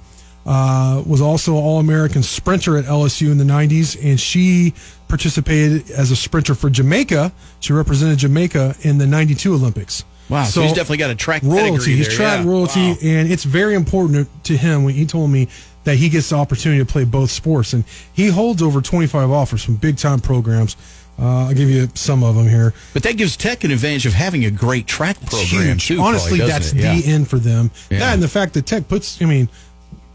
uh, 0.45 1.04
was 1.06 1.21
also 1.21 1.54
an 1.58 1.63
All 1.63 1.80
American 1.80 2.23
sprinter 2.23 2.78
at 2.78 2.86
LSU 2.86 3.32
in 3.32 3.38
the 3.38 3.43
'90s, 3.43 3.97
and 4.04 4.19
she 4.19 4.73
participated 5.08 5.89
as 5.91 6.12
a 6.12 6.15
sprinter 6.15 6.56
for 6.56 6.69
Jamaica. 6.69 7.32
She 7.60 7.73
represented 7.73 8.19
Jamaica 8.19 8.75
in 8.82 8.97
the 8.97 9.08
'92 9.08 9.54
Olympics. 9.54 10.04
Wow, 10.30 10.43
so 10.43 10.62
he's 10.62 10.73
definitely 10.73 10.97
got 10.97 11.10
a 11.10 11.15
track 11.15 11.41
royalty. 11.43 11.95
He's 11.95 12.08
there, 12.08 12.15
track 12.15 12.45
yeah. 12.45 12.52
royalty, 12.52 12.89
Wow. 12.91 12.97
and 13.02 13.32
it's 13.32 13.43
very 13.43 13.73
important 13.73 14.30
to 14.43 14.56
him 14.56 14.84
when 14.84 14.93
he 14.93 15.06
told 15.08 15.32
me 15.32 15.47
that 15.86 15.95
he 15.95 16.08
gets 16.08 16.30
the 16.30 16.36
opportunity 16.36 16.80
to 16.80 16.86
play 16.86 17.04
both 17.04 17.32
sports, 17.32 17.73
and 17.73 17.84
he 18.13 18.28
holds 18.28 18.62
over 18.62 18.80
25 18.80 19.32
offers 19.32 19.63
from 19.63 19.75
big 19.75 19.97
time 19.97 20.19
programs. 20.19 20.75
Uh, 21.17 21.47
I'll 21.47 21.54
give 21.54 21.69
you 21.69 21.89
some 21.95 22.23
of 22.23 22.36
them 22.36 22.47
here. 22.47 22.73
But 22.93 23.04
that 23.04 23.17
gives 23.17 23.36
Tech 23.36 23.65
an 23.65 23.71
advantage 23.71 24.06
of 24.06 24.13
having 24.13 24.45
a 24.45 24.52
great 24.52 24.88
track 24.88 25.17
program 25.25 25.78
too. 25.78 25.99
Honestly, 25.99 26.38
probably, 26.38 26.54
that's 26.54 26.71
it? 26.71 26.78
the 26.78 27.12
end 27.12 27.28
for 27.28 27.39
them. 27.39 27.71
Yeah. 27.89 27.99
That 27.99 28.13
and 28.13 28.23
the 28.23 28.30
fact 28.30 28.54
that 28.54 28.65
Tech 28.65 28.88
puts, 28.88 29.21
I 29.21 29.25
mean, 29.25 29.49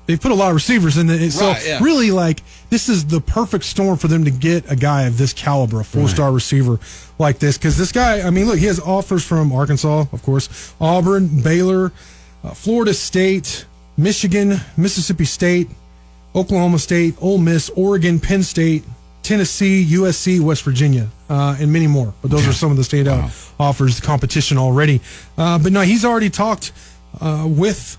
they've 0.06 0.20
put 0.20 0.32
a 0.32 0.34
lot 0.34 0.48
of 0.48 0.54
receivers 0.54 0.96
in 0.98 1.08
it. 1.10 1.30
So 1.30 1.48
Right, 1.48 1.66
yeah. 1.66 1.78
really, 1.82 2.10
like 2.10 2.42
this 2.70 2.88
is 2.88 3.06
the 3.06 3.20
perfect 3.20 3.64
storm 3.64 3.96
for 3.96 4.08
them 4.08 4.24
to 4.24 4.30
get 4.30 4.70
a 4.70 4.76
guy 4.76 5.02
of 5.02 5.18
this 5.18 5.32
caliber, 5.32 5.80
a 5.80 5.84
four 5.84 6.08
star 6.08 6.32
receiver 6.32 6.78
like 7.18 7.38
this. 7.38 7.58
Because 7.58 7.76
this 7.76 7.92
guy, 7.92 8.20
I 8.22 8.30
mean, 8.30 8.46
look, 8.46 8.58
he 8.58 8.66
has 8.66 8.80
offers 8.80 9.24
from 9.24 9.52
Arkansas, 9.52 10.06
of 10.12 10.22
course, 10.22 10.74
Auburn, 10.80 11.42
Baylor, 11.42 11.92
uh, 12.42 12.50
Florida 12.50 12.94
State, 12.94 13.64
Michigan, 13.96 14.60
Mississippi 14.76 15.24
State, 15.24 15.68
Oklahoma 16.34 16.78
State, 16.78 17.14
Ole 17.20 17.38
Miss, 17.38 17.70
Oregon, 17.70 18.18
Penn 18.18 18.42
State, 18.42 18.82
Tennessee, 19.22 19.86
USC, 19.92 20.40
West 20.40 20.62
Virginia, 20.64 21.08
uh, 21.30 21.56
and 21.58 21.72
many 21.72 21.86
more. 21.86 22.12
But 22.20 22.30
those 22.30 22.46
are 22.46 22.52
some 22.52 22.70
of 22.70 22.76
the 22.76 22.82
standout 22.82 23.52
offers, 23.58 24.00
competition 24.00 24.58
already. 24.58 25.00
Uh, 25.38 25.58
but 25.58 25.72
no, 25.72 25.80
he's 25.80 26.04
already 26.04 26.28
talked 26.28 26.72
uh, 27.20 27.46
with 27.48 27.96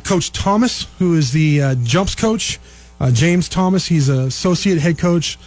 Coach 0.00 0.32
Thomas, 0.32 0.86
who 0.98 1.16
is 1.16 1.32
the 1.32 1.62
uh, 1.62 1.74
jumps 1.82 2.14
coach. 2.14 2.58
Uh, 3.00 3.10
James 3.10 3.48
Thomas, 3.48 3.86
he's 3.86 4.08
an 4.08 4.20
associate 4.20 4.78
head 4.78 4.98
coach. 4.98 5.38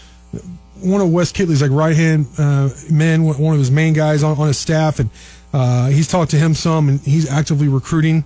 One 0.82 1.02
of 1.02 1.12
Wes 1.12 1.32
Kittley's 1.32 1.62
like 1.62 1.72
right 1.72 1.96
hand 1.96 2.28
uh, 2.38 2.70
man, 2.90 3.24
one 3.24 3.38
one 3.38 3.54
of 3.54 3.60
his 3.60 3.72
main 3.72 3.94
guys 3.94 4.24
on, 4.24 4.38
on 4.38 4.48
his 4.48 4.58
staff, 4.58 5.00
and 5.00 5.10
uh, 5.54 5.88
he's 5.88 6.08
talked 6.08 6.32
to 6.32 6.38
him 6.38 6.56
some, 6.56 6.90
and 6.90 7.00
he's 7.02 7.30
actively 7.30 7.68
recruiting 7.68 8.26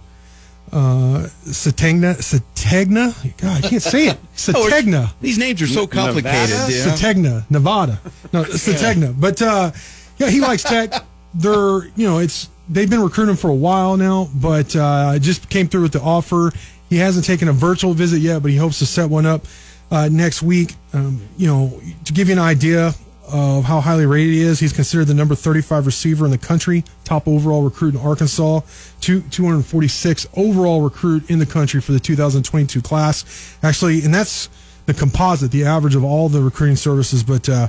uh, 0.72 1.28
Sategna. 1.46 2.16
Sategna? 2.16 3.14
God, 3.38 3.64
I 3.64 3.68
can't 3.68 3.82
say 3.82 4.08
it. 4.08 4.18
Sategna. 4.36 5.14
These 5.22 5.38
names 5.38 5.62
are 5.62 5.68
so 5.68 5.88
complicated. 5.88 6.50
Nevada? 6.50 6.74
yeah. 6.74 6.86
Sategna, 6.86 7.52
Nevada. 7.52 8.00
No, 8.34 8.44
Sategna. 8.46 9.20
But 9.20 9.42
uh, 9.42 9.72
yeah, 10.18 10.30
he 10.30 10.40
likes 10.40 10.64
Tech. 10.64 10.94
They're 11.34 11.86
you 11.96 12.08
know 12.08 12.20
it's 12.20 12.50
they've 12.70 12.90
been 12.90 13.02
recruiting 13.02 13.36
for 13.36 13.50
a 13.50 13.56
while 13.56 13.98
now, 13.98 14.30
but 14.36 14.76
uh, 14.76 15.18
just 15.20 15.50
came 15.50 15.68
through 15.68 15.84
with 15.84 15.94
the 15.94 16.02
offer. 16.02 16.52
He 16.90 16.98
hasn't 16.98 17.26
taken 17.26 17.48
a 17.48 17.54
virtual 17.54 17.94
visit 17.94 18.20
yet, 18.20 18.42
but 18.42 18.52
he 18.52 18.58
hopes 18.58 18.80
to 18.80 18.86
set 18.86 19.10
one 19.10 19.26
up 19.26 19.46
uh, 19.92 20.10
next 20.12 20.42
week. 20.42 20.76
Um, 20.94 21.28
you 21.38 21.48
know, 21.48 21.82
to 22.06 22.14
give 22.14 22.28
you 22.28 22.34
an 22.34 22.40
idea 22.40 22.94
of 23.30 23.66
how 23.66 23.82
highly 23.82 24.06
rated 24.06 24.34
he 24.34 24.42
is, 24.42 24.60
he's 24.60 24.72
considered 24.72 25.06
the 25.06 25.14
number 25.14 25.36
35 25.36 25.86
receiver 25.86 26.26
in 26.26 26.32
the 26.32 26.38
country, 26.38 26.84
top 27.04 27.28
overall 27.28 27.62
recruit 27.62 27.94
in 27.94 28.00
Arkansas, 28.00 28.62
two, 29.02 29.22
246 29.22 30.28
overall 30.36 30.82
recruit 30.82 31.30
in 31.30 31.40
the 31.40 31.46
country 31.46 31.82
for 31.82 31.92
the 31.92 32.00
2022 32.00 32.82
class. 32.82 33.58
Actually, 33.64 34.04
and 34.04 34.14
that's 34.14 34.50
the 34.86 34.94
composite, 34.94 35.52
the 35.52 35.66
average 35.66 35.96
of 35.96 36.06
all 36.06 36.30
the 36.30 36.42
recruiting 36.42 36.78
services, 36.78 37.22
but 37.22 37.50
uh, 37.50 37.68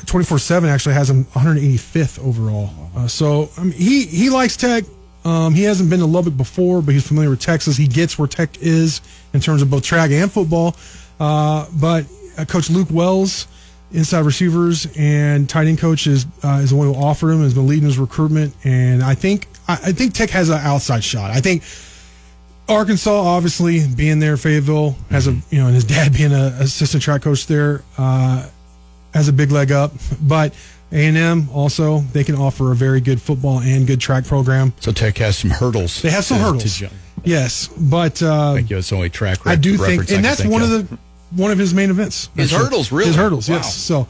24 0.00 0.38
7 0.38 0.68
actually 0.68 0.94
has 0.94 1.08
him 1.10 1.24
185th 1.26 2.24
overall. 2.24 2.70
Uh, 2.96 3.06
so 3.06 3.50
I 3.56 3.64
mean, 3.64 3.72
he, 3.72 4.06
he 4.06 4.30
likes 4.30 4.56
Tech. 4.56 4.84
Um, 5.24 5.54
he 5.54 5.62
hasn't 5.62 5.88
been 5.88 6.00
to 6.00 6.06
Lubbock 6.06 6.36
before, 6.36 6.82
but 6.82 6.92
he's 6.92 7.06
familiar 7.06 7.30
with 7.30 7.40
Texas. 7.40 7.76
He 7.76 7.86
gets 7.86 8.18
where 8.18 8.28
Tech 8.28 8.58
is 8.60 9.00
in 9.32 9.40
terms 9.40 9.62
of 9.62 9.70
both 9.70 9.82
track 9.82 10.10
and 10.10 10.30
football. 10.30 10.76
Uh, 11.18 11.66
but 11.74 12.04
uh, 12.36 12.44
Coach 12.44 12.68
Luke 12.68 12.88
Wells, 12.90 13.46
inside 13.92 14.20
receivers 14.26 14.86
and 14.98 15.48
tight 15.48 15.66
end 15.66 15.78
coach, 15.78 16.06
is 16.06 16.26
uh, 16.42 16.60
is 16.62 16.70
the 16.70 16.76
one 16.76 16.92
who 16.92 16.94
offered 16.94 17.30
him. 17.30 17.40
Has 17.40 17.54
been 17.54 17.66
leading 17.66 17.84
his 17.84 17.98
recruitment, 17.98 18.54
and 18.64 19.02
I 19.02 19.14
think 19.14 19.48
I, 19.66 19.74
I 19.74 19.92
think 19.92 20.12
Tech 20.14 20.30
has 20.30 20.50
an 20.50 20.58
outside 20.58 21.02
shot. 21.02 21.30
I 21.30 21.40
think 21.40 21.62
Arkansas, 22.68 23.10
obviously 23.10 23.86
being 23.86 24.20
there, 24.20 24.36
Fayetteville 24.36 24.96
has 25.10 25.26
a 25.26 25.32
you 25.50 25.58
know, 25.58 25.66
and 25.66 25.74
his 25.74 25.84
dad 25.84 26.12
being 26.12 26.32
an 26.32 26.52
assistant 26.60 27.02
track 27.02 27.22
coach 27.22 27.46
there, 27.46 27.82
uh, 27.98 28.46
has 29.14 29.28
a 29.28 29.32
big 29.32 29.50
leg 29.50 29.72
up. 29.72 29.92
But 30.20 30.52
A 30.92 31.06
and 31.06 31.16
M 31.16 31.48
also 31.52 32.00
they 32.12 32.24
can 32.24 32.34
offer 32.34 32.70
a 32.72 32.76
very 32.76 33.00
good 33.00 33.22
football 33.22 33.60
and 33.60 33.86
good 33.86 34.00
track 34.00 34.26
program. 34.26 34.74
So 34.80 34.92
Tech 34.92 35.16
has 35.18 35.38
some 35.38 35.50
hurdles. 35.50 36.02
They 36.02 36.10
have 36.10 36.24
some 36.24 36.38
to- 36.38 36.44
hurdles. 36.44 36.78
to. 36.78 36.90
Yes, 37.24 37.68
but 37.68 38.22
uh, 38.22 38.52
Thank 38.52 38.68
you. 38.68 38.76
It's 38.76 38.92
only 38.92 39.08
track. 39.08 39.46
I 39.46 39.56
do 39.56 39.78
think, 39.78 40.10
and 40.10 40.22
that's 40.22 40.40
think 40.42 40.52
one 40.52 40.60
of 40.60 40.68
the 40.68 40.98
one 41.30 41.50
of 41.50 41.56
his 41.58 41.72
main 41.72 41.88
events. 41.88 42.28
His 42.36 42.52
actually. 42.52 42.64
hurdles, 42.66 42.92
really? 42.92 43.06
His 43.06 43.16
hurdles, 43.16 43.48
Wow. 43.48 43.56
yes. 43.56 43.74
So, 43.74 44.06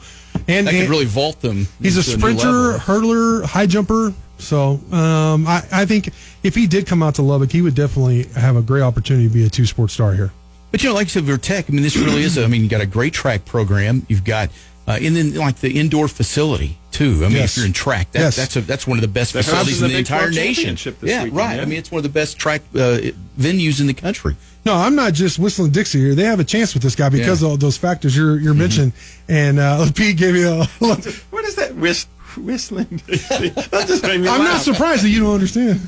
and, 0.49 0.67
that 0.67 0.73
and 0.73 0.89
really 0.89 1.05
vault 1.05 1.39
them. 1.39 1.65
he's 1.81 1.95
a 1.95 2.03
sprinter, 2.03 2.47
level. 2.51 2.79
hurdler, 2.79 3.45
high 3.45 3.67
jumper. 3.67 4.13
So, 4.37 4.81
um, 4.91 5.47
I, 5.47 5.63
I 5.71 5.85
think 5.85 6.09
if 6.43 6.55
he 6.55 6.67
did 6.67 6.87
come 6.87 7.01
out 7.01 7.15
to 7.15 7.21
Lubbock, 7.21 7.51
he 7.53 7.61
would 7.61 7.73
definitely 7.73 8.23
have 8.35 8.57
a 8.57 8.61
great 8.61 8.81
opportunity 8.81 9.29
to 9.29 9.33
be 9.33 9.45
a 9.45 9.49
two 9.49 9.65
sport 9.65 9.91
star 9.91 10.13
here. 10.13 10.31
But 10.71 10.83
you 10.83 10.89
know, 10.89 10.95
like 10.95 11.05
I 11.07 11.09
said, 11.09 11.25
for 11.25 11.37
Tech, 11.37 11.69
I 11.69 11.71
mean, 11.71 11.83
this 11.83 11.95
really 11.95 12.21
is. 12.21 12.37
A, 12.37 12.43
I 12.43 12.47
mean, 12.47 12.63
you 12.63 12.69
got 12.69 12.81
a 12.81 12.85
great 12.85 13.13
track 13.13 13.45
program. 13.45 14.05
You've 14.09 14.25
got, 14.25 14.49
uh, 14.87 14.99
and 15.01 15.15
then 15.15 15.33
like 15.35 15.57
the 15.57 15.79
indoor 15.79 16.07
facility 16.07 16.77
too. 16.91 17.21
I 17.23 17.27
mean, 17.27 17.31
Yes. 17.37 17.51
if 17.51 17.57
you're 17.57 17.65
in 17.65 17.73
track, 17.73 18.11
that, 18.11 18.19
Yes. 18.19 18.35
that's 18.35 18.55
a, 18.55 18.61
that's 18.61 18.87
one 18.87 18.97
of 18.97 19.01
the 19.01 19.07
best 19.07 19.33
They're 19.33 19.43
facilities 19.43 19.81
in 19.81 19.87
the 19.89 19.93
the 19.93 19.99
entire 19.99 20.29
nation. 20.31 20.75
this 20.75 20.85
Yeah, 21.01 21.23
weekend, 21.23 21.33
right. 21.37 21.55
yeah. 21.57 21.61
I 21.61 21.65
mean, 21.65 21.77
it's 21.79 21.91
one 21.91 21.99
of 21.99 22.03
the 22.03 22.09
best 22.09 22.37
track 22.39 22.61
uh, 22.73 22.99
venues 23.37 23.81
in 23.81 23.87
the 23.87 23.93
country. 23.93 24.35
No, 24.65 24.73
I'm 24.75 24.95
not 24.95 25.13
just 25.13 25.37
whistling 25.37 25.71
Dixie 25.71 25.99
here. 25.99 26.15
They 26.15 26.23
have 26.23 26.39
a 26.39 26.43
chance 26.43 26.73
with 26.73 26.81
this 26.83 26.95
guy 26.95 27.09
because 27.09 27.41
Yeah. 27.41 27.47
of 27.47 27.51
all 27.51 27.57
those 27.57 27.77
factors 27.77 28.15
you're 28.17 28.39
you're 28.39 28.53
mentioning. 28.55 28.93
And 29.27 29.59
uh, 29.59 29.85
Pete 29.95 30.17
gave 30.17 30.35
you 30.35 30.47
a. 30.49 30.65
What 30.79 31.45
is 31.45 31.55
that 31.55 31.75
whist- 31.75 32.07
whistling? 32.37 32.87
that 33.07 33.85
just 33.87 34.03
made 34.03 34.21
me 34.21 34.27
I'm 34.27 34.43
not 34.43 34.61
surprised 34.61 35.03
that 35.03 35.09
you 35.09 35.19
don't 35.21 35.33
understand. 35.35 35.81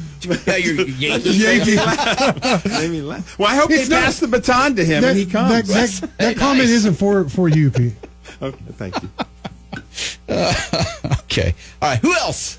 Yeah, 0.45 0.57
you're 0.57 0.85
Yankee. 0.87 1.29
Yankee. 1.31 1.75
Made 2.69 2.91
me 2.91 3.01
laugh. 3.01 3.37
Well, 3.39 3.49
I 3.49 3.55
hope 3.55 3.71
It's 3.71 3.87
they 3.87 3.95
not- 3.95 4.03
pass 4.05 4.19
the 4.19 4.27
baton 4.27 4.75
to 4.75 4.83
him 4.85 5.01
That, 5.03 5.09
and 5.11 5.17
he 5.17 5.25
comes. 5.25 5.67
that, 5.69 5.89
that, 5.99 6.17
that 6.17 6.37
comment 6.37 6.59
nice. 6.65 6.69
isn't 6.69 6.95
for 6.95 7.29
for 7.29 7.47
you, 7.49 7.71
Pete. 7.71 7.93
Okay, 8.41 8.57
thank 8.73 8.95
you. 9.01 9.09
Okay. 11.37 11.53
All 11.81 11.89
right. 11.89 11.99
Who 11.99 12.13
else? 12.13 12.57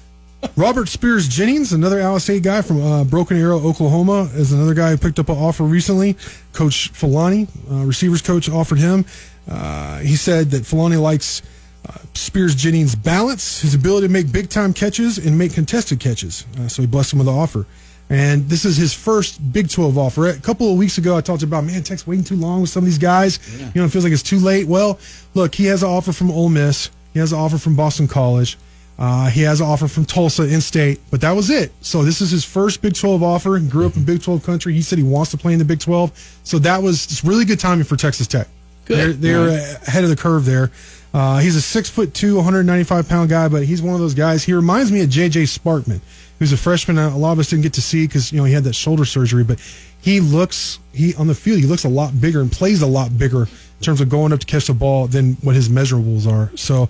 Robert 0.56 0.88
Spears 0.88 1.26
Jennings, 1.26 1.72
another 1.72 1.98
Alice 1.98 2.24
State 2.24 2.44
guy 2.44 2.62
from 2.62 2.80
uh, 2.80 3.02
Broken 3.02 3.36
Arrow, 3.36 3.58
Oklahoma, 3.58 4.30
is 4.34 4.52
another 4.52 4.74
guy 4.74 4.90
who 4.90 4.96
picked 4.96 5.18
up 5.18 5.28
an 5.28 5.36
offer 5.36 5.64
recently. 5.64 6.14
Coach 6.52 6.92
Filani, 6.92 7.48
uh, 7.70 7.84
receivers 7.84 8.22
coach, 8.22 8.48
offered 8.48 8.78
him. 8.78 9.04
Uh, 9.50 9.98
he 9.98 10.14
said 10.14 10.52
that 10.52 10.62
Filani 10.62 11.00
likes 11.00 11.42
uh, 11.88 11.94
Spears 12.14 12.54
Jennings' 12.54 12.94
balance, 12.94 13.62
his 13.62 13.74
ability 13.74 14.06
to 14.06 14.12
make 14.12 14.30
big 14.30 14.48
time 14.48 14.72
catches 14.72 15.18
and 15.18 15.36
make 15.36 15.54
contested 15.54 15.98
catches. 15.98 16.46
Uh, 16.56 16.68
so 16.68 16.82
he 16.82 16.86
blessed 16.86 17.14
him 17.14 17.18
with 17.18 17.26
the 17.26 17.32
offer. 17.32 17.66
And 18.10 18.48
this 18.48 18.64
is 18.64 18.76
his 18.76 18.94
first 18.94 19.52
Big 19.52 19.68
12 19.68 19.98
offer. 19.98 20.28
A 20.28 20.38
couple 20.38 20.72
of 20.72 20.78
weeks 20.78 20.96
ago, 20.96 21.16
I 21.16 21.20
talked 21.20 21.42
about, 21.42 21.64
man, 21.64 21.82
Tech's 21.82 22.06
waiting 22.06 22.24
too 22.24 22.36
long 22.36 22.62
with 22.62 22.70
some 22.70 22.82
of 22.82 22.86
these 22.86 22.98
guys. 22.98 23.38
You 23.74 23.82
know, 23.82 23.84
it 23.84 23.90
feels 23.90 24.04
like 24.04 24.12
it's 24.12 24.22
too 24.22 24.38
late. 24.38 24.66
Well, 24.66 24.98
look, 25.34 25.54
he 25.54 25.66
has 25.66 25.82
an 25.82 25.90
offer 25.90 26.12
from 26.12 26.30
Ole 26.30 26.48
Miss. 26.48 26.90
He 27.12 27.18
has 27.18 27.32
an 27.32 27.38
offer 27.38 27.58
from 27.58 27.76
Boston 27.76 28.08
College. 28.08 28.56
Uh, 28.98 29.28
he 29.28 29.42
has 29.42 29.60
an 29.60 29.66
offer 29.66 29.86
from 29.86 30.04
Tulsa 30.04 30.42
in 30.42 30.60
state, 30.60 31.00
but 31.10 31.20
that 31.20 31.32
was 31.32 31.50
it. 31.50 31.70
So 31.82 32.02
this 32.02 32.20
is 32.20 32.30
his 32.30 32.44
first 32.44 32.82
Big 32.82 32.94
12 32.94 33.22
offer. 33.22 33.56
He 33.56 33.68
grew 33.68 33.86
up 33.86 33.96
in 33.96 34.04
Big 34.04 34.22
12 34.22 34.42
country. 34.42 34.72
He 34.72 34.82
said 34.82 34.98
he 34.98 35.04
wants 35.04 35.30
to 35.30 35.36
play 35.36 35.52
in 35.52 35.58
the 35.58 35.64
Big 35.64 35.78
12. 35.78 36.40
So 36.42 36.58
that 36.60 36.82
was 36.82 37.04
it's 37.04 37.22
really 37.22 37.44
good 37.44 37.60
timing 37.60 37.84
for 37.84 37.96
Texas 37.96 38.26
Tech. 38.26 38.48
Good. 38.86 39.20
They're, 39.20 39.46
they're 39.48 39.76
ahead 39.86 40.02
of 40.02 40.10
the 40.10 40.16
curve 40.16 40.46
there. 40.46 40.72
Uh, 41.14 41.38
he's 41.38 41.56
a 41.56 41.62
six 41.62 41.88
foot 41.88 42.12
two, 42.12 42.36
195 42.36 43.08
pound 43.08 43.30
guy, 43.30 43.48
but 43.48 43.64
he's 43.64 43.80
one 43.80 43.94
of 43.94 44.00
those 44.00 44.14
guys. 44.14 44.44
He 44.44 44.52
reminds 44.52 44.90
me 44.90 45.02
of 45.02 45.08
JJ 45.08 45.58
Sparkman, 45.58 46.00
who's 46.38 46.52
a 46.52 46.56
freshman. 46.56 46.98
A 46.98 47.16
lot 47.16 47.32
of 47.32 47.38
us 47.38 47.50
didn't 47.50 47.62
get 47.62 47.74
to 47.74 47.82
see 47.82 48.06
because 48.06 48.32
you 48.32 48.38
know 48.38 48.44
he 48.44 48.52
had 48.52 48.64
that 48.64 48.74
shoulder 48.74 49.04
surgery, 49.04 49.44
but 49.44 49.58
he 50.00 50.20
looks 50.20 50.78
he 50.92 51.14
on 51.16 51.26
the 51.26 51.34
field 51.34 51.60
he 51.60 51.66
looks 51.66 51.84
a 51.84 51.88
lot 51.88 52.20
bigger 52.20 52.40
and 52.40 52.50
plays 52.50 52.82
a 52.82 52.86
lot 52.86 53.16
bigger 53.16 53.42
in 53.42 53.82
terms 53.82 54.00
of 54.00 54.08
going 54.08 54.32
up 54.32 54.40
to 54.40 54.46
catch 54.46 54.66
the 54.66 54.74
ball 54.74 55.06
than 55.06 55.34
what 55.34 55.54
his 55.54 55.68
measurables 55.68 56.30
are. 56.30 56.56
So, 56.56 56.88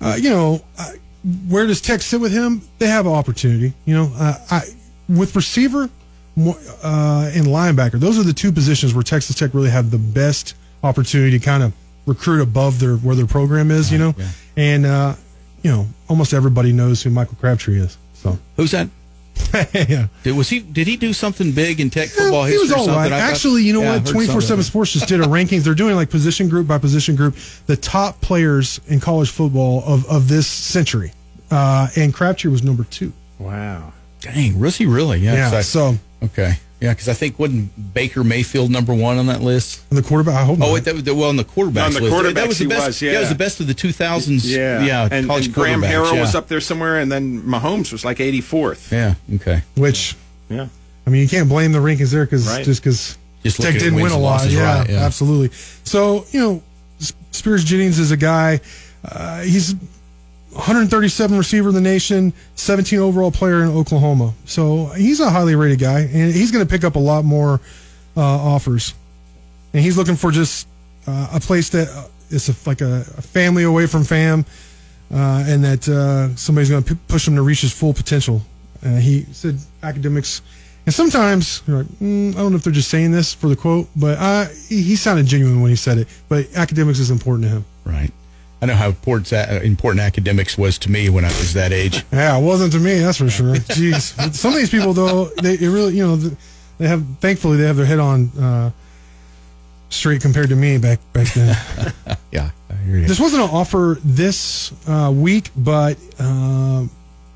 uh, 0.00 0.16
you 0.18 0.30
know, 0.30 0.62
uh, 0.78 0.92
where 1.48 1.66
does 1.66 1.80
Tech 1.80 2.00
sit 2.00 2.20
with 2.20 2.32
him? 2.32 2.62
They 2.78 2.86
have 2.86 3.06
an 3.06 3.12
opportunity. 3.12 3.72
You 3.84 3.94
know, 3.94 4.12
uh, 4.16 4.34
I 4.50 4.62
with 5.08 5.34
receiver 5.34 5.88
more, 6.36 6.56
uh, 6.82 7.30
and 7.34 7.46
linebacker, 7.46 7.98
those 7.98 8.18
are 8.18 8.22
the 8.22 8.32
two 8.32 8.52
positions 8.52 8.94
where 8.94 9.02
Texas 9.02 9.36
Tech 9.36 9.54
really 9.54 9.70
have 9.70 9.90
the 9.90 9.98
best 9.98 10.54
opportunity 10.84 11.38
to 11.38 11.44
kind 11.44 11.62
of 11.62 11.72
recruit 12.06 12.40
above 12.40 12.78
their 12.78 12.96
where 12.96 13.16
their 13.16 13.26
program 13.26 13.70
is. 13.70 13.90
You 13.90 13.98
know, 13.98 14.14
yeah. 14.16 14.28
and 14.56 14.86
uh, 14.86 15.14
you 15.62 15.70
know, 15.70 15.86
almost 16.08 16.32
everybody 16.32 16.72
knows 16.72 17.02
who 17.02 17.10
Michael 17.10 17.36
Crabtree 17.40 17.80
is. 17.80 17.98
So 18.22 18.38
Who's 18.56 18.70
that? 18.72 18.88
yeah. 19.72 20.08
Did, 20.24 20.36
was 20.36 20.48
he? 20.48 20.58
Did 20.60 20.86
he 20.88 20.96
do 20.96 21.12
something 21.12 21.52
big 21.52 21.80
in 21.80 21.90
Tech 21.90 22.08
football 22.08 22.44
he 22.44 22.52
history? 22.52 22.64
was 22.68 22.72
or 22.72 22.76
all 22.78 22.84
something? 22.86 23.02
right. 23.02 23.12
I 23.12 23.20
thought- 23.20 23.30
Actually, 23.32 23.62
you 23.62 23.72
know 23.72 23.82
Yeah, 23.82 23.98
what? 23.98 24.06
Twenty 24.06 24.26
four 24.26 24.40
seven 24.40 24.64
Sports 24.64 24.92
just 24.94 25.06
did 25.08 25.20
a 25.20 25.24
rankings. 25.24 25.62
They're 25.62 25.74
doing 25.74 25.94
like 25.94 26.10
position 26.10 26.48
group 26.48 26.66
by 26.66 26.78
position 26.78 27.14
group, 27.16 27.36
the 27.66 27.76
top 27.76 28.20
players 28.20 28.80
in 28.88 28.98
college 29.00 29.30
football 29.30 29.84
of 29.86 30.04
of 30.06 30.28
this 30.28 30.46
century, 30.48 31.12
uh, 31.50 31.86
and 31.96 32.12
Crabtree 32.12 32.50
was 32.50 32.62
number 32.64 32.84
two. 32.84 33.12
Wow. 33.38 33.92
Dang, 34.20 34.58
was 34.58 34.76
he 34.76 34.86
really? 34.86 35.20
Yeah. 35.20 35.34
Yeah. 35.34 35.44
'cause 35.44 35.54
I- 35.54 35.60
So 35.62 35.98
okay. 36.24 36.58
Yeah, 36.80 36.92
because 36.92 37.08
I 37.08 37.12
think 37.14 37.38
wasn't 37.40 37.92
Baker 37.92 38.22
Mayfield 38.22 38.70
number 38.70 38.94
one 38.94 39.18
on 39.18 39.26
that 39.26 39.40
list? 39.42 39.88
the 39.90 40.00
quarterback. 40.02 40.36
I 40.36 40.44
hope. 40.44 40.58
Oh, 40.62 40.74
wait, 40.74 40.84
that 40.84 40.94
was 40.94 41.02
well 41.04 41.24
on 41.28 41.36
the 41.36 41.42
quarterbacks 41.44 41.86
On 41.86 41.92
the 41.92 42.00
list. 42.02 42.14
quarterbacks 42.14 42.34
that 42.34 42.48
was 42.48 42.58
the 42.58 42.64
he 42.64 42.68
best. 42.68 42.86
was, 42.86 43.00
That 43.00 43.18
was 43.20 43.28
the 43.30 43.34
best 43.34 43.60
of 43.60 43.66
the 43.66 43.74
two 43.74 43.90
thousands. 43.90 44.48
Yeah. 44.50 44.84
yeah. 44.84 45.08
And, 45.10 45.26
college 45.26 45.46
and 45.46 45.54
Graham 45.54 45.80
quarterbacks, 45.82 45.90
Harrell 45.90 46.14
yeah. 46.14 46.20
was 46.20 46.34
up 46.36 46.46
there 46.46 46.60
somewhere, 46.60 46.98
and 46.98 47.10
then 47.10 47.42
Mahomes 47.42 47.90
was 47.90 48.04
like 48.04 48.18
84th. 48.18 48.92
Yeah. 48.92 49.14
Okay. 49.36 49.62
Which 49.76 50.14
Yeah. 50.48 50.68
I 51.06 51.10
mean, 51.10 51.22
you 51.22 51.28
can't 51.28 51.48
blame 51.48 51.72
the 51.72 51.78
rankings 51.80 52.12
there 52.12 52.24
because 52.24 52.46
Right. 52.46 52.64
just 52.64 52.82
because 52.82 53.18
Just 53.42 53.60
Tech 53.60 53.74
didn't 53.74 53.94
wins 53.94 54.04
win 54.04 54.12
a 54.12 54.18
lot. 54.22 54.32
losses, 54.42 54.54
Yeah, 54.54 54.78
right, 54.80 54.88
yeah. 54.90 55.04
absolutely. 55.04 55.50
So 55.84 56.26
you 56.30 56.40
know, 56.40 56.62
Spears 57.32 57.64
Jennings 57.64 57.98
is 57.98 58.10
a 58.12 58.16
guy. 58.16 58.60
Uh, 59.04 59.40
he's 59.40 59.74
137 60.52 61.36
receiver 61.36 61.68
in 61.68 61.74
the 61.74 61.80
nation, 61.80 62.32
17 62.54 62.98
overall 62.98 63.30
player 63.30 63.62
in 63.62 63.68
Oklahoma. 63.68 64.32
So 64.44 64.86
he's 64.86 65.20
a 65.20 65.30
highly 65.30 65.54
rated 65.54 65.78
guy, 65.78 66.00
and 66.00 66.32
he's 66.32 66.50
going 66.50 66.64
to 66.66 66.70
pick 66.70 66.84
up 66.84 66.96
a 66.96 66.98
lot 67.00 67.24
more 67.24 67.60
uh, 68.16 68.20
offers. 68.20 68.94
And 69.72 69.82
he's 69.82 69.96
looking 69.96 70.16
for 70.16 70.30
just 70.30 70.66
uh, 71.06 71.30
a 71.34 71.40
place 71.40 71.68
that 71.70 71.88
uh, 71.88 72.08
is 72.30 72.48
a, 72.48 72.68
like 72.68 72.80
a, 72.80 73.04
a 73.16 73.22
family 73.22 73.64
away 73.64 73.86
from 73.86 74.04
fam, 74.04 74.44
uh, 75.12 75.44
and 75.46 75.62
that 75.64 75.88
uh, 75.88 76.34
somebody's 76.36 76.70
going 76.70 76.82
to 76.82 76.94
p- 76.94 77.00
push 77.08 77.28
him 77.28 77.36
to 77.36 77.42
reach 77.42 77.60
his 77.60 77.72
full 77.72 77.92
potential. 77.92 78.42
He 78.82 79.24
said 79.32 79.58
academics, 79.82 80.40
and 80.86 80.94
sometimes 80.94 81.62
you're 81.66 81.78
like, 81.78 81.86
mm, 82.00 82.30
I 82.34 82.38
don't 82.38 82.52
know 82.52 82.56
if 82.56 82.62
they're 82.62 82.72
just 82.72 82.90
saying 82.90 83.10
this 83.10 83.34
for 83.34 83.48
the 83.48 83.56
quote, 83.56 83.88
but 83.96 84.52
he 84.68 84.94
sounded 84.94 85.26
genuine 85.26 85.60
when 85.60 85.70
he 85.70 85.76
said 85.76 85.98
it. 85.98 86.06
But 86.28 86.46
academics 86.54 87.00
is 87.00 87.10
important 87.10 87.48
to 87.48 87.50
him. 87.50 87.64
Right. 87.84 88.12
I 88.60 88.66
know 88.66 88.74
how 88.74 88.88
important, 88.88 89.32
uh, 89.32 90.00
academics 90.00 90.58
was 90.58 90.78
to 90.78 90.90
me 90.90 91.08
when 91.08 91.24
I 91.24 91.28
was 91.28 91.54
that 91.54 91.72
age. 91.72 92.04
Yeah, 92.12 92.38
it 92.38 92.42
wasn't 92.42 92.72
to 92.72 92.78
me, 92.80 92.98
that's 92.98 93.18
for 93.18 93.30
sure. 93.30 93.54
Jeez, 93.54 94.16
But 94.16 94.34
some 94.34 94.52
of 94.52 94.58
these 94.58 94.70
people 94.70 94.92
though, 94.92 95.26
they 95.42 95.54
it 95.54 95.68
really, 95.68 95.96
you 95.96 96.06
know, 96.06 96.16
they 96.78 96.88
have. 96.88 97.04
Thankfully, 97.20 97.56
they 97.56 97.64
have 97.64 97.76
their 97.76 97.86
head 97.86 97.98
on 97.98 98.28
uh, 98.38 98.70
straight 99.90 100.20
compared 100.22 100.48
to 100.48 100.56
me 100.56 100.78
back 100.78 101.00
back 101.12 101.32
then. 101.34 101.56
Yeah. 102.32 102.50
I 102.70 102.74
hear 102.84 102.98
you. 102.98 103.06
this 103.06 103.18
wasn't 103.18 103.42
an 103.44 103.50
offer 103.50 103.98
this 104.04 104.72
uh, 104.86 105.10
week, 105.14 105.50
but 105.56 105.96
uh, 106.20 106.82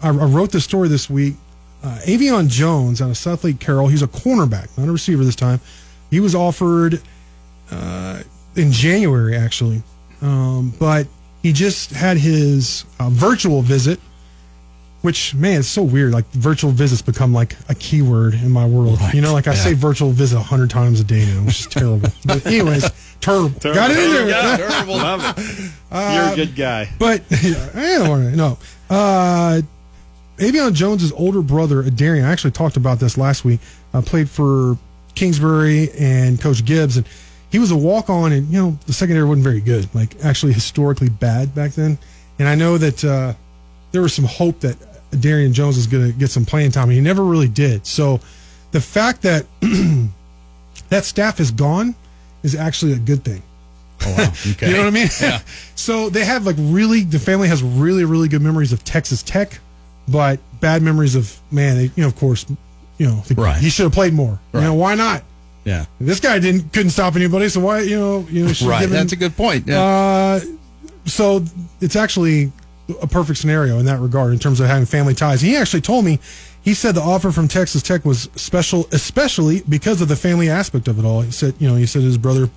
I, 0.02 0.08
I 0.08 0.10
wrote 0.10 0.52
this 0.52 0.64
story 0.64 0.88
this 0.88 1.08
week. 1.08 1.34
Uh, 1.82 1.98
Avion 2.04 2.48
Jones 2.48 3.00
out 3.00 3.10
of 3.10 3.16
Southlake 3.16 3.58
Carroll, 3.58 3.88
he's 3.88 4.02
a 4.02 4.06
cornerback, 4.06 4.68
not 4.76 4.86
a 4.88 4.92
receiver 4.92 5.24
this 5.24 5.34
time. 5.34 5.60
He 6.10 6.20
was 6.20 6.34
offered 6.34 7.00
uh, 7.70 8.22
in 8.54 8.70
January, 8.70 9.34
actually, 9.36 9.82
um, 10.22 10.72
but 10.78 11.06
he 11.42 11.52
just 11.52 11.90
had 11.90 12.16
his 12.16 12.84
uh, 13.00 13.10
virtual 13.10 13.60
visit. 13.62 14.00
Which 15.02 15.34
man, 15.34 15.58
it's 15.58 15.68
so 15.68 15.82
weird. 15.82 16.12
Like 16.12 16.26
virtual 16.30 16.70
visits 16.70 17.02
become 17.02 17.32
like 17.32 17.56
a 17.68 17.74
keyword 17.74 18.34
in 18.34 18.50
my 18.52 18.64
world. 18.64 19.00
Right, 19.00 19.12
You 19.14 19.20
know, 19.20 19.32
like 19.32 19.48
I 19.48 19.50
yeah. 19.54 19.56
say 19.56 19.74
virtual 19.74 20.12
visit 20.12 20.36
a 20.36 20.42
hundred 20.42 20.70
times 20.70 21.00
a 21.00 21.04
day 21.04 21.26
now, 21.26 21.42
which 21.44 21.58
is 21.60 21.66
terrible. 21.66 22.08
But 22.24 22.46
anyways, 22.46 22.88
terrible. 23.20 23.48
Got 23.58 23.90
it 23.90 23.96
in 23.98 24.10
there. 24.12 24.28
Yeah, 24.28 24.56
Terrible. 24.58 24.94
Love 24.98 25.34
it. 25.36 25.70
You're 25.90 26.32
a 26.32 26.36
good 26.36 26.54
guy. 26.54 26.88
But 27.00 27.22
yeah, 27.42 27.68
I 27.74 27.98
don't 27.98 28.08
wanna- 28.10 28.36
no. 28.36 28.58
Uh, 28.88 29.62
Avion 30.36 30.72
Jones' 30.72 31.10
older 31.10 31.42
brother, 31.42 31.82
Darian, 31.90 32.24
I 32.24 32.30
actually 32.30 32.52
talked 32.52 32.76
about 32.76 33.00
this 33.00 33.18
last 33.18 33.44
week. 33.44 33.58
Uh, 33.92 34.02
played 34.02 34.30
for 34.30 34.78
Kingsbury 35.16 35.90
and 35.98 36.40
Coach 36.40 36.64
Gibbs, 36.64 36.96
and 36.96 37.06
he 37.52 37.58
was 37.60 37.70
a 37.70 37.76
walk 37.76 38.10
on, 38.10 38.32
and 38.32 38.48
you 38.48 38.60
know 38.60 38.78
the 38.86 38.92
secondary 38.92 39.28
wasn't 39.28 39.44
very 39.44 39.60
good, 39.60 39.88
like 39.94 40.16
actually 40.24 40.52
historically 40.54 41.08
bad 41.10 41.54
back 41.54 41.72
then. 41.72 41.98
And 42.40 42.48
I 42.48 42.54
know 42.56 42.78
that 42.78 43.04
uh, 43.04 43.34
there 43.92 44.02
was 44.02 44.12
some 44.14 44.24
hope 44.24 44.60
that 44.60 44.76
Darian 45.20 45.52
Jones 45.52 45.76
is 45.76 45.86
going 45.86 46.10
to 46.10 46.18
get 46.18 46.30
some 46.30 46.44
playing 46.46 46.70
time. 46.72 46.84
And 46.84 46.92
he 46.94 47.00
never 47.00 47.22
really 47.22 47.46
did. 47.48 47.86
So 47.86 48.20
the 48.72 48.80
fact 48.80 49.22
that 49.22 49.44
that 50.88 51.04
staff 51.04 51.40
is 51.40 51.50
gone 51.50 51.94
is 52.42 52.54
actually 52.54 52.92
a 52.94 52.98
good 52.98 53.22
thing. 53.24 53.42
Oh, 54.04 54.14
wow. 54.18 54.32
Okay. 54.52 54.68
You 54.68 54.72
know 54.72 54.80
what 54.80 54.88
I 54.88 54.90
mean? 54.90 55.08
Yeah. 55.20 55.40
so 55.74 56.08
they 56.08 56.24
have 56.24 56.46
like 56.46 56.56
really 56.58 57.02
the 57.02 57.18
family 57.18 57.48
has 57.48 57.62
really 57.62 58.04
really 58.04 58.28
good 58.28 58.42
memories 58.42 58.72
of 58.72 58.82
Texas 58.84 59.22
Tech, 59.22 59.60
but 60.08 60.40
bad 60.60 60.82
memories 60.82 61.14
of 61.14 61.38
man. 61.52 61.76
They, 61.76 61.84
you 61.84 61.92
know, 61.98 62.06
of 62.08 62.16
course, 62.16 62.46
you 62.98 63.06
know, 63.06 63.20
the- 63.28 63.34
Right. 63.34 63.60
he 63.60 63.68
should 63.70 63.84
have 63.84 63.92
played 63.92 64.14
more. 64.14 64.40
You 64.54 64.60
know, 64.62 64.74
why 64.74 64.94
not? 64.94 65.22
Yeah. 65.64 65.84
This 66.00 66.18
guy 66.20 66.38
didn't 66.38 66.72
couldn't 66.72 66.90
stop 66.90 67.14
anybody, 67.16 67.48
so 67.48 67.60
why 67.60 67.80
you 67.80 67.98
know 67.98 68.26
you 68.30 68.46
know 68.46 68.52
Right. 68.64 68.80
given- 68.80 68.96
That's 68.96 69.12
a 69.12 69.16
good 69.16 69.36
point. 69.36 69.66
Yeah. 69.68 69.80
uh, 69.80 70.40
so 71.04 71.44
it's 71.80 71.96
actually 71.96 72.52
a 73.00 73.06
perfect 73.06 73.38
scenario 73.38 73.78
in 73.78 73.86
that 73.86 74.00
regard 74.00 74.32
in 74.32 74.38
terms 74.38 74.60
of 74.60 74.66
having 74.66 74.86
family 74.86 75.14
ties. 75.14 75.40
He 75.40 75.56
actually 75.56 75.80
told 75.80 76.04
me, 76.04 76.18
he 76.62 76.74
said 76.74 76.94
the 76.94 77.00
offer 77.00 77.30
from 77.32 77.48
Texas 77.48 77.82
Tech 77.82 78.04
was 78.04 78.28
special, 78.36 78.86
especially 78.92 79.62
because 79.68 80.00
of 80.00 80.08
the 80.08 80.16
family 80.16 80.48
aspect 80.50 80.88
of 80.88 80.98
it 80.98 81.04
all. 81.04 81.22
He 81.22 81.30
said, 81.30 81.54
you 81.58 81.68
know, 81.68 81.76
he 81.76 81.86
said 81.86 82.02
his 82.02 82.18
brother, 82.18 82.50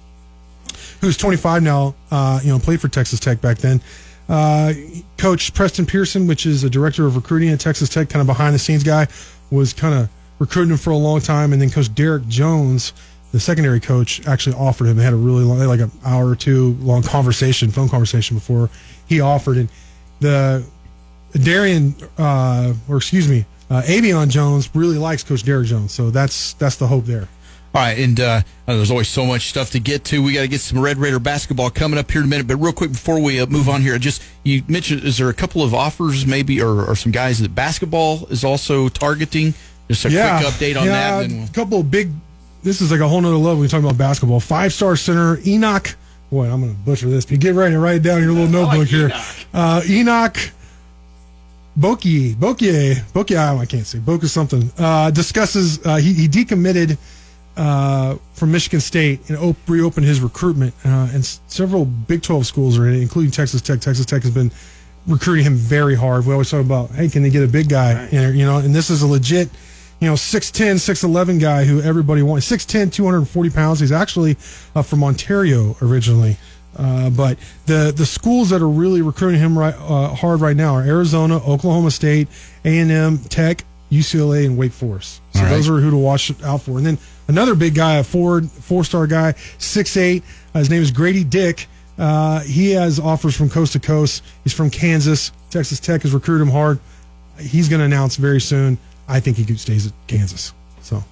who's 1.01 1.17
25 1.17 1.63
now, 1.63 1.95
uh, 2.11 2.39
you 2.43 2.49
know, 2.51 2.59
played 2.59 2.81
for 2.81 2.87
Texas 2.87 3.19
Tech 3.19 3.39
back 3.41 3.59
then. 3.59 3.81
Uh, 4.27 4.73
Coach 5.17 5.53
Preston 5.53 5.85
Pearson, 5.85 6.27
which 6.27 6.45
is 6.45 6.63
a 6.63 6.69
director 6.69 7.05
of 7.05 7.15
recruiting 7.15 7.49
at 7.49 7.59
Texas 7.59 7.89
Tech, 7.89 8.09
kind 8.09 8.21
of 8.21 8.27
behind 8.27 8.53
the 8.55 8.59
scenes 8.59 8.83
guy, 8.83 9.07
was 9.51 9.73
kind 9.73 9.93
of 9.93 10.09
recruiting 10.39 10.71
him 10.71 10.77
for 10.77 10.91
a 10.91 10.97
long 10.97 11.21
time. 11.21 11.53
And 11.53 11.61
then 11.61 11.69
Coach 11.69 11.93
Derek 11.93 12.27
Jones, 12.27 12.93
the 13.31 13.39
secondary 13.39 13.79
coach, 13.79 14.25
actually 14.27 14.55
offered 14.55 14.87
him. 14.87 14.97
They 14.97 15.03
had 15.03 15.13
a 15.13 15.17
really 15.17 15.43
long, 15.43 15.59
like 15.59 15.79
an 15.79 15.91
hour 16.05 16.29
or 16.29 16.35
two 16.35 16.73
long 16.79 17.03
conversation, 17.03 17.71
phone 17.71 17.89
conversation 17.89 18.37
before 18.37 18.69
he 19.07 19.21
offered. 19.21 19.57
And 19.57 19.69
the 20.19 20.65
Darian, 21.33 21.95
uh, 22.17 22.73
or 22.87 22.97
excuse 22.97 23.27
me, 23.27 23.45
uh, 23.69 23.81
Avion 23.83 24.29
Jones 24.29 24.69
really 24.73 24.97
likes 24.97 25.23
Coach 25.23 25.43
Derek 25.43 25.67
Jones. 25.67 25.91
So 25.91 26.11
that's 26.11 26.53
that's 26.53 26.75
the 26.75 26.87
hope 26.87 27.05
there. 27.05 27.27
All 27.73 27.81
right, 27.81 27.99
and 27.99 28.17
uh, 28.21 28.41
there's 28.67 28.89
always 28.89 29.09
so 29.09 29.25
much 29.25 29.49
stuff 29.49 29.71
to 29.71 29.81
get 29.81 30.05
to. 30.05 30.23
We 30.23 30.31
got 30.31 30.43
to 30.43 30.47
get 30.47 30.61
some 30.61 30.79
Red 30.79 30.97
Raider 30.97 31.19
basketball 31.19 31.69
coming 31.69 31.99
up 31.99 32.09
here 32.09 32.21
in 32.21 32.27
a 32.27 32.29
minute. 32.29 32.47
But 32.47 32.55
real 32.55 32.71
quick 32.71 32.93
before 32.93 33.19
we 33.19 33.41
uh, 33.41 33.47
move 33.47 33.67
on 33.67 33.81
here, 33.81 33.97
just 33.97 34.23
you 34.43 34.63
mentioned 34.69 35.03
is 35.03 35.17
there 35.17 35.27
a 35.27 35.33
couple 35.33 35.61
of 35.61 35.73
offers 35.73 36.25
maybe, 36.25 36.61
or, 36.61 36.85
or 36.85 36.95
some 36.95 37.11
guys 37.11 37.39
that 37.39 37.53
basketball 37.53 38.27
is 38.27 38.45
also 38.45 38.87
targeting? 38.87 39.55
Just 39.87 40.05
a 40.05 40.09
quick 40.09 40.19
update 40.19 40.79
on 40.79 40.85
yeah, 40.87 40.91
that. 41.19 41.23
and 41.25 41.33
we'll- 41.39 41.45
A 41.47 41.49
couple 41.51 41.79
of 41.81 41.91
big. 41.91 42.09
This 42.63 42.81
is 42.81 42.89
like 42.91 42.99
a 43.01 43.07
whole 43.07 43.21
nother 43.21 43.35
level. 43.35 43.55
when 43.57 43.63
you 43.63 43.67
talk 43.69 43.81
about 43.83 43.97
basketball. 43.97 44.39
Five 44.39 44.73
star 44.73 44.95
center 44.95 45.39
Enoch. 45.45 45.95
Boy, 46.31 46.49
I'm 46.49 46.61
going 46.61 46.73
to 46.73 46.79
butcher 46.81 47.07
this. 47.09 47.25
But 47.25 47.39
get 47.39 47.53
ready 47.53 47.75
to 47.75 47.79
write 47.79 47.97
it 47.97 48.03
down 48.03 48.17
in 48.17 48.23
your 48.23 48.33
little 48.33 48.47
notebook 48.65 48.87
here. 48.87 49.11
Uh, 49.53 49.81
Enoch 49.87 50.35
Boakye, 51.77 52.33
Bokie, 52.35 52.95
Bokie. 53.11 53.37
I 53.37 53.65
can't 53.65 53.85
say 53.85 53.99
Bokie 53.99 54.27
something. 54.27 54.71
Uh, 54.77 55.11
discusses. 55.11 55.85
Uh, 55.85 55.97
he, 55.97 56.13
he 56.13 56.27
decommitted 56.27 56.97
uh, 57.57 58.15
from 58.33 58.51
Michigan 58.51 58.79
State 58.79 59.29
and 59.29 59.37
op- 59.37 59.57
reopened 59.67 60.05
his 60.07 60.21
recruitment. 60.21 60.73
Uh, 60.85 61.09
and 61.11 61.17
s- 61.17 61.41
several 61.47 61.83
Big 61.85 62.21
12 62.23 62.45
schools 62.47 62.77
are 62.79 62.87
in 62.87 62.95
it, 62.95 63.01
including 63.01 63.31
Texas 63.31 63.61
Tech. 63.61 63.81
Texas 63.81 64.05
Tech 64.05 64.23
has 64.23 64.31
been 64.33 64.51
recruiting 65.05 65.45
him 65.45 65.55
very 65.55 65.95
hard. 65.95 66.25
We 66.25 66.31
always 66.31 66.49
talk 66.49 66.61
about, 66.61 66.91
hey, 66.91 67.09
can 67.09 67.23
they 67.23 67.29
get 67.29 67.43
a 67.43 67.47
big 67.47 67.67
guy? 67.69 68.05
there, 68.07 68.33
You 68.33 68.45
know, 68.45 68.57
and 68.57 68.73
this 68.73 68.89
is 68.89 69.01
a 69.01 69.07
legit, 69.07 69.49
you 69.99 70.07
know, 70.07 70.15
6'10, 70.15 70.75
6'11 70.75 71.39
guy 71.39 71.63
who 71.63 71.81
everybody 71.81 72.21
wants. 72.21 72.49
6'10, 72.49 72.91
240 72.91 73.49
pounds. 73.49 73.79
He's 73.79 73.91
actually 73.91 74.37
uh, 74.75 74.81
from 74.81 75.03
Ontario 75.03 75.75
originally. 75.81 76.37
Uh, 76.77 77.09
but 77.09 77.37
the 77.67 77.93
the 77.95 78.05
schools 78.05 78.49
that 78.49 78.61
are 78.61 78.67
really 78.67 79.01
recruiting 79.01 79.39
him 79.39 79.57
right 79.57 79.73
uh, 79.75 80.09
hard 80.09 80.41
right 80.41 80.57
now 80.57 80.75
are 80.75 80.83
Arizona, 80.83 81.37
Oklahoma 81.37 81.89
State, 81.89 82.27
A 82.65 82.79
and 82.79 82.91
M, 82.91 83.17
Tech, 83.17 83.63
UCLA, 83.91 84.45
and 84.45 84.57
Wake 84.57 84.73
Forest. 84.73 85.21
So 85.33 85.41
right. 85.41 85.49
those 85.49 85.69
are 85.69 85.77
who 85.77 85.91
to 85.91 85.97
watch 85.97 86.31
out 86.43 86.61
for. 86.61 86.77
And 86.77 86.85
then 86.85 86.97
another 87.29 87.55
big 87.55 87.75
guy, 87.75 87.95
a 87.95 88.03
four 88.03 88.43
star 88.83 89.07
guy, 89.07 89.35
six 89.57 89.95
eight. 89.95 90.23
Uh, 90.53 90.59
his 90.59 90.69
name 90.69 90.81
is 90.81 90.91
Grady 90.91 91.23
Dick. 91.23 91.67
Uh, 91.97 92.41
he 92.41 92.71
has 92.71 92.99
offers 92.99 93.37
from 93.37 93.49
coast 93.49 93.73
to 93.73 93.79
coast. 93.79 94.23
He's 94.43 94.53
from 94.53 94.69
Kansas. 94.69 95.31
Texas 95.49 95.79
Tech 95.79 96.01
has 96.01 96.13
recruited 96.13 96.45
him 96.45 96.51
hard. 96.51 96.79
He's 97.39 97.69
going 97.69 97.79
to 97.79 97.85
announce 97.85 98.17
very 98.17 98.41
soon. 98.41 98.77
I 99.07 99.19
think 99.19 99.37
he 99.37 99.55
stays 99.57 99.87
at 99.87 99.93
Kansas. 100.07 100.53
So 100.81 101.03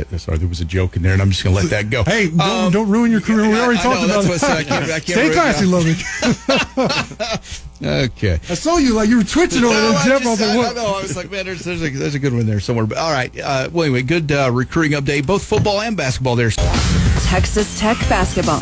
Okay, 0.00 0.16
sorry, 0.18 0.38
there 0.38 0.46
was 0.46 0.60
a 0.60 0.64
joke 0.64 0.94
in 0.94 1.02
there, 1.02 1.12
and 1.12 1.20
I'm 1.20 1.30
just 1.30 1.42
going 1.42 1.56
to 1.56 1.60
let 1.62 1.70
that 1.70 1.90
go. 1.90 2.04
hey, 2.04 2.28
don't, 2.30 2.40
Um, 2.40 2.72
don't 2.72 2.88
ruin 2.88 3.10
your 3.10 3.20
career. 3.20 3.48
We 3.48 3.58
already 3.60 3.80
I 3.80 3.82
talked 3.82 4.00
know, 4.00 4.04
about 4.06 4.22
that's 4.24 4.42
it. 4.44 4.46
what 4.46 4.58
I 4.58 4.62
said. 4.62 4.72
I 4.72 4.78
can't- 4.78 4.84
I 4.84 5.00
can't 5.00 5.04
Stay 5.06 5.22
ruin- 5.22 5.32
classy, 5.34 5.66
yeah. 5.66 7.34
Lovey. 7.34 7.58
Okay. 7.80 8.40
I 8.50 8.54
saw 8.54 8.78
you 8.78 8.92
like 8.94 9.08
you 9.08 9.18
were 9.18 9.22
twitching 9.24 9.62
over 9.62 9.72
No, 9.72 9.90
there, 9.92 9.98
I, 10.00 10.04
Jeff. 10.04 10.20
I 10.20 10.24
just, 10.24 10.30
was 10.30 10.40
like, 10.40 10.50
I, 10.50 10.56
what? 10.56 10.70
I 10.70 10.72
know. 10.82 10.94
I 10.98 11.02
was 11.02 11.16
like, 11.16 11.30
man, 11.30 11.46
there's, 11.46 11.60
there's, 11.64 11.80
a, 11.80 11.90
there's 11.90 12.14
a 12.16 12.18
good 12.18 12.32
one 12.34 12.44
there 12.44 12.58
somewhere. 12.58 12.86
But 12.86 12.98
all 12.98 13.12
right. 13.12 13.32
Uh, 13.38 13.68
well, 13.72 13.84
anyway, 13.84 14.02
good 14.02 14.32
uh, 14.32 14.50
recruiting 14.52 14.98
update, 15.00 15.26
both 15.26 15.44
football 15.44 15.80
and 15.80 15.96
basketball 15.96 16.34
there. 16.34 16.50
Texas 16.50 17.78
Tech 17.78 17.96
basketball. 18.08 18.60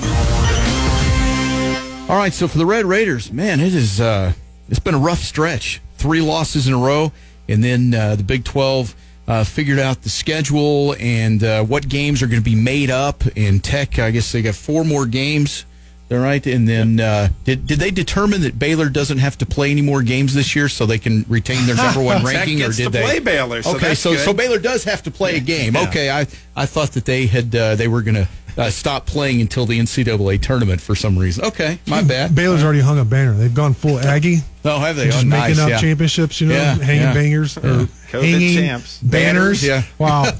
All 2.11 2.17
right, 2.19 2.33
so 2.35 2.47
for 2.47 2.59
the 2.59 2.67
Red 2.67 2.85
Raiders, 2.85 3.33
man, 3.33 3.59
it 3.61 3.75
is 3.75 4.01
uh, 4.03 4.35
it's 4.69 4.79
been 4.81 4.95
a 4.95 4.99
rough 4.99 5.21
stretch. 5.21 5.81
Three 5.97 6.21
losses 6.21 6.69
in 6.69 6.75
a 6.75 6.79
row, 6.79 7.11
and 7.49 7.63
then 7.63 7.95
uh, 7.95 8.17
the 8.17 8.25
Big 8.25 8.45
Twelve 8.45 8.95
uh, 9.29 9.45
figured 9.45 9.79
out 9.79 10.03
the 10.03 10.09
schedule 10.09 10.95
and 11.01 11.43
uh, 11.43 11.65
what 11.65 11.89
games 11.89 12.23
are 12.23 12.27
going 12.27 12.41
to 12.41 12.45
be 12.45 12.55
made 12.55 12.91
up. 12.91 13.25
And 13.37 13.63
Tech, 13.63 13.99
I 13.99 14.11
guess 14.11 14.31
they 14.33 14.43
got 14.43 14.55
four 14.55 14.85
more 14.85 15.07
games. 15.07 15.65
All 16.09 16.19
right, 16.19 16.47
and 16.47 16.69
then 16.69 17.01
uh, 17.01 17.31
did 17.43 17.67
did 17.67 17.81
they 17.81 17.91
determine 17.91 18.43
that 18.43 18.57
Baylor 18.57 18.89
doesn't 18.89 19.19
have 19.19 19.37
to 19.39 19.47
play 19.47 19.73
any 19.73 19.83
more 19.83 20.03
games 20.03 20.35
this 20.35 20.55
year 20.55 20.69
so 20.69 20.87
they 20.87 21.01
can 21.01 21.25
retain 21.29 21.67
their 21.67 21.75
number 21.75 22.01
one 22.01 22.25
ranking, 22.25 22.63
or 22.63 22.69
did 22.69 22.85
to 22.85 22.91
they 22.91 23.03
play 23.03 23.19
Baylor, 23.19 23.61
so 23.61 23.75
okay, 23.75 23.89
that's 23.89 24.01
so 24.01 24.13
good. 24.13 24.21
so 24.21 24.33
Baylor 24.33 24.61
does 24.61 24.85
have 24.85 25.03
to 25.03 25.11
play 25.11 25.35
a 25.35 25.41
game. 25.41 25.75
Yeah. 25.75 25.89
Okay, 25.89 26.09
I 26.09 26.29
I 26.55 26.67
thought 26.67 26.93
that 26.93 27.07
they 27.07 27.27
had 27.27 27.53
uh, 27.57 27.75
they 27.75 27.89
were 27.89 28.03
going 28.03 28.15
to 28.15 28.29
uh, 28.57 28.71
stop 28.71 29.05
playing 29.07 29.41
until 29.41 29.67
the 29.67 29.81
NCAA 29.81 30.41
tournament 30.41 30.81
for 30.81 30.95
some 30.95 31.19
reason. 31.19 31.45
Okay, 31.45 31.81
my 31.89 32.05
bad. 32.05 32.37
Baylor's 32.37 32.63
already 32.63 32.83
hung 32.83 33.01
a 33.01 33.05
banner. 33.05 33.33
They've 33.35 33.53
gone 33.53 33.75
full 33.75 33.99
Aggie. 33.99 34.39
Oh, 34.67 34.79
have 34.81 34.97
they? 34.97 35.07
Just 35.07 35.25
oh, 35.25 35.29
making 35.29 35.57
nice, 35.57 35.59
up 35.61 35.69
yeah. 35.71 35.79
championships, 35.79 36.41
you 36.41 36.49
know, 36.49 36.55
Yeah, 36.55 36.75
hanging 36.75 37.03
yeah. 37.03 37.15
bangers 37.15 37.57
or 37.57 37.63
COVID 38.11 38.23
hanging 38.23 38.55
champs. 38.57 38.99
banners. 38.99 39.63
Banners, 39.63 39.65
yeah. 39.65 39.83
Wow, 39.99 40.33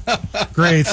great. 0.53 0.85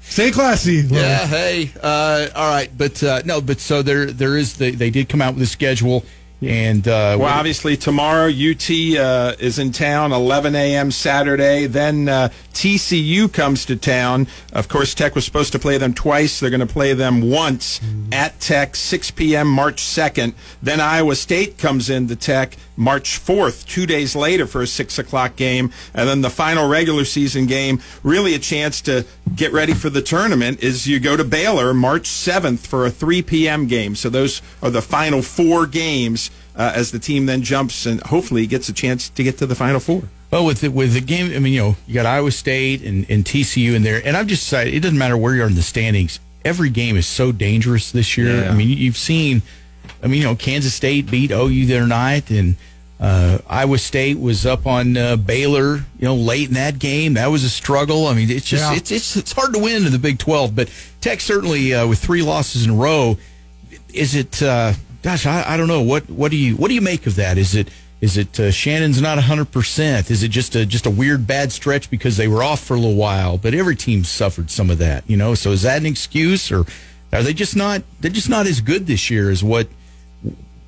Stay 0.00 0.30
classy. 0.30 0.82
Lovey. 0.82 0.96
Yeah, 0.96 1.26
hey, 1.26 1.70
uh, 1.82 2.28
all 2.34 2.50
right, 2.50 2.70
but 2.76 3.02
uh, 3.02 3.22
no, 3.24 3.40
but 3.40 3.60
so 3.60 3.82
there, 3.82 4.06
there 4.06 4.36
is. 4.36 4.56
The, 4.56 4.70
they 4.70 4.90
did 4.90 5.08
come 5.08 5.20
out 5.20 5.34
with 5.34 5.42
a 5.42 5.46
schedule, 5.46 6.04
and 6.40 6.86
uh, 6.86 7.16
Well, 7.18 7.26
obviously 7.26 7.76
tomorrow 7.76 8.28
UT 8.28 8.70
uh, 8.70 9.34
is 9.40 9.58
in 9.58 9.72
town, 9.72 10.12
11 10.12 10.54
a.m. 10.54 10.90
Saturday. 10.92 11.66
Then 11.66 12.08
uh, 12.08 12.28
TCU 12.52 13.32
comes 13.32 13.64
to 13.66 13.76
town. 13.76 14.28
Of 14.52 14.68
course, 14.68 14.94
Tech 14.94 15.14
was 15.14 15.24
supposed 15.24 15.52
to 15.52 15.58
play 15.58 15.78
them 15.78 15.94
twice. 15.94 16.38
They're 16.38 16.50
going 16.50 16.60
to 16.60 16.66
play 16.66 16.92
them 16.92 17.28
once 17.28 17.80
at 18.12 18.38
Tech, 18.40 18.76
6 18.76 19.10
p.m. 19.12 19.48
March 19.48 19.82
2nd. 19.82 20.34
Then 20.62 20.80
Iowa 20.80 21.16
State 21.16 21.58
comes 21.58 21.90
into 21.90 22.14
Tech 22.14 22.56
March 22.76 23.18
4th, 23.18 23.66
two 23.66 23.86
days 23.86 24.14
later 24.14 24.46
for 24.46 24.62
a 24.62 24.66
6 24.66 24.98
o'clock 24.98 25.34
game. 25.34 25.72
And 25.92 26.08
then 26.08 26.20
the 26.20 26.30
final 26.30 26.68
regular 26.68 27.04
season 27.04 27.46
game, 27.46 27.80
really 28.04 28.34
a 28.34 28.38
chance 28.38 28.80
to 28.82 29.04
get 29.34 29.52
ready 29.52 29.74
for 29.74 29.90
the 29.90 30.02
tournament, 30.02 30.62
is 30.62 30.86
you 30.86 31.00
go 31.00 31.16
to 31.16 31.24
Baylor 31.24 31.74
March 31.74 32.08
7th 32.08 32.60
for 32.60 32.86
a 32.86 32.90
3 32.90 33.22
p.m. 33.22 33.66
game. 33.66 33.96
So 33.96 34.08
those 34.08 34.40
are 34.62 34.70
the 34.70 34.82
final 34.82 35.22
four 35.22 35.66
games 35.66 36.27
uh, 36.58 36.72
as 36.74 36.90
the 36.90 36.98
team 36.98 37.24
then 37.26 37.40
jumps 37.42 37.86
and 37.86 38.02
hopefully 38.02 38.46
gets 38.46 38.68
a 38.68 38.72
chance 38.72 39.08
to 39.08 39.22
get 39.22 39.38
to 39.38 39.46
the 39.46 39.54
final 39.54 39.80
four. 39.80 40.02
Well, 40.30 40.44
with 40.44 40.60
the, 40.60 40.68
with 40.68 40.92
the 40.92 41.00
game, 41.00 41.32
I 41.34 41.38
mean, 41.38 41.54
you 41.54 41.60
know, 41.60 41.76
you 41.86 41.94
got 41.94 42.04
Iowa 42.04 42.30
State 42.32 42.82
and, 42.82 43.06
and 43.08 43.24
TCU 43.24 43.74
in 43.74 43.82
there, 43.82 44.02
and 44.04 44.14
I've 44.16 44.26
just 44.26 44.42
decided 44.42 44.74
it 44.74 44.80
doesn't 44.80 44.98
matter 44.98 45.16
where 45.16 45.34
you 45.34 45.42
are 45.42 45.46
in 45.46 45.54
the 45.54 45.62
standings. 45.62 46.20
Every 46.44 46.68
game 46.68 46.96
is 46.96 47.06
so 47.06 47.32
dangerous 47.32 47.90
this 47.92 48.18
year. 48.18 48.42
Yeah. 48.42 48.50
I 48.50 48.54
mean, 48.54 48.68
you've 48.76 48.98
seen, 48.98 49.40
I 50.02 50.06
mean, 50.06 50.18
you 50.20 50.24
know, 50.26 50.36
Kansas 50.36 50.74
State 50.74 51.10
beat 51.10 51.30
OU 51.30 51.48
the 51.66 51.76
other 51.78 51.86
night, 51.86 52.30
and 52.30 52.56
uh, 53.00 53.38
Iowa 53.48 53.78
State 53.78 54.18
was 54.18 54.44
up 54.44 54.66
on 54.66 54.96
uh, 54.96 55.16
Baylor, 55.16 55.76
you 55.76 55.84
know, 56.02 56.14
late 56.14 56.48
in 56.48 56.54
that 56.54 56.78
game. 56.78 57.14
That 57.14 57.28
was 57.28 57.44
a 57.44 57.48
struggle. 57.48 58.06
I 58.06 58.14
mean, 58.14 58.30
it's 58.30 58.44
just 58.46 58.70
Yeah. 58.70 58.76
it's, 58.76 58.90
it's 58.90 59.16
it's 59.16 59.32
hard 59.32 59.54
to 59.54 59.58
win 59.60 59.86
in 59.86 59.92
the 59.92 59.98
Big 59.98 60.18
Twelve, 60.18 60.54
but 60.54 60.68
Tech 61.00 61.20
certainly 61.20 61.72
uh, 61.72 61.86
with 61.86 62.00
three 62.00 62.22
losses 62.22 62.64
in 62.64 62.70
a 62.70 62.74
row. 62.74 63.16
Is 63.94 64.14
it? 64.14 64.42
Gosh, 65.08 65.24
I, 65.24 65.54
I 65.54 65.56
don't 65.56 65.68
know. 65.68 65.80
What 65.80 66.10
what 66.10 66.30
do 66.30 66.36
you 66.36 66.54
what 66.56 66.68
do 66.68 66.74
you 66.74 66.82
make 66.82 67.06
of 67.06 67.14
that? 67.16 67.38
Is 67.38 67.54
it 67.54 67.70
is 68.02 68.18
it 68.18 68.38
uh, 68.38 68.50
Shannon's 68.50 69.00
not 69.00 69.18
hundred 69.18 69.50
percent? 69.50 70.10
Is 70.10 70.22
it 70.22 70.28
just 70.28 70.54
a 70.54 70.66
just 70.66 70.84
a 70.84 70.90
weird 70.90 71.26
bad 71.26 71.50
stretch 71.50 71.88
because 71.88 72.18
they 72.18 72.28
were 72.28 72.42
off 72.42 72.62
for 72.62 72.74
a 72.74 72.76
little 72.76 72.94
while? 72.94 73.38
But 73.38 73.54
every 73.54 73.74
team 73.74 74.04
suffered 74.04 74.50
some 74.50 74.68
of 74.68 74.76
that, 74.78 75.08
you 75.08 75.16
know. 75.16 75.34
So 75.34 75.50
is 75.52 75.62
that 75.62 75.78
an 75.78 75.86
excuse, 75.86 76.52
or 76.52 76.66
are 77.10 77.22
they 77.22 77.32
just 77.32 77.56
not 77.56 77.84
they're 78.02 78.10
just 78.10 78.28
not 78.28 78.46
as 78.46 78.60
good 78.60 78.86
this 78.86 79.08
year 79.08 79.30
as 79.30 79.42
what 79.42 79.68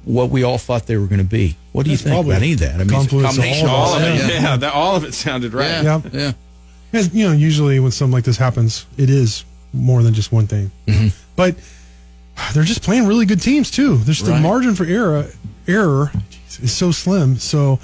what 0.07 0.31
we 0.31 0.43
all 0.43 0.57
thought 0.57 0.87
they 0.87 0.97
were 0.97 1.07
going 1.07 1.19
to 1.19 1.25
be? 1.25 1.59
What 1.73 1.85
do 1.85 1.91
you 1.91 1.99
That's 1.99 2.05
think 2.05 2.15
probably 2.15 2.31
about 2.33 2.43
any 2.43 2.53
of 2.55 2.61
that? 2.61 2.77
I 2.77 2.85
mean, 2.85 2.87
it's 2.87 2.93
a 2.93 2.95
confluence 2.95 3.37
of 3.37 3.45
combination 3.45 3.69
all 3.69 3.77
All 3.77 3.95
of 3.97 4.03
of 4.03 4.09
it, 4.09 4.15
it, 4.15 4.33
yeah. 4.33 4.41
yeah, 4.41 4.57
that, 4.57 4.73
all 4.73 4.97
of 4.97 5.05
it 5.05 5.13
sounded 5.13 5.53
right. 5.53 5.67
Yeah, 5.69 6.01
Yeah. 6.11 6.11
yeah. 6.19 6.33
As, 6.99 7.15
you 7.15 7.29
know, 7.29 7.35
usually 7.35 7.79
when 7.79 7.91
something 7.93 8.15
like 8.15 8.25
this 8.25 8.39
happens, 8.39 8.87
it 8.97 9.11
is 9.11 9.45
more 9.75 10.03
than 10.03 10.15
just 10.15 10.33
one 10.33 10.47
thing. 10.47 10.71
Mm-hmm. 10.87 11.09
But 11.37 11.57
they're 12.53 12.65
just 12.65 12.83
playing 12.83 13.07
really 13.07 13.27
good 13.27 13.41
teams 13.41 13.71
too. 13.71 13.97
There's 13.99 14.23
the 14.23 14.33
Right. 14.33 14.43
margin 14.43 14.75
for 14.75 14.85
error. 14.85 15.27
error 15.69 16.11
is 16.63 16.73
so 16.73 16.91
slim. 16.91 17.39
So, 17.39 17.79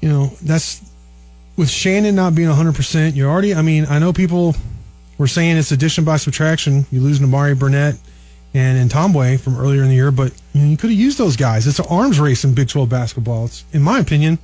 you 0.00 0.08
know, 0.08 0.32
that's 0.42 0.80
with 1.56 1.68
Shannon 1.70 2.14
not 2.14 2.34
being 2.34 2.48
100%. 2.48 3.14
You're 3.14 3.30
already, 3.30 3.54
I 3.54 3.62
mean, 3.62 3.86
I 3.88 3.98
know 3.98 4.12
people 4.12 4.56
were 5.18 5.26
saying 5.28 5.56
it's 5.56 5.70
addition 5.72 6.04
by 6.04 6.16
subtraction. 6.16 6.86
You 6.90 7.00
lose 7.00 7.20
Nimari 7.20 7.56
Burnett 7.58 7.96
and 8.54 8.78
and 8.78 8.90
Tomboy 8.90 9.38
from 9.38 9.56
earlier 9.58 9.82
in 9.82 9.88
the 9.88 9.94
year, 9.94 10.10
but 10.10 10.32
you, 10.52 10.62
know, 10.62 10.68
you 10.68 10.76
could 10.76 10.90
have 10.90 10.98
used 10.98 11.18
those 11.18 11.36
guys. 11.36 11.66
It's 11.66 11.78
an 11.78 11.86
arms 11.88 12.18
race 12.18 12.44
in 12.44 12.54
Big 12.54 12.68
12 12.68 12.88
basketball. 12.88 13.44
It's, 13.46 13.64
in 13.72 13.82
my 13.82 13.98
opinion, 13.98 14.38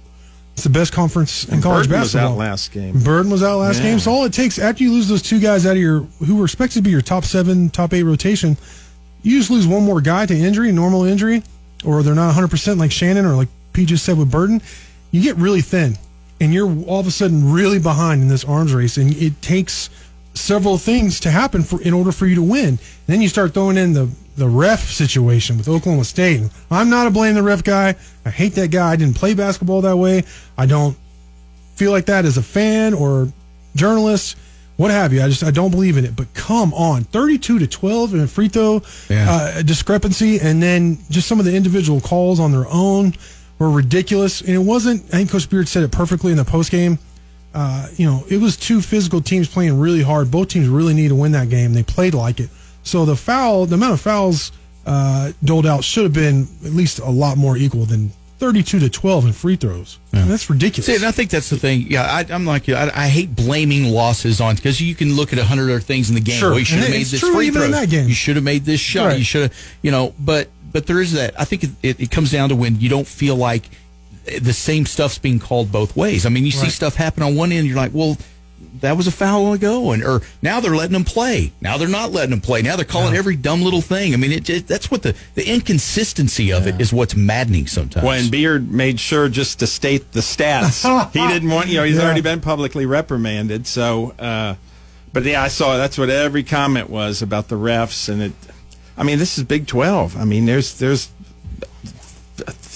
it's 0.59 0.65
the 0.65 0.71
best 0.71 0.93
conference 0.93 1.45
in 1.45 1.63
college 1.63 1.87
Burton 1.89 2.01
was 2.01 2.17
out 2.17 2.37
last 2.37 2.73
game. 2.73 2.99
Burton 2.99 3.31
was 3.31 3.43
out 3.45 3.59
last 3.61 3.77
Yeah. 3.79 3.85
game. 3.85 3.99
So 4.01 4.11
all 4.11 4.25
it 4.25 4.33
takes 4.33 4.59
after 4.59 4.83
you 4.83 4.93
lose 4.93 5.07
those 5.09 5.23
two 5.23 5.39
guys 5.39 5.65
out 5.65 5.77
of 5.77 5.83
your 5.83 6.01
who 6.27 6.35
were 6.37 6.45
expected 6.45 6.75
to 6.79 6.83
be 6.83 6.91
your 6.91 7.01
top 7.01 7.25
seven, 7.25 7.71
top 7.71 7.95
eight 7.95 8.03
rotation, 8.03 8.57
you 9.23 9.39
just 9.39 9.51
lose 9.51 9.67
one 9.67 9.85
more 9.85 10.01
guy 10.01 10.27
to 10.27 10.37
injury, 10.37 10.73
normal 10.73 11.05
injury, 11.05 11.43
or 11.85 12.03
they're 12.03 12.15
not 12.15 12.27
100 12.27 12.49
percent 12.49 12.79
like 12.79 12.91
Shannon 12.91 13.25
or 13.25 13.35
like 13.37 13.49
Pete 13.73 13.89
just 13.89 14.05
said 14.05 14.19
with 14.19 14.31
Burton. 14.31 14.61
You 15.13 15.23
get 15.23 15.37
really 15.37 15.61
thin, 15.63 15.97
and 16.41 16.53
you're 16.53 16.69
all 16.87 17.01
of 17.01 17.07
a 17.07 17.11
sudden 17.13 17.53
really 17.53 17.79
behind 17.79 18.21
in 18.23 18.29
this 18.29 18.45
arms 18.45 18.75
race, 18.75 18.97
and 18.97 19.15
it 19.17 19.41
takes 19.41 19.89
several 20.35 20.77
things 20.77 21.21
to 21.21 21.31
happen 21.31 21.63
for 21.63 21.81
in 21.83 21.95
order 21.95 22.11
for 22.13 22.27
you 22.27 22.35
to 22.35 22.43
win. 22.43 22.79
then 23.07 23.23
you 23.23 23.29
start 23.29 23.55
throwing 23.55 23.77
in 23.77 23.93
the 23.93 24.09
the 24.39 24.49
ref 24.49 24.91
situation 24.91 25.59
with 25.59 25.69
Oklahoma 25.69 26.05
State. 26.05 26.43
I'm 26.71 26.89
not 26.91 27.07
a 27.07 27.11
blame 27.11 27.35
the 27.35 27.43
ref 27.43 27.63
guy. 27.65 27.95
I 28.25 28.31
hate 28.31 28.55
that 28.55 28.71
guy. 28.71 28.93
I 28.93 28.97
didn't 28.97 29.17
play 29.17 29.35
basketball 29.35 29.81
that 29.83 29.97
way. 29.97 30.25
I 30.57 30.67
don't 30.67 30.97
feel 31.75 31.91
like 31.93 32.07
that 32.07 32.25
as 32.25 32.37
a 32.37 32.43
fan 32.43 32.95
or 32.95 33.29
journalist, 33.77 34.37
what 34.77 34.91
have 34.91 35.13
you. 35.13 35.23
I 35.23 35.29
just 35.29 35.43
I 35.45 35.51
don't 35.51 35.71
believe 35.71 35.97
in 35.97 36.05
it. 36.05 36.15
But 36.17 36.33
come 36.35 36.73
on, 36.75 37.05
32 37.05 37.59
to 37.61 37.67
12 37.67 38.15
in 38.15 38.21
a 38.21 38.27
free 38.27 38.49
throw 38.49 38.83
Yeah. 39.09 39.31
uh, 39.31 39.63
discrepancy, 39.63 40.39
and 40.41 40.63
then 40.63 40.99
just 41.11 41.27
some 41.29 41.39
of 41.39 41.45
the 41.45 41.55
individual 41.55 42.01
calls 42.01 42.39
on 42.41 42.53
their 42.53 42.67
own 42.69 43.15
were 43.59 43.71
ridiculous. 43.71 44.41
And 44.41 44.51
it 44.51 44.59
wasn't. 44.59 45.05
I 45.07 45.19
think 45.19 45.31
Coach 45.31 45.51
Beard 45.51 45.69
said 45.69 45.83
it 45.83 45.91
perfectly 45.93 46.31
in 46.31 46.37
the 46.39 46.45
post 46.45 46.71
game. 46.71 46.99
Uh, 47.55 47.89
you 47.97 48.07
know, 48.07 48.25
it 48.31 48.41
was 48.41 48.57
two 48.57 48.81
physical 48.81 49.21
teams 49.21 49.49
playing 49.49 49.79
really 49.81 50.03
hard. 50.03 50.31
Both 50.31 50.49
teams 50.49 50.69
really 50.69 50.95
need 50.95 51.09
to 51.09 51.15
win 51.17 51.33
that 51.33 51.49
game. 51.49 51.73
They 51.73 51.83
played 51.83 52.15
like 52.15 52.39
it. 52.41 52.51
So 52.89 53.05
the 53.05 53.17
foul, 53.17 53.67
the 53.67 53.75
amount 53.75 53.93
of 53.95 54.01
fouls 54.01 54.51
uh, 54.87 55.33
doled 55.45 55.67
out 55.67 55.85
should 55.85 56.05
have 56.05 56.13
been 56.15 56.49
at 56.65 56.73
least 56.73 56.99
a 56.99 57.11
lot 57.11 57.37
more 57.37 57.57
equal 57.57 57.85
than 57.85 58.11
32 58.39 58.79
to 58.79 58.89
12 58.89 59.27
in 59.27 59.33
free 59.33 59.57
throws. 59.57 59.99
And 60.13 60.31
that's 60.31 60.49
ridiculous. 60.49 60.87
See, 60.87 60.95
and 60.95 61.05
I 61.05 61.11
think 61.11 61.29
that's 61.31 61.51
the 61.51 61.59
thing. 61.59 61.83
Yeah, 61.89 62.03
I, 62.05 62.25
I'm 62.33 62.47
like 62.47 62.67
you. 62.69 62.75
I, 62.77 63.05
I 63.05 63.09
hate 63.09 63.35
blaming 63.37 63.85
losses 63.93 64.41
on 64.41 64.55
because 64.57 64.81
you 64.81 64.95
can 64.95 65.15
look 65.17 65.33
at 65.33 65.39
a 65.39 65.45
hundred 65.45 65.65
other 65.71 65.81
things 65.81 66.09
in 66.09 66.15
the 66.15 66.21
game. 66.21 66.39
Sure. 66.39 66.51
Well, 66.51 66.59
you 66.61 66.65
should 66.65 66.79
have 66.79 66.87
And 66.87 66.95
made 66.95 67.01
it's 67.03 67.11
this 67.11 67.21
true 67.21 67.35
free 67.35 67.49
even 67.49 67.63
throw. 67.63 67.71
that 67.73 67.91
game. 67.91 68.09
You 68.09 68.15
should 68.15 68.37
have 68.37 68.45
made 68.45 68.65
this 68.65 68.81
shot. 68.81 69.07
Right. 69.09 69.19
You 69.19 69.25
should 69.25 69.43
have, 69.43 69.55
you 69.83 69.91
know. 69.91 70.15
But 70.19 70.49
but 70.73 70.87
there 70.87 71.01
is 71.01 71.13
that. 71.13 71.39
I 71.39 71.45
think 71.45 71.65
it, 71.65 71.71
it, 71.83 72.01
it 72.01 72.11
comes 72.11 72.31
down 72.31 72.49
to 72.51 72.57
when 72.57 72.81
you 72.81 72.89
don't 72.89 73.07
feel 73.07 73.37
like 73.37 73.65
the 74.41 74.53
same 74.53 74.87
stuff's 74.87 75.19
being 75.19 75.41
called 75.41 75.71
both 75.73 75.97
ways. 75.97 76.25
I 76.25 76.29
mean, 76.29 76.45
you 76.47 76.53
see 76.53 76.71
stuff 76.71 76.95
happen 76.95 77.23
on 77.23 77.35
one 77.35 77.53
end, 77.53 77.67
you're 77.67 77.77
like, 77.77 77.93
well. 77.93 78.17
That 78.81 78.97
was 78.97 79.09
a 79.09 79.11
foul 79.13 79.53
ago, 79.55 79.91
and 79.91 80.05
or 80.05 80.23
now 80.41 80.61
they're 80.61 80.77
letting 80.77 80.93
them 80.93 81.05
play. 81.05 81.53
Now 81.61 81.79
they're 81.79 81.89
not 81.89 82.13
letting 82.13 82.31
them 82.31 82.41
play. 82.41 82.63
Now 82.63 82.77
they're 82.77 82.85
calling 82.85 83.15
every 83.17 83.35
dumb 83.35 83.61
little 83.63 83.81
thing. 83.81 84.15
I 84.15 84.17
mean, 84.17 84.31
it, 84.31 84.49
it 84.49 84.67
that's 84.69 84.89
what 84.91 85.03
the 85.03 85.17
the 85.35 85.49
inconsistency 85.53 86.53
of 86.53 86.67
it 86.69 86.81
is. 86.81 86.93
What's 86.93 87.17
maddening 87.17 87.67
sometimes. 87.67 88.05
When 88.07 88.31
Beard 88.31 88.71
made 88.71 89.01
sure 89.01 89.29
just 89.29 89.59
to 89.61 89.67
state 89.67 90.13
the 90.13 90.21
stats, 90.21 90.85
he 91.13 91.27
didn't 91.27 91.51
want 91.51 91.69
you 91.69 91.79
know 91.79 91.85
he's 91.85 91.97
Yeah. 91.97 92.05
already 92.05 92.21
been 92.21 92.41
publicly 92.41 92.87
reprimanded. 92.87 93.67
So, 93.67 94.11
uh, 94.19 94.55
but 95.13 95.25
yeah, 95.25 95.43
I 95.43 95.49
saw 95.49 95.77
that's 95.77 95.99
what 95.99 96.09
every 96.11 96.45
comment 96.45 96.89
was 96.89 97.21
about 97.23 97.49
the 97.49 97.57
refs, 97.57 98.09
and 98.09 98.23
it. 98.23 98.33
I 98.97 99.03
mean, 99.05 99.19
this 99.19 99.39
is 99.39 99.45
Big 99.45 99.67
Twelve. 99.67 100.17
I 100.17 100.25
mean, 100.25 100.47
there's 100.47 100.79
there's 100.79 101.09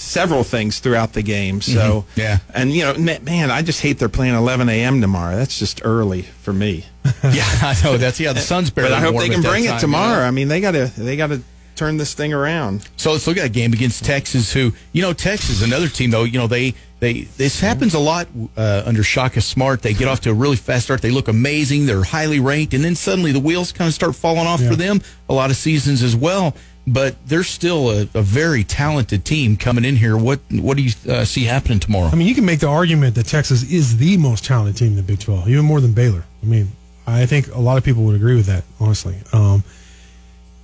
several 0.03 0.43
things 0.43 0.79
throughout 0.79 1.13
the 1.13 1.21
game. 1.23 1.61
So 1.61 1.73
Mm-hmm. 2.03 2.19
Yeah. 2.19 2.37
and 2.53 2.71
you 2.71 2.83
know, 2.83 3.19
man, 3.21 3.49
I 3.51 3.61
just 3.61 3.81
hate 3.81 3.99
they're 3.99 4.09
playing 4.09 4.35
11 4.35 4.69
a.m. 4.69 5.01
tomorrow. 5.01 5.35
That's 5.35 5.57
just 5.59 5.81
early 5.83 6.21
for 6.23 6.53
me. 6.53 6.85
yeah, 7.23 7.43
I 7.61 7.75
know 7.83 7.97
that's 7.97 8.19
yeah. 8.19 8.33
The 8.33 8.39
sun's 8.53 8.69
barely. 8.69 8.91
But 8.91 8.97
I 8.97 9.01
hope 9.01 9.17
they 9.17 9.29
can 9.29 9.41
bring 9.41 9.53
time, 9.53 9.57
it 9.61 9.65
you 9.65 9.71
know? 9.73 9.79
tomorrow. 9.79 10.23
I 10.23 10.31
mean, 10.31 10.47
they 10.47 10.61
gotta 10.61 10.91
they 10.97 11.15
gotta 11.17 11.41
turn 11.75 11.97
this 11.97 12.13
thing 12.13 12.31
around. 12.33 12.87
So 12.97 13.11
let's 13.11 13.25
look 13.27 13.37
at 13.37 13.45
a 13.45 13.49
game 13.49 13.73
against 13.73 14.05
Texas. 14.05 14.53
Who 14.53 14.71
you 14.91 15.01
know, 15.01 15.13
Texas, 15.13 15.63
another 15.63 15.87
team 15.89 16.11
though. 16.11 16.23
You 16.23 16.39
know, 16.39 16.47
they 16.47 16.73
they 16.99 17.23
this 17.37 17.59
happens 17.59 17.93
a 17.93 17.99
lot 17.99 18.27
uh, 18.55 18.83
under 18.85 19.03
Shaka 19.03 19.41
Smart. 19.41 19.81
They 19.81 19.93
get 19.93 20.07
off 20.07 20.21
to 20.21 20.29
a 20.29 20.33
really 20.33 20.55
fast 20.55 20.85
start. 20.85 21.01
They 21.01 21.11
look 21.11 21.27
amazing. 21.27 21.85
They're 21.85 22.03
highly 22.03 22.39
ranked, 22.39 22.73
and 22.73 22.83
then 22.85 22.95
suddenly 22.95 23.31
the 23.33 23.39
wheels 23.41 23.71
kind 23.73 23.87
of 23.89 23.93
start 23.93 24.15
falling 24.15 24.47
off 24.47 24.63
for 24.63 24.75
them. 24.75 25.01
A 25.27 25.33
lot 25.33 25.49
of 25.49 25.57
seasons 25.57 26.01
as 26.03 26.15
well. 26.15 26.55
But 26.85 27.15
they're 27.25 27.43
still 27.45 27.89
a, 27.91 28.01
a 28.13 28.21
very 28.21 28.65
talented 28.65 29.23
team 29.23 29.55
coming 29.55 29.85
in 29.85 29.95
here. 29.95 30.17
What 30.17 30.41
what 30.51 30.75
do 30.75 30.83
you 30.83 30.91
uh, 31.09 31.23
see 31.23 31.45
happening 31.45 31.79
tomorrow? 31.79 32.09
I 32.11 32.15
mean, 32.15 32.27
you 32.27 32.35
can 32.35 32.43
make 32.45 32.59
the 32.59 32.67
argument 32.67 33.15
that 33.15 33.25
Texas 33.25 33.63
is 33.71 33.97
the 33.97 34.17
most 34.17 34.43
talented 34.43 34.75
team 34.75 34.87
in 34.89 34.95
the 34.97 35.01
Big 35.03 35.19
12, 35.19 35.47
even 35.47 35.63
more 35.63 35.79
than 35.79 35.93
Baylor. 35.93 36.25
I 36.41 36.45
mean, 36.45 36.67
I 37.07 37.25
think 37.25 37.53
a 37.55 37.59
lot 37.59 37.77
of 37.77 37.85
people 37.85 38.03
would 38.03 38.15
agree 38.17 38.35
with 38.35 38.47
that, 38.47 38.65
honestly. 38.81 39.15
Um, 39.31 39.63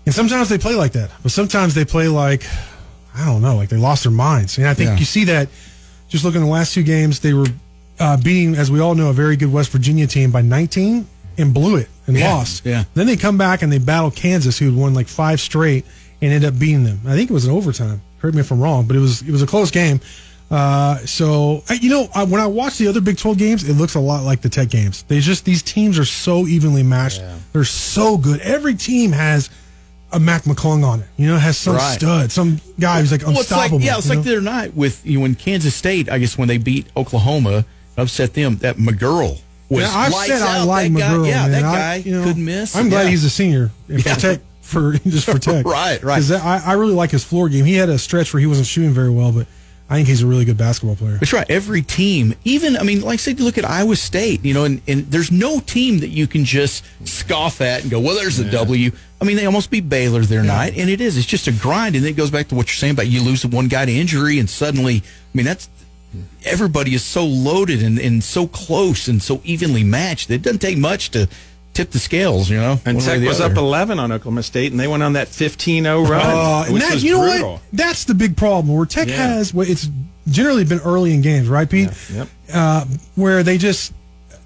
and 0.05 0.13
sometimes 0.13 0.49
they 0.49 0.57
play 0.57 0.75
like 0.75 0.91
that, 0.93 1.09
but 1.23 1.31
sometimes 1.31 1.73
they 1.73 1.85
play 1.85 2.09
like, 2.09 2.43
I 3.15 3.25
don't 3.25 3.41
know, 3.41 3.55
like 3.55 3.69
they 3.69 3.77
lost 3.77 4.03
their 4.03 4.11
minds. 4.11 4.57
And 4.57 4.67
I 4.67 4.73
think 4.73 4.89
Yeah. 4.89 4.97
you 4.97 5.05
see 5.05 5.23
that 5.25 5.47
just 6.09 6.25
looking 6.25 6.41
at 6.41 6.45
the 6.45 6.51
last 6.51 6.73
two 6.73 6.83
games, 6.83 7.19
they 7.21 7.33
were 7.33 7.47
uh, 7.99 8.17
beating, 8.17 8.55
as 8.55 8.69
we 8.71 8.79
all 8.81 8.95
know, 8.95 9.09
a 9.09 9.13
very 9.13 9.37
good 9.37 9.53
West 9.53 9.69
Virginia 9.71 10.07
team 10.07 10.31
by 10.31 10.41
19 10.41 11.07
and 11.37 11.53
blew 11.53 11.77
it 11.77 11.87
and 12.07 12.17
Yeah, 12.17 12.33
lost. 12.33 12.65
yeah. 12.65 12.83
Then 12.93 13.07
they 13.07 13.15
come 13.15 13.37
back 13.37 13.61
and 13.61 13.71
they 13.71 13.77
battle 13.77 14.11
Kansas, 14.11 14.57
who 14.57 14.65
had 14.65 14.75
won 14.75 14.93
like 14.93 15.07
five 15.07 15.39
straight 15.39 15.85
and 16.21 16.31
ended 16.33 16.53
up 16.53 16.59
beating 16.59 16.83
them. 16.83 16.99
I 17.07 17.15
think 17.15 17.29
it 17.29 17.33
was 17.33 17.45
an 17.45 17.51
overtime. 17.51 18.01
Correct 18.19 18.35
me 18.35 18.41
if 18.41 18.51
I'm 18.51 18.59
wrong, 18.61 18.85
but 18.85 18.95
it 18.95 18.99
was 18.99 19.21
it 19.21 19.31
was 19.31 19.41
a 19.41 19.47
close 19.47 19.71
game. 19.71 19.99
Uh, 20.51 20.97
so 21.05 21.63
I- 21.69 21.75
you 21.75 21.89
know, 21.89 22.07
I, 22.15 22.23
when 22.23 22.41
I 22.41 22.47
watch 22.47 22.77
the 22.77 22.87
other 22.87 23.01
Big 23.01 23.17
12 23.17 23.37
games, 23.37 23.69
it 23.69 23.73
looks 23.75 23.93
a 23.95 23.99
lot 23.99 24.23
like 24.23 24.41
the 24.41 24.49
Tech 24.49 24.69
games. 24.69 25.03
They 25.03 25.19
just 25.19 25.45
these 25.45 25.61
teams 25.61 25.99
are 25.99 26.05
so 26.05 26.47
evenly 26.47 26.81
matched. 26.83 27.21
They're 27.53 27.63
so 27.63 28.17
good. 28.17 28.39
Every 28.41 28.73
team 28.75 29.11
has 29.11 29.49
a 30.11 30.19
Mac 30.19 30.43
McClung 30.45 30.83
on 30.83 31.01
it. 31.01 31.05
You 31.17 31.27
know, 31.27 31.37
has 31.37 31.55
some 31.55 31.75
Right. 31.75 31.93
stud, 31.99 32.31
some 32.31 32.59
guy 32.79 32.99
who's 32.99 33.11
like 33.11 33.21
Well, 33.21 33.31
it's 33.31 33.41
unstoppable. 33.41 33.77
like 33.77 33.85
yeah, 33.85 33.97
it's 33.97 34.09
like 34.09 34.17
know? 34.19 34.23
the 34.23 34.31
other 34.37 34.41
night 34.41 34.75
with 34.75 35.05
you 35.05 35.17
know, 35.17 35.21
when 35.21 35.35
Kansas 35.35 35.75
State. 35.75 36.09
I 36.09 36.17
guess 36.17 36.35
when 36.35 36.47
they 36.47 36.57
beat 36.57 36.87
Oklahoma, 36.97 37.63
upset 37.95 38.33
them. 38.33 38.57
That 38.57 38.77
McGuirl 38.77 39.39
was 39.69 39.83
Yeah, 39.83 39.91
I've 39.95 40.11
lights 40.11 40.27
said 40.29 40.41
I 40.41 40.59
out. 40.61 40.67
like 40.67 40.91
that 40.93 40.99
guy, 40.99 41.05
McGuirl. 41.13 41.27
Yeah, 41.27 41.41
man. 41.43 41.51
that 41.51 41.63
I- 41.63 41.75
guy 41.77 41.95
you 41.97 42.11
know, 42.17 42.23
couldn't 42.23 42.43
miss. 42.43 42.75
I'm 42.75 42.89
glad 42.89 43.03
Yeah. 43.03 43.09
he's 43.11 43.23
a 43.23 43.29
senior 43.29 43.69
for 43.85 43.93
Yeah. 43.93 44.15
Tech 44.15 44.39
for 44.69 44.93
just 45.07 45.25
for 45.25 45.39
Tech. 45.39 45.65
Right, 45.69 46.01
right. 46.01 46.15
Because 46.15 46.31
I, 46.31 46.59
I 46.65 46.73
really 46.73 46.93
like 46.93 47.11
his 47.11 47.23
floor 47.23 47.49
game. 47.49 47.65
He 47.65 47.75
had 47.75 47.89
a 47.89 47.97
stretch 47.97 48.33
where 48.33 48.39
he 48.39 48.47
wasn't 48.47 48.67
shooting 48.67 48.91
very 48.91 49.09
well, 49.09 49.31
but 49.31 49.47
I 49.89 49.95
think 49.95 50.07
he's 50.07 50.21
a 50.21 50.27
really 50.27 50.45
good 50.45 50.57
basketball 50.57 50.95
player. 50.95 51.17
That's 51.17 51.33
right. 51.33 51.49
Every 51.49 51.81
team, 51.81 52.35
even 52.43 52.77
I 52.77 52.83
mean, 52.83 53.01
like 53.01 53.19
say, 53.19 53.31
you 53.31 53.43
look 53.43 53.57
at 53.57 53.65
Iowa 53.65 53.95
State, 53.95 54.45
you 54.45 54.53
know, 54.53 54.63
and, 54.63 54.81
and 54.87 55.05
there's 55.07 55.31
no 55.31 55.59
team 55.59 55.99
that 55.99 56.09
you 56.09 56.27
can 56.27 56.45
just 56.45 56.85
scoff 57.07 57.59
at 57.59 57.81
and 57.81 57.89
go, 57.89 57.99
well, 57.99 58.15
there's 58.15 58.37
the 58.37 58.49
W. 58.51 58.91
I 59.19 59.25
mean, 59.25 59.35
they 59.35 59.47
almost 59.47 59.71
beat 59.71 59.89
Baylor 59.89 60.21
their 60.21 60.43
night, 60.43 60.77
and 60.77 60.89
it 60.89 61.01
is. 61.01 61.17
It's 61.17 61.25
just 61.25 61.47
a 61.47 61.51
grind, 61.51 61.95
and 61.95 62.05
it 62.05 62.13
goes 62.13 62.29
back 62.29 62.47
to 62.49 62.55
what 62.55 62.67
you're 62.67 62.75
saying 62.75 62.93
about 62.93 63.07
you 63.07 63.23
lose 63.23 63.45
one 63.45 63.67
guy 63.67 63.85
to 63.85 63.91
injury, 63.91 64.39
and 64.39 64.49
suddenly, 64.49 64.97
I 64.97 65.01
mean, 65.37 65.45
that's 65.45 65.69
everybody 66.45 66.93
is 66.93 67.03
so 67.03 67.25
loaded 67.25 67.83
and, 67.83 67.99
and 67.99 68.23
so 68.23 68.47
close 68.47 69.07
and 69.07 69.21
so 69.21 69.41
evenly 69.43 69.83
matched. 69.83 70.29
It 70.29 70.41
doesn't 70.41 70.59
take 70.59 70.77
much 70.77 71.11
to 71.11 71.27
tip 71.79 71.91
the 71.91 71.99
scales, 71.99 72.49
you 72.49 72.57
know. 72.57 72.79
And 72.85 72.99
Tech 72.99 73.21
was 73.21 73.39
other. 73.39 73.53
up 73.53 73.57
11 73.57 73.99
on 73.99 74.11
Oklahoma 74.11 74.43
State, 74.43 74.71
and 74.71 74.79
they 74.79 74.87
went 74.87 75.01
on 75.03 75.13
that 75.13 75.27
15-0 75.29 76.07
run, 76.09 76.21
Uh, 76.21 76.63
and 76.65 76.73
which 76.73 76.83
that, 76.83 76.93
was 76.95 77.03
you 77.03 77.13
know 77.13 77.21
brutal. 77.21 77.51
what? 77.53 77.61
That's 77.73 78.03
the 78.05 78.13
big 78.13 78.35
problem. 78.35 78.75
Where 78.75 78.85
Tech 78.85 79.07
Yeah. 79.07 79.15
has, 79.35 79.53
well, 79.53 79.69
it's 79.69 79.89
generally 80.29 80.65
been 80.65 80.79
early 80.79 81.13
in 81.13 81.21
games, 81.21 81.47
right, 81.47 81.69
Pete? 81.69 81.89
Yep. 82.13 82.27
Uh, 82.53 82.85
where 83.15 83.43
they 83.43 83.57
just 83.57 83.93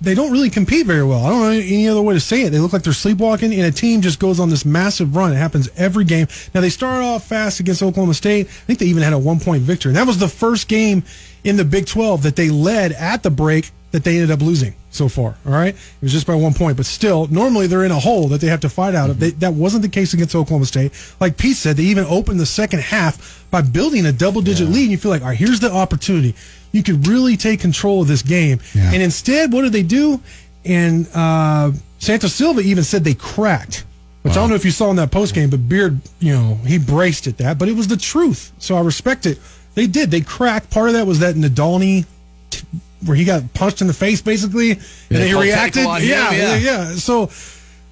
they 0.01 0.13
don't 0.15 0.34
really 0.34 0.49
compete 0.49 0.86
very 0.86 1.03
well. 1.03 1.25
I 1.25 1.29
don't 1.29 1.41
know 1.43 1.49
any 1.51 1.88
other 1.88 2.01
way 2.01 2.13
to 2.13 2.19
say 2.19 2.41
it. 2.41 2.49
They 2.49 2.59
look 2.59 2.73
like 2.73 2.84
they're 2.84 2.91
sleepwalking, 2.91 3.53
and 3.53 3.63
a 3.63 3.71
team 3.71 4.01
just 4.01 4.19
goes 4.19 4.38
on 4.38 4.49
this 4.49 4.65
massive 4.65 5.15
run. 5.15 5.31
It 5.31 5.38
happens 5.38 5.69
every 5.77 6.03
game. 6.03 6.27
Now 6.53 6.59
they 6.59 6.69
started 6.69 7.05
off 7.05 7.25
fast 7.25 7.61
against 7.61 7.81
Oklahoma 7.81 8.13
State. 8.13 8.47
I 8.47 8.49
think 8.67 8.79
they 8.79 8.88
even 8.88 9.01
had 9.01 9.13
a 9.13 9.17
one 9.17 9.39
point 9.39 9.61
victory. 9.63 9.91
And 9.91 9.95
that 9.97 10.05
was 10.05 10.17
the 10.17 10.27
first 10.27 10.67
game 10.67 11.03
in 11.45 11.55
the 11.55 11.63
Big 11.63 11.86
Twelve 11.88 12.23
that 12.23 12.36
they 12.36 12.49
led 12.49 12.91
at 12.91 13.23
the 13.23 13.29
break 13.29 13.71
that 13.93 14.03
they 14.03 14.15
ended 14.15 14.31
up 14.31 14.41
losing 14.41 14.73
so 14.89 15.07
far. 15.07 15.37
All 15.45 15.51
right, 15.51 15.73
it 15.73 16.01
was 16.01 16.11
just 16.11 16.27
by 16.27 16.35
one 16.35 16.53
point, 16.53 16.77
but 16.77 16.85
still, 16.85 17.27
normally 17.27 17.67
they're 17.67 17.85
in 17.85 17.91
a 17.91 17.99
hole 17.99 18.27
that 18.29 18.41
they 18.41 18.47
have 18.47 18.59
to 18.61 18.69
fight 18.69 18.95
out 18.95 19.09
of. 19.09 19.19
They, 19.19 19.29
that 19.29 19.53
wasn't 19.53 19.83
the 19.83 19.89
case 19.89 20.13
against 20.13 20.35
Oklahoma 20.35 20.65
State. 20.65 20.91
Like 21.19 21.37
Pete 21.37 21.55
said, 21.55 21.77
they 21.77 21.83
even 21.83 22.03
opened 22.05 22.39
the 22.39 22.45
second 22.45 22.81
half 22.81 23.47
by 23.51 23.61
building 23.61 24.05
a 24.05 24.11
double 24.11 24.41
digit 24.41 24.67
lead. 24.67 24.83
And 24.83 24.91
you 24.91 24.97
feel 24.97 25.11
like, 25.11 25.21
all 25.21 25.29
right, 25.29 25.37
here's 25.37 25.59
the 25.59 25.71
opportunity. 25.71 26.35
You 26.71 26.81
could 26.81 27.07
really 27.07 27.37
take 27.37 27.59
control 27.59 28.01
of 28.01 28.07
this 28.07 28.23
game. 28.23 28.59
Yeah. 28.73 28.91
And 28.91 29.01
instead, 29.03 29.53
what 29.53 29.61
did 29.61 29.73
they 29.73 29.83
do? 29.83 30.19
And 30.65 31.07
uh, 31.13 31.71
Santos 31.99 32.33
Silva 32.33 32.61
even 32.61 32.83
said 32.83 33.03
they 33.03 33.13
cracked. 33.13 33.85
Which 34.23 34.31
I 34.31 34.35
don't 34.37 34.49
know 34.49 34.55
if 34.55 34.63
you 34.63 34.71
saw 34.71 34.89
in 34.89 34.95
that 34.95 35.11
post 35.11 35.35
game, 35.35 35.49
but 35.49 35.67
Beard, 35.67 35.99
you 36.19 36.33
know, 36.33 36.55
he 36.65 36.79
braced 36.79 37.27
at 37.27 37.37
that, 37.39 37.59
but 37.59 37.67
it 37.67 37.75
was 37.75 37.89
the 37.89 37.97
truth. 37.97 38.53
So 38.57 38.75
I 38.75 38.81
respect 38.81 39.25
it. 39.25 39.37
They 39.75 39.85
did. 39.85 40.11
They 40.11 40.21
cracked. 40.21 40.69
Part 40.69 40.87
of 40.87 40.93
that 40.93 41.05
was 41.05 41.19
that 41.19 41.35
Nadolny, 41.35 42.05
t- 42.49 42.65
where 43.05 43.15
he 43.15 43.25
got 43.25 43.53
punched 43.53 43.81
in 43.81 43.87
the 43.87 43.93
face, 43.93 44.21
basically, 44.21 44.71
and 44.71 44.81
they 45.09 45.29
he 45.29 45.33
reacted. 45.33 45.85
on 45.85 46.01
him, 46.01 46.09
yeah, 46.09 46.31
yeah. 46.31 46.55
yeah. 46.55 46.95
So 46.95 47.29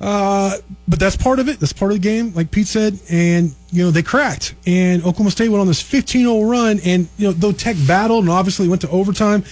uh, 0.01 0.57
but 0.87 0.99
that's 0.99 1.15
part 1.15 1.39
of 1.39 1.47
it. 1.47 1.59
That's 1.59 1.73
part 1.73 1.91
of 1.91 1.97
the 1.97 2.01
game, 2.01 2.33
like 2.33 2.49
Pete 2.49 2.67
said. 2.67 2.99
And 3.11 3.53
you 3.71 3.83
know 3.83 3.91
they 3.91 4.01
cracked, 4.01 4.55
and 4.65 5.03
Oklahoma 5.03 5.31
State 5.31 5.49
went 5.49 5.61
on 5.61 5.67
this 5.67 5.81
15-0 5.81 6.49
run. 6.49 6.79
And 6.83 7.07
you 7.17 7.27
know 7.27 7.33
though 7.33 7.51
Tech 7.51 7.75
battled 7.87 8.23
and 8.23 8.31
obviously 8.31 8.67
went 8.67 8.81
to 8.81 8.89
overtime, 8.89 9.43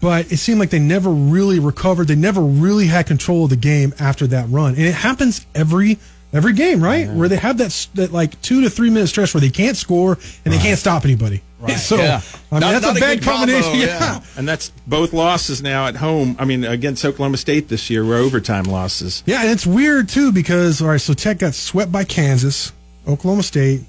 but 0.00 0.30
it 0.30 0.36
seemed 0.36 0.60
like 0.60 0.68
they 0.68 0.78
never 0.78 1.10
really 1.10 1.58
recovered. 1.58 2.08
They 2.08 2.16
never 2.16 2.42
really 2.42 2.86
had 2.86 3.06
control 3.06 3.44
of 3.44 3.50
the 3.50 3.56
game 3.56 3.94
after 3.98 4.26
that 4.26 4.48
run, 4.50 4.74
and 4.74 4.84
it 4.84 4.94
happens 4.94 5.46
every 5.54 5.98
every 6.34 6.52
game, 6.52 6.84
right? 6.84 7.08
Where 7.08 7.28
they 7.28 7.36
have 7.36 7.56
that 7.58 7.88
that 7.94 8.12
like 8.12 8.40
two 8.42 8.60
to 8.60 8.68
three 8.68 8.90
minute 8.90 9.06
stretch 9.06 9.32
where 9.32 9.40
they 9.40 9.50
can't 9.50 9.76
score 9.76 10.18
and 10.44 10.52
they 10.52 10.58
can't 10.58 10.78
stop 10.78 11.06
anybody. 11.06 11.40
So 11.72 11.96
Yeah. 11.96 12.20
I 12.50 12.54
mean 12.54 12.60
Not- 12.60 12.72
that's 12.72 12.84
not 12.84 12.94
a 12.94 12.98
a 12.98 13.00
bad 13.00 13.18
good 13.20 13.24
combo, 13.24 13.52
combination. 13.52 13.80
yeah. 13.80 13.98
yeah. 14.00 14.20
And 14.36 14.48
that's 14.48 14.70
both 14.86 15.12
losses 15.12 15.62
now 15.62 15.86
at 15.86 15.96
home. 15.96 16.36
I 16.38 16.44
mean, 16.44 16.64
against 16.64 17.04
Oklahoma 17.04 17.36
State 17.36 17.68
this 17.68 17.88
year 17.90 18.04
were 18.04 18.16
overtime 18.16 18.64
losses. 18.64 19.22
Yeah, 19.26 19.42
and 19.42 19.50
it's 19.50 19.66
weird 19.66 20.08
too 20.08 20.32
because 20.32 20.82
all 20.82 20.88
right, 20.88 21.00
so 21.00 21.14
Tech 21.14 21.38
got 21.38 21.54
swept 21.54 21.92
by 21.92 22.04
Kansas, 22.04 22.72
Oklahoma 23.06 23.42
State, 23.44 23.82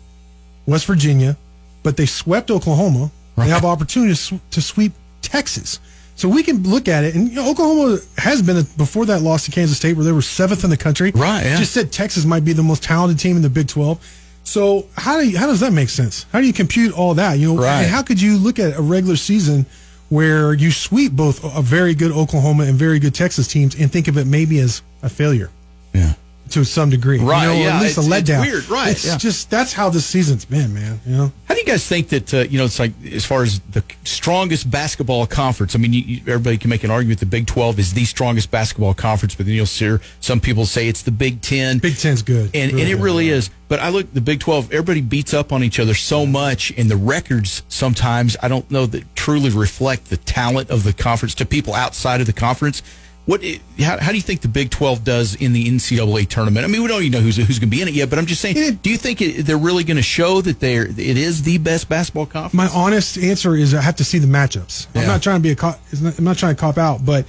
West 0.67 0.86
Virginia, 0.86 1.36
but 1.84 1.97
they 1.97 2.05
swept 2.05 2.51
Oklahoma. 2.51 3.11
They 3.38 3.49
have 3.49 3.65
opportunity 3.65 4.13
to, 4.13 4.15
sw- 4.15 4.51
to 4.51 4.61
sweep 4.61 4.93
Texas. 5.21 5.80
So 6.15 6.30
we 6.30 6.43
can 6.43 6.63
look 6.63 6.88
at 6.88 7.03
it, 7.03 7.13
and 7.15 7.28
you 7.28 7.36
know, 7.36 7.49
Oklahoma 7.51 7.97
has 8.17 8.41
been 8.41 8.55
a, 8.57 8.63
before 8.63 9.05
that 9.07 9.21
loss 9.21 9.43
to 9.45 9.51
Kansas 9.51 9.76
State, 9.78 9.97
where 9.97 10.05
they 10.05 10.13
were 10.13 10.21
seventh 10.21 10.63
in 10.63 10.69
the 10.69 10.78
country. 10.78 11.11
Right, 11.13 11.43
yeah. 11.43 11.57
Just 11.57 11.73
said 11.73 11.91
Texas 11.91 12.23
might 12.23 12.45
be 12.45 12.53
the 12.53 12.63
most 12.63 12.84
talented 12.84 13.19
team 13.19 13.36
in 13.36 13.41
the 13.41 13.49
Big 13.49 13.67
Twelve. 13.67 13.99
So 14.46 14.88
how 14.96 15.20
do 15.20 15.28
you, 15.28 15.38
how 15.38 15.48
does 15.48 15.60
that 15.60 15.74
make 15.74 15.89
sense? 15.89 16.26
How 16.32 16.39
do 16.39 16.48
you 16.48 16.54
compute 16.54 16.93
all 16.93 17.16
that? 17.16 17.38
You 17.39 17.56
know, 17.56 17.62
Right. 17.62 17.88
how 17.88 18.02
could 18.04 18.22
you 18.22 18.38
look 18.38 18.58
at 18.60 18.78
a 18.78 18.82
regular 18.82 19.16
season 19.18 19.66
where 20.10 20.54
you 20.54 20.72
sweep 20.72 21.12
both 21.12 21.43
a 21.43 21.62
very 21.62 21.93
good 21.96 22.12
Oklahoma 22.12 22.64
and 22.64 22.76
very 22.78 23.00
good 23.00 23.14
Texas 23.16 23.48
teams 23.48 23.76
and 23.76 23.91
think 23.91 24.08
of 24.08 24.18
it 24.18 24.26
maybe 24.28 24.60
as 24.60 24.82
a 25.02 25.10
failure? 25.10 25.50
Yeah. 25.93 26.14
To 26.50 26.64
some 26.64 26.89
degree. 26.89 27.20
Right, 27.20 27.43
You 27.43 27.48
know, 27.50 27.60
yeah, 27.60 27.78
At 27.78 27.82
least 27.84 27.98
a 27.98 28.02
it's- 28.02 28.22
letdown. 28.24 28.41
weird, 28.41 28.70
right, 28.70 28.91
It's 28.91 29.06
yeah. 29.06 29.18
just 29.18 29.50
that's 29.50 29.74
how 29.74 29.89
this 29.89 30.06
season's 30.06 30.46
been, 30.46 30.74
man. 30.74 31.00
You 31.06 31.16
know. 31.16 31.32
How 31.46 31.56
do 31.56 31.60
you 31.62 31.66
guys 31.66 31.86
think 31.88 32.10
that 32.10 32.34
uh, 32.34 32.38
you 32.50 32.58
know 32.58 32.66
it's 32.66 32.80
like 32.80 32.91
as 33.12 33.26
far 33.26 33.43
as 33.43 33.60
the 33.72 33.84
strongest 34.04 34.70
basketball 34.70 35.26
conference? 35.28 35.76
I 35.76 35.80
mean, 35.80 35.93
you, 35.93 36.02
you, 36.02 36.18
everybody 36.22 36.58
can 36.58 36.70
make 36.70 36.84
an 36.84 36.91
argument 36.91 37.20
the 37.20 37.26
Big 37.26 37.48
Twelve 37.48 37.80
is 37.80 37.93
the 37.93 38.06
strongest 38.06 38.52
basketball 38.52 38.93
conference, 38.93 39.36
but 39.36 39.46
then 39.46 39.56
you'll 39.56 39.66
see 39.66 39.98
some 40.20 40.39
people 40.39 40.66
say 40.66 40.88
it's 40.88 41.02
the 41.02 41.12
Big 41.12 41.41
Ten. 41.41 41.80
Big 41.80 41.98
Ten's 41.98 42.22
good. 42.22 42.52
and, 42.54 42.72
Really 42.72 42.82
and 42.84 42.91
it 42.91 42.96
good. 42.96 43.04
really 43.04 43.30
is. 43.30 43.50
But 43.68 43.80
I 43.80 43.89
look 43.89 44.14
the 44.14 44.22
Big 44.22 44.39
Twelve. 44.39 44.72
Everybody 44.72 45.02
beats 45.02 45.34
up 45.34 45.52
on 45.52 45.64
each 45.64 45.80
other 45.80 45.93
so 45.93 46.26
much, 46.26 46.72
and 46.78 46.89
the 46.89 46.98
records 46.98 47.64
sometimes 47.68 48.38
I 48.41 48.48
don't 48.48 48.70
know 48.70 48.86
that 48.88 49.16
truly 49.16 49.50
reflect 49.50 50.10
the 50.10 50.18
talent 50.18 50.70
of 50.70 50.84
the 50.84 50.93
conference 50.93 51.34
to 51.36 51.46
people 51.46 51.74
outside 51.74 52.22
of 52.22 52.28
the 52.28 52.34
conference. 52.34 52.84
What? 53.26 53.43
How, 53.80 53.97
how 53.99 54.11
do 54.11 54.15
you 54.17 54.21
think 54.21 54.41
the 54.41 54.47
Big 54.47 54.69
Twelve 54.69 55.03
does 55.03 55.34
in 55.36 55.53
the 55.53 55.65
NCAA 55.67 56.28
tournament? 56.30 56.63
I 56.63 56.67
mean, 56.67 56.84
we 56.84 56.88
don't 56.88 57.01
even 57.01 57.11
know 57.13 57.21
who's 57.21 57.38
who's 57.38 57.57
going 57.59 57.71
to 57.71 57.76
be 57.76 57.82
in 57.82 57.88
it 57.88 57.95
yet. 57.95 58.09
But 58.09 58.19
I'm 58.19 58.28
just 58.28 58.39
saying, 58.41 58.76
do 58.84 58.89
you 58.89 58.97
think 58.97 59.19
it, 59.21 59.45
they're 59.47 59.57
really 59.57 59.84
going 59.84 59.97
to 59.97 60.03
show 60.03 60.41
that 60.41 60.59
they're 60.59 60.86
it 60.86 60.99
is 60.99 61.41
the 61.41 61.57
best 61.57 61.89
basketball 61.89 62.28
conference? 62.28 62.53
My 62.53 62.67
honest 62.67 63.17
answer 63.17 63.55
is 63.55 63.73
I 63.73 63.82
have 63.82 63.95
to 63.95 64.03
see 64.03 64.19
the 64.19 64.28
matchups. 64.28 64.88
I'm 64.93 65.07
not 65.07 65.23
trying 65.23 65.38
to 65.39 65.43
be 65.43 65.51
a 65.51 65.55
cop, 65.55 65.80
I'm 66.17 66.23
not 66.23 66.38
trying 66.38 66.55
to 66.55 66.59
cop 66.61 66.78
out, 66.78 67.03
but 67.03 67.26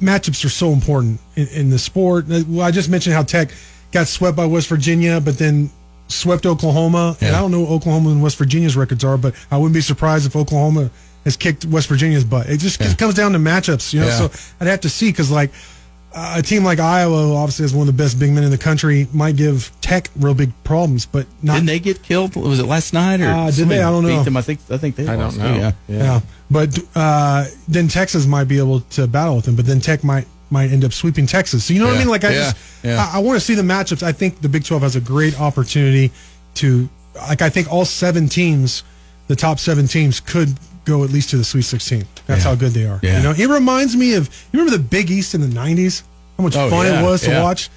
matchups 0.00 0.44
are 0.44 0.50
so 0.50 0.72
important 0.72 1.20
in, 1.36 1.48
in 1.48 1.70
the 1.70 1.78
sport. 1.78 2.26
Uh, 2.30 2.42
Well, 2.46 2.66
I 2.66 2.70
just 2.70 2.90
mentioned 2.90 3.14
how 3.14 3.22
Tech 3.22 3.50
got 3.92 4.08
swept 4.08 4.36
by 4.36 4.44
West 4.44 4.68
Virginia, 4.68 5.20
but 5.22 5.38
then 5.38 5.70
swept 6.08 6.44
Oklahoma. 6.44 7.16
And 7.22 7.34
I 7.34 7.40
don't 7.40 7.50
know 7.50 7.60
what 7.60 7.70
Oklahoma 7.70 8.10
and 8.10 8.22
West 8.22 8.36
Virginia's 8.36 8.76
records 8.76 9.04
are, 9.04 9.16
but 9.16 9.34
I 9.50 9.56
wouldn't 9.56 9.72
be 9.74 9.80
surprised 9.80 10.26
if 10.26 10.36
Oklahoma 10.36 10.90
has 11.24 11.36
kicked 11.36 11.64
West 11.64 11.88
Virginia's 11.88 12.24
butt. 12.24 12.48
It 12.48 12.58
just 12.58 12.80
it 12.80 12.96
comes 12.98 13.14
down 13.14 13.32
to 13.32 13.38
matchups, 13.38 13.92
you 13.92 14.00
know. 14.00 14.06
Yeah. 14.06 14.28
So 14.28 14.54
I'd 14.60 14.68
have 14.68 14.80
to 14.82 14.88
see 14.88 15.10
because 15.10 15.30
like. 15.30 15.50
Uh, 16.16 16.34
a 16.36 16.42
team 16.42 16.62
like 16.62 16.78
Iowa, 16.78 17.22
who 17.24 17.34
obviously 17.34 17.64
has 17.64 17.74
one 17.74 17.88
of 17.88 17.96
the 17.96 18.00
best 18.00 18.20
big 18.20 18.30
men 18.30 18.44
in 18.44 18.50
the 18.52 18.56
country, 18.56 19.08
might 19.12 19.34
give 19.34 19.72
Tech 19.80 20.08
real 20.14 20.32
big 20.32 20.52
problems, 20.62 21.06
but 21.06 21.26
not 21.42 21.54
Didn't 21.54 21.66
they 21.66 21.80
get 21.80 22.04
killed? 22.04 22.36
Was 22.36 22.60
it 22.60 22.66
last 22.66 22.92
night 22.94 23.20
or 23.20 23.26
Uh, 23.26 23.50
did 23.50 23.66
they? 23.68 23.82
I 23.82 23.90
don't 23.90 24.04
beat 24.04 24.10
know. 24.14 24.22
Them? 24.22 24.36
I 24.36 24.42
think 24.42 24.60
I 24.70 24.76
think 24.78 24.94
they. 24.94 25.08
I 25.08 25.16
lost. 25.16 25.38
don't 25.40 25.50
know. 25.58 25.58
Yeah. 25.58 25.72
Yeah. 25.88 26.20
But 26.48 26.78
uh, 26.94 27.46
then 27.66 27.88
Texas 27.88 28.26
might 28.26 28.44
be 28.44 28.58
able 28.58 28.82
to 28.94 29.08
battle 29.08 29.34
with 29.34 29.46
them, 29.46 29.56
but 29.56 29.66
then 29.66 29.80
Tech 29.80 30.04
might 30.04 30.28
might 30.50 30.70
end 30.70 30.84
up 30.84 30.92
sweeping 30.92 31.26
Texas. 31.26 31.64
So 31.64 31.74
you 31.74 31.80
know 31.80 31.86
what 31.86 31.96
I 31.96 31.98
mean? 31.98 32.06
Like 32.08 32.22
I 32.22 32.28
Yeah. 32.30 32.38
just 32.52 32.56
Yeah. 32.84 33.10
I, 33.12 33.16
I 33.16 33.18
want 33.18 33.34
to 33.36 33.44
see 33.44 33.56
the 33.56 33.62
matchups. 33.62 34.04
I 34.04 34.12
think 34.12 34.40
the 34.40 34.48
Big 34.48 34.64
Twelve 34.64 34.82
has 34.82 34.94
a 34.94 35.00
great 35.00 35.40
opportunity 35.40 36.12
to 36.62 36.88
like 37.28 37.42
I 37.42 37.48
think 37.48 37.72
all 37.72 37.84
seven 37.84 38.28
teams, 38.28 38.84
the 39.26 39.34
top 39.34 39.58
seven 39.58 39.88
teams 39.88 40.20
could 40.20 40.54
go 40.84 41.04
at 41.04 41.10
least 41.10 41.30
to 41.30 41.36
the 41.36 41.44
Sweet 41.44 41.62
Sixteen. 41.62 42.04
That's 42.26 42.42
Yeah. 42.44 42.50
how 42.50 42.54
good 42.56 42.72
they 42.72 42.86
are. 42.86 43.00
Yeah. 43.02 43.18
You 43.18 43.22
know, 43.22 43.30
it 43.36 43.48
reminds 43.48 43.96
me 43.96 44.14
of 44.14 44.28
you 44.52 44.58
remember 44.60 44.76
the 44.76 44.82
Big 44.82 45.10
East 45.10 45.34
in 45.34 45.40
the 45.40 45.48
nineties? 45.48 46.02
How 46.38 46.44
much 46.44 46.56
Oh, 46.56 46.68
fun 46.70 46.86
yeah, 46.86 47.00
it 47.00 47.04
was 47.04 47.22
to 47.22 47.40
watch. 47.40 47.70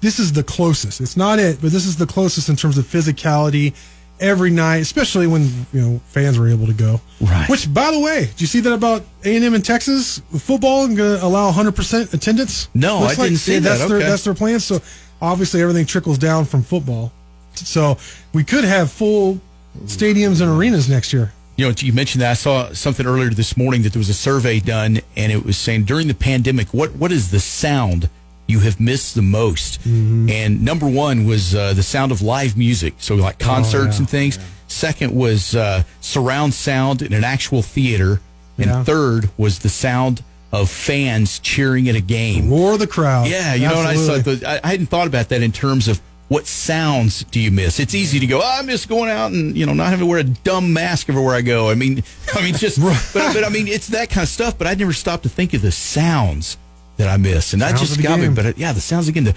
This 0.00 0.18
is 0.20 0.32
the 0.32 0.42
closest. 0.44 1.00
It's 1.00 1.16
not 1.16 1.38
it, 1.38 1.58
but 1.60 1.72
this 1.72 1.84
is 1.86 1.96
the 1.96 2.06
closest 2.06 2.48
in 2.48 2.56
terms 2.56 2.78
of 2.78 2.84
physicality. 2.86 3.72
Every 4.20 4.50
night, 4.50 4.78
especially 4.78 5.28
when 5.28 5.42
you 5.72 5.80
know 5.80 6.00
fans 6.08 6.38
were 6.40 6.48
able 6.48 6.66
to 6.66 6.72
go. 6.72 7.00
Right. 7.20 7.48
Which, 7.48 7.72
by 7.72 7.92
the 7.92 8.00
way, 8.00 8.24
do 8.24 8.42
you 8.42 8.48
see 8.48 8.58
that 8.60 8.72
about 8.72 9.04
A 9.24 9.36
and 9.36 9.44
M 9.44 9.54
in 9.54 9.62
Texas? 9.62 10.20
Football 10.36 10.86
going 10.88 10.96
to 10.96 11.24
allow 11.24 11.44
100 11.46 11.76
percent 11.76 12.12
attendance. 12.12 12.68
No, 12.74 12.98
I 12.98 13.14
didn't 13.14 13.36
see 13.36 13.60
that's 13.60 13.78
that. 13.80 13.88
Their, 13.88 13.98
Okay. 13.98 14.08
that's 14.08 14.24
their 14.24 14.34
plan. 14.34 14.58
So 14.58 14.80
obviously, 15.22 15.62
everything 15.62 15.86
trickles 15.86 16.18
down 16.18 16.46
from 16.46 16.64
football. 16.64 17.12
So 17.54 17.96
we 18.32 18.42
could 18.42 18.64
have 18.64 18.90
full 18.90 19.40
stadiums 19.86 20.40
and 20.40 20.50
arenas 20.50 20.88
next 20.88 21.12
year. 21.12 21.32
You 21.58 21.66
know, 21.66 21.74
you 21.76 21.92
mentioned 21.92 22.22
that. 22.22 22.30
I 22.30 22.34
saw 22.34 22.72
something 22.72 23.04
earlier 23.04 23.30
this 23.30 23.56
morning 23.56 23.82
that 23.82 23.92
there 23.92 23.98
was 23.98 24.08
a 24.08 24.14
survey 24.14 24.60
done, 24.60 25.00
and 25.16 25.32
it 25.32 25.44
was 25.44 25.58
saying 25.58 25.84
during 25.86 26.06
the 26.06 26.14
pandemic, 26.14 26.68
what 26.72 26.94
what 26.94 27.10
is 27.10 27.32
the 27.32 27.40
sound 27.40 28.08
you 28.46 28.60
have 28.60 28.78
missed 28.78 29.16
the 29.16 29.22
most? 29.22 29.80
Mm-hmm. 29.80 30.30
And 30.30 30.64
number 30.64 30.88
one 30.88 31.26
was 31.26 31.56
uh, 31.56 31.72
the 31.74 31.82
sound 31.82 32.12
of 32.12 32.22
live 32.22 32.56
music, 32.56 32.94
so 32.98 33.16
like 33.16 33.40
concerts 33.40 33.96
yeah, 33.96 33.98
and 33.98 34.08
things. 34.08 34.38
Second 34.68 35.12
was 35.12 35.56
uh, 35.56 35.82
surround 36.00 36.54
sound 36.54 37.02
in 37.02 37.12
an 37.12 37.24
actual 37.24 37.62
theater, 37.62 38.20
and 38.56 38.66
Yeah. 38.66 38.84
third 38.84 39.28
was 39.36 39.58
the 39.58 39.68
sound 39.68 40.22
of 40.52 40.70
fans 40.70 41.40
cheering 41.40 41.88
at 41.88 41.96
a 41.96 42.00
game. 42.00 42.50
Roar 42.50 42.78
the 42.78 42.86
crowd. 42.86 43.26
Yeah, 43.26 43.54
you 43.54 43.66
know 43.66 43.74
what 43.74 43.86
I 43.86 43.90
Absolutely. 43.94 44.36
saw. 44.36 44.48
I, 44.48 44.60
I 44.62 44.68
hadn't 44.68 44.86
thought 44.86 45.08
about 45.08 45.28
that 45.30 45.42
in 45.42 45.50
terms 45.50 45.88
of 45.88 46.00
what 46.28 46.46
sounds 46.46 47.24
do 47.24 47.40
you 47.40 47.50
miss. 47.50 47.80
It's 47.80 47.94
easy 47.94 48.20
to 48.20 48.26
go. 48.26 48.40
Oh, 48.42 48.58
I 48.58 48.62
miss 48.62 48.84
going 48.86 49.10
out 49.10 49.32
and 49.32 49.56
you 49.56 49.64
know 49.66 49.72
not 49.74 49.86
having 49.88 50.00
to 50.00 50.06
wear 50.06 50.18
a 50.18 50.24
dumb 50.24 50.72
mask 50.72 51.08
everywhere 51.08 51.34
I 51.34 51.40
go. 51.42 51.70
I 51.70 51.74
mean, 51.74 52.02
I 52.34 52.42
mean 52.42 52.54
just, 52.54 52.80
but, 52.80 53.32
but 53.34 53.44
I 53.44 53.48
mean 53.48 53.66
it's 53.68 53.88
that 53.88 54.10
kind 54.10 54.22
of 54.24 54.28
stuff. 54.28 54.58
But 54.58 54.66
I 54.66 54.74
never 54.74 54.92
stopped 54.92 55.22
to 55.24 55.28
think 55.28 55.54
of 55.54 55.62
the 55.62 55.72
sounds 55.72 56.58
that 56.98 57.08
I 57.08 57.16
miss, 57.16 57.52
and 57.52 57.62
that 57.62 57.78
just 57.78 58.02
got 58.02 58.18
me. 58.20 58.28
But 58.28 58.46
uh, 58.46 58.52
yeah, 58.56 58.72
the 58.72 58.80
sounds 58.80 59.08
again. 59.08 59.24
The 59.24 59.34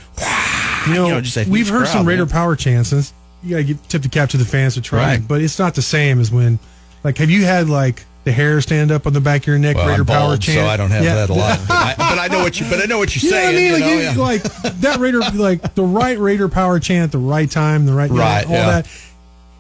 You 0.87 0.93
know, 0.95 1.05
you 1.07 1.11
know, 1.13 1.21
just 1.21 1.47
we've 1.47 1.69
heard 1.69 1.83
crowd, 1.83 1.91
some 1.91 2.07
Raider 2.07 2.25
man. 2.25 2.31
power 2.33 2.55
chants. 2.55 3.13
You 3.43 3.49
got 3.51 3.57
to 3.57 3.63
get 3.63 3.89
tip 3.89 4.01
the 4.01 4.09
cap 4.09 4.29
to 4.31 4.37
the 4.37 4.45
fans 4.45 4.75
for 4.75 4.81
trying, 4.81 5.19
Right. 5.21 5.27
but 5.27 5.41
it's 5.41 5.57
not 5.59 5.75
the 5.75 5.81
same 5.81 6.19
as 6.19 6.31
when, 6.31 6.59
like, 7.03 7.17
have 7.19 7.29
you 7.29 7.43
had 7.45 7.69
like 7.69 8.05
the 8.23 8.31
hair 8.31 8.61
stand 8.61 8.91
up 8.91 9.07
on 9.07 9.13
the 9.13 9.21
back 9.21 9.41
of 9.41 9.47
your 9.47 9.57
neck? 9.59 9.75
well, 9.75 9.87
Raider 9.87 10.01
I'm 10.01 10.05
power 10.07 10.27
bald, 10.29 10.41
chant. 10.41 10.59
so 10.59 10.65
I 10.67 10.77
don't 10.77 10.91
have 10.91 11.03
Yeah. 11.03 11.15
that 11.15 11.29
a 11.29 11.33
lot. 11.33 11.59
But 11.67 11.73
I, 11.75 11.95
but 11.97 12.19
I 12.19 12.27
know 12.27 12.39
what 12.43 12.59
you. 12.59 12.69
But 12.69 12.81
I 12.81 12.85
know 12.85 12.97
what 12.99 13.15
you're 13.15 13.23
You 13.23 13.31
know 13.31 13.37
what 13.45 13.47
I 13.47 13.57
saying. 13.57 13.71
mean? 13.71 13.81
Like, 13.81 13.89
you 13.89 13.95
know, 13.95 14.01
you- 14.01 14.07
yeah. 14.09 14.15
like 14.17 14.43
that 14.81 14.99
Raider, 14.99 15.19
like 15.33 15.75
the 15.75 15.83
right 15.83 16.19
Raider 16.19 16.47
power 16.49 16.79
chant, 16.79 17.05
at 17.05 17.11
the 17.11 17.17
right 17.17 17.49
time, 17.49 17.85
the 17.85 17.93
right, 17.93 18.09
you 18.09 18.15
know, 18.17 18.21
Right, 18.21 18.45
all 18.45 18.51
yeah. 18.51 18.65
that. 18.81 18.87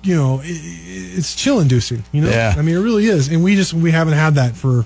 You 0.03 0.15
know, 0.15 0.39
i 0.39 0.45
i- 0.45 0.47
it's 1.17 1.35
chill 1.35 1.59
inducing. 1.59 2.03
You 2.11 2.21
know, 2.21 2.29
Yeah. 2.29 2.55
I 2.57 2.61
mean, 2.61 2.75
it 2.75 2.79
really 2.79 3.05
is, 3.05 3.27
and 3.29 3.43
we 3.43 3.55
just 3.55 3.73
we 3.73 3.91
haven't 3.91 4.13
had 4.15 4.35
that 4.35 4.55
for 4.55 4.85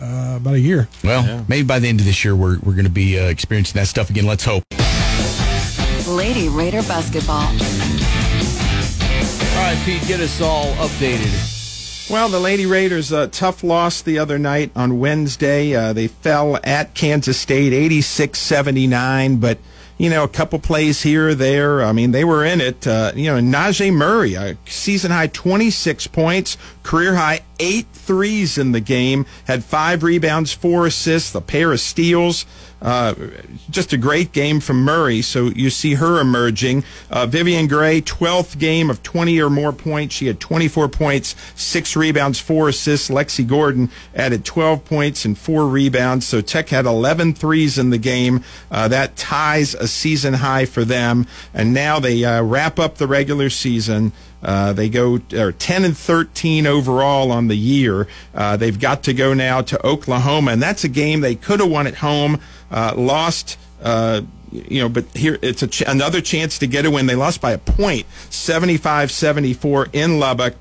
uh, 0.00 0.34
about 0.36 0.54
a 0.54 0.60
year. 0.60 0.88
well, 1.02 1.44
maybe 1.48 1.64
by 1.66 1.78
the 1.80 1.88
end 1.88 1.98
of 2.00 2.06
this 2.06 2.24
year, 2.24 2.34
we're 2.36 2.58
we're 2.60 2.74
going 2.74 2.84
to 2.84 2.90
be 2.90 3.18
uh, 3.18 3.24
experiencing 3.24 3.78
that 3.80 3.86
stuff 3.88 4.10
again. 4.10 4.26
Let's 4.26 4.44
hope. 4.44 4.62
Lady 6.06 6.48
Raider 6.48 6.82
basketball. 6.82 7.42
All 9.56 9.64
right, 9.64 9.78
Pete, 9.84 10.06
get 10.06 10.20
us 10.20 10.40
all 10.40 10.72
updated. 10.74 11.57
Well, 12.10 12.30
the 12.30 12.40
Lady 12.40 12.64
Raiders, 12.64 13.12
a 13.12 13.28
tough 13.28 13.62
loss 13.62 14.00
the 14.00 14.18
other 14.18 14.38
night 14.38 14.70
on 14.74 14.98
Wednesday. 14.98 15.74
Uh, 15.76 15.92
they 15.92 16.08
fell 16.08 16.58
at 16.64 16.94
Kansas 16.94 17.38
State 17.38 17.74
86 17.74 18.38
79, 18.38 19.36
but, 19.36 19.58
you 19.98 20.08
know, 20.08 20.24
a 20.24 20.28
couple 20.28 20.58
plays 20.58 21.02
here 21.02 21.28
or 21.28 21.34
there. 21.34 21.82
I 21.84 21.92
mean, 21.92 22.12
they 22.12 22.24
were 22.24 22.46
in 22.46 22.62
it. 22.62 22.86
Uh, 22.86 23.12
you 23.14 23.26
know, 23.30 23.38
Najee 23.38 23.92
Murray, 23.92 24.32
a 24.32 24.56
season 24.64 25.10
high 25.10 25.26
26 25.26 26.06
points, 26.06 26.56
career 26.88 27.16
high 27.16 27.42
eight 27.60 27.86
threes 27.92 28.56
in 28.56 28.72
the 28.72 28.80
game, 28.80 29.26
had 29.44 29.62
five 29.62 30.02
rebounds, 30.02 30.54
four 30.54 30.86
assists, 30.86 31.34
a 31.34 31.40
pair 31.42 31.70
of 31.70 31.80
steals. 31.80 32.46
Uh, 32.80 33.12
just 33.68 33.92
a 33.92 33.96
great 33.96 34.32
game 34.32 34.60
from 34.60 34.84
Murray. 34.84 35.20
So 35.20 35.46
you 35.46 35.68
see 35.68 35.94
her 35.94 36.20
emerging. 36.20 36.84
Uh, 37.10 37.26
Vivian 37.26 37.66
Gray, 37.66 38.00
12th 38.00 38.58
game 38.58 38.88
of 38.88 39.02
20 39.02 39.38
or 39.40 39.50
more 39.50 39.72
points. 39.72 40.14
She 40.14 40.28
had 40.28 40.38
24 40.40 40.88
points, 40.88 41.34
six 41.56 41.96
rebounds, 41.96 42.38
four 42.38 42.68
assists. 42.68 43.10
Lexi 43.10 43.46
Gordon 43.46 43.90
added 44.14 44.44
12 44.44 44.84
points 44.84 45.24
and 45.24 45.36
four 45.36 45.66
rebounds. 45.66 46.24
So 46.24 46.40
Tech 46.40 46.68
had 46.68 46.86
11 46.86 47.34
threes 47.34 47.78
in 47.78 47.90
the 47.90 47.98
game. 47.98 48.44
Uh, 48.70 48.88
that 48.88 49.16
ties 49.16 49.74
a 49.74 49.88
season 49.88 50.34
high 50.34 50.64
for 50.64 50.84
them. 50.84 51.26
And 51.52 51.74
now 51.74 51.98
they 51.98 52.24
uh, 52.24 52.42
wrap 52.42 52.78
up 52.78 52.96
the 52.96 53.08
regular 53.08 53.50
season. 53.50 54.12
Uh, 54.42 54.72
they 54.72 54.88
go 54.88 55.20
or 55.32 55.52
10 55.52 55.84
and 55.84 55.96
13 55.96 56.66
overall 56.66 57.32
on 57.32 57.48
the 57.48 57.56
year. 57.56 58.06
Uh, 58.34 58.56
they've 58.56 58.78
got 58.78 59.02
to 59.04 59.12
go 59.12 59.34
now 59.34 59.60
to 59.62 59.84
Oklahoma, 59.86 60.52
and 60.52 60.62
that's 60.62 60.84
a 60.84 60.88
game 60.88 61.20
they 61.20 61.34
could 61.34 61.60
have 61.60 61.70
won 61.70 61.86
at 61.86 61.96
home. 61.96 62.40
Uh, 62.70 62.94
lost 62.96 63.58
uh, 63.82 64.22
you 64.52 64.80
know, 64.80 64.88
but 64.88 65.04
here 65.14 65.38
it's 65.42 65.66
ch- 65.68 65.82
another 65.82 66.20
chance 66.20 66.58
to 66.58 66.66
get 66.66 66.86
a 66.86 66.90
win. 66.90 67.06
They 67.06 67.14
lost 67.14 67.40
by 67.40 67.52
a 67.52 67.58
point, 67.58 68.06
75-74 68.30 69.90
in 69.92 70.18
Lubbock. 70.18 70.54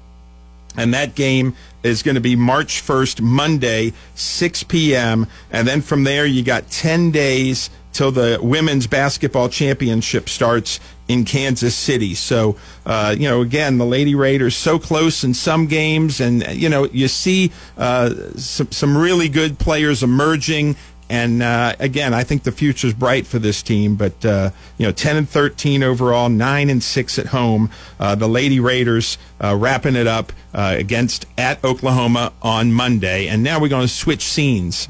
And 0.75 0.93
that 0.93 1.15
game 1.15 1.55
is 1.81 2.03
going 2.03 2.15
to 2.15 2.21
be 2.21 2.35
March 2.35 2.83
1st, 2.85 3.21
Monday, 3.21 3.93
6 4.15 4.63
p.m. 4.63 5.27
And 5.51 5.67
then 5.67 5.81
from 5.81 6.03
there, 6.03 6.25
you 6.25 6.43
got 6.43 6.69
10 6.69 7.11
days 7.11 7.69
till 7.97 8.11
the 8.11 8.37
women's 8.39 8.85
basketball 8.85 9.49
championship 9.49 10.29
starts 10.29 10.79
in 11.07 11.25
Kansas 11.25 11.75
City. 11.75 12.13
So, 12.13 12.55
uh, 12.85 13.15
you 13.17 13.27
know, 13.27 13.41
again, 13.41 13.79
the 13.79 13.87
Lady 13.87 14.13
Raiders 14.13 14.55
so 14.55 14.77
close 14.77 15.23
in 15.23 15.33
some 15.33 15.65
games, 15.65 16.21
and 16.21 16.45
you 16.53 16.69
know, 16.69 16.85
you 16.85 17.07
see 17.07 17.51
uh, 17.75 18.13
some 18.35 18.71
some 18.71 18.95
really 18.95 19.29
good 19.29 19.57
players 19.57 20.03
emerging. 20.03 20.75
And 21.09 21.41
uh, 21.41 21.73
again, 21.79 22.13
I 22.13 22.23
think 22.23 22.43
the 22.43 22.51
future's 22.51 22.93
bright 22.93 23.25
for 23.25 23.39
this 23.39 23.63
team. 23.63 23.95
But 23.95 24.23
uh, 24.23 24.51
you 24.77 24.85
know, 24.85 24.91
ten 24.91 25.17
and 25.17 25.27
thirteen 25.27 25.81
overall, 25.81 26.29
nine 26.29 26.69
and 26.69 26.83
six 26.83 27.17
at 27.17 27.27
home. 27.27 27.71
Uh, 27.99 28.13
the 28.13 28.27
Lady 28.27 28.59
Raiders 28.59 29.17
uh, 29.43 29.55
wrapping 29.55 29.95
it 29.95 30.05
up 30.05 30.31
against 30.53 31.25
at 31.37 31.63
Oklahoma 31.63 32.31
on 32.43 32.71
Monday. 32.73 33.27
And 33.27 33.41
now 33.41 33.59
we're 33.59 33.69
going 33.69 33.87
to 33.87 33.93
switch 33.93 34.23
scenes. 34.23 34.87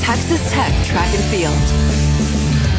Texas 0.00 0.50
Tech 0.50 0.72
Track 0.86 1.14
and 1.14 1.24
Field. 1.24 1.87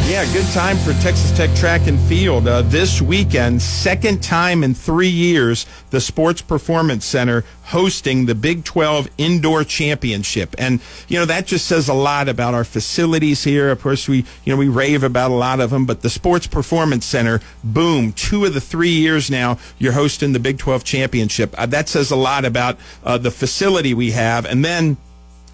Yeah, 0.10 0.26
good 0.34 0.52
time 0.54 0.76
for 0.78 0.94
Texas 1.04 1.32
Tech 1.38 1.56
track 1.56 1.86
and 1.86 2.00
field. 2.00 2.48
Uh, 2.48 2.64
this 2.64 3.00
weekend, 3.00 3.62
second 3.62 4.24
time 4.24 4.64
in 4.64 4.74
three 4.74 5.08
years, 5.08 5.68
the 5.92 6.02
Sports 6.02 6.42
Performance 6.42 7.06
Center 7.06 7.46
hosting 7.66 8.26
the 8.26 8.34
Big 8.34 8.64
12 8.64 9.08
Indoor 9.20 9.64
Championship. 9.64 10.56
And, 10.58 10.80
you 11.10 11.20
know, 11.20 11.26
that 11.26 11.46
just 11.46 11.68
says 11.68 11.90
a 11.90 11.94
lot 11.94 12.28
about 12.28 12.56
our 12.56 12.64
facilities 12.64 13.44
here. 13.44 13.70
Of 13.70 13.82
course, 13.84 14.10
we, 14.10 14.26
you 14.46 14.52
know, 14.52 14.58
we 14.58 14.68
rave 14.68 15.04
about 15.04 15.30
a 15.30 15.36
lot 15.36 15.60
of 15.60 15.70
them, 15.70 15.86
but 15.86 16.02
the 16.02 16.10
Sports 16.10 16.48
Performance 16.48 17.06
Center, 17.06 17.40
boom, 17.64 18.12
two 18.12 18.46
of 18.46 18.56
the 18.56 18.62
three 18.62 18.90
years 18.90 19.30
now, 19.30 19.60
you're 19.78 19.94
hosting 19.94 20.34
the 20.34 20.40
Big 20.40 20.58
12 20.58 20.84
Championship. 20.84 21.54
Uh, 21.56 21.68
that 21.68 21.88
says 21.88 22.10
a 22.10 22.16
lot 22.16 22.46
about 22.46 22.80
uh, 23.04 23.20
the 23.20 23.30
facility 23.30 23.94
we 23.94 24.10
have. 24.10 24.48
And 24.48 24.66
then, 24.66 24.98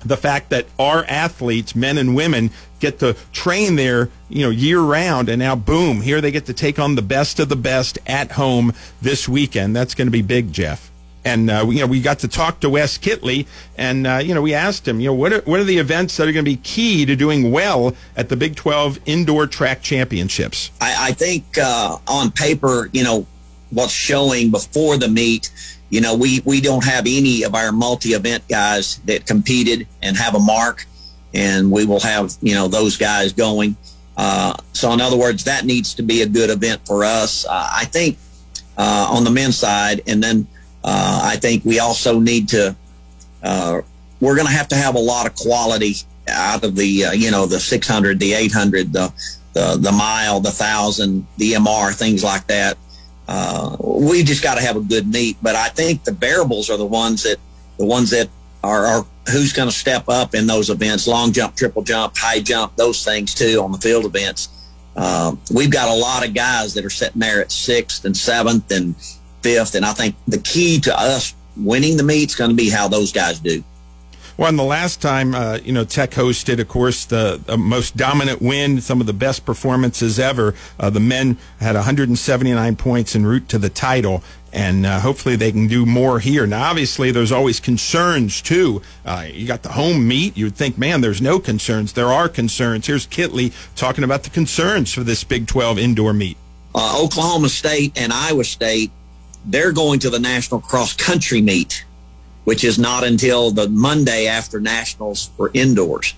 the 0.05 0.17
fact 0.17 0.49
that 0.51 0.65
our 0.79 1.03
athletes, 1.05 1.75
men 1.75 1.97
and 1.97 2.15
women, 2.15 2.51
get 2.79 2.99
to 2.99 3.15
train 3.33 3.75
there, 3.75 4.09
you 4.29 4.43
know, 4.43 4.49
year 4.49 4.79
round, 4.79 5.29
and 5.29 5.39
now 5.39 5.55
boom, 5.55 6.01
here 6.01 6.21
they 6.21 6.31
get 6.31 6.45
to 6.45 6.53
take 6.53 6.77
on 6.79 6.95
the 6.95 7.01
best 7.01 7.39
of 7.39 7.49
the 7.49 7.55
best 7.55 7.97
at 8.05 8.33
home 8.33 8.73
this 9.01 9.27
weekend. 9.27 9.75
That's 9.75 9.95
going 9.95 10.07
to 10.07 10.11
be 10.11 10.21
big, 10.21 10.53
Jeff. 10.53 10.91
And 11.23 11.49
uh, 11.49 11.65
you 11.67 11.79
know, 11.79 11.87
we 11.87 12.01
got 12.01 12.19
to 12.19 12.27
talk 12.27 12.59
to 12.59 12.69
Wes 12.69 12.99
Kittley, 12.99 13.47
and 13.77 14.05
uh, 14.05 14.17
you 14.17 14.35
know, 14.35 14.43
we 14.43 14.53
asked 14.53 14.87
him, 14.87 14.99
you 14.99 15.07
know, 15.07 15.15
what 15.15 15.33
are, 15.33 15.41
what 15.41 15.59
are 15.59 15.63
the 15.63 15.79
events 15.79 16.15
that 16.17 16.27
are 16.27 16.31
going 16.31 16.45
to 16.45 16.51
be 16.51 16.57
key 16.57 17.03
to 17.07 17.15
doing 17.15 17.51
well 17.51 17.95
at 18.15 18.29
the 18.29 18.35
Big 18.35 18.55
Twelve 18.55 18.99
Indoor 19.07 19.47
Track 19.47 19.81
Championships? 19.81 20.69
I, 20.79 21.07
I 21.09 21.11
think 21.13 21.57
uh, 21.57 21.97
on 22.07 22.31
paper, 22.31 22.91
you 22.93 23.03
know, 23.03 23.25
what's 23.71 23.91
showing 23.91 24.51
before 24.51 24.97
the 24.97 25.07
meet 25.07 25.49
you 25.89 26.01
know, 26.01 26.15
we, 26.15 26.41
we 26.45 26.61
don't 26.61 26.83
have 26.83 27.05
any 27.07 27.43
of 27.43 27.55
our 27.55 27.71
multi-event 27.71 28.47
guys 28.47 28.97
that 29.05 29.25
competed 29.25 29.87
and 30.01 30.17
have 30.17 30.35
a 30.35 30.39
mark, 30.39 30.85
and 31.33 31.71
we 31.71 31.85
will 31.85 31.99
have, 31.99 32.33
you 32.41 32.53
know, 32.55 32.67
those 32.67 32.97
guys 32.97 33.33
going. 33.33 33.75
Uh, 34.17 34.55
so, 34.73 34.91
in 34.93 35.01
other 35.01 35.17
words, 35.17 35.43
that 35.43 35.65
needs 35.65 35.93
to 35.95 36.01
be 36.03 36.21
a 36.21 36.27
good 36.27 36.49
event 36.49 36.85
for 36.85 37.03
us. 37.03 37.45
Uh, 37.45 37.69
I 37.71 37.85
think 37.85 38.17
uh, 38.77 39.09
on 39.11 39.23
the 39.23 39.31
men's 39.31 39.57
side, 39.57 40.01
and 40.07 40.23
then 40.23 40.47
uh, 40.83 41.21
I 41.23 41.35
think 41.35 41.65
we 41.65 41.79
also 41.79 42.19
need 42.19 42.49
to, 42.49 42.75
uh, 43.43 43.81
we're 44.19 44.35
going 44.35 44.47
to 44.47 44.53
have 44.53 44.69
to 44.69 44.75
have 44.75 44.95
a 44.95 44.99
lot 44.99 45.27
of 45.27 45.35
quality 45.35 45.95
out 46.27 46.63
of 46.63 46.75
the, 46.75 47.05
uh, 47.05 47.11
you 47.11 47.29
know, 47.29 47.45
the 47.45 47.59
600, 47.59 48.19
the 48.19 48.33
800, 48.33 48.91
the, 48.91 49.13
the, 49.53 49.77
the 49.79 49.91
mile, 49.91 50.39
the 50.39 50.51
thousand, 50.51 51.27
the 51.37 51.53
MR, 51.53 51.93
things 51.93 52.23
like 52.23 52.47
that 52.47 52.77
uh, 53.27 53.75
we 53.79 54.23
just 54.23 54.43
got 54.43 54.55
to 54.55 54.61
have 54.61 54.75
a 54.75 54.81
good 54.81 55.07
meet. 55.07 55.37
But 55.41 55.55
I 55.55 55.69
think 55.69 56.03
the 56.03 56.11
bearables 56.11 56.69
are 56.69 56.77
the 56.77 56.85
ones 56.85 57.23
that 57.23 57.37
the 57.77 57.85
ones 57.85 58.09
that 58.11 58.29
are, 58.63 58.85
are 58.85 59.05
who's 59.31 59.53
going 59.53 59.69
to 59.69 59.75
step 59.75 60.07
up 60.07 60.35
in 60.35 60.47
those 60.47 60.69
events: 60.69 61.07
long 61.07 61.31
jump, 61.31 61.55
triple 61.55 61.83
jump, 61.83 62.15
high 62.17 62.39
jump, 62.39 62.75
those 62.75 63.03
things 63.03 63.33
too 63.33 63.61
on 63.61 63.71
the 63.71 63.77
field 63.77 64.05
events. 64.05 64.49
Uh, 64.95 65.35
we've 65.53 65.71
got 65.71 65.89
a 65.89 65.93
lot 65.93 66.25
of 66.25 66.33
guys 66.33 66.73
that 66.73 66.85
are 66.85 66.89
sitting 66.89 67.19
there 67.19 67.41
at 67.41 67.51
sixth 67.51 68.05
and 68.05 68.15
seventh 68.15 68.71
and 68.71 68.95
fifth, 69.41 69.75
and 69.75 69.85
I 69.85 69.93
think 69.93 70.15
the 70.27 70.39
key 70.39 70.79
to 70.81 70.99
us 70.99 71.35
winning 71.57 71.97
the 71.97 72.03
meet 72.03 72.29
is 72.29 72.35
going 72.35 72.49
to 72.49 72.55
be 72.55 72.69
how 72.69 72.87
those 72.87 73.11
guys 73.11 73.39
do. 73.39 73.63
Well, 74.37 74.49
and 74.49 74.59
the 74.59 74.63
last 74.63 75.01
time, 75.01 75.33
uh, 75.33 75.59
you 75.63 75.71
know, 75.71 75.85
Tech 75.85 76.11
hosted, 76.11 76.59
of 76.59 76.67
course, 76.67 77.05
the, 77.05 77.39
most 77.57 77.95
dominant 77.95 78.41
win, 78.41 78.81
some 78.81 78.99
of 78.99 79.07
the 79.07 79.13
best 79.13 79.45
performances 79.45 80.19
ever. 80.19 80.53
Uh, 80.77 80.89
the 80.89 80.99
men 80.99 81.37
had 81.61 81.75
179 81.75 82.75
points 82.75 83.15
en 83.15 83.25
route 83.25 83.47
to 83.47 83.57
the 83.57 83.69
title, 83.69 84.23
and 84.51 84.85
uh, 84.85 84.99
hopefully 84.99 85.37
they 85.37 85.53
can 85.53 85.67
do 85.67 85.85
more 85.85 86.19
here. 86.19 86.45
Now, 86.45 86.69
obviously, 86.69 87.11
there's 87.11 87.31
always 87.31 87.61
concerns 87.61 88.41
too. 88.41 88.81
Uh, 89.05 89.25
you 89.31 89.47
got 89.47 89.63
the 89.63 89.71
home 89.71 90.05
meet. 90.05 90.35
You'd 90.35 90.55
think, 90.55 90.77
man, 90.77 90.99
there's 90.99 91.21
no 91.21 91.39
concerns. 91.39 91.93
There 91.93 92.11
are 92.11 92.27
concerns. 92.27 92.87
Here's 92.87 93.07
Kittley 93.07 93.53
talking 93.77 94.03
about 94.03 94.23
the 94.23 94.29
concerns 94.29 94.93
for 94.93 95.03
this 95.05 95.23
Big 95.23 95.47
12 95.47 95.79
indoor 95.79 96.11
meet. 96.11 96.37
Uh, 96.73 97.01
Oklahoma 97.01 97.47
State 97.47 97.93
and 97.95 98.11
Iowa 98.11 98.43
State, 98.43 98.91
they're 99.45 99.71
going 99.71 99.99
to 99.99 100.09
the 100.09 100.19
national 100.19 100.59
cross 100.59 100.91
country 100.93 101.41
meet 101.41 101.85
which 102.45 102.63
is 102.63 102.79
not 102.79 103.03
until 103.03 103.51
the 103.51 103.67
Monday 103.69 104.27
after 104.27 104.59
nationals 104.59 105.29
for 105.35 105.51
indoors. 105.53 106.13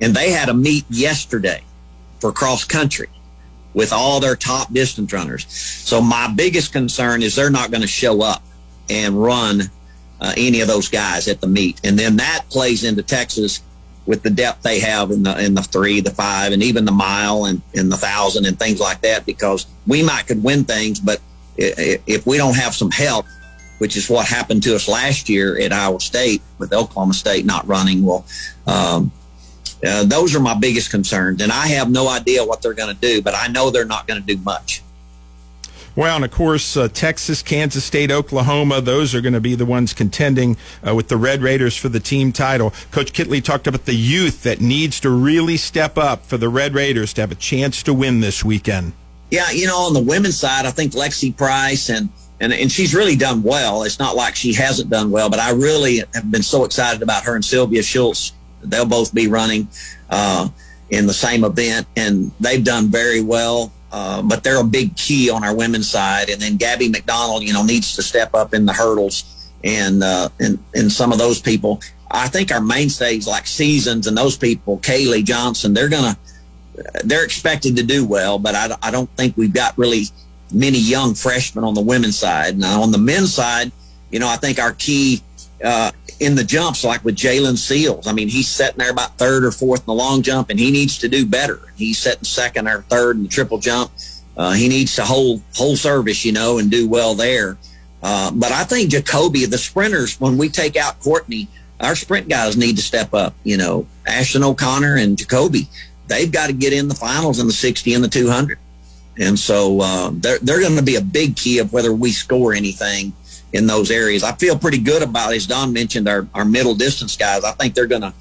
And 0.00 0.14
they 0.14 0.30
had 0.30 0.48
a 0.48 0.54
meet 0.54 0.84
yesterday 0.88 1.62
for 2.20 2.32
cross 2.32 2.64
country 2.64 3.08
with 3.74 3.92
all 3.92 4.20
their 4.20 4.36
top 4.36 4.72
distance 4.72 5.12
runners. 5.12 5.46
So 5.48 6.00
my 6.00 6.32
biggest 6.34 6.72
concern 6.72 7.22
is 7.22 7.34
they're 7.34 7.50
not 7.50 7.70
going 7.70 7.82
to 7.82 7.86
show 7.86 8.22
up 8.22 8.42
and 8.88 9.20
run 9.20 9.62
uh, 10.20 10.32
any 10.36 10.60
of 10.60 10.68
those 10.68 10.88
guys 10.88 11.28
at 11.28 11.40
the 11.40 11.46
meet. 11.46 11.80
And 11.84 11.98
then 11.98 12.16
that 12.16 12.44
plays 12.48 12.84
into 12.84 13.02
Texas 13.02 13.62
with 14.06 14.22
the 14.22 14.30
depth 14.30 14.62
they 14.62 14.78
have 14.80 15.10
in 15.10 15.24
the 15.24 15.38
in 15.44 15.54
the 15.54 15.62
three, 15.62 16.00
the 16.00 16.10
five, 16.10 16.52
and 16.52 16.62
even 16.62 16.84
the 16.84 16.92
mile 16.92 17.46
and 17.46 17.60
in 17.74 17.88
the 17.88 17.96
thousand 17.96 18.46
and 18.46 18.58
things 18.58 18.80
like 18.80 19.00
that. 19.02 19.26
Because 19.26 19.66
we 19.86 20.02
might 20.02 20.26
could 20.26 20.42
win 20.42 20.64
things, 20.64 21.00
but 21.00 21.20
if 21.58 22.26
we 22.26 22.36
don't 22.36 22.56
have 22.56 22.74
some 22.74 22.90
help, 22.90 23.26
which 23.78 23.96
is 23.96 24.08
what 24.08 24.26
happened 24.26 24.62
to 24.64 24.74
us 24.74 24.88
last 24.88 25.28
year 25.28 25.58
at 25.58 25.72
Iowa 25.72 26.00
State 26.00 26.42
with 26.58 26.72
Oklahoma 26.72 27.14
State 27.14 27.44
not 27.44 27.66
running. 27.66 28.04
Well, 28.04 28.24
um, 28.66 29.12
uh, 29.86 30.04
those 30.04 30.34
are 30.34 30.40
my 30.40 30.54
biggest 30.54 30.90
concerns, 30.90 31.42
and 31.42 31.52
I 31.52 31.66
have 31.68 31.90
no 31.90 32.08
idea 32.08 32.44
what 32.44 32.62
they're 32.62 32.74
going 32.74 32.94
to 32.94 33.00
do, 33.00 33.20
but 33.20 33.34
I 33.34 33.48
know 33.48 33.70
they're 33.70 33.84
not 33.84 34.06
going 34.06 34.20
to 34.20 34.26
do 34.26 34.40
much. 34.42 34.82
Well, 35.94 36.16
and 36.16 36.24
of 36.26 36.30
course, 36.30 36.76
uh, 36.76 36.88
Texas, 36.88 37.42
Kansas 37.42 37.82
State, 37.82 38.10
Oklahoma, 38.10 38.82
those 38.82 39.14
are 39.14 39.22
going 39.22 39.32
to 39.32 39.40
be 39.40 39.54
the 39.54 39.64
ones 39.64 39.94
contending 39.94 40.58
uh, 40.86 40.94
with 40.94 41.08
the 41.08 41.16
Red 41.16 41.40
Raiders 41.40 41.74
for 41.74 41.88
the 41.88 42.00
team 42.00 42.32
title. 42.32 42.74
Coach 42.90 43.12
Kittley 43.12 43.42
talked 43.42 43.66
about 43.66 43.86
the 43.86 43.94
youth 43.94 44.42
that 44.42 44.60
needs 44.60 45.00
to 45.00 45.10
really 45.10 45.56
step 45.56 45.96
up 45.96 46.26
for 46.26 46.36
the 46.36 46.50
Red 46.50 46.74
Raiders 46.74 47.14
to 47.14 47.22
have 47.22 47.32
a 47.32 47.36
chance 47.36 47.82
to 47.84 47.94
win 47.94 48.20
this 48.20 48.44
weekend. 48.44 48.92
Yeah, 49.30 49.50
you 49.50 49.66
know, 49.66 49.78
on 49.78 49.94
the 49.94 50.02
women's 50.02 50.38
side, 50.38 50.66
I 50.66 50.70
think 50.70 50.92
Lexi 50.92 51.34
Price 51.34 51.88
and– 51.88 52.10
and 52.40 52.52
and 52.52 52.70
she's 52.70 52.94
really 52.94 53.16
done 53.16 53.42
well. 53.42 53.82
It's 53.82 53.98
not 53.98 54.16
like 54.16 54.36
she 54.36 54.52
hasn't 54.52 54.90
done 54.90 55.10
well, 55.10 55.30
but 55.30 55.40
I 55.40 55.50
really 55.50 56.02
have 56.14 56.30
been 56.30 56.42
so 56.42 56.64
excited 56.64 57.02
about 57.02 57.24
her 57.24 57.34
and 57.34 57.44
Sylvia 57.44 57.82
Schultz. 57.82 58.32
They'll 58.62 58.86
both 58.86 59.14
be 59.14 59.28
running 59.28 59.68
uh, 60.10 60.48
in 60.90 61.06
the 61.06 61.14
same 61.14 61.44
event, 61.44 61.86
and 61.96 62.30
they've 62.40 62.64
done 62.64 62.88
very 62.88 63.20
well. 63.20 63.72
Uh, 63.92 64.20
but 64.20 64.42
they're 64.42 64.60
a 64.60 64.64
big 64.64 64.96
key 64.96 65.30
on 65.30 65.44
our 65.44 65.54
women's 65.54 65.88
side. 65.88 66.28
And 66.28 66.40
then 66.40 66.56
Gabby 66.56 66.88
McDonald, 66.88 67.44
you 67.44 67.52
know, 67.52 67.62
needs 67.62 67.94
to 67.96 68.02
step 68.02 68.34
up 68.34 68.52
in 68.52 68.66
the 68.66 68.72
hurdles, 68.72 69.50
and 69.64 70.02
uh, 70.02 70.28
and 70.40 70.58
and 70.74 70.90
some 70.90 71.12
of 71.12 71.18
those 71.18 71.40
people. 71.40 71.80
I 72.10 72.28
think 72.28 72.52
our 72.52 72.60
mainstays 72.60 73.26
like 73.26 73.46
Seasons 73.46 74.06
and 74.06 74.16
those 74.16 74.36
people, 74.36 74.78
Kaylee 74.78 75.24
Johnson, 75.24 75.74
they're 75.74 75.88
gonna 75.88 76.16
they're 77.04 77.24
expected 77.24 77.76
to 77.76 77.82
do 77.82 78.06
well, 78.06 78.38
but 78.38 78.54
I, 78.54 78.76
I 78.82 78.90
don't 78.90 79.10
think 79.16 79.36
we've 79.36 79.52
got 79.52 79.76
really 79.78 80.04
many 80.52 80.78
young 80.78 81.14
freshmen 81.14 81.64
on 81.64 81.74
the 81.74 81.80
women's 81.80 82.18
side. 82.18 82.58
Now, 82.58 82.82
on 82.82 82.92
the 82.92 82.98
men's 82.98 83.34
side, 83.34 83.72
you 84.10 84.18
know, 84.18 84.28
I 84.28 84.36
think 84.36 84.58
our 84.58 84.72
key 84.72 85.22
uh, 85.64 85.90
in 86.20 86.34
the 86.34 86.44
jumps, 86.44 86.84
like 86.84 87.04
with 87.04 87.16
Jalen 87.16 87.56
Seals, 87.56 88.06
I 88.06 88.12
mean, 88.12 88.28
he's 88.28 88.48
sitting 88.48 88.78
there 88.78 88.90
about 88.90 89.18
third 89.18 89.44
or 89.44 89.50
fourth 89.50 89.80
in 89.80 89.86
the 89.86 89.94
long 89.94 90.22
jump, 90.22 90.50
and 90.50 90.58
he 90.58 90.70
needs 90.70 90.98
to 90.98 91.08
do 91.08 91.26
better. 91.26 91.60
He's 91.76 91.98
sitting 91.98 92.24
second 92.24 92.68
or 92.68 92.82
third 92.82 93.16
in 93.16 93.24
the 93.24 93.28
triple 93.28 93.58
jump. 93.58 93.90
Uh, 94.36 94.52
he 94.52 94.68
needs 94.68 94.94
to 94.96 95.04
hold 95.04 95.42
whole 95.54 95.76
service, 95.76 96.24
you 96.24 96.32
know, 96.32 96.58
and 96.58 96.70
do 96.70 96.88
well 96.88 97.14
there. 97.14 97.56
Uh, 98.02 98.30
but 98.30 98.52
I 98.52 98.64
think 98.64 98.90
Jacoby, 98.90 99.46
the 99.46 99.58
sprinters, 99.58 100.20
when 100.20 100.36
we 100.36 100.48
take 100.48 100.76
out 100.76 101.00
Courtney, 101.00 101.48
our 101.80 101.96
sprint 101.96 102.28
guys 102.28 102.56
need 102.56 102.76
to 102.76 102.82
step 102.82 103.12
up. 103.14 103.34
You 103.44 103.56
know, 103.56 103.86
Ashton 104.06 104.44
O'Connor 104.44 104.96
and 104.96 105.16
Jacoby, 105.16 105.68
they've 106.06 106.30
got 106.30 106.48
to 106.48 106.52
get 106.52 106.72
in 106.72 106.88
the 106.88 106.94
finals 106.94 107.40
in 107.40 107.46
the 107.46 107.52
60 107.52 107.94
and 107.94 108.04
the 108.04 108.08
200. 108.08 108.58
And 109.18 109.38
so 109.38 109.80
uh, 109.80 110.10
they're, 110.12 110.38
they're 110.40 110.60
going 110.60 110.76
to 110.76 110.82
be 110.82 110.96
a 110.96 111.00
big 111.00 111.36
key 111.36 111.58
of 111.58 111.72
whether 111.72 111.92
we 111.92 112.12
score 112.12 112.52
anything 112.52 113.12
in 113.52 113.66
those 113.66 113.90
areas. 113.90 114.22
I 114.22 114.32
feel 114.32 114.58
pretty 114.58 114.78
good 114.78 115.02
about, 115.02 115.32
as 115.32 115.46
Don 115.46 115.72
mentioned, 115.72 116.08
our, 116.08 116.26
our 116.34 116.44
middle 116.44 116.74
distance 116.74 117.16
guys. 117.16 117.44
I 117.44 117.52
think 117.52 117.74
they're 117.74 117.86
going 117.86 118.02
to 118.02 118.12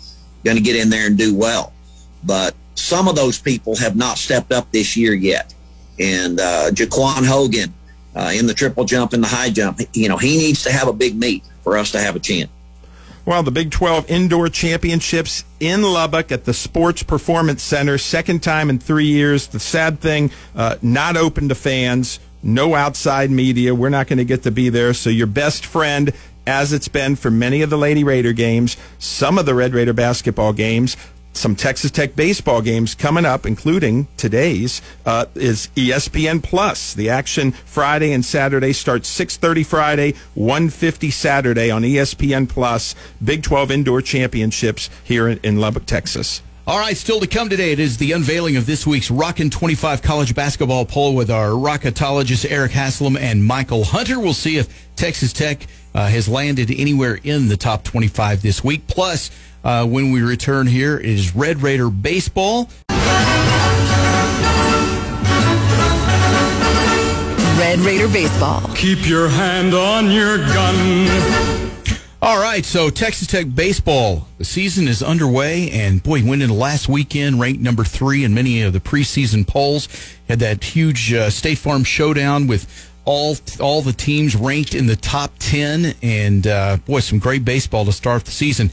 going 0.43 0.57
to 0.57 0.63
get 0.63 0.75
in 0.75 0.89
there 0.89 1.07
and 1.07 1.17
do 1.17 1.35
well. 1.35 1.73
but 2.23 2.55
some 2.75 3.07
of 3.07 3.15
those 3.15 3.39
people 3.39 3.75
have 3.77 3.95
not 3.95 4.17
stepped 4.17 4.51
up 4.51 4.71
this 4.71 4.95
year 4.97 5.13
yet. 5.13 5.53
And 5.99 6.39
uh, 6.39 6.71
Jaquan 6.71 7.25
Hogan 7.25 7.73
uh, 8.15 8.31
in 8.35 8.47
the 8.47 8.53
triple 8.53 8.83
jump 8.85 9.13
and 9.13 9.23
the 9.23 9.27
high 9.27 9.49
jump, 9.49 9.79
you 9.93 10.09
know, 10.09 10.17
he 10.17 10.37
needs 10.37 10.63
to 10.63 10.71
have 10.71 10.87
a 10.87 10.93
big 10.93 11.15
meet 11.15 11.43
for 11.63 11.77
us 11.77 11.91
to 11.91 11.99
have 11.99 12.15
a 12.15 12.19
chance. 12.19 12.51
Well, 13.26 13.41
the 13.41 13.49
Big 13.49 13.71
12 13.71 14.07
Indoor 14.07 14.49
Championships 14.49 15.45
in 15.59 15.82
Lubbock 15.82 16.32
at 16.32 16.45
the 16.45 16.53
Sports 16.53 17.01
Performance 17.01 17.63
Center, 17.63 17.97
second 17.97 18.43
time 18.43 18.69
in 18.69 18.78
three 18.78 19.07
years. 19.07 19.47
The 19.47 19.59
sad 19.59 19.99
thing, 19.99 20.30
uh, 20.55 20.76
not 20.84 21.17
open 21.17 21.49
to 21.49 21.55
fans, 21.55 22.19
no 22.43 22.76
outside 22.76 23.32
media. 23.32 23.73
We're 23.73 23.89
not 23.89 24.05
going 24.05 24.19
to 24.19 24.26
get 24.26 24.43
to 24.43 24.51
be 24.51 24.69
there. 24.69 24.93
So 24.93 25.09
your 25.09 25.26
best 25.26 25.65
friend, 25.65 26.13
as 26.45 26.71
it's 26.71 26.88
been 26.88 27.15
for 27.15 27.32
many 27.32 27.63
of 27.63 27.71
the 27.71 27.80
Lady 27.80 28.03
Raider 28.03 28.32
games, 28.32 28.78
some 28.99 29.39
of 29.39 29.47
the 29.47 29.55
Red 29.55 29.73
Raider 29.73 29.93
basketball 29.93 30.53
games, 30.53 30.95
some 31.36 31.55
Texas 31.55 31.91
Tech 31.91 32.15
baseball 32.15 32.61
games 32.61 32.95
coming 32.95 33.25
up, 33.25 33.45
including 33.45 34.07
today's, 34.17 34.81
uh, 35.05 35.25
is 35.36 35.69
ESPN 35.75 36.41
Plus. 36.41 36.93
The 36.93 37.09
action 37.09 37.51
Friday 37.51 38.13
and 38.13 38.25
Saturday 38.25 38.73
starts 38.73 39.09
6:30 39.09 39.63
Friday, 39.63 40.13
1:50 40.36 41.11
Saturday 41.11 41.69
on 41.69 41.83
ESPN 41.83 42.47
Plus. 42.47 42.95
Big 43.23 43.43
12 43.43 43.71
Indoor 43.71 44.01
Championships 44.01 44.89
here 45.03 45.27
in, 45.27 45.39
in 45.43 45.59
Lubbock, 45.59 45.86
Texas. 45.86 46.41
All 46.67 46.79
right, 46.79 46.97
still 46.97 47.19
to 47.19 47.27
come 47.27 47.47
today, 47.47 47.73
it 47.73 47.79
is 47.79 47.97
the 47.97 48.13
unveiling 48.13 48.57
of 48.57 48.65
this 48.65 48.88
week's 48.88 49.11
Rockin' 49.11 49.51
25 49.51 50.01
college 50.01 50.33
basketball 50.33 50.83
poll 50.83 51.13
with 51.13 51.29
our 51.29 51.49
rocketologist 51.49 52.49
Eric 52.49 52.71
Haslam 52.71 53.17
and 53.17 53.45
Michael 53.45 53.83
Hunter. 53.83 54.19
We'll 54.19 54.33
see 54.33 54.57
if 54.57 54.67
Texas 54.95 55.31
Tech 55.31 55.67
uh, 55.93 56.07
has 56.07 56.27
landed 56.27 56.71
anywhere 56.71 57.19
in 57.23 57.49
the 57.49 57.55
top 57.55 57.83
25 57.83 58.41
this 58.41 58.63
week. 58.63 58.88
Plus, 58.88 59.29
uh, 59.66 59.86
when 59.86 60.11
we 60.11 60.22
return 60.22 60.68
here, 60.68 60.97
it 60.97 61.05
is 61.05 61.36
Red 61.36 61.61
Raider 61.61 61.89
baseball. 61.89 62.70
Red 67.57 67.80
Raider 67.80 68.07
Baseball. 68.07 68.61
Keep 68.76 69.07
your 69.09 69.28
hand 69.28 69.74
on 69.74 70.11
your 70.11 70.38
gun. 70.38 71.72
All 72.22 72.39
right, 72.39 72.63
so 72.63 72.89
Texas 72.89 73.28
Tech 73.28 73.53
baseball, 73.53 74.28
the 74.38 74.45
season 74.45 74.88
is 74.88 75.01
underway, 75.01 75.70
and 75.72 76.01
boy, 76.01 76.24
went 76.24 76.41
into 76.41 76.53
last 76.53 76.88
weekend 76.88 77.39
ranked 77.39 77.61
number 77.61 77.84
three 77.84 78.24
in 78.24 78.34
many 78.34 78.61
of 78.61 78.74
the 78.74 78.80
preseason 78.80 79.47
polls. 79.47 79.88
Had 80.28 80.39
that 80.39 80.63
huge 80.63 81.11
uh, 81.13 81.30
State 81.30 81.57
Farm 81.57 81.84
showdown 81.84 82.47
with 82.47 82.91
all 83.03 83.36
all 83.59 83.82
the 83.82 83.93
teams 83.93 84.36
ranked 84.36 84.74
in 84.74 84.88
the 84.88 84.95
top 84.95 85.32
ten, 85.39 85.95
and 86.01 86.47
uh, 86.47 86.78
boy, 86.78 86.99
some 86.99 87.20
great 87.20 87.45
baseball 87.45 87.86
to 87.86 87.91
start 87.91 88.26
the 88.26 88.32
season. 88.32 88.72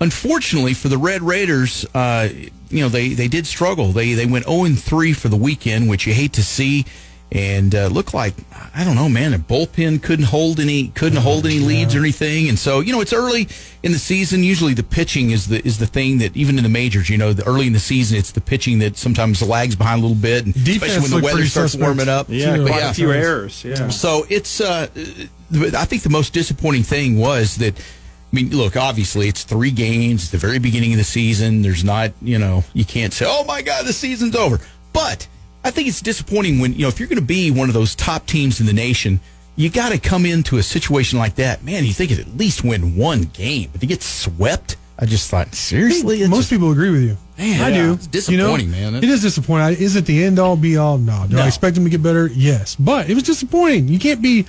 Unfortunately 0.00 0.74
for 0.74 0.88
the 0.88 0.98
Red 0.98 1.22
Raiders, 1.22 1.84
uh, 1.94 2.28
you 2.70 2.80
know 2.80 2.88
they, 2.88 3.10
they 3.10 3.28
did 3.28 3.46
struggle. 3.46 3.92
They 3.92 4.14
they 4.14 4.26
went 4.26 4.46
zero 4.46 4.66
three 4.74 5.12
for 5.12 5.28
the 5.28 5.36
weekend, 5.36 5.88
which 5.88 6.06
you 6.06 6.14
hate 6.14 6.32
to 6.34 6.42
see 6.42 6.86
and 7.32 7.74
uh, 7.74 7.86
looked 7.86 8.12
like 8.12 8.34
I 8.74 8.84
don't 8.84 8.96
know, 8.96 9.08
man. 9.08 9.30
The 9.30 9.38
bullpen 9.38 10.02
couldn't 10.02 10.26
hold 10.26 10.58
any 10.58 10.88
couldn't 10.88 11.20
hold 11.22 11.46
any 11.46 11.60
leads 11.60 11.94
or 11.94 12.00
anything, 12.00 12.48
and 12.48 12.58
so 12.58 12.80
you 12.80 12.92
know 12.92 13.00
it's 13.00 13.12
early 13.12 13.48
in 13.82 13.92
the 13.92 13.98
season. 13.98 14.42
Usually 14.42 14.74
the 14.74 14.82
pitching 14.82 15.30
is 15.30 15.46
the 15.46 15.64
is 15.64 15.78
the 15.78 15.86
thing 15.86 16.18
that 16.18 16.36
even 16.36 16.58
in 16.58 16.64
the 16.64 16.70
majors, 16.70 17.08
you 17.08 17.18
know, 17.18 17.32
the 17.32 17.46
early 17.46 17.68
in 17.68 17.72
the 17.72 17.78
season, 17.78 18.18
it's 18.18 18.32
the 18.32 18.40
pitching 18.40 18.80
that 18.80 18.96
sometimes 18.96 19.42
lags 19.42 19.76
behind 19.76 20.00
a 20.00 20.02
little 20.02 20.20
bit, 20.20 20.44
and 20.44 20.54
Defense 20.54 20.92
especially 20.96 21.02
when 21.02 21.20
the 21.20 21.24
weather 21.24 21.46
starts 21.46 21.72
suspect. 21.72 21.82
warming 21.82 22.08
up. 22.08 22.26
Yeah, 22.28 22.56
Two, 22.56 22.66
quite 22.66 22.80
yeah. 22.80 22.90
a 22.90 22.94
few 22.94 23.12
errors. 23.12 23.64
Yeah. 23.64 23.88
So 23.90 24.26
it's 24.28 24.60
uh, 24.60 24.88
I 24.92 25.84
think 25.84 26.02
the 26.02 26.10
most 26.10 26.32
disappointing 26.32 26.82
thing 26.82 27.18
was 27.18 27.56
that. 27.56 27.80
I 28.32 28.36
mean, 28.36 28.50
look, 28.50 28.76
obviously 28.76 29.28
it's 29.28 29.42
three 29.44 29.70
games, 29.72 30.22
it's 30.22 30.30
the 30.30 30.38
very 30.38 30.58
beginning 30.58 30.92
of 30.92 30.98
the 30.98 31.04
season. 31.04 31.62
There's 31.62 31.82
not, 31.82 32.12
you 32.22 32.38
know, 32.38 32.62
you 32.74 32.84
can't 32.84 33.12
say, 33.12 33.24
oh 33.28 33.44
my 33.44 33.60
God, 33.62 33.86
the 33.86 33.92
season's 33.92 34.36
over. 34.36 34.60
But 34.92 35.26
I 35.64 35.70
think 35.70 35.88
it's 35.88 36.00
disappointing 36.00 36.60
when, 36.60 36.72
you 36.74 36.82
know, 36.82 36.88
if 36.88 37.00
you're 37.00 37.08
going 37.08 37.18
to 37.18 37.24
be 37.24 37.50
one 37.50 37.68
of 37.68 37.74
those 37.74 37.94
top 37.94 38.26
teams 38.26 38.60
in 38.60 38.66
the 38.66 38.72
nation, 38.72 39.20
you 39.56 39.68
got 39.68 39.90
to 39.92 39.98
come 39.98 40.24
into 40.24 40.58
a 40.58 40.62
situation 40.62 41.18
like 41.18 41.34
that. 41.36 41.64
Man, 41.64 41.84
you 41.84 41.92
think 41.92 42.12
at 42.12 42.36
least 42.36 42.62
win 42.64 42.96
one 42.96 43.22
game, 43.22 43.68
but 43.72 43.80
to 43.80 43.86
get 43.86 44.02
swept, 44.02 44.76
I 44.98 45.06
just 45.06 45.28
thought, 45.30 45.54
seriously? 45.54 46.20
Most 46.28 46.38
just- 46.38 46.50
people 46.50 46.70
agree 46.70 46.90
with 46.90 47.02
you. 47.02 47.16
Man, 47.36 47.60
I 47.62 47.68
yeah, 47.70 47.82
do. 47.86 47.92
it's 47.94 48.06
disappointing, 48.06 48.70
man. 48.70 48.94
It 48.96 49.04
is 49.04 49.22
disappointing. 49.22 49.82
Is 49.82 49.96
it 49.96 50.04
the 50.04 50.24
end 50.24 50.38
all 50.38 50.56
be 50.56 50.76
all? 50.76 50.98
No. 50.98 51.24
Do 51.26 51.36
No. 51.36 51.42
I 51.42 51.46
expect 51.46 51.74
them 51.74 51.84
to 51.84 51.90
get 51.90 52.02
better? 52.02 52.26
Yes. 52.26 52.76
But 52.76 53.08
it 53.08 53.14
was 53.14 53.22
disappointing. 53.22 53.88
You 53.88 53.98
can't 53.98 54.20
be 54.20 54.44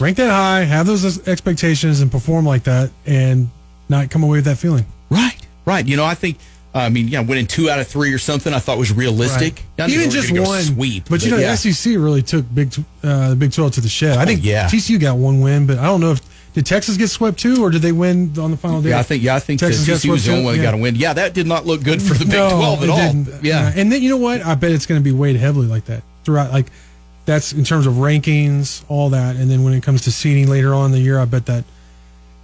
ranked 0.00 0.18
that 0.18 0.30
high, 0.30 0.64
have 0.64 0.86
those 0.86 1.26
expectations, 1.28 2.00
and 2.00 2.10
perform 2.10 2.44
like 2.46 2.64
that, 2.64 2.90
and 3.06 3.48
not 3.88 4.10
come 4.10 4.22
away 4.22 4.38
with 4.38 4.44
that 4.46 4.58
feeling. 4.58 4.86
Right, 5.10 5.36
right. 5.66 5.86
You 5.86 5.96
know, 5.96 6.04
I 6.04 6.14
think, 6.14 6.38
I 6.74 6.88
mean, 6.88 7.08
yeah, 7.08 7.20
winning 7.20 7.46
two 7.46 7.68
out 7.68 7.80
of 7.80 7.86
three 7.88 8.12
or 8.12 8.18
something, 8.18 8.52
I 8.54 8.58
thought 8.60 8.78
was 8.78 8.92
realistic. 8.92 9.62
Didn't 9.76 9.90
Even 9.90 10.10
think 10.10 10.30
we 10.32 10.38
were 10.40 10.46
just 10.46 10.48
one 10.48 10.62
sweep, 10.76 11.08
but 11.10 11.24
you 11.24 11.30
know, 11.32 11.38
yeah. 11.38 11.54
SEC 11.54 11.94
really 11.96 12.22
took 12.22 12.44
big 12.54 12.72
uh, 13.02 13.30
the 13.30 13.36
Big 13.36 13.52
Twelve 13.52 13.72
to 13.72 13.80
the 13.80 13.88
shed. 13.88 14.16
I 14.18 14.22
Oh, 14.22 14.26
think 14.26 14.44
yeah. 14.44 14.66
TCU 14.68 15.00
got 15.00 15.16
one 15.16 15.40
win, 15.40 15.66
but 15.66 15.78
I 15.78 15.84
don't 15.86 16.00
know 16.00 16.12
if 16.12 16.20
did 16.52 16.66
Texas 16.66 16.96
get 16.96 17.08
swept 17.08 17.38
too, 17.38 17.62
or 17.62 17.70
did 17.70 17.80
they 17.82 17.92
win 17.92 18.36
on 18.38 18.50
the 18.50 18.56
final 18.56 18.82
day? 18.82 18.90
Yeah, 18.90 18.98
I 18.98 19.02
think 19.04 19.22
yeah, 19.22 19.36
I 19.36 19.40
think 19.40 19.60
Texas 19.60 19.86
TCU 19.86 20.10
was 20.10 20.24
the 20.26 20.32
only 20.32 20.44
one 20.44 20.56
that 20.56 20.62
got 20.62 20.74
a 20.74 20.76
win. 20.76 20.96
Yeah, 20.96 21.12
that 21.12 21.32
did 21.34 21.46
not 21.46 21.64
look 21.66 21.82
good 21.84 22.00
for 22.02 22.14
the 22.14 22.24
Big 22.24 22.34
No, 22.34 22.50
Twelve 22.50 22.82
at 22.82 22.88
all. 22.90 22.96
didn't. 22.98 23.44
Yeah, 23.44 23.72
and 23.74 23.90
then 23.92 24.02
you 24.02 24.10
know 24.10 24.16
what? 24.16 24.44
I 24.44 24.54
bet 24.54 24.70
it's 24.72 24.86
going 24.86 25.00
to 25.00 25.04
be 25.04 25.12
weighed 25.12 25.36
heavily 25.36 25.66
like 25.66 25.84
that 25.86 26.02
throughout. 26.24 26.52
Like 26.52 26.66
that's 27.30 27.52
in 27.52 27.62
terms 27.64 27.86
of 27.86 27.94
rankings, 27.94 28.84
all 28.88 29.10
that, 29.10 29.36
and 29.36 29.48
then 29.50 29.62
when 29.62 29.72
it 29.72 29.82
comes 29.84 30.02
to 30.02 30.10
seeding 30.10 30.48
later 30.48 30.74
on 30.74 30.86
in 30.86 30.92
the 30.92 30.98
year, 31.00 31.18
I 31.18 31.24
bet 31.24 31.46
that 31.46 31.64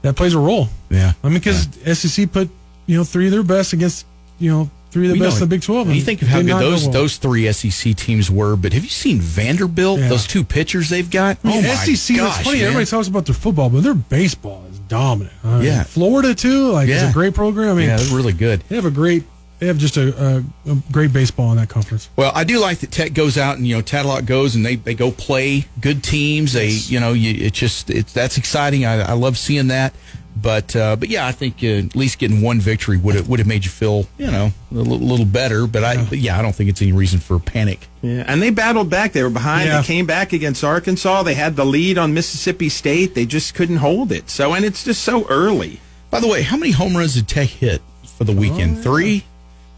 that 0.02 0.14
plays 0.14 0.34
a 0.34 0.38
role. 0.38 0.68
yeah. 0.90 1.12
I 1.24 1.28
mean, 1.28 1.38
because 1.38 1.66
SEC 1.98 2.30
put 2.30 2.48
you 2.86 2.96
know 2.96 3.04
three 3.04 3.26
of 3.26 3.32
their 3.32 3.42
best 3.42 3.72
against 3.72 4.06
you 4.38 4.50
know 4.50 4.70
three 4.90 5.06
of 5.06 5.12
the 5.14 5.18
We 5.18 5.26
best 5.26 5.38
in 5.42 5.48
the. 5.48 5.56
Big 5.56 5.62
Twelve. 5.62 5.88
You 5.90 6.00
think 6.00 6.22
of 6.22 6.28
how 6.28 6.40
good 6.40 6.50
those 6.50 6.84
well. 6.84 6.92
those 6.92 7.16
three 7.16 7.50
SEC 7.52 7.96
teams 7.96 8.30
were, 8.30 8.54
but 8.54 8.72
have 8.72 8.84
you 8.84 8.90
seen 8.90 9.18
Vanderbilt? 9.20 9.98
Yeah. 9.98 10.08
Those 10.08 10.26
two 10.26 10.44
pitchers 10.44 10.88
they've 10.88 11.10
got. 11.10 11.38
I 11.42 11.48
mean, 11.48 11.64
oh 11.64 11.68
my 11.68 11.74
SEC. 11.74 12.16
gosh, 12.16 12.44
funny. 12.44 12.58
man. 12.58 12.66
Everybody 12.68 12.86
talks 12.86 13.08
about 13.08 13.26
their 13.26 13.34
football, 13.34 13.68
but 13.70 13.82
their 13.82 13.94
baseball 13.94 14.64
is 14.70 14.78
dominant. 14.80 15.34
I 15.42 15.56
mean, 15.56 15.64
Yeah. 15.64 15.82
Florida 15.82 16.34
too. 16.34 16.70
Like 16.70 16.88
it's 16.88 17.02
a 17.02 17.12
great 17.12 17.34
program. 17.34 17.70
I 17.70 17.74
mean, 17.74 17.88
yeah, 17.88 17.96
they're 17.96 18.16
really 18.16 18.32
good. 18.32 18.60
they 18.68 18.76
have 18.76 18.86
a 18.86 18.90
great. 18.92 19.24
They 19.58 19.66
have 19.66 19.78
just 19.78 19.96
a, 19.96 20.44
a, 20.66 20.70
a 20.70 20.76
great 20.92 21.12
baseball 21.12 21.50
in 21.50 21.56
that 21.56 21.68
conference. 21.68 22.10
Well, 22.16 22.30
I 22.34 22.44
do 22.44 22.58
like 22.58 22.78
that 22.78 22.90
Tech 22.90 23.14
goes 23.14 23.38
out 23.38 23.56
and 23.56 23.66
you 23.66 23.76
know 23.76 23.82
Tadlock 23.82 24.26
goes 24.26 24.54
and 24.54 24.64
they, 24.64 24.76
they 24.76 24.94
go 24.94 25.10
play 25.10 25.64
good 25.80 26.02
teams. 26.02 26.52
They 26.52 26.68
you 26.68 27.00
know 27.00 27.12
you, 27.12 27.46
it's 27.46 27.58
just 27.58 27.88
it's 27.90 28.12
that's 28.12 28.36
exciting. 28.36 28.84
I, 28.84 29.00
I 29.00 29.12
love 29.12 29.38
seeing 29.38 29.68
that. 29.68 29.94
But 30.38 30.76
uh, 30.76 30.96
but 30.96 31.08
yeah, 31.08 31.26
I 31.26 31.32
think 31.32 31.62
uh, 31.62 31.86
at 31.86 31.96
least 31.96 32.18
getting 32.18 32.42
one 32.42 32.60
victory 32.60 32.98
would 32.98 33.14
have 33.14 33.28
would 33.28 33.38
have 33.38 33.48
made 33.48 33.64
you 33.64 33.70
feel 33.70 34.06
you 34.18 34.30
know 34.30 34.52
a 34.70 34.74
little, 34.74 34.98
little 34.98 35.24
better. 35.24 35.66
But 35.66 35.82
I 35.82 36.04
but 36.04 36.18
yeah, 36.18 36.38
I 36.38 36.42
don't 36.42 36.54
think 36.54 36.68
it's 36.68 36.82
any 36.82 36.92
reason 36.92 37.20
for 37.20 37.38
panic. 37.38 37.88
Yeah, 38.02 38.24
and 38.26 38.42
they 38.42 38.50
battled 38.50 38.90
back. 38.90 39.12
They 39.12 39.22
were 39.22 39.30
behind. 39.30 39.68
Yeah. 39.68 39.80
They 39.80 39.86
came 39.86 40.04
back 40.04 40.34
against 40.34 40.62
Arkansas. 40.62 41.22
They 41.22 41.32
had 41.32 41.56
the 41.56 41.64
lead 41.64 41.96
on 41.96 42.12
Mississippi 42.12 42.68
State. 42.68 43.14
They 43.14 43.24
just 43.24 43.54
couldn't 43.54 43.78
hold 43.78 44.12
it. 44.12 44.28
So, 44.28 44.52
and 44.52 44.66
it's 44.66 44.84
just 44.84 45.02
so 45.02 45.26
early. 45.28 45.80
By 46.10 46.20
the 46.20 46.28
way, 46.28 46.42
how 46.42 46.58
many 46.58 46.72
home 46.72 46.94
runs 46.94 47.14
did 47.14 47.28
Tech 47.28 47.48
hit 47.48 47.80
for 48.04 48.24
the 48.24 48.32
weekend? 48.32 48.82
Three, 48.82 49.24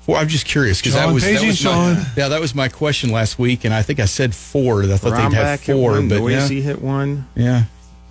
four. 0.08 0.16
I'm 0.16 0.28
just 0.28 0.46
curious 0.46 0.80
because 0.80 0.94
that 0.94 1.12
was 1.12 1.22
that 1.24 1.36
Pagey, 1.40 1.46
was 1.48 1.64
my, 1.64 2.06
yeah 2.16 2.28
that 2.28 2.40
was 2.40 2.54
my 2.54 2.68
question 2.68 3.10
last 3.10 3.38
week, 3.38 3.64
and 3.64 3.72
I 3.74 3.82
think 3.82 4.00
I 4.00 4.06
said 4.06 4.34
four. 4.34 4.82
I 4.82 4.96
thought 4.96 5.10
they'd 5.10 5.20
have 5.20 5.60
Rombach 5.60 5.60
hit 5.64 5.74
four, 5.74 5.92
one. 5.92 6.08
but 6.08 6.18
Noisy 6.18 6.56
yeah, 6.56 6.62
hit 6.62 6.82
one. 6.82 7.28
yeah, 7.34 7.64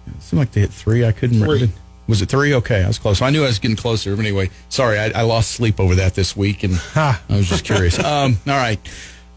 it 0.07 0.21
seemed 0.21 0.39
like 0.39 0.51
they 0.51 0.61
hit 0.61 0.71
three. 0.71 1.05
I 1.05 1.11
couldn't 1.11 1.41
remember. 1.41 1.73
Was 2.07 2.21
it 2.21 2.29
three? 2.29 2.53
Okay, 2.53 2.83
I 2.83 2.87
was 2.87 2.99
close. 2.99 3.21
I 3.21 3.31
knew 3.31 3.43
I 3.43 3.47
was 3.47 3.59
getting 3.59 3.75
closer. 3.75 4.15
But 4.15 4.21
anyway, 4.25 4.49
sorry, 4.69 4.97
I, 4.97 5.09
I 5.09 5.21
lost 5.23 5.51
sleep 5.51 5.77
over 5.79 5.95
that 5.95 6.13
this 6.15 6.37
week, 6.37 6.63
and 6.63 6.75
Ha. 6.75 7.21
I 7.29 7.35
was 7.35 7.49
just 7.49 7.65
curious. 7.65 7.99
um, 8.03 8.37
all 8.47 8.53
right. 8.55 8.79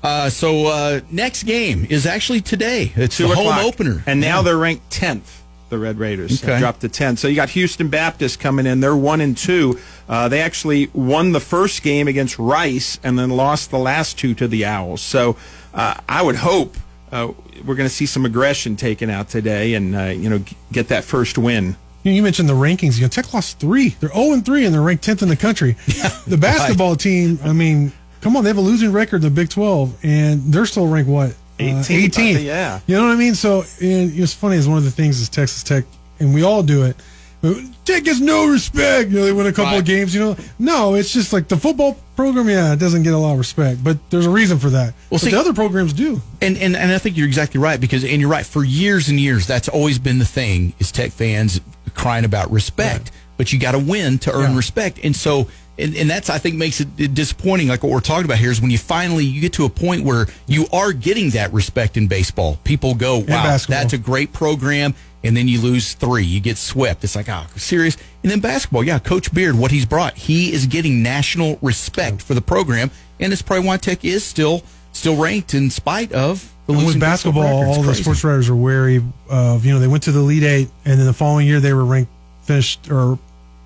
Uh, 0.03 0.31
so 0.31 0.67
uh, 0.67 1.01
next 1.11 1.43
game 1.43 1.87
is 1.91 2.07
actually 2.07 2.41
today. 2.41 2.93
It's 2.95 3.17
Two 3.17 3.29
the 3.29 3.35
home 3.35 3.59
opener, 3.59 4.03
And 4.07 4.21
now 4.21 4.37
Yeah. 4.39 4.43
they're 4.43 4.57
ranked 4.57 4.89
tenth. 4.91 5.40
The 5.71 5.79
Red 5.79 5.99
Raiders 5.99 6.43
Okay. 6.45 6.59
dropped 6.59 6.81
to 6.83 6.89
ten. 6.89 7.17
So 7.17 7.29
you 7.29 7.37
got 7.37 7.51
Houston 7.51 7.89
Baptist 7.89 8.39
coming 8.41 8.67
in. 8.67 8.81
They're 8.81 8.95
one 8.97 9.21
and 9.21 9.37
two. 9.37 9.79
Uh, 10.09 10.29
they 10.29 10.41
actually 10.43 10.91
won 10.93 11.33
the 11.33 11.41
first 11.41 11.83
game 11.83 12.09
against 12.09 12.39
Rice 12.39 12.99
and 13.03 13.19
then 13.19 13.31
lost 13.31 13.71
the 13.71 13.79
last 13.79 14.19
two 14.19 14.35
to 14.35 14.49
the 14.49 14.65
Owls. 14.67 15.01
So 15.01 15.37
uh, 15.73 15.95
I 16.09 16.23
would 16.23 16.37
hope 16.37 16.77
uh, 17.13 17.33
we're 17.65 17.77
going 17.77 17.89
to 17.89 17.95
see 17.95 18.07
some 18.07 18.25
aggression 18.27 18.77
taken 18.77 19.11
out 19.11 19.29
today 19.29 19.75
and 19.75 19.95
uh, 19.97 20.03
you 20.07 20.29
know 20.29 20.39
g- 20.39 20.57
get 20.73 20.89
that 20.89 21.05
first 21.05 21.39
win. 21.39 21.77
You, 22.03 22.13
you 22.13 22.23
mentioned 22.23 22.49
the 22.49 22.55
rankings. 22.55 22.97
You 22.97 23.03
know, 23.03 23.09
Tech 23.09 23.33
lost 23.33 23.59
three. 23.61 23.91
They're 24.01 24.13
zero 24.13 24.33
and 24.33 24.45
three, 24.45 24.65
and 24.65 24.75
they're 24.75 24.83
ranked 24.83 25.05
tenth 25.05 25.23
in 25.23 25.29
the 25.29 25.37
country. 25.37 25.73
the 26.27 26.39
basketball 26.41 26.97
team. 26.97 27.39
I 27.45 27.53
mean, 27.53 27.93
come 28.23 28.37
on, 28.37 28.43
they 28.43 28.51
have 28.51 28.57
a 28.57 28.61
losing 28.63 28.91
record 28.91 29.17
in 29.17 29.23
the 29.23 29.31
Big 29.31 29.51
Twelve, 29.51 29.97
and 30.03 30.53
they're 30.53 30.67
still 30.67 30.89
ranked 30.89 31.11
what? 31.11 31.35
Uh, 31.61 31.83
18th, 31.83 32.09
18th. 32.11 32.45
yeah. 32.45 32.81
You 32.87 32.97
know 32.97 33.05
what 33.07 33.13
I 33.13 33.17
mean? 33.17 33.35
So, 33.35 33.61
and 33.81 34.13
it's 34.19 34.33
funny. 34.35 34.57
Is 34.57 34.69
one 34.69 34.79
of 34.79 34.85
the 34.85 34.91
things 34.91 35.21
is 35.21 35.29
Texas 35.29 35.63
Tech, 35.63 35.85
and 36.19 36.33
we 36.35 36.43
all 36.43 36.63
do 36.63 36.85
it. 36.85 36.97
Tech 37.87 38.05
gets 38.05 38.21
no 38.21 38.47
respect. 38.51 39.09
You 39.11 39.19
know, 39.21 39.25
they 39.25 39.33
win 39.33 39.47
a 39.47 39.51
couple 39.53 39.73
Right. 39.73 39.79
of 39.79 39.85
games. 39.87 40.15
You 40.15 40.21
know, 40.21 40.37
no, 40.59 40.95
it's 40.95 41.11
just 41.11 41.33
like 41.33 41.49
the 41.49 41.57
football 41.57 41.97
program. 42.15 42.51
Yeah, 42.51 42.75
it 42.75 42.79
doesn't 42.79 43.03
get 43.03 43.15
a 43.15 43.19
lot 43.19 43.33
of 43.33 43.39
respect, 43.39 43.83
but 43.83 43.97
there's 44.11 44.27
a 44.27 44.31
reason 44.31 44.59
for 44.59 44.69
that. 44.71 44.93
Well, 45.09 45.19
see- 45.19 45.31
the 45.31 45.39
other 45.41 45.55
programs 45.55 45.95
do. 45.95 46.21
And, 46.43 46.59
and 46.59 46.77
and 46.77 46.93
I 46.93 46.99
think 46.99 47.17
you're 47.17 47.27
exactly 47.27 47.59
right 47.59 47.81
because 47.81 48.05
and 48.05 48.21
you're 48.21 48.29
right 48.31 48.45
for 48.45 48.63
years 48.63 49.09
and 49.09 49.19
years 49.19 49.47
that's 49.47 49.69
always 49.69 49.99
been 49.99 50.19
the 50.19 50.27
thing 50.27 50.75
is 50.79 50.93
Tech 50.93 51.13
fans 51.13 51.61
crying 51.95 52.27
about 52.27 52.51
respect, 52.53 53.11
but 53.39 53.53
you 53.55 53.59
got 53.59 53.73
to 53.73 53.79
win 53.79 54.19
to 54.19 54.33
earn 54.35 54.51
Yeah. 54.51 54.57
respect. 54.59 55.01
And 55.03 55.17
so 55.17 55.49
and, 55.79 55.97
and 55.97 56.11
that's 56.11 56.31
I 56.31 56.39
think 56.39 56.57
makes 56.57 56.81
it 56.81 57.15
disappointing. 57.15 57.69
Like 57.69 57.83
what 57.83 57.93
we're 57.93 58.01
talking 58.01 58.25
about 58.25 58.39
here 58.39 58.51
is 58.51 58.61
when 58.61 58.71
you 58.71 58.79
finally 58.79 59.25
you 59.25 59.41
get 59.41 59.53
to 59.55 59.65
a 59.65 59.71
point 59.71 60.05
where 60.05 60.27
you 60.47 60.67
are 60.73 60.93
getting 60.93 61.31
that 61.31 61.53
respect 61.53 61.97
in 61.97 62.07
baseball. 62.07 62.59
People 62.65 62.95
go, 62.95 63.19
"Wow, 63.19 63.57
that's 63.67 63.93
a 63.93 63.99
great 63.99 64.33
program," 64.33 64.95
and 65.25 65.37
then 65.37 65.49
you 65.49 65.61
lose 65.61 65.95
three, 65.95 66.25
you 66.25 66.41
get 66.41 66.59
swept. 66.59 67.05
It's 67.05 67.17
like, 67.17 67.29
"Oh, 67.29 67.47
serious." 67.57 67.97
And 68.23 68.31
then 68.31 68.41
basketball, 68.41 68.85
yeah, 68.85 68.99
Coach 68.99 69.33
Beard, 69.33 69.57
what 69.57 69.71
he's 69.71 69.87
brought, 69.87 70.17
he 70.17 70.53
is 70.53 70.67
getting 70.67 71.03
national 71.03 71.59
respect 71.63 72.21
for 72.21 72.35
the 72.35 72.43
program, 72.43 72.91
and 73.19 73.33
it's 73.33 73.43
probably 73.43 73.67
why 73.67 73.77
Tech 73.79 74.05
is 74.05 74.25
still 74.25 74.63
still 74.93 75.17
ranked 75.17 75.55
in 75.55 75.71
spite 75.71 76.13
of 76.13 76.53
the 76.67 76.73
And 76.73 76.83
losing 76.83 77.01
with 77.01 77.01
basketball, 77.01 77.65
all 77.65 77.83
the 77.83 77.95
sports 77.95 78.23
writers 78.25 78.49
are 78.49 78.57
wary 78.57 79.03
of. 79.29 79.65
You 79.65 79.73
know, 79.73 79.79
they 79.79 79.89
went 79.89 80.03
to 80.05 80.13
the 80.13 80.21
Elite 80.21 80.43
Eight, 80.43 80.69
and 80.85 80.99
then 80.99 81.07
the 81.07 81.13
following 81.13 81.47
year 81.47 81.61
they 81.61 81.73
were 81.73 81.85
ranked, 81.85 82.13
finished 82.43 82.91
or 82.91 83.19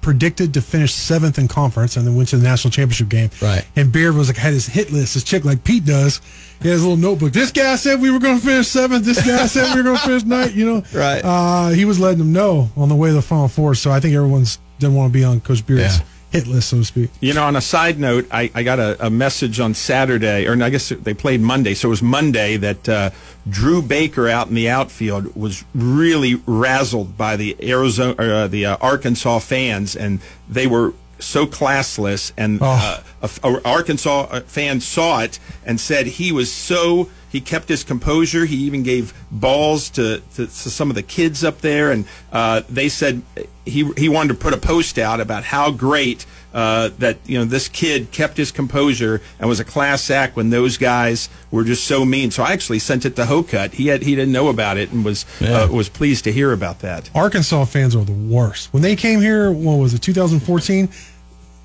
predicted 0.04 0.54
to 0.54 0.60
finish 0.62 0.92
seventh 0.92 1.38
in 1.38 1.48
conference, 1.48 1.96
and 1.96 2.06
then 2.06 2.14
went 2.14 2.28
to 2.28 2.36
the 2.36 2.44
national 2.44 2.70
championship 2.70 3.08
game. 3.08 3.30
Right. 3.40 3.66
And 3.74 3.90
Beard 3.90 4.14
was 4.14 4.28
like 4.28 4.36
had 4.36 4.52
his 4.52 4.66
hit 4.66 4.92
list, 4.92 5.14
his 5.14 5.24
chick 5.24 5.44
like 5.44 5.64
Pete 5.64 5.84
does. 5.84 6.20
He 6.62 6.68
has 6.68 6.80
a 6.82 6.88
little 6.88 6.96
notebook. 6.96 7.32
This 7.32 7.50
guy 7.50 7.74
said 7.76 8.00
we 8.00 8.10
were 8.10 8.18
going 8.20 8.38
to 8.38 8.44
finish 8.44 8.68
seventh. 8.68 9.04
This 9.04 9.24
guy 9.26 9.46
said 9.46 9.74
we 9.74 9.80
were 9.80 9.84
going 9.84 9.96
to 9.96 10.02
finish 10.02 10.22
ninth. 10.24 10.54
You 10.54 10.66
know, 10.66 10.82
Right. 10.94 11.20
Uh, 11.24 11.70
he 11.70 11.84
was 11.84 11.98
letting 11.98 12.18
them 12.18 12.32
know 12.32 12.70
on 12.76 12.88
the 12.88 12.94
way 12.94 13.08
to 13.08 13.14
the 13.14 13.22
Final 13.22 13.48
Four. 13.48 13.74
So 13.74 13.90
I 13.90 13.98
think 13.98 14.14
everyone's 14.14 14.58
didn't 14.78 14.94
want 14.94 15.12
to 15.12 15.18
be 15.18 15.24
on 15.24 15.40
Coach 15.40 15.66
Beard's 15.66 15.98
Yeah. 15.98 16.04
Hit 16.34 16.48
list, 16.48 16.70
so 16.70 16.78
to 16.78 16.84
speak. 16.84 17.10
You 17.20 17.32
know, 17.32 17.44
on 17.44 17.54
a 17.54 17.60
side 17.60 18.00
note, 18.00 18.26
I, 18.28 18.50
I 18.56 18.64
got 18.64 18.80
a, 18.80 19.06
a 19.06 19.08
message 19.08 19.60
on 19.60 19.72
Saturday, 19.72 20.48
or 20.48 20.60
I 20.60 20.68
guess 20.68 20.88
they 20.88 21.14
played 21.14 21.40
Monday, 21.40 21.74
so 21.74 21.86
it 21.86 21.90
was 21.90 22.02
Monday 22.02 22.56
that 22.56 22.88
uh, 22.88 23.10
Dru 23.48 23.80
Baker 23.80 24.28
out 24.28 24.48
in 24.48 24.54
the 24.54 24.68
outfield 24.68 25.36
was 25.36 25.64
really 25.76 26.34
razzled 26.34 27.16
by 27.16 27.36
the 27.36 27.56
Arizona, 27.62 28.14
uh, 28.20 28.48
the 28.48 28.66
uh, 28.66 28.76
Arkansas 28.80 29.38
fans, 29.38 29.94
and 29.94 30.18
they 30.48 30.66
were 30.66 30.94
so 31.20 31.46
classless. 31.46 32.32
And 32.36 32.58
uh, 32.60 32.98
a, 33.22 33.30
a 33.44 33.64
Arkansas 33.64 34.26
uh, 34.28 34.40
fan 34.40 34.80
saw 34.80 35.20
it 35.20 35.38
and 35.64 35.80
said 35.80 36.06
he 36.06 36.32
was 36.32 36.50
so. 36.50 37.10
He 37.34 37.40
kept 37.40 37.68
his 37.68 37.82
composure. 37.82 38.44
He 38.44 38.58
even 38.58 38.84
gave 38.84 39.12
balls 39.28 39.90
to, 39.90 40.22
to, 40.36 40.46
to 40.46 40.48
some 40.48 40.88
of 40.88 40.94
the 40.94 41.02
kids 41.02 41.42
up 41.42 41.62
there, 41.62 41.90
and 41.90 42.04
uh, 42.30 42.62
they 42.68 42.88
said 42.88 43.22
he 43.64 43.90
he 43.96 44.08
wanted 44.08 44.28
to 44.28 44.34
put 44.36 44.54
a 44.54 44.56
post 44.56 44.98
out 44.98 45.20
about 45.20 45.42
how 45.42 45.72
great 45.72 46.26
uh, 46.52 46.90
that 46.98 47.18
you 47.26 47.36
know 47.36 47.44
this 47.44 47.66
kid 47.66 48.12
kept 48.12 48.36
his 48.36 48.52
composure 48.52 49.20
and 49.40 49.48
was 49.48 49.58
a 49.58 49.64
class 49.64 50.10
act 50.10 50.36
when 50.36 50.50
those 50.50 50.78
guys 50.78 51.28
were 51.50 51.64
just 51.64 51.88
so 51.88 52.04
mean. 52.04 52.30
So 52.30 52.44
I 52.44 52.52
actually 52.52 52.78
sent 52.78 53.04
it 53.04 53.16
to 53.16 53.24
Hokut. 53.24 53.72
He 53.72 53.88
had 53.88 54.04
he 54.04 54.14
didn't 54.14 54.32
know 54.32 54.48
about 54.48 54.76
it 54.76 54.92
and 54.92 55.04
was 55.04 55.26
uh, 55.40 55.66
was 55.72 55.88
pleased 55.88 56.22
to 56.24 56.32
hear 56.32 56.52
about 56.52 56.78
that. 56.80 57.10
Arkansas 57.16 57.64
fans 57.64 57.96
are 57.96 58.04
the 58.04 58.12
worst. 58.12 58.72
When 58.72 58.84
they 58.84 58.94
came 58.94 59.20
here, 59.20 59.50
what 59.50 59.74
was 59.74 59.92
it, 59.92 60.02
2014? 60.02 60.88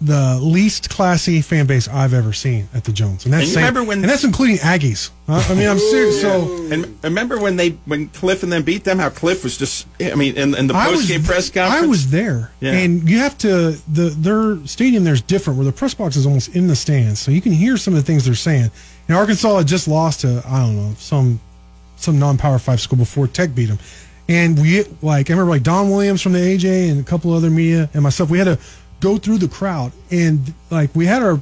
The 0.01 0.39
least 0.41 0.89
classy 0.89 1.41
fan 1.41 1.65
base 1.65 1.89
I've 1.89 2.13
ever 2.13 2.31
seen 2.31 2.69
at 2.73 2.85
the 2.85 2.93
Jones, 2.93 3.25
and 3.25 3.33
that's 3.33 3.43
And 3.43 3.51
saying- 3.51 3.65
remember 3.65 3.83
when- 3.83 3.99
and 3.99 4.09
that's 4.09 4.23
including 4.23 4.57
Aggies. 4.59 5.09
Huh? 5.27 5.43
I 5.49 5.53
mean, 5.55 5.67
I'm 5.67 5.77
serious. 5.77 6.21
So 6.21 6.67
And 6.71 6.95
remember 7.03 7.37
when 7.37 7.57
they 7.57 7.71
when 7.85 8.07
Cliff 8.07 8.41
and 8.41 8.49
them 8.49 8.63
beat 8.63 8.85
them? 8.85 8.97
How 8.99 9.09
Cliff 9.09 9.43
was 9.43 9.57
just 9.57 9.87
I 9.99 10.15
mean 10.15 10.37
in, 10.37 10.55
in 10.55 10.67
the 10.67 10.73
post 10.73 11.09
game 11.09 11.21
press 11.23 11.49
conference. 11.49 11.83
I 11.83 11.85
was 11.85 12.11
there, 12.11 12.51
Yeah. 12.61 12.71
and 12.71 13.09
you 13.09 13.17
have 13.17 13.37
to 13.39 13.77
the 13.91 14.09
their 14.17 14.57
stadium 14.65 15.03
there's 15.03 15.21
different 15.21 15.57
where 15.59 15.65
the 15.65 15.73
press 15.73 15.93
box 15.93 16.15
is 16.15 16.25
almost 16.25 16.55
in 16.55 16.67
the 16.67 16.77
stands, 16.77 17.19
so 17.19 17.29
you 17.31 17.41
can 17.41 17.51
hear 17.51 17.75
some 17.75 17.93
of 17.93 17.99
the 17.99 18.05
things 18.05 18.23
they're 18.23 18.35
saying. 18.35 18.71
And 19.09 19.17
Arkansas 19.17 19.57
had 19.57 19.67
just 19.67 19.87
lost 19.89 20.21
to 20.21 20.41
I 20.47 20.59
don't 20.59 20.77
know 20.77 20.95
some 20.97 21.41
some 21.97 22.17
non-power 22.19 22.57
five 22.59 22.79
school 22.79 22.97
before 22.97 23.27
Tech 23.27 23.53
beat 23.53 23.65
them, 23.65 23.79
and 24.29 24.57
we 24.57 24.85
like 25.01 25.29
I 25.29 25.33
remember 25.33 25.51
like 25.51 25.63
Don 25.63 25.89
Williams 25.89 26.21
from 26.21 26.31
the 26.31 26.39
AJ 26.39 26.89
and 26.89 27.01
a 27.01 27.03
couple 27.03 27.33
other 27.33 27.49
media 27.49 27.89
and 27.93 28.01
myself. 28.01 28.29
We 28.29 28.37
had 28.37 28.45
to 28.45 28.57
go 28.99 29.17
through 29.17 29.37
the 29.37 29.47
crowd 29.47 29.91
and 30.11 30.53
like 30.69 30.93
we 30.95 31.05
had 31.05 31.21
our 31.23 31.39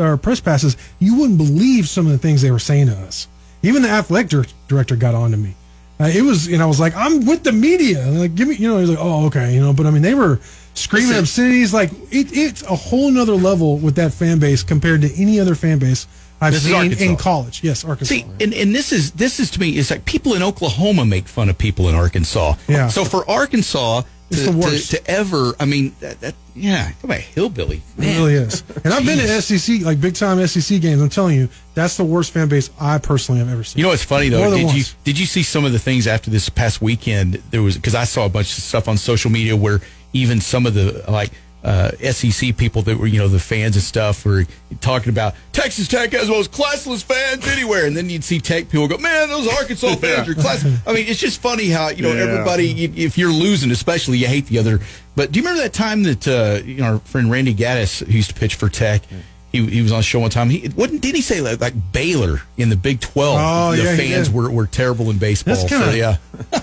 our 0.00 0.16
press 0.16 0.40
passes. 0.40 0.76
You 0.98 1.16
wouldn't 1.16 1.38
believe 1.38 1.88
some 1.88 2.06
of 2.06 2.12
the 2.12 2.18
things 2.18 2.42
they 2.42 2.50
were 2.50 2.58
saying 2.58 2.88
to 2.88 2.94
us. 2.94 3.28
Even 3.62 3.82
the 3.82 3.88
athletic 3.88 4.30
dir- 4.30 4.46
director 4.66 4.96
got 4.96 5.14
on 5.14 5.30
to 5.30 5.36
me. 5.36 5.54
Uh, 6.00 6.04
it 6.04 6.22
was, 6.22 6.46
and 6.46 6.62
I 6.62 6.66
was 6.66 6.78
like, 6.78 6.94
I'm 6.94 7.26
with 7.26 7.42
the 7.42 7.50
media. 7.50 8.06
Like, 8.06 8.36
give 8.36 8.46
me, 8.46 8.54
you 8.54 8.68
know, 8.68 8.78
he's 8.78 8.88
like, 8.88 8.98
oh, 9.00 9.26
okay, 9.26 9.52
you 9.52 9.60
know. 9.60 9.72
But 9.72 9.86
I 9.86 9.90
mean, 9.90 10.02
they 10.02 10.14
were 10.14 10.38
screaming 10.74 11.08
Listen. 11.08 11.22
obscenities. 11.24 11.74
Like, 11.74 11.90
it, 12.12 12.36
it's 12.36 12.62
a 12.62 12.76
whole 12.76 13.10
nother 13.10 13.34
level 13.34 13.78
with 13.78 13.96
that 13.96 14.12
fan 14.12 14.38
base 14.38 14.62
compared 14.62 15.02
to 15.02 15.12
any 15.20 15.40
other 15.40 15.56
fan 15.56 15.80
base 15.80 16.06
I've 16.40 16.52
This 16.52 16.66
is 16.66 16.70
seen 16.70 17.10
in 17.10 17.16
college. 17.16 17.64
Yes, 17.64 17.84
Arkansas. 17.84 18.14
See, 18.14 18.24
and, 18.40 18.54
and 18.54 18.74
this 18.74 18.92
is 18.92 19.12
this 19.12 19.40
is 19.40 19.50
to 19.52 19.60
me 19.60 19.76
is 19.76 19.90
like 19.90 20.04
people 20.04 20.34
in 20.34 20.42
Oklahoma 20.42 21.04
make 21.04 21.26
fun 21.26 21.48
of 21.48 21.58
people 21.58 21.88
in 21.88 21.96
Arkansas. 21.96 22.54
Yeah. 22.68 22.88
So 22.88 23.04
for 23.04 23.28
Arkansas 23.28 24.02
It's 24.30 24.44
to, 24.44 24.50
the 24.50 24.58
worst. 24.58 24.90
to 24.90 25.10
ever, 25.10 25.54
I 25.58 25.64
mean, 25.64 25.94
that, 26.00 26.20
that 26.20 26.34
yeah, 26.54 26.92
come 27.00 27.12
on, 27.12 27.18
hillbilly. 27.18 27.82
It 27.96 28.18
really 28.18 28.34
is. 28.34 28.62
And 28.84 28.92
I've 28.92 29.04
been 29.06 29.18
to 29.18 29.42
SEC, 29.42 29.80
like 29.82 30.00
big 30.00 30.14
time 30.14 30.44
SEC 30.46 30.80
games. 30.80 31.00
I'm 31.00 31.08
telling 31.08 31.36
you, 31.36 31.48
that's 31.74 31.96
the 31.96 32.04
worst 32.04 32.32
fan 32.32 32.48
base 32.48 32.68
I 32.78 32.98
personally 32.98 33.38
have 33.38 33.48
ever 33.48 33.64
seen. 33.64 33.78
You 33.78 33.84
know 33.84 33.90
what's 33.90 34.04
funny 34.04 34.28
More 34.30 34.50
though? 34.50 34.50
than 34.50 34.66
Did 34.66 34.74
you 34.76 34.84
did 35.04 35.18
you 35.18 35.26
see 35.26 35.42
some 35.42 35.64
of 35.64 35.72
the 35.72 35.78
things 35.78 36.06
after 36.06 36.30
this 36.30 36.48
past 36.48 36.82
weekend? 36.82 37.34
There 37.50 37.62
was 37.62 37.76
because 37.76 37.94
I 37.94 38.04
saw 38.04 38.26
a 38.26 38.28
bunch 38.28 38.56
of 38.56 38.62
stuff 38.62 38.88
on 38.88 38.98
social 38.98 39.30
media 39.30 39.56
where 39.56 39.80
even 40.12 40.40
some 40.40 40.66
of 40.66 40.74
the 40.74 41.04
like 41.08 41.30
uh, 41.64 41.90
SEC 42.12 42.56
people 42.56 42.82
that 42.82 42.96
were 42.98 43.06
you 43.06 43.18
know 43.18 43.28
the 43.28 43.38
fans 43.40 43.74
and 43.76 43.82
stuff 43.82 44.24
were 44.24 44.44
talking 44.80 45.10
about 45.10 45.34
Texas 45.52 45.88
Tech 45.88 46.12
has 46.12 46.26
the 46.28 46.32
most 46.32 46.52
classless 46.52 47.02
fans 47.02 47.46
anywhere, 47.48 47.86
and 47.86 47.96
then 47.96 48.08
you'd 48.08 48.22
see 48.24 48.38
Tech 48.40 48.68
people 48.68 48.86
go, 48.88 48.96
"Man, 48.98 49.28
those 49.28 49.48
Arkansas 49.48 49.96
fans 50.00 50.28
are 50.28 50.34
class." 50.34 50.64
I 50.86 50.92
mean, 50.92 51.06
it's 51.08 51.18
just 51.20 51.40
funny 51.40 51.68
how 51.68 51.88
you 51.88 52.02
know 52.02 52.12
Yeah. 52.12 52.22
everybody. 52.32 52.84
If 52.84 53.18
you're 53.18 53.32
losing, 53.32 53.70
especially, 53.70 54.18
you 54.18 54.26
hate 54.28 54.46
the 54.46 54.58
other. 54.58 54.80
But 55.16 55.32
do 55.32 55.40
you 55.40 55.44
remember 55.44 55.62
that 55.64 55.72
time 55.72 56.04
that 56.04 56.28
uh, 56.28 56.64
you 56.64 56.76
know 56.76 56.84
our 56.94 56.98
friend 57.00 57.30
Randy 57.30 57.54
Gaddis, 57.54 58.06
who 58.06 58.12
used 58.12 58.30
to 58.30 58.36
pitch 58.38 58.54
for 58.54 58.68
Tech? 58.68 59.02
He, 59.50 59.64
he 59.64 59.80
was 59.80 59.92
on 59.92 60.02
show 60.02 60.20
one 60.20 60.28
time. 60.30 60.50
He 60.50 60.68
wasn't. 60.76 61.00
Did 61.00 61.14
he 61.14 61.22
say 61.22 61.40
like, 61.40 61.58
like 61.60 61.72
Baylor 61.92 62.42
in 62.58 62.68
the 62.68 62.76
Big 62.76 63.00
Twelve? 63.00 63.38
Oh, 63.40 63.74
the 63.74 63.82
yeah, 63.82 63.96
fans 63.96 64.28
were, 64.30 64.50
were 64.50 64.66
terrible 64.66 65.08
in 65.10 65.16
baseball. 65.18 65.54
That's 65.56 65.68
kinda- 65.68 65.86
so, 65.86 65.92
yeah. 65.92 66.16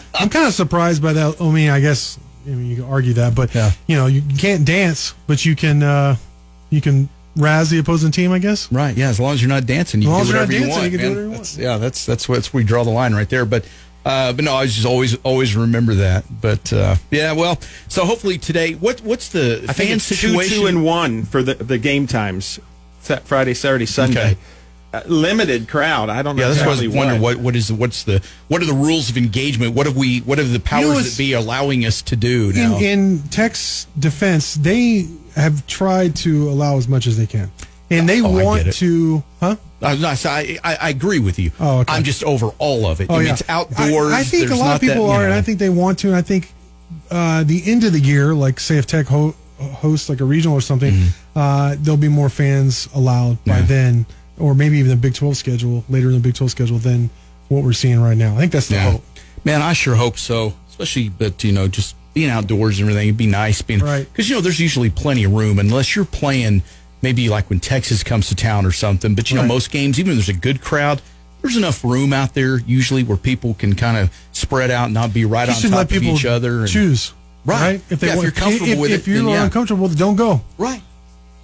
I'm 0.14 0.30
kind 0.30 0.48
of 0.48 0.54
surprised 0.54 1.02
by 1.02 1.12
that. 1.14 1.42
I 1.42 1.50
mean, 1.52 1.70
I 1.72 1.80
guess 1.82 2.18
I 2.46 2.50
mean, 2.50 2.68
you 2.68 2.76
can 2.78 2.86
argue 2.86 3.14
that, 3.14 3.34
but 3.36 3.54
Yeah. 3.56 3.72
you 3.88 3.96
know, 3.96 4.06
you 4.08 4.22
can't 4.38 4.66
dance, 4.66 5.14
but 5.28 5.46
you 5.46 5.56
can 5.56 5.82
uh, 5.84 6.16
you 6.70 6.82
can 6.82 7.10
razz 7.36 7.70
the 7.70 7.80
opposing 7.80 8.12
team. 8.12 8.32
I 8.32 8.40
guess. 8.40 8.72
Right. 8.72 8.96
Yeah. 8.96 9.10
As 9.10 9.20
long 9.20 9.34
as 9.34 9.42
you're 9.42 9.50
not 9.50 9.66
dancing, 9.66 10.02
you 10.02 10.08
can 10.10 10.16
do 10.18 10.22
as 10.22 10.30
you're 10.30 10.40
whatever 10.40 10.54
you 10.54 10.70
want. 10.70 10.92
you 10.92 10.98
man. 10.98 11.10
whatever 11.10 11.30
That's- 11.30 11.58
Yeah. 11.58 11.78
That's 11.78 12.06
that's 12.06 12.30
what's 12.30 12.54
we 12.54 12.64
draw 12.64 12.84
the 12.84 12.92
line 12.92 13.14
right 13.14 13.28
there. 13.30 13.46
But 13.46 13.66
uh, 14.06 14.34
but 14.34 14.46
no, 14.46 14.54
I 14.56 14.66
just 14.68 14.86
always 14.86 15.16
always 15.24 15.56
remember 15.56 15.96
that. 15.96 16.26
But 16.42 16.72
uh, 16.72 16.96
yeah. 17.12 17.32
Well, 17.34 17.60
so 17.88 18.06
hopefully 18.06 18.38
today, 18.38 18.74
what 18.74 19.02
what's 19.02 19.30
the 19.30 19.66
I 19.68 19.74
think 19.74 19.90
fan 19.90 19.98
it's 19.98 20.08
two, 20.10 20.16
situation? 20.16 20.58
two 20.60 20.66
and 20.68 20.84
one 20.86 21.24
for 21.24 21.42
the, 21.42 21.56
the 21.56 21.78
game 21.80 22.06
times. 22.08 22.60
Friday, 23.02 23.54
Saturday, 23.54 23.86
Sunday. 23.86 24.32
Okay. 24.32 24.38
Limited 25.06 25.68
crowd. 25.68 26.10
I 26.10 26.22
don't 26.22 26.36
know 26.36 26.44
yeah, 26.44 26.48
that's 26.50 26.60
what 26.66 26.78
I 26.80 26.82
was 26.86 26.96
wondering. 26.96 27.22
What 27.22 27.38
what 27.38 27.56
is 27.56 27.72
what's 27.72 28.04
the 28.04 28.24
what 28.48 28.62
are 28.62 28.66
the 28.66 28.74
rules 28.74 29.10
of 29.10 29.18
engagement? 29.18 29.74
What 29.76 29.86
have 29.86 29.98
we 29.98 30.20
what 30.20 30.38
have 30.38 30.52
the 30.52 30.60
powers 30.60 31.12
that 31.12 31.18
be 31.18 31.34
allowing 31.34 31.86
us 31.86 32.02
to 32.04 32.16
do 32.16 32.54
now? 32.54 32.78
In, 32.78 32.84
in 32.84 33.20
Tech's 33.30 33.88
defense, 33.98 34.56
they 34.56 35.08
have 35.36 35.66
tried 35.68 36.16
to 36.18 36.50
allow 36.50 36.78
as 36.78 36.88
much 36.88 37.08
as 37.08 37.18
they 37.18 37.26
can, 37.28 37.52
and 37.90 38.08
they 38.08 38.22
Oh, 38.22 38.44
want 38.44 38.74
to, 38.74 39.24
huh? 39.40 39.56
I, 39.82 40.58
I, 40.64 40.78
I, 40.82 40.90
agree 40.90 41.20
with 41.20 41.38
you. 41.38 41.52
Oh, 41.60 41.80
okay. 41.82 41.94
I'm 41.94 42.04
just 42.04 42.24
over 42.24 42.48
all 42.58 42.88
of 42.88 43.02
it. 43.02 43.12
I 43.12 43.20
mean, 43.20 43.28
it's 43.28 43.44
outdoors. 43.50 44.14
I, 44.14 44.20
I 44.20 44.24
think 44.24 44.50
a 44.50 44.56
lot 44.56 44.76
of 44.76 44.82
people 44.82 45.08
that, 45.08 45.14
are, 45.14 45.26
and. 45.26 45.34
I 45.34 45.42
think 45.42 45.60
they 45.60 45.70
want 45.70 46.00
to. 46.00 46.08
And 46.08 46.16
I 46.16 46.22
think 46.24 46.52
uh, 47.12 47.44
the 47.44 47.62
end 47.66 47.84
of 47.84 47.92
the 47.94 48.00
year, 48.00 48.34
like 48.34 48.60
say 48.60 48.78
if 48.78 48.88
Tech 48.88 49.06
ho- 49.08 49.36
hosts 49.60 50.10
like 50.10 50.22
a 50.22 50.26
regional 50.26 50.56
or 50.58 50.62
something, 50.62 51.08
uh, 51.36 51.76
there'll 51.78 51.98
be 51.98 52.08
more 52.08 52.30
fans 52.30 52.88
allowed 52.96 53.44
by 53.44 53.52
Mm-hmm. 53.56 53.62
Yeah. 53.62 53.68
then, 53.68 54.06
or 54.40 54.54
maybe 54.56 54.78
even 54.78 54.90
the 54.92 54.98
Big 54.98 55.14
Twelve 55.16 55.38
schedule 55.38 55.84
later 55.90 56.08
in 56.08 56.14
the 56.14 56.20
Big 56.20 56.36
Twelve 56.36 56.52
schedule 56.52 56.78
than 56.78 57.10
what 57.50 57.64
we're 57.64 57.74
seeing 57.74 58.00
right 58.02 58.18
now. 58.18 58.36
I 58.36 58.40
think 58.40 58.52
that's 58.52 58.68
the 58.68 58.76
Yeah. 58.76 58.92
hope. 58.92 59.04
Man, 59.44 59.62
I 59.62 59.74
sure 59.74 59.96
hope 59.96 60.18
so. 60.18 60.54
Especially, 60.70 61.10
but 61.10 61.44
you 61.44 61.52
know, 61.52 61.68
just 61.68 61.96
being 62.14 62.30
outdoors 62.30 62.80
and 62.80 62.90
everything, 62.90 63.08
it'd 63.10 63.18
be 63.18 63.28
nice 63.28 63.62
being 63.62 63.80
Right. 63.82 64.08
Because 64.12 64.30
you 64.30 64.36
know, 64.36 64.42
there's 64.42 64.60
usually 64.60 64.90
plenty 64.90 65.24
of 65.24 65.32
room 65.34 65.60
unless 65.60 65.96
you're 65.96 66.06
playing 66.06 66.64
maybe 67.02 67.30
like 67.30 67.50
when 67.50 67.60
Texas 67.60 68.04
comes 68.04 68.28
to 68.30 68.36
town 68.36 68.66
or 68.66 68.72
something. 68.72 69.16
But 69.16 69.30
you 69.30 69.36
know, 69.36 69.44
Right. 69.44 69.48
most 69.48 69.70
games, 69.72 70.00
even 70.00 70.12
if 70.12 70.18
there's 70.18 70.30
a 70.30 70.40
good 70.40 70.62
crowd, 70.62 71.02
there's 71.42 71.56
enough 71.58 71.84
room 71.84 72.12
out 72.14 72.34
there 72.34 72.58
usually 72.66 73.04
where 73.04 73.18
people 73.18 73.54
can 73.54 73.76
kind 73.76 73.98
of 73.98 74.10
spread 74.32 74.72
out 74.72 74.86
and 74.86 74.94
not 74.94 75.14
be 75.14 75.24
right 75.26 75.48
You 75.48 75.54
on 75.54 75.72
top 75.72 75.92
of 75.92 76.04
each 76.04 76.26
other. 76.26 76.62
And, 76.62 76.68
choose. 76.70 77.14
Right. 77.46 77.80
If 77.92 78.00
they 78.00 78.08
Yeah, 78.08 78.14
if 78.14 78.18
want, 78.18 78.24
you're 78.24 78.32
comfortable 78.32 78.72
if, 78.74 78.80
with 78.80 78.92
if 78.92 79.08
it, 79.08 79.12
you're 79.12 79.20
then 79.20 79.28
yeah. 79.30 79.44
uncomfortable 79.44 79.84
with 79.84 79.92
it, 79.94 80.00
don't 80.00 80.16
go. 80.16 80.42
Right. 80.58 80.82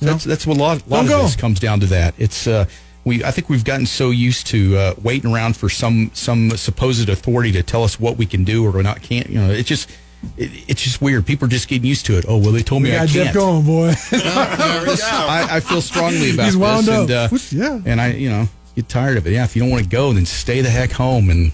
That's 0.01 0.23
that's 0.23 0.45
what 0.47 0.57
a 0.57 0.59
lot, 0.59 0.87
lot 0.87 0.97
Don't 0.97 1.05
of 1.05 1.09
go. 1.11 1.21
this 1.23 1.35
comes 1.35 1.59
down 1.59 1.79
to. 1.81 1.85
That 1.87 2.13
it's 2.17 2.47
uh, 2.47 2.65
we. 3.05 3.23
I 3.23 3.31
think 3.31 3.49
we've 3.49 3.63
gotten 3.63 3.85
so 3.85 4.09
used 4.09 4.47
to 4.47 4.75
uh, 4.77 4.93
waiting 5.01 5.31
around 5.31 5.55
for 5.57 5.69
some 5.69 6.11
some 6.13 6.49
supposed 6.51 7.07
authority 7.09 7.51
to 7.53 7.63
tell 7.63 7.83
us 7.83 7.99
what 7.99 8.17
we 8.17 8.25
can 8.25 8.43
do 8.43 8.65
or 8.65 8.81
not 8.83 9.01
can't. 9.01 9.29
You 9.29 9.39
know, 9.39 9.49
it's 9.51 9.67
just 9.69 9.89
it, 10.37 10.51
it's 10.69 10.81
just 10.81 11.01
weird. 11.01 11.25
People 11.25 11.45
are 11.45 11.49
just 11.49 11.67
getting 11.67 11.85
used 11.87 12.05
to 12.07 12.17
it. 12.17 12.25
Oh 12.27 12.37
well, 12.37 12.51
they 12.51 12.63
told 12.63 12.83
me 12.83 12.89
We 12.91 12.95
I 12.95 12.99
got 12.99 13.09
Jeff 13.09 13.23
can't. 13.25 13.35
going, 13.35 13.65
boy. 13.65 13.93
I, 14.11 15.47
I 15.51 15.59
feel 15.59 15.81
strongly 15.81 16.33
about 16.33 16.45
He's 16.45 16.57
wound 16.57 16.87
this, 16.87 16.95
up. 16.95 17.01
and 17.01 17.11
uh, 17.11 17.27
Which- 17.29 17.53
yeah. 17.53 17.79
and 17.85 18.01
I 18.01 18.11
you 18.13 18.29
know 18.29 18.47
get 18.75 18.89
tired 18.89 19.17
of 19.17 19.27
it. 19.27 19.33
Yeah, 19.33 19.43
if 19.43 19.55
you 19.55 19.61
don't 19.61 19.71
want 19.71 19.83
to 19.83 19.89
go, 19.89 20.13
then 20.13 20.25
stay 20.25 20.61
the 20.61 20.69
heck 20.69 20.91
home 20.91 21.29
and 21.29 21.51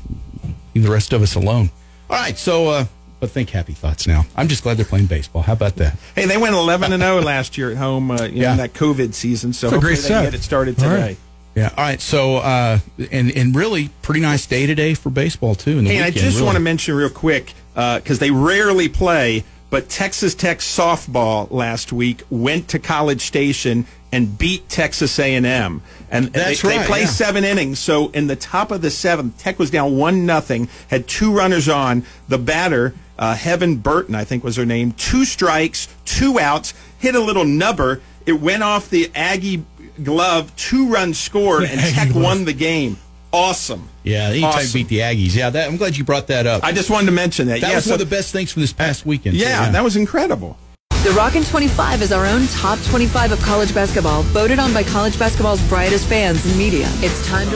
leave 0.76 0.84
the 0.84 0.91
rest 0.91 1.14
of 1.14 1.22
us 1.22 1.36
alone. 1.36 1.70
All 2.10 2.16
right, 2.18 2.38
so 2.38 2.70
uh, 2.70 2.86
but 3.20 3.30
think 3.32 3.49
happy 3.49 3.74
thoughts 3.74 4.05
now. 4.07 4.26
I'm 4.36 4.47
just 4.47 4.63
glad 4.63 4.78
they're 4.78 4.86
playing 4.86 5.07
baseball. 5.07 5.41
How 5.41 5.53
about 5.53 5.76
that? 5.78 5.97
Hey, 6.15 6.26
they 6.26 6.38
went 6.38 6.55
11 6.55 6.93
and 6.93 7.01
0 7.01 7.22
last 7.22 7.57
year 7.57 7.72
at 7.72 7.78
home 7.78 8.11
uh, 8.11 8.24
you 8.24 8.32
know, 8.32 8.41
Yeah. 8.41 8.51
in 8.51 8.57
that 8.57 8.74
COVID 8.74 9.13
season, 9.13 9.53
so 9.53 9.70
hopefully 9.70 9.93
great 9.93 10.01
they 10.03 10.07
set. 10.07 10.24
get 10.26 10.34
it 10.34 10.43
started 10.43 10.76
today. 10.78 11.01
right. 11.01 11.18
Yeah. 11.55 11.70
All 11.76 11.84
right. 11.84 11.99
So, 11.99 12.36
uh, 12.38 12.80
and 13.11 13.32
and 13.32 13.55
really 13.55 13.89
pretty 14.03 14.20
nice 14.22 14.45
day 14.45 14.68
today 14.68 14.93
for 14.93 15.09
baseball 15.09 15.55
too. 15.55 15.80
In 15.80 15.86
the 15.86 15.89
Hey, 15.89 15.95
and 15.97 16.05
I 16.05 16.11
just 16.11 16.36
really. 16.36 16.43
want 16.45 16.55
to 16.57 16.59
mention 16.61 16.93
real 16.95 17.09
quick 17.09 17.53
because 17.74 18.20
they 18.20 18.30
rarely 18.30 18.88
play, 18.89 19.43
but 19.72 19.89
Texas 19.89 20.36
Tech 20.36 20.59
softball 20.59 21.49
last 21.49 21.91
week 21.91 22.22
went 22.30 22.68
to 22.70 22.80
College 22.80 23.22
Station 23.22 23.88
and 24.11 24.38
beat 24.38 24.70
Texas 24.70 25.18
A&M, 25.20 25.82
and 26.09 26.28
That's 26.28 26.61
they, 26.61 26.68
right, 26.70 26.80
they 26.80 26.86
play 26.88 26.99
yeah. 27.01 27.05
seven 27.07 27.43
innings. 27.43 27.78
So 27.80 28.07
in 28.11 28.28
the 28.28 28.36
top 28.38 28.72
of 28.72 28.82
the 28.82 28.89
seventh, 28.89 29.38
Tech 29.38 29.59
was 29.59 29.70
down 29.70 29.97
one 29.97 30.26
nothing, 30.26 30.70
had 30.89 31.07
two 31.07 31.36
runners 31.36 31.68
on. 31.68 32.03
The 32.30 32.38
batter, 32.38 32.93
uh, 33.20 33.36
Heaven 33.36 33.76
Burton, 33.78 34.15
I 34.15 34.24
think 34.24 34.43
was 34.43 34.55
her 34.55 34.65
name, 34.65 34.91
two 34.93 35.26
strikes, 35.26 35.88
two 36.05 36.39
outs, 36.39 36.74
hit 36.99 37.15
a 37.15 37.20
little 37.20 37.45
nubber. 37.45 38.01
It 38.26 38.34
went 38.34 38.63
off 38.63 38.89
the 38.89 39.09
Aggie 39.15 39.63
glove, 40.03 40.55
two 40.55 40.89
runs 40.89 41.18
scored, 41.20 41.63
and 41.70 41.80
Aggie 41.80 41.93
Tech 41.95 42.09
glove. 42.09 42.24
won 42.24 42.45
the 42.45 42.53
game. 42.53 42.97
Awesome. 43.34 43.89
Yeah, 44.03 44.30
anytime 44.30 44.49
Awesome. 44.51 44.72
beat 44.80 44.88
the 44.88 44.99
Aggies. 44.99 45.36
Yeah, 45.36 45.49
that, 45.49 45.68
I'm 45.68 45.78
glad 45.78 45.97
you 45.97 46.03
brought 46.03 46.28
that 46.28 46.47
up. 46.47 46.63
I 46.63 46.72
just 46.72 46.89
wanted 46.89 47.07
to 47.07 47.11
mention 47.11 47.47
that. 47.47 47.59
that 47.61 47.70
yeah, 47.70 47.76
was 47.76 47.84
so- 47.86 47.91
one 47.91 48.01
of 48.01 48.09
the 48.09 48.15
best 48.15 48.32
things 48.32 48.51
from 48.51 48.61
this 48.61 48.72
past 48.74 49.05
weekend. 49.05 49.36
too, 49.38 49.43
yeah, 49.43 49.70
that 49.70 49.84
was 49.84 49.95
incredible. 49.97 50.57
The 51.03 51.11
Rockin' 51.11 51.43
25 51.43 52.01
is 52.01 52.11
our 52.11 52.26
own 52.26 52.47
top 52.47 52.80
25 52.86 53.32
of 53.34 53.41
college 53.41 53.74
basketball, 53.74 54.24
voted 54.24 54.59
on 54.59 54.74
by 54.74 54.84
college 54.84 55.18
basketball's 55.20 55.61
brightest 55.70 56.07
fans 56.07 56.45
and 56.45 56.57
media. 56.57 56.88
It's 56.95 57.26
time 57.28 57.49
to 57.49 57.55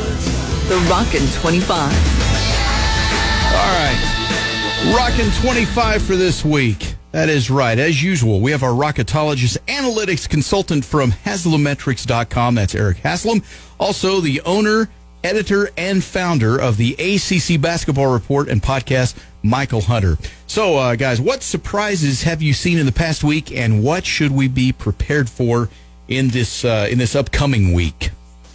the 0.70 0.78
Rockin' 0.90 1.26
25. 1.42 1.70
All 3.52 3.74
right. 3.74 4.21
Rockin' 4.90 5.30
25 5.42 6.02
for 6.02 6.16
this 6.16 6.44
week. 6.44 6.96
That 7.12 7.30
is 7.30 7.52
right. 7.52 7.78
As 7.78 8.02
usual, 8.02 8.42
we 8.42 8.52
have 8.52 8.64
our 8.64 8.72
rocketologist 8.72 9.60
analytics 9.68 10.28
consultant 10.28 10.84
from 10.84 11.12
Haslametrics.com. 11.12 12.56
That's 12.56 12.74
Eric 12.74 12.98
Haslam. 12.98 13.44
Also, 13.80 14.22
the 14.22 14.42
owner, 14.42 14.90
editor, 15.24 15.70
and 15.78 16.04
founder 16.04 16.60
of 16.60 16.78
the 16.78 16.94
ACC 16.94 17.62
Basketball 17.62 18.12
Report 18.12 18.50
and 18.50 18.62
podcast, 18.62 19.16
Michael 19.44 19.82
Hunter. 19.82 20.18
So, 20.48 20.78
uh, 20.78 20.96
guys, 20.96 21.22
what 21.22 21.44
surprises 21.44 22.24
have 22.24 22.42
you 22.42 22.54
seen 22.54 22.80
in 22.80 22.88
the 22.88 22.92
past 22.92 23.24
week, 23.24 23.52
and 23.52 23.84
what 23.84 24.04
should 24.06 24.32
we 24.32 24.48
be 24.48 24.72
prepared 24.72 25.30
for 25.30 25.70
in 26.08 26.30
this 26.30 26.66
uh, 26.66 26.88
in 26.90 26.98
this 26.98 27.16
upcoming 27.16 27.74
week? 27.74 28.10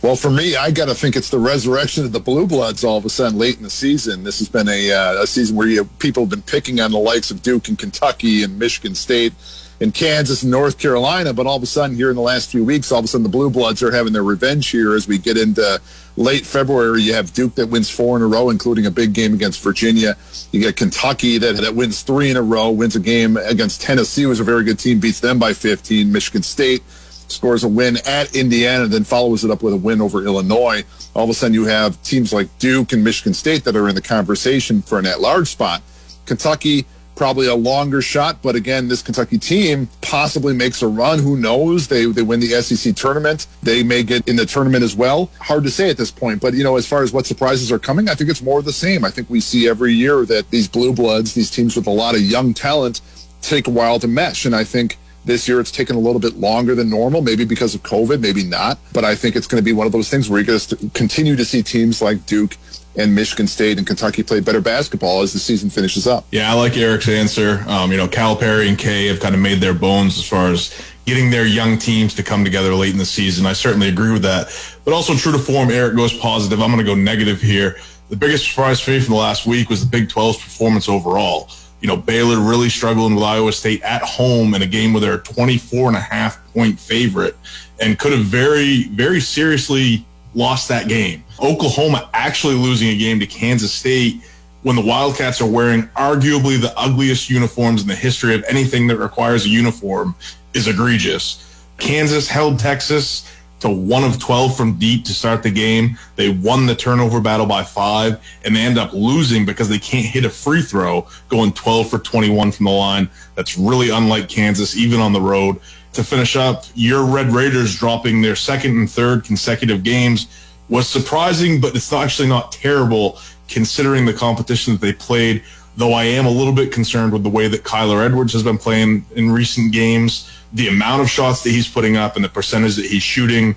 Well, 0.06 0.14
for 0.14 0.30
me, 0.30 0.54
I 0.54 0.70
got 0.70 0.84
to 0.84 0.94
think 0.94 1.16
it's 1.16 1.30
the 1.30 1.40
resurrection 1.40 2.04
of 2.04 2.12
the 2.12 2.20
Blue 2.20 2.46
Bloods 2.46 2.84
all 2.84 2.96
of 2.96 3.04
a 3.04 3.10
sudden 3.10 3.40
late 3.40 3.56
in 3.56 3.64
the 3.64 3.70
season. 3.70 4.22
This 4.22 4.38
has 4.38 4.48
been 4.48 4.68
a, 4.68 4.92
uh, 4.92 5.22
a 5.24 5.26
season 5.26 5.56
where 5.56 5.66
you 5.66 5.84
people 5.98 6.22
have 6.22 6.30
been 6.30 6.42
picking 6.42 6.78
on 6.78 6.92
the 6.92 6.98
likes 6.98 7.32
of 7.32 7.42
Duke 7.42 7.66
and 7.66 7.76
Kentucky 7.76 8.44
and 8.44 8.56
Michigan 8.56 8.94
State 8.94 9.32
and 9.80 9.92
Kansas 9.92 10.44
and 10.44 10.52
North 10.52 10.78
Carolina. 10.78 11.34
But 11.34 11.48
all 11.48 11.56
of 11.56 11.62
a 11.64 11.66
sudden, 11.66 11.96
here 11.96 12.08
in 12.08 12.14
the 12.14 12.22
last 12.22 12.52
few 12.52 12.64
weeks, 12.64 12.92
all 12.92 13.00
of 13.00 13.04
a 13.04 13.08
sudden 13.08 13.24
the 13.24 13.28
Blue 13.28 13.50
Bloods 13.50 13.82
are 13.82 13.90
having 13.90 14.12
their 14.12 14.22
revenge 14.22 14.68
here 14.68 14.94
as 14.94 15.08
we 15.08 15.18
get 15.18 15.36
into 15.36 15.80
late 16.16 16.46
February. 16.46 17.02
You 17.02 17.14
have 17.14 17.32
Duke 17.32 17.56
that 17.56 17.66
wins 17.66 17.90
four 17.90 18.16
in 18.16 18.22
a 18.22 18.28
row, 18.28 18.50
including 18.50 18.86
a 18.86 18.92
big 18.92 19.12
game 19.12 19.34
against 19.34 19.60
Virginia. 19.60 20.16
You 20.52 20.60
get 20.60 20.76
Kentucky 20.76 21.38
that, 21.38 21.56
that 21.56 21.74
wins 21.74 22.02
three 22.02 22.30
in 22.30 22.36
a 22.36 22.42
row, 22.42 22.70
wins 22.70 22.94
a 22.94 23.00
game 23.00 23.36
against 23.38 23.82
Tennessee, 23.82 24.22
who's 24.22 24.38
a 24.38 24.44
very 24.44 24.62
good 24.62 24.78
team, 24.78 25.00
beats 25.00 25.18
them 25.18 25.40
by 25.40 25.52
15. 25.52 26.12
Michigan 26.12 26.44
State 26.44 26.84
scores 27.28 27.64
a 27.64 27.68
win 27.68 27.98
at 28.06 28.34
Indiana, 28.34 28.86
then 28.86 29.04
follows 29.04 29.44
it 29.44 29.50
up 29.50 29.62
with 29.62 29.74
a 29.74 29.76
win 29.76 30.00
over 30.00 30.24
Illinois. 30.24 30.84
All 31.14 31.24
of 31.24 31.30
a 31.30 31.34
sudden, 31.34 31.54
you 31.54 31.64
have 31.64 32.00
teams 32.02 32.32
like 32.32 32.48
Duke 32.58 32.92
and 32.92 33.02
Michigan 33.02 33.34
State 33.34 33.64
that 33.64 33.76
are 33.76 33.88
in 33.88 33.94
the 33.94 34.02
conversation 34.02 34.82
for 34.82 34.98
an 34.98 35.06
at-large 35.06 35.48
spot. 35.48 35.82
Kentucky, 36.26 36.86
probably 37.16 37.46
a 37.46 37.54
longer 37.54 38.02
shot, 38.02 38.40
but 38.42 38.54
again, 38.54 38.88
this 38.88 39.02
Kentucky 39.02 39.38
team 39.38 39.88
possibly 40.02 40.54
makes 40.54 40.82
a 40.82 40.86
run. 40.86 41.18
Who 41.18 41.36
knows? 41.36 41.88
They 41.88 42.04
they 42.06 42.22
win 42.22 42.40
the 42.40 42.60
SEC 42.62 42.94
tournament. 42.94 43.46
They 43.62 43.82
may 43.82 44.02
get 44.02 44.28
in 44.28 44.36
the 44.36 44.46
tournament 44.46 44.84
as 44.84 44.94
well. 44.94 45.30
Hard 45.40 45.64
to 45.64 45.70
say 45.70 45.90
at 45.90 45.96
this 45.96 46.10
point, 46.10 46.40
but 46.40 46.54
you 46.54 46.62
know, 46.62 46.76
as 46.76 46.86
far 46.86 47.02
as 47.02 47.12
what 47.12 47.26
surprises 47.26 47.72
are 47.72 47.78
coming, 47.78 48.08
I 48.08 48.14
think 48.14 48.30
it's 48.30 48.42
more 48.42 48.58
of 48.58 48.64
the 48.64 48.72
same. 48.72 49.04
I 49.04 49.10
think 49.10 49.28
we 49.30 49.40
see 49.40 49.68
every 49.68 49.94
year 49.94 50.24
that 50.26 50.50
these 50.50 50.68
blue 50.68 50.92
bloods, 50.92 51.34
these 51.34 51.50
teams 51.50 51.74
with 51.74 51.86
a 51.86 51.90
lot 51.90 52.14
of 52.14 52.20
young 52.20 52.54
talent, 52.54 53.00
take 53.40 53.66
a 53.66 53.70
while 53.70 53.98
to 53.98 54.06
mesh, 54.06 54.44
and 54.44 54.54
I 54.54 54.62
think. 54.62 54.98
This 55.26 55.48
year, 55.48 55.58
it's 55.58 55.72
taken 55.72 55.96
a 55.96 55.98
little 55.98 56.20
bit 56.20 56.36
longer 56.36 56.76
than 56.76 56.88
normal, 56.88 57.20
maybe 57.20 57.44
because 57.44 57.74
of 57.74 57.82
COVID, 57.82 58.20
maybe 58.20 58.44
not. 58.44 58.78
But 58.92 59.04
I 59.04 59.16
think 59.16 59.34
it's 59.34 59.48
going 59.48 59.60
to 59.60 59.64
be 59.64 59.72
one 59.72 59.84
of 59.84 59.92
those 59.92 60.08
things 60.08 60.30
where 60.30 60.38
you're 60.38 60.46
going 60.46 60.60
to 60.60 60.90
continue 60.94 61.34
to 61.34 61.44
see 61.44 61.64
teams 61.64 62.00
like 62.00 62.24
Duke 62.26 62.56
and 62.96 63.12
Michigan 63.12 63.48
State 63.48 63.76
and 63.78 63.86
Kentucky 63.86 64.22
play 64.22 64.38
better 64.38 64.60
basketball 64.60 65.22
as 65.22 65.32
the 65.32 65.40
season 65.40 65.68
finishes 65.68 66.06
up. 66.06 66.24
Yeah, 66.30 66.48
I 66.48 66.54
like 66.54 66.76
Eric's 66.76 67.08
answer. 67.08 67.64
Um, 67.66 67.90
you 67.90 67.96
know, 67.96 68.06
Calipari 68.06 68.68
and 68.68 68.78
K 68.78 69.08
have 69.08 69.18
kind 69.18 69.34
of 69.34 69.40
made 69.40 69.60
their 69.60 69.74
bones 69.74 70.16
as 70.16 70.26
far 70.26 70.48
as 70.48 70.72
getting 71.06 71.28
their 71.28 71.44
young 71.44 71.76
teams 71.76 72.14
to 72.14 72.22
come 72.22 72.44
together 72.44 72.72
late 72.74 72.92
in 72.92 72.98
the 72.98 73.04
season. 73.04 73.46
I 73.46 73.52
certainly 73.52 73.88
agree 73.88 74.12
with 74.12 74.22
that. 74.22 74.48
But 74.84 74.94
also 74.94 75.14
true 75.14 75.32
to 75.32 75.38
form, 75.38 75.70
Eric 75.70 75.96
goes 75.96 76.16
positive. 76.16 76.60
I'm 76.60 76.70
going 76.70 76.84
to 76.84 76.88
go 76.88 76.94
negative 76.94 77.40
here. 77.40 77.76
The 78.10 78.16
biggest 78.16 78.48
surprise 78.48 78.80
for 78.80 78.92
me 78.92 79.00
from 79.00 79.14
the 79.14 79.20
last 79.20 79.44
week 79.44 79.68
was 79.68 79.80
the 79.80 79.90
Big 79.90 80.08
12's 80.08 80.36
performance 80.36 80.88
overall. 80.88 81.50
You 81.86 81.92
know, 81.92 82.02
Baylor 82.02 82.40
really 82.40 82.68
struggling 82.68 83.14
with 83.14 83.22
Iowa 83.22 83.52
State 83.52 83.80
at 83.82 84.02
home 84.02 84.54
in 84.54 84.62
a 84.62 84.66
game 84.66 84.92
where 84.92 85.00
they're 85.00 85.14
a 85.14 85.22
24 85.22 85.86
and 85.86 85.96
a 85.96 86.00
half 86.00 86.44
point 86.52 86.80
favorite 86.80 87.36
and 87.78 87.96
could 87.96 88.10
have 88.10 88.24
very, 88.24 88.88
very 88.88 89.20
seriously 89.20 90.04
lost 90.34 90.68
that 90.68 90.88
game. 90.88 91.22
Oklahoma 91.40 92.10
actually 92.12 92.56
losing 92.56 92.88
a 92.88 92.96
game 92.96 93.20
to 93.20 93.26
Kansas 93.28 93.72
State 93.72 94.20
when 94.64 94.74
the 94.74 94.82
Wildcats 94.82 95.40
are 95.40 95.48
wearing 95.48 95.84
arguably 95.90 96.60
the 96.60 96.76
ugliest 96.76 97.30
uniforms 97.30 97.82
in 97.82 97.86
the 97.86 97.94
history 97.94 98.34
of 98.34 98.42
anything 98.48 98.88
that 98.88 98.96
requires 98.96 99.46
a 99.46 99.48
uniform 99.48 100.16
is 100.54 100.66
egregious. 100.66 101.64
Kansas 101.78 102.26
held 102.26 102.58
Texas 102.58 103.30
to 103.60 103.70
one 103.70 104.04
of 104.04 104.18
12 104.18 104.56
from 104.56 104.78
deep 104.78 105.04
to 105.04 105.12
start 105.12 105.42
the 105.42 105.50
game. 105.50 105.98
They 106.16 106.30
won 106.30 106.66
the 106.66 106.74
turnover 106.74 107.20
battle 107.20 107.46
by 107.46 107.62
five, 107.62 108.24
and 108.44 108.54
they 108.54 108.60
end 108.60 108.78
up 108.78 108.92
losing 108.92 109.46
because 109.46 109.68
they 109.68 109.78
can't 109.78 110.06
hit 110.06 110.24
a 110.24 110.30
free 110.30 110.62
throw 110.62 111.06
going 111.28 111.52
12 111.52 111.88
for 111.88 111.98
21 111.98 112.52
from 112.52 112.66
the 112.66 112.72
line. 112.72 113.08
That's 113.34 113.56
really 113.56 113.90
unlike 113.90 114.28
Kansas, 114.28 114.76
even 114.76 115.00
on 115.00 115.12
the 115.12 115.20
road. 115.20 115.58
To 115.94 116.04
finish 116.04 116.36
up, 116.36 116.64
your 116.74 117.06
Red 117.06 117.32
Raiders 117.32 117.74
dropping 117.74 118.20
their 118.20 118.36
second 118.36 118.76
and 118.78 118.90
third 118.90 119.24
consecutive 119.24 119.82
games 119.82 120.26
was 120.68 120.88
surprising, 120.88 121.60
but 121.60 121.74
it's 121.74 121.92
actually 121.92 122.28
not 122.28 122.52
terrible 122.52 123.18
considering 123.48 124.04
the 124.04 124.12
competition 124.12 124.74
that 124.74 124.82
they 124.82 124.92
played. 124.92 125.42
Though 125.76 125.92
I 125.92 126.04
am 126.04 126.26
a 126.26 126.30
little 126.30 126.52
bit 126.52 126.72
concerned 126.72 127.12
with 127.12 127.22
the 127.22 127.30
way 127.30 127.48
that 127.48 127.62
Kyler 127.62 128.04
Edwards 128.04 128.32
has 128.32 128.42
been 128.42 128.58
playing 128.58 129.06
in 129.14 129.30
recent 129.30 129.72
games, 129.72 130.30
the 130.56 130.68
amount 130.68 131.02
of 131.02 131.10
shots 131.10 131.42
that 131.42 131.50
he's 131.50 131.68
putting 131.68 131.98
up 131.98 132.16
and 132.16 132.24
the 132.24 132.28
percentage 132.30 132.76
that 132.76 132.86
he's 132.86 133.02
shooting 133.02 133.54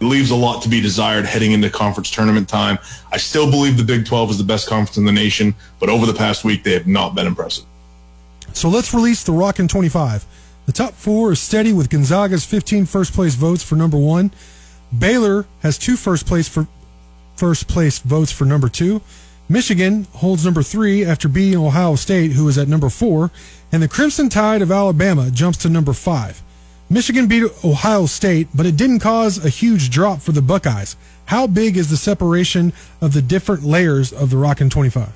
leaves 0.00 0.30
a 0.30 0.36
lot 0.36 0.62
to 0.62 0.68
be 0.68 0.80
desired 0.80 1.24
heading 1.24 1.52
into 1.52 1.70
conference 1.70 2.10
tournament 2.10 2.46
time. 2.48 2.78
I 3.10 3.16
still 3.16 3.50
believe 3.50 3.78
the 3.78 3.84
Big 3.84 4.04
12 4.04 4.32
is 4.32 4.38
the 4.38 4.44
best 4.44 4.68
conference 4.68 4.98
in 4.98 5.06
the 5.06 5.12
nation, 5.12 5.54
but 5.80 5.88
over 5.88 6.04
the 6.04 6.12
past 6.12 6.44
week, 6.44 6.62
they 6.62 6.72
have 6.72 6.86
not 6.86 7.14
been 7.14 7.26
impressive. 7.26 7.64
So 8.52 8.68
let's 8.68 8.92
release 8.92 9.24
the 9.24 9.32
Rockin' 9.32 9.68
25. 9.68 10.26
The 10.66 10.72
top 10.72 10.92
four 10.92 11.32
is 11.32 11.40
steady 11.40 11.72
with 11.72 11.88
Gonzaga's 11.88 12.44
15 12.44 12.84
first 12.84 13.14
place 13.14 13.34
votes 13.34 13.62
for 13.62 13.76
number 13.76 13.96
one. 13.96 14.30
Baylor 14.96 15.46
has 15.60 15.78
two 15.78 15.96
first 15.96 16.26
place 16.26 16.48
for 16.48 16.66
first 17.36 17.66
place 17.66 17.98
votes 17.98 18.30
for 18.30 18.44
number 18.44 18.68
two. 18.68 19.00
Michigan 19.48 20.06
holds 20.12 20.44
number 20.44 20.62
three 20.62 21.04
after 21.04 21.28
beating 21.28 21.58
Ohio 21.58 21.94
State, 21.94 22.32
who 22.32 22.46
is 22.48 22.58
at 22.58 22.68
number 22.68 22.90
four, 22.90 23.30
and 23.72 23.82
the 23.82 23.88
Crimson 23.88 24.28
Tide 24.28 24.60
of 24.60 24.70
Alabama 24.70 25.30
jumps 25.30 25.58
to 25.58 25.70
number 25.70 25.94
five. 25.94 26.42
Michigan 26.90 27.26
beat 27.26 27.50
Ohio 27.64 28.04
State, 28.04 28.48
but 28.54 28.66
it 28.66 28.76
didn't 28.76 29.00
cause 29.00 29.42
a 29.42 29.48
huge 29.48 29.88
drop 29.88 30.20
for 30.20 30.32
the 30.32 30.42
Buckeyes. 30.42 30.94
How 31.24 31.46
big 31.46 31.78
is 31.78 31.88
the 31.88 31.96
separation 31.96 32.74
of 33.00 33.14
the 33.14 33.22
different 33.22 33.62
layers 33.64 34.12
of 34.12 34.28
the 34.28 34.36
Rockin' 34.36 34.68
25? 34.68 35.08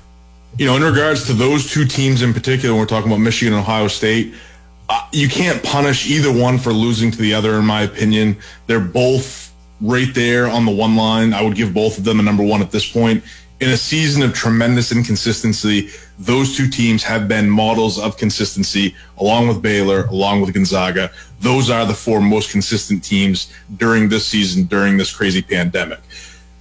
You 0.57 0.65
know, 0.65 0.75
in 0.75 0.83
regards 0.83 1.27
to 1.27 1.33
those 1.33 1.69
two 1.69 1.85
teams 1.85 2.23
in 2.23 2.33
particular, 2.33 2.73
when 2.73 2.79
we're 2.79 2.87
talking 2.87 3.11
about 3.11 3.21
Michigan 3.21 3.53
and 3.53 3.61
Ohio 3.61 3.87
State, 3.87 4.33
uh, 4.89 5.07
you 5.11 5.29
can't 5.29 5.61
punish 5.61 6.09
either 6.09 6.31
one 6.31 6.57
for 6.57 6.73
losing 6.73 7.11
to 7.11 7.17
the 7.17 7.35
other, 7.35 7.59
in 7.59 7.65
my 7.65 7.83
opinion. 7.83 8.37
They're 8.65 8.79
both 8.79 9.53
right 9.79 10.11
there 10.15 10.47
on 10.47 10.65
the 10.65 10.71
one 10.71 10.95
line. 10.95 11.33
I 11.33 11.43
would 11.43 11.55
give 11.55 11.75
both 11.75 11.99
of 11.99 12.05
them 12.05 12.19
a 12.19 12.23
number 12.23 12.43
one 12.43 12.61
at 12.61 12.71
this 12.71 12.91
point. 12.91 13.23
In 13.59 13.69
a 13.69 13.77
season 13.77 14.23
of 14.23 14.33
tremendous 14.33 14.91
inconsistency, 14.91 15.89
those 16.19 16.55
two 16.55 16.67
teams 16.67 17.03
have 17.03 17.27
been 17.27 17.49
models 17.49 17.99
of 17.99 18.17
consistency, 18.17 18.95
along 19.19 19.47
with 19.47 19.61
Baylor, 19.61 20.05
along 20.05 20.41
with 20.41 20.53
Gonzaga. 20.53 21.11
Those 21.39 21.69
are 21.69 21.85
the 21.85 21.93
four 21.93 22.19
most 22.21 22.51
consistent 22.51 23.03
teams 23.03 23.53
during 23.77 24.09
this 24.09 24.25
season, 24.25 24.63
during 24.63 24.97
this 24.97 25.15
crazy 25.15 25.41
pandemic. 25.41 25.99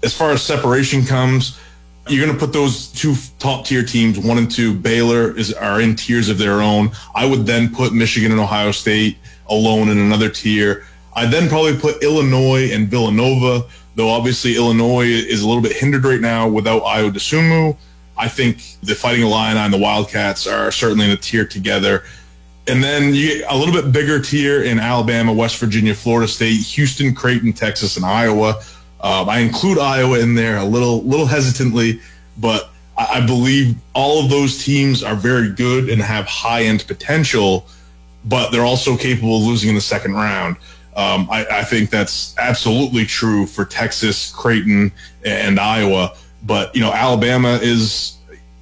As 0.03 0.13
far 0.13 0.31
as 0.33 0.43
separation 0.43 1.05
comes, 1.05 1.59
you're 2.09 2.25
going 2.25 2.39
to 2.39 2.45
put 2.45 2.53
those 2.53 2.89
two 2.89 3.15
top 3.39 3.65
tier 3.65 3.83
teams, 3.83 4.19
one 4.19 4.39
and 4.39 4.51
two. 4.51 4.75
Baylor 4.75 5.37
is 5.37 5.53
are 5.55 5.81
in 5.81 5.97
tiers 5.97 6.29
of 6.29 6.39
their 6.39 6.61
own. 6.61 6.91
I 7.15 7.27
would 7.27 7.47
then 7.47 7.75
put 7.75 7.93
Michigan 7.93 8.31
and 8.31 8.41
Ohio 8.41 8.71
State 8.71 9.17
alone 9.49 9.89
in 9.89 9.99
another 9.99 10.29
tier. 10.29 10.85
I'd 11.15 11.31
then 11.31 11.49
probably 11.49 11.77
put 11.77 12.03
Illinois 12.03 12.71
and 12.73 12.89
Villanova, 12.89 13.67
though 13.95 14.11
obviously 14.11 14.55
Illinois 14.55 15.07
is 15.07 15.43
a 15.43 15.49
little 15.49 15.63
bit 15.63 15.73
hindered 15.73 16.05
right 16.05 16.21
now 16.21 16.47
without 16.47 16.83
Ayo 16.83 17.11
Dosunmu. 17.11 17.77
I 18.19 18.29
think 18.29 18.63
the 18.83 18.95
Fighting 18.95 19.23
Illini 19.23 19.59
and 19.59 19.73
the 19.73 19.79
Wildcats 19.79 20.47
are 20.47 20.71
certainly 20.71 21.05
in 21.07 21.11
a 21.11 21.17
tier 21.17 21.45
together. 21.45 22.05
And 22.69 22.83
then 22.83 23.15
you 23.15 23.39
get 23.39 23.53
a 23.53 23.57
little 23.57 23.75
bit 23.75 23.93
bigger 23.93 24.21
tier 24.21 24.65
in 24.65 24.79
Alabama, 24.79 25.33
West 25.33 25.59
Virginia, 25.59 25.95
Florida 25.95 26.27
State, 26.27 26.63
Houston, 26.63 27.15
Creighton, 27.15 27.53
Texas, 27.53 27.97
and 27.97 28.05
Iowa. 28.05 28.61
Um, 29.01 29.29
I 29.29 29.39
include 29.39 29.79
Iowa 29.79 30.19
in 30.19 30.35
there 30.35 30.57
a 30.57 30.65
little, 30.65 31.03
little 31.05 31.27
hesitantly, 31.27 32.01
but 32.39 32.71
I, 32.99 33.19
I 33.23 33.27
believe 33.27 33.77
all 33.95 34.25
of 34.25 34.31
those 34.31 34.65
teams 34.65 35.05
are 35.05 35.15
very 35.15 35.53
good 35.53 35.89
and 35.89 36.03
have 36.03 36.25
high 36.27 36.65
end 36.65 36.87
potential, 36.87 37.67
but 38.25 38.51
they're 38.51 38.65
also 38.65 38.97
capable 38.97 39.37
of 39.39 39.45
losing 39.45 39.69
in 39.69 39.75
the 39.75 39.81
second 39.81 40.15
round. 40.15 40.57
Um, 40.97 41.29
I, 41.31 41.47
I 41.51 41.63
think 41.63 41.91
that's 41.91 42.35
absolutely 42.39 43.05
true 43.05 43.47
for 43.47 43.67
Texas, 43.67 44.33
Creighton, 44.33 44.91
and 45.25 45.61
Iowa. 45.61 46.17
But 46.47 46.75
you 46.75 46.81
know, 46.81 46.93
Alabama 46.93 47.59
is 47.61 48.17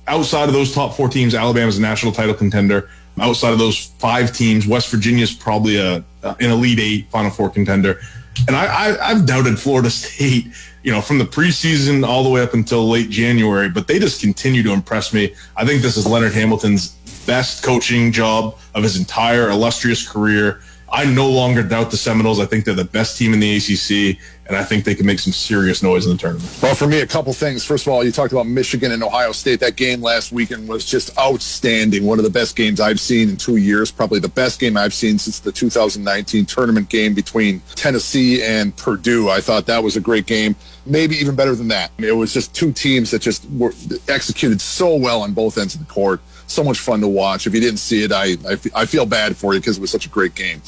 outside 0.07 0.49
of 0.49 0.55
those 0.55 0.75
top 0.75 0.97
four 0.97 1.09
teams. 1.09 1.35
Alabama's 1.35 1.79
a 1.79 1.83
national 1.83 2.13
title 2.13 2.35
contender. 2.35 2.89
Outside 3.19 3.53
of 3.53 3.59
those 3.59 3.87
five 3.99 4.33
teams, 4.33 4.67
West 4.67 4.91
Virginia's 4.91 5.33
probably 5.33 5.77
a 5.77 6.05
an 6.23 6.51
elite 6.51 6.81
eight, 6.81 7.09
Final 7.11 7.31
Four 7.31 7.51
contender. 7.51 8.01
And 8.49 8.57
I, 8.57 8.65
I 8.65 9.11
I've 9.11 9.27
doubted 9.27 9.59
Florida 9.59 9.91
State, 10.01 10.47
you 10.83 10.91
know, 10.91 11.01
from 11.01 11.19
the 11.19 11.25
preseason 11.25 12.07
all 12.07 12.25
the 12.25 12.31
way 12.31 12.43
up 12.43 12.55
until 12.55 12.89
late 12.89 13.11
January, 13.11 13.69
but 13.69 13.87
they 13.87 13.99
just 13.99 14.21
continue 14.21 14.63
to 14.63 14.73
impress 14.73 15.13
me. 15.13 15.35
I 15.57 15.65
think 15.65 15.83
this 15.83 15.97
is 15.97 16.07
Leonard 16.07 16.33
Hamilton's 16.33 16.97
best 17.27 17.63
coaching 17.63 18.11
job 18.11 18.59
of 18.75 18.83
his 18.83 18.97
entire 18.97 19.49
illustrious 19.51 20.07
career. 20.07 20.61
I 20.93 21.05
no 21.05 21.29
longer 21.29 21.63
doubt 21.63 21.91
the 21.91 21.97
Seminoles. 21.97 22.39
I 22.39 22.47
think 22.47 22.65
they're 22.65 22.75
the 22.75 22.85
best 22.85 23.19
team 23.19 23.33
in 23.33 23.41
the 23.41 23.57
ACC, 23.57 24.19
and 24.47 24.57
I 24.57 24.63
think 24.63 24.85
they 24.85 24.95
can 24.95 25.07
make 25.07 25.19
some 25.19 25.33
serious 25.33 25.83
noise 25.83 26.07
in 26.07 26.13
the 26.13 26.19
tournament. 26.19 26.59
Well, 26.63 26.75
for 26.75 26.87
me, 26.87 27.01
a 27.01 27.07
couple 27.07 27.33
things. 27.33 27.65
First 27.65 27.87
of 27.87 27.93
all, 27.93 28.05
you 28.05 28.13
talked 28.13 28.33
about 28.33 28.47
Michigan 28.47 28.93
and 28.93 29.03
Ohio 29.03 29.33
State. 29.33 29.61
That 29.61 29.77
game 29.77 30.03
last 30.03 30.33
weekend 30.33 30.69
was 30.69 30.85
just 30.85 31.17
outstanding. 31.19 32.05
One 32.05 32.19
of 32.19 32.25
the 32.25 32.31
best 32.31 32.55
games 32.55 32.81
I've 32.81 33.01
seen 33.01 33.31
in 33.31 33.37
two 33.37 33.57
years. 33.57 33.91
Probably 33.91 34.21
the 34.21 34.29
best 34.29 34.61
game 34.61 34.77
I've 34.77 34.93
seen 34.93 35.19
since 35.19 35.39
the 35.39 35.53
2019 35.53 36.45
tournament 36.45 36.89
game 36.89 37.15
between 37.15 37.63
Tennessee 37.75 38.43
and 38.43 38.77
Purdue. 38.77 39.31
I 39.31 39.41
thought 39.41 39.67
that 39.67 39.83
was 39.83 39.97
a 39.97 40.01
great 40.01 40.27
game. 40.27 40.57
Maybe 40.85 41.17
even 41.17 41.35
better 41.35 41.55
than 41.55 41.69
that. 41.69 41.91
It 41.99 42.13
was 42.13 42.35
just 42.35 42.55
two 42.55 42.73
teams 42.73 43.11
that 43.13 43.23
just 43.23 43.49
were 43.51 43.73
executed 44.09 44.61
so 44.61 44.95
well 44.97 45.23
on 45.23 45.33
both 45.33 45.57
ends 45.57 45.75
of 45.75 45.87
the 45.87 45.93
court 45.93 46.21
so 46.47 46.63
much 46.63 46.79
fun 46.79 47.01
to 47.01 47.09
watch. 47.09 47.47
If 47.47 47.55
you 47.55 47.61
didn't 47.61 47.79
see 47.79 48.03
it, 48.05 48.13
I, 48.13 48.37
I, 48.49 48.83
I 48.83 48.87
feel 48.87 49.07
bad 49.07 49.37
for 49.37 49.55
you 49.55 49.61
because 49.61 49.79
it 49.79 49.81
was 49.81 49.91
such 49.91 50.07
a 50.07 50.11
great 50.11 50.35
game. 50.35 50.61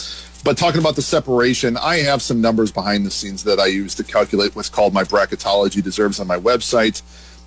But 0.47 0.57
talking 0.57 0.79
about 0.79 0.95
the 0.95 1.03
separation, 1.03 1.77
I 1.77 1.97
have 1.97 2.23
some 2.23 2.41
numbers 2.41 2.71
behind 2.71 3.05
the 3.05 3.11
scenes 3.11 3.43
that 3.43 3.59
I 3.59 3.67
use 3.67 3.97
to 3.97 4.05
calculate 4.05 4.55
what's 4.55 4.69
called 4.69 4.95
my 4.95 5.03
bracketology 5.03 5.83
deserves 5.83 6.21
on 6.21 6.29
my 6.29 6.39
website. 6.39 7.03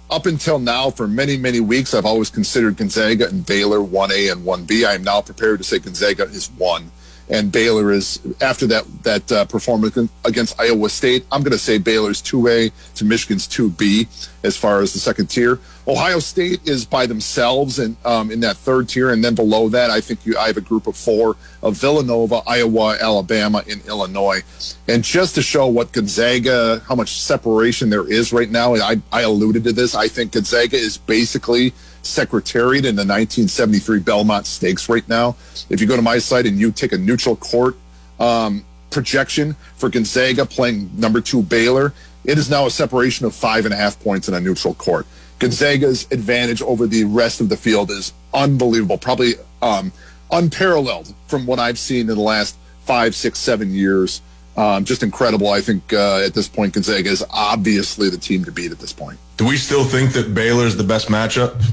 Up 0.10 0.26
until 0.26 0.60
now, 0.60 0.90
for 0.90 1.08
many, 1.08 1.38
many 1.38 1.62
weeks, 1.62 1.94
I've 1.94 2.06
always 2.06 2.30
considered 2.30 2.76
Gonzaga 2.76 3.30
and 3.30 3.46
Baylor 3.46 3.80
1A 3.80 4.34
and 4.34 4.46
1B. 4.46 4.86
I 4.86 4.96
am 4.96 5.06
now 5.06 5.22
prepared 5.22 5.60
to 5.60 5.64
say 5.64 5.80
Gonzaga 5.80 6.24
is 6.24 6.52
1 6.58 6.92
and 7.30 7.52
Baylor 7.52 7.92
is 7.92 8.20
after 8.42 8.66
that 8.68 8.86
that 9.04 9.32
uh, 9.32 9.46
performance 9.46 9.98
against 10.26 10.60
Iowa 10.60 10.90
State. 10.90 11.26
I'm 11.32 11.42
going 11.42 11.52
to 11.52 11.60
say 11.60 11.78
Baylor's 11.78 12.22
2A 12.22 12.72
to 12.96 13.06
Michigan's 13.06 13.48
2B 13.48 14.08
as 14.44 14.58
far 14.58 14.82
as 14.82 14.94
the 14.94 15.00
second 15.00 15.28
tier. 15.28 15.60
Ohio 15.90 16.20
State 16.20 16.68
is 16.68 16.86
by 16.86 17.07
themselves 17.07 17.80
and 17.80 17.98
um, 18.06 18.30
in 18.30 18.41
that 18.41 18.57
third 18.57 18.88
tier, 18.88 19.10
and 19.10 19.24
then 19.24 19.34
below 19.34 19.70
that, 19.70 19.90
I 19.90 19.99
think 20.02 20.24
you, 20.24 20.38
I 20.38 20.45
have 20.45 20.57
a 20.57 20.61
group 20.61 20.86
of 20.86 20.95
four 20.95 21.36
of 21.64 21.78
Villanova, 21.78 22.44
Iowa, 22.45 22.95
Alabama, 23.02 23.64
and 23.68 23.84
Illinois. 23.88 24.44
And 24.88 25.03
just 25.03 25.34
to 25.36 25.41
show 25.41 25.66
what 25.66 25.91
Gonzaga, 25.91 26.84
how 26.88 26.94
much 26.94 27.20
separation 27.20 27.90
there 27.90 28.07
is 28.07 28.32
right 28.32 28.52
now, 28.52 28.76
I, 28.76 29.02
I 29.11 29.22
alluded 29.22 29.64
to 29.64 29.74
this. 29.74 29.95
I 29.95 30.07
think 30.07 30.34
Gonzaga 30.34 30.78
is 30.78 30.99
basically 30.99 31.74
secretariat 32.03 32.86
in 32.86 32.95
the 32.95 33.02
1973 33.02 33.99
Belmont 34.02 34.45
Stakes 34.45 34.90
right 34.90 35.07
now. 35.10 35.36
If 35.72 35.82
you 35.82 35.88
go 35.88 35.95
to 35.95 36.03
my 36.03 36.20
site 36.20 36.45
and 36.45 36.60
you 36.60 36.72
take 36.72 36.91
a 36.91 36.99
neutral 36.99 37.36
court 37.36 37.76
um, 38.20 38.64
projection 38.91 39.56
for 39.76 39.90
Gonzaga 39.90 40.45
playing 40.45 40.91
number 40.95 41.20
two 41.20 41.41
Baylor, 41.41 41.94
it 42.26 42.38
is 42.38 42.48
now 42.48 42.68
a 42.68 42.72
separation 42.72 43.26
of 43.26 43.34
five 43.34 43.66
and 43.66 43.74
a 43.74 43.78
half 43.78 43.99
points 43.99 44.28
in 44.28 44.36
a 44.36 44.40
neutral 44.40 44.76
court. 44.76 45.07
Gonzaga's 45.40 46.06
advantage 46.11 46.61
over 46.61 46.86
the 46.86 47.06
rest 47.06 47.41
of 47.41 47.49
the 47.49 47.57
field 47.57 47.90
is 47.90 48.14
unbelievable, 48.34 48.98
probably 48.98 49.34
um, 49.61 49.91
unparalleled 50.32 51.14
from 51.28 51.45
what 51.45 51.60
I've 51.60 51.80
seen 51.80 52.02
in 52.02 52.16
the 52.16 52.22
last 52.22 52.57
five, 52.82 53.16
six, 53.16 53.40
seven 53.40 53.74
years. 53.74 54.22
Um, 54.57 54.84
just 54.84 55.03
incredible. 55.03 55.49
I 55.49 55.61
think 55.61 55.94
uh, 55.94 56.18
at 56.18 56.34
this 56.34 56.49
point, 56.49 56.74
Gonzaga 56.74 57.10
is 57.10 57.24
obviously 57.30 58.10
the 58.10 58.18
team 58.18 58.44
to 58.44 58.52
beat 58.52 58.72
at 58.72 58.80
this 58.80 58.91
point. 58.91 59.18
Do 59.38 59.48
we 59.48 59.56
still 59.56 59.86
think 59.86 60.11
that 60.14 60.34
Baylor 60.34 60.66
is 60.66 60.76
the 60.76 60.84
best 60.84 61.07
matchup 61.07 61.64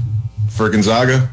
for 0.51 0.71
Gonzaga? 0.71 1.29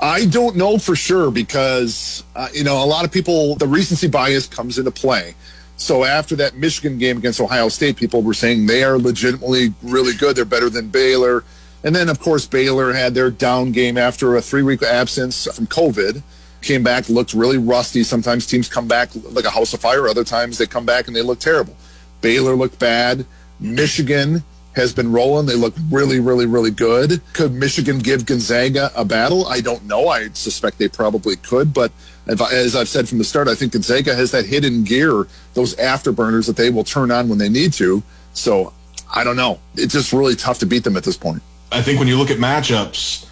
I 0.00 0.26
don't 0.26 0.56
know 0.56 0.78
for 0.78 0.94
sure 0.94 1.30
because, 1.30 2.22
uh, 2.36 2.48
you 2.52 2.62
know, 2.62 2.82
a 2.82 2.86
lot 2.86 3.04
of 3.04 3.10
people, 3.10 3.56
the 3.56 3.66
recency 3.66 4.08
bias 4.08 4.46
comes 4.46 4.78
into 4.78 4.90
play. 4.90 5.34
So 5.76 6.04
after 6.04 6.36
that 6.36 6.56
Michigan 6.56 6.98
game 6.98 7.18
against 7.18 7.40
Ohio 7.40 7.68
State, 7.68 7.96
people 7.96 8.22
were 8.22 8.34
saying 8.34 8.66
they 8.66 8.84
are 8.84 8.98
legitimately 8.98 9.74
really 9.82 10.14
good. 10.14 10.36
They're 10.36 10.44
better 10.44 10.70
than 10.70 10.88
Baylor. 10.88 11.42
And 11.84 11.94
then, 11.94 12.08
of 12.08 12.20
course, 12.20 12.46
Baylor 12.46 12.92
had 12.92 13.14
their 13.14 13.30
down 13.30 13.72
game 13.72 13.98
after 13.98 14.36
a 14.36 14.42
three 14.42 14.62
week 14.62 14.82
absence 14.82 15.46
from 15.52 15.66
COVID. 15.66 16.22
Came 16.60 16.84
back, 16.84 17.08
looked 17.08 17.34
really 17.34 17.58
rusty. 17.58 18.04
Sometimes 18.04 18.46
teams 18.46 18.68
come 18.68 18.86
back 18.86 19.10
like 19.30 19.44
a 19.44 19.50
house 19.50 19.74
of 19.74 19.80
fire. 19.80 20.06
Other 20.06 20.22
times 20.22 20.58
they 20.58 20.66
come 20.66 20.86
back 20.86 21.08
and 21.08 21.16
they 21.16 21.22
look 21.22 21.40
terrible. 21.40 21.76
Baylor 22.20 22.54
looked 22.54 22.78
bad. 22.78 23.26
Michigan 23.58 24.44
has 24.74 24.94
been 24.94 25.10
rolling. 25.10 25.46
They 25.46 25.56
look 25.56 25.74
really, 25.90 26.20
really, 26.20 26.46
really 26.46 26.70
good. 26.70 27.20
Could 27.32 27.52
Michigan 27.52 27.98
give 27.98 28.26
Gonzaga 28.26 28.90
a 28.96 29.04
battle? 29.04 29.46
I 29.46 29.60
don't 29.60 29.84
know. 29.86 30.08
I 30.08 30.28
suspect 30.30 30.78
they 30.78 30.88
probably 30.88 31.36
could. 31.36 31.74
But 31.74 31.92
as 32.26 32.76
I've 32.76 32.88
said 32.88 33.08
from 33.08 33.18
the 33.18 33.24
start, 33.24 33.48
I 33.48 33.54
think 33.54 33.72
Gonzaga 33.72 34.14
has 34.14 34.30
that 34.30 34.46
hidden 34.46 34.84
gear, 34.84 35.26
those 35.54 35.74
afterburners 35.76 36.46
that 36.46 36.56
they 36.56 36.70
will 36.70 36.84
turn 36.84 37.10
on 37.10 37.28
when 37.28 37.38
they 37.38 37.48
need 37.48 37.72
to. 37.74 38.02
So 38.32 38.72
I 39.12 39.24
don't 39.24 39.36
know. 39.36 39.58
It's 39.74 39.92
just 39.92 40.12
really 40.12 40.36
tough 40.36 40.58
to 40.60 40.66
beat 40.66 40.84
them 40.84 40.96
at 40.96 41.04
this 41.04 41.16
point. 41.16 41.42
I 41.72 41.82
think 41.82 41.98
when 41.98 42.08
you 42.08 42.16
look 42.16 42.30
at 42.30 42.38
matchups, 42.38 43.28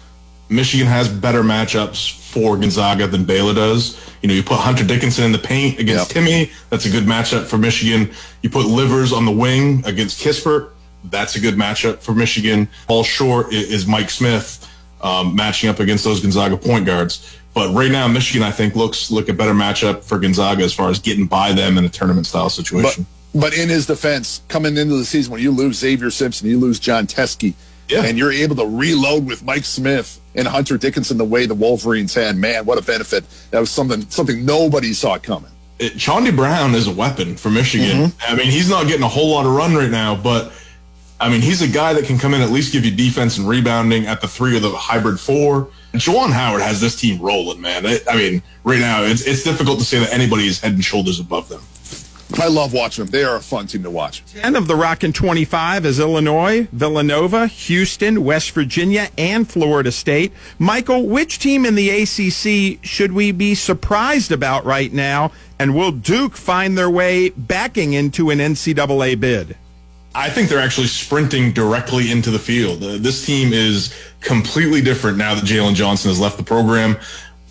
Michigan 0.49 0.87
has 0.87 1.07
better 1.07 1.43
matchups 1.43 2.19
for 2.19 2.57
Gonzaga 2.57 3.07
than 3.07 3.25
Baylor 3.25 3.53
does. 3.53 3.99
You 4.21 4.27
know, 4.27 4.33
you 4.35 4.43
put 4.43 4.57
Hunter 4.57 4.83
Dickinson 4.83 5.23
in 5.23 5.31
the 5.31 5.39
paint 5.39 5.79
against 5.79 6.15
yep. 6.15 6.23
Timme. 6.23 6.51
That's 6.69 6.85
a 6.85 6.89
good 6.89 7.05
matchup 7.05 7.45
for 7.45 7.57
Michigan. 7.57 8.11
You 8.41 8.49
put 8.49 8.65
Livers 8.65 9.13
on 9.13 9.25
the 9.25 9.31
wing 9.31 9.83
against 9.85 10.21
Kispert 10.21 10.71
that's 11.05 11.35
a 11.35 11.39
good 11.39 11.55
matchup 11.55 11.99
for 11.99 12.13
Michigan. 12.13 12.67
All 12.87 13.03
short 13.03 13.51
is 13.51 13.87
Mike 13.87 14.09
Smith 14.09 14.67
um, 15.01 15.35
matching 15.35 15.69
up 15.69 15.79
against 15.79 16.03
those 16.03 16.19
Gonzaga 16.21 16.57
point 16.57 16.85
guards. 16.85 17.37
But 17.53 17.73
right 17.73 17.91
now, 17.91 18.07
Michigan, 18.07 18.43
I 18.43 18.51
think, 18.51 18.75
looks 18.75 19.11
like 19.11 19.27
a 19.27 19.33
better 19.33 19.53
matchup 19.53 20.03
for 20.03 20.19
Gonzaga 20.19 20.63
as 20.63 20.73
far 20.73 20.89
as 20.89 20.99
getting 20.99 21.25
by 21.25 21.51
them 21.51 21.77
in 21.77 21.83
a 21.83 21.89
tournament 21.89 22.27
style 22.27 22.49
situation. 22.49 23.05
But, 23.33 23.41
but 23.41 23.57
in 23.57 23.67
his 23.67 23.85
defense, 23.85 24.41
coming 24.47 24.77
into 24.77 24.95
the 24.95 25.05
season, 25.05 25.33
when 25.33 25.41
you 25.41 25.51
lose 25.51 25.77
Xavier 25.77 26.11
Simpson, 26.11 26.47
you 26.47 26.59
lose 26.59 26.79
Jon 26.79 27.07
Teske, 27.07 27.53
yeah. 27.91 28.03
and 28.03 28.17
you're 28.17 28.31
able 28.31 28.55
to 28.55 28.65
reload 28.65 29.25
with 29.25 29.43
Mike 29.43 29.65
Smith 29.65 30.19
and 30.35 30.47
Hunter 30.47 30.77
Dickinson 30.77 31.17
the 31.17 31.25
way 31.25 31.45
the 31.45 31.55
Wolverines 31.55 32.13
had, 32.13 32.37
man, 32.37 32.65
what 32.65 32.77
a 32.77 32.81
benefit. 32.81 33.25
That 33.51 33.59
was 33.59 33.69
something 33.69 34.09
something 34.09 34.45
nobody 34.45 34.93
saw 34.93 35.17
coming. 35.17 35.51
It, 35.79 35.93
Chaundee 35.93 36.35
Brown 36.35 36.75
is 36.75 36.87
a 36.87 36.93
weapon 36.93 37.35
for 37.35 37.49
Michigan. 37.49 38.07
Mm-hmm. 38.07 38.33
I 38.33 38.35
mean, 38.35 38.51
he's 38.51 38.69
not 38.69 38.87
getting 38.87 39.03
a 39.03 39.09
whole 39.09 39.31
lot 39.31 39.45
of 39.45 39.53
run 39.53 39.75
right 39.75 39.89
now, 39.89 40.15
but 40.15 40.53
I 41.19 41.29
mean, 41.29 41.41
he's 41.41 41.61
a 41.61 41.67
guy 41.67 41.93
that 41.93 42.05
can 42.05 42.17
come 42.17 42.33
in 42.33 42.41
at 42.41 42.49
least 42.49 42.73
give 42.73 42.83
you 42.83 42.91
defense 42.91 43.37
and 43.37 43.47
rebounding 43.47 44.07
at 44.07 44.21
the 44.21 44.27
three 44.27 44.55
or 44.55 44.59
the 44.59 44.71
hybrid 44.71 45.19
four. 45.19 45.69
Juwan 45.93 46.31
Howard 46.31 46.61
has 46.61 46.81
this 46.81 46.99
team 46.99 47.21
rolling, 47.21 47.61
man. 47.61 47.85
I 47.85 48.15
mean, 48.15 48.41
right 48.63 48.79
now 48.79 49.03
it's 49.03 49.21
it's 49.27 49.43
difficult 49.43 49.79
to 49.79 49.85
say 49.85 49.99
that 49.99 50.13
anybody 50.13 50.47
is 50.47 50.59
head 50.59 50.73
and 50.73 50.83
shoulders 50.83 51.19
above 51.19 51.49
them. 51.49 51.61
I 52.39 52.47
love 52.47 52.73
watching 52.73 53.05
them. 53.05 53.11
They 53.11 53.23
are 53.23 53.35
a 53.35 53.41
fun 53.41 53.67
team 53.67 53.83
to 53.83 53.89
watch. 53.89 54.23
10 54.33 54.55
of 54.55 54.67
the 54.67 54.75
Rockin' 54.75 55.13
25 55.13 55.85
is 55.85 55.99
Illinois, 55.99 56.67
Villanova, 56.71 57.47
Houston, 57.47 58.23
West 58.23 58.51
Virginia, 58.51 59.09
and 59.17 59.49
Florida 59.49 59.91
State. 59.91 60.31
Michael, 60.59 61.07
which 61.07 61.39
team 61.39 61.65
in 61.65 61.75
the 61.75 61.89
ACC 61.89 62.83
should 62.85 63.11
we 63.11 63.31
be 63.31 63.55
surprised 63.55 64.31
about 64.31 64.65
right 64.65 64.93
now? 64.93 65.31
And 65.59 65.75
will 65.75 65.91
Duke 65.91 66.35
find 66.35 66.77
their 66.77 66.89
way 66.89 67.29
backing 67.29 67.93
into 67.93 68.29
an 68.29 68.39
NCAA 68.39 69.19
bid? 69.19 69.57
I 70.13 70.29
think 70.29 70.49
they're 70.49 70.59
actually 70.59 70.87
sprinting 70.87 71.53
directly 71.53 72.11
into 72.11 72.31
the 72.31 72.39
field. 72.39 72.83
Uh, 72.83 72.97
this 72.97 73.25
team 73.25 73.53
is 73.53 73.93
completely 74.19 74.81
different 74.81 75.17
now 75.17 75.35
that 75.35 75.45
Jalen 75.45 75.75
Johnson 75.75 76.09
has 76.09 76.19
left 76.19 76.37
the 76.37 76.43
program. 76.43 76.97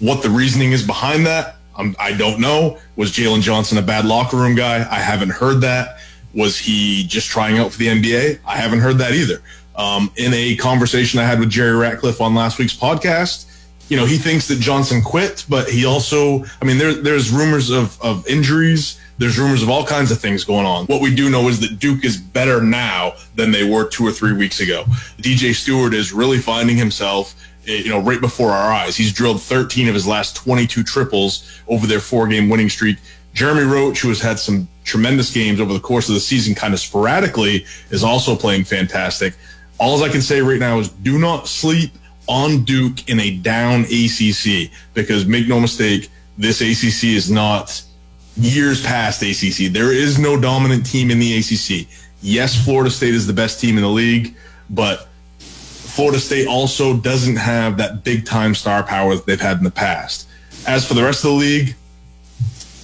What 0.00 0.22
the 0.22 0.30
reasoning 0.30 0.72
is 0.72 0.86
behind 0.86 1.26
that, 1.26 1.56
um, 1.80 1.96
I 1.98 2.12
don't 2.12 2.40
know. 2.40 2.78
Was 2.96 3.10
Jalen 3.10 3.40
Johnson 3.40 3.78
a 3.78 3.82
bad 3.82 4.04
locker 4.04 4.36
room 4.36 4.54
guy? 4.54 4.86
I 4.90 5.00
haven't 5.00 5.30
heard 5.30 5.62
that. 5.62 5.98
Was 6.34 6.58
he 6.58 7.04
just 7.06 7.28
trying 7.28 7.58
out 7.58 7.72
for 7.72 7.78
the 7.78 7.88
NBA? 7.88 8.40
I 8.46 8.56
haven't 8.56 8.80
heard 8.80 8.98
that 8.98 9.12
either. 9.12 9.42
Um, 9.74 10.12
in 10.16 10.32
a 10.34 10.56
conversation 10.56 11.18
I 11.18 11.24
had 11.24 11.40
with 11.40 11.50
Jerry 11.50 11.76
Ratcliffe 11.76 12.20
on 12.20 12.34
last 12.34 12.58
week's 12.58 12.76
podcast, 12.76 13.46
you 13.88 13.96
know, 13.96 14.04
he 14.04 14.18
thinks 14.18 14.46
that 14.48 14.60
Johnson 14.60 15.02
quit, 15.02 15.44
but 15.48 15.68
he 15.68 15.84
also, 15.84 16.44
I 16.60 16.64
mean, 16.64 16.78
there, 16.78 16.94
there's 16.94 17.30
rumors 17.30 17.70
of, 17.70 18.00
of 18.00 18.26
injuries 18.28 19.00
There's 19.18 19.38
rumors 19.38 19.62
of 19.62 19.68
all 19.68 19.84
kinds 19.84 20.10
of 20.10 20.18
things 20.18 20.44
going 20.44 20.64
on. 20.64 20.86
What 20.86 21.02
we 21.02 21.14
do 21.14 21.28
know 21.28 21.48
is 21.48 21.60
that 21.60 21.78
Duke 21.78 22.04
is 22.06 22.16
better 22.16 22.62
now 22.62 23.14
than 23.34 23.50
they 23.50 23.68
were 23.68 23.86
two 23.86 24.06
or 24.06 24.12
three 24.12 24.32
weeks 24.32 24.60
ago. 24.60 24.84
DJ 25.18 25.54
Steward 25.54 25.92
is 25.92 26.10
really 26.10 26.38
finding 26.38 26.78
himself 26.78 27.34
you 27.78 27.88
know, 27.88 28.00
right 28.00 28.20
before 28.20 28.50
our 28.50 28.72
eyes. 28.72 28.96
He's 28.96 29.12
drilled 29.12 29.40
13 29.42 29.88
of 29.88 29.94
his 29.94 30.06
last 30.06 30.36
22 30.36 30.82
triples 30.82 31.60
over 31.68 31.86
their 31.86 32.00
four 32.00 32.26
game 32.26 32.48
winning 32.48 32.68
streak. 32.68 32.98
Jeremy 33.32 33.62
Roach, 33.62 34.00
who 34.00 34.08
has 34.08 34.20
had 34.20 34.38
some 34.38 34.68
tremendous 34.84 35.32
games 35.32 35.60
over 35.60 35.72
the 35.72 35.80
course 35.80 36.08
of 36.08 36.14
the 36.14 36.20
season, 36.20 36.54
kind 36.54 36.74
of 36.74 36.80
sporadically, 36.80 37.64
is 37.90 38.02
also 38.02 38.34
playing 38.34 38.64
fantastic. 38.64 39.34
All 39.78 40.02
I 40.02 40.08
can 40.08 40.20
say 40.20 40.40
right 40.40 40.58
now 40.58 40.78
is 40.78 40.88
do 40.88 41.18
not 41.18 41.48
sleep 41.48 41.92
on 42.26 42.64
Duke 42.64 43.08
in 43.08 43.20
a 43.20 43.36
down 43.38 43.84
ACC 43.84 44.70
because 44.94 45.26
make 45.26 45.48
no 45.48 45.60
mistake, 45.60 46.10
this 46.38 46.60
ACC 46.60 47.10
is 47.10 47.30
not 47.30 47.82
years 48.36 48.84
past 48.84 49.22
ACC. 49.22 49.72
There 49.72 49.92
is 49.92 50.18
no 50.18 50.40
dominant 50.40 50.86
team 50.86 51.10
in 51.10 51.18
the 51.18 51.38
ACC. 51.38 51.88
Yes, 52.22 52.62
Florida 52.64 52.90
State 52.90 53.14
is 53.14 53.26
the 53.26 53.32
best 53.32 53.60
team 53.60 53.76
in 53.76 53.82
the 53.82 53.88
league, 53.88 54.36
but 54.70 55.08
Florida 55.90 56.20
State 56.20 56.46
also 56.46 56.96
doesn't 56.96 57.36
have 57.36 57.76
that 57.78 58.04
big 58.04 58.24
time 58.24 58.54
star 58.54 58.82
power 58.82 59.16
that 59.16 59.26
they've 59.26 59.40
had 59.40 59.58
in 59.58 59.64
the 59.64 59.70
past. 59.70 60.28
As 60.66 60.86
for 60.86 60.94
the 60.94 61.02
rest 61.02 61.24
of 61.24 61.32
the 61.32 61.36
league, 61.36 61.74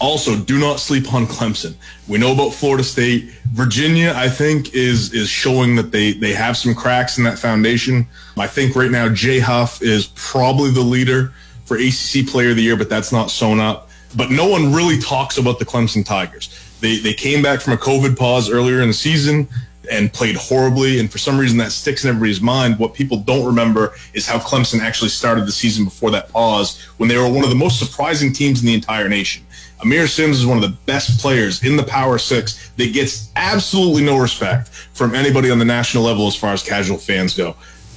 also 0.01 0.37
do 0.37 0.59
not 0.59 0.81
sleep 0.81 1.15
on 1.15 1.27
Clemson. 1.27 1.75
We 2.09 2.19
know 2.19 2.33
about 2.33 2.51
Florida 2.51 2.83
State. 2.83 3.31
Virginia, 3.53 4.13
I 4.17 4.29
think, 4.29 4.75
is 4.75 5.15
is 5.15 5.29
showing 5.29 5.77
that 5.77 5.93
they 5.93 6.15
they 6.15 6.35
have 6.35 6.57
some 6.57 6.75
cracks 6.75 7.17
in 7.17 7.25
that 7.25 7.39
foundation. 7.39 8.07
I 8.37 8.49
think 8.49 8.75
right 8.75 8.91
now 8.91 9.09
Jay 9.09 9.39
Huff 9.39 9.81
is 9.83 10.09
probably 10.17 10.71
the 10.71 10.83
leader 10.83 11.33
for 11.65 11.77
ACC 11.77 12.27
Player 12.27 12.51
of 12.51 12.57
the 12.57 12.63
Year, 12.63 12.77
but 12.77 12.89
that's 12.89 13.13
not 13.13 13.31
sewn 13.31 13.61
up. 13.61 13.89
But 14.17 14.31
no 14.31 14.47
one 14.47 14.73
really 14.73 14.99
talks 14.99 15.39
about 15.39 15.59
the 15.59 15.65
Clemson 15.65 16.05
Tigers. 16.05 16.51
They 16.81 16.99
they 16.99 17.15
came 17.15 17.41
back 17.41 17.61
from 17.61 17.73
a 17.73 17.79
COVID 17.79 18.19
pause 18.19 18.51
earlier 18.51 18.83
in 18.83 18.89
the 18.89 18.95
season 18.95 19.49
and 19.91 20.13
played 20.13 20.37
horribly. 20.37 21.01
And 21.01 21.11
for 21.11 21.19
some 21.19 21.39
reason, 21.39 21.59
that 21.59 21.73
sticks 21.73 22.05
in 22.05 22.09
everybody's 22.09 22.41
mind. 22.41 22.79
What 22.79 22.95
people 22.95 23.19
don't 23.19 23.47
remember 23.47 23.95
is 24.15 24.27
how 24.27 24.39
Clemson 24.39 24.81
actually 24.81 25.11
started 25.11 25.47
the 25.47 25.53
season 25.53 25.85
before 25.85 26.11
that 26.13 26.29
pause 26.29 26.81
when 26.99 27.09
they 27.09 27.17
were 27.17 27.29
one 27.29 27.45
of 27.45 27.51
the 27.51 27.57
most 27.57 27.79
surprising 27.79 28.33
teams 28.33 28.61
in 28.61 28.67
the 28.67 28.75
entire 28.75 29.09
nation. 29.09 29.45
Aamir 29.81 30.09
Simms 30.09 30.39
is 30.39 30.47
one 30.47 30.57
of 30.57 30.63
the 30.63 30.77
best 30.87 31.21
players 31.21 31.63
in 31.63 31.77
the 31.77 31.83
Power 31.83 32.17
Six 32.17 32.71
that 32.77 32.95
gets 32.95 33.31
absolutely 33.37 34.03
no 34.03 34.19
respect 34.19 34.69
from 34.69 35.15
anybody 35.15 35.51
on 35.51 35.59
the 35.59 35.65
national 35.65 36.03
level 36.03 36.27
as 36.27 36.35
far 36.35 36.53
as 36.53 36.63
casual 36.63 36.97
fans 36.97 37.37
go. 37.37 37.55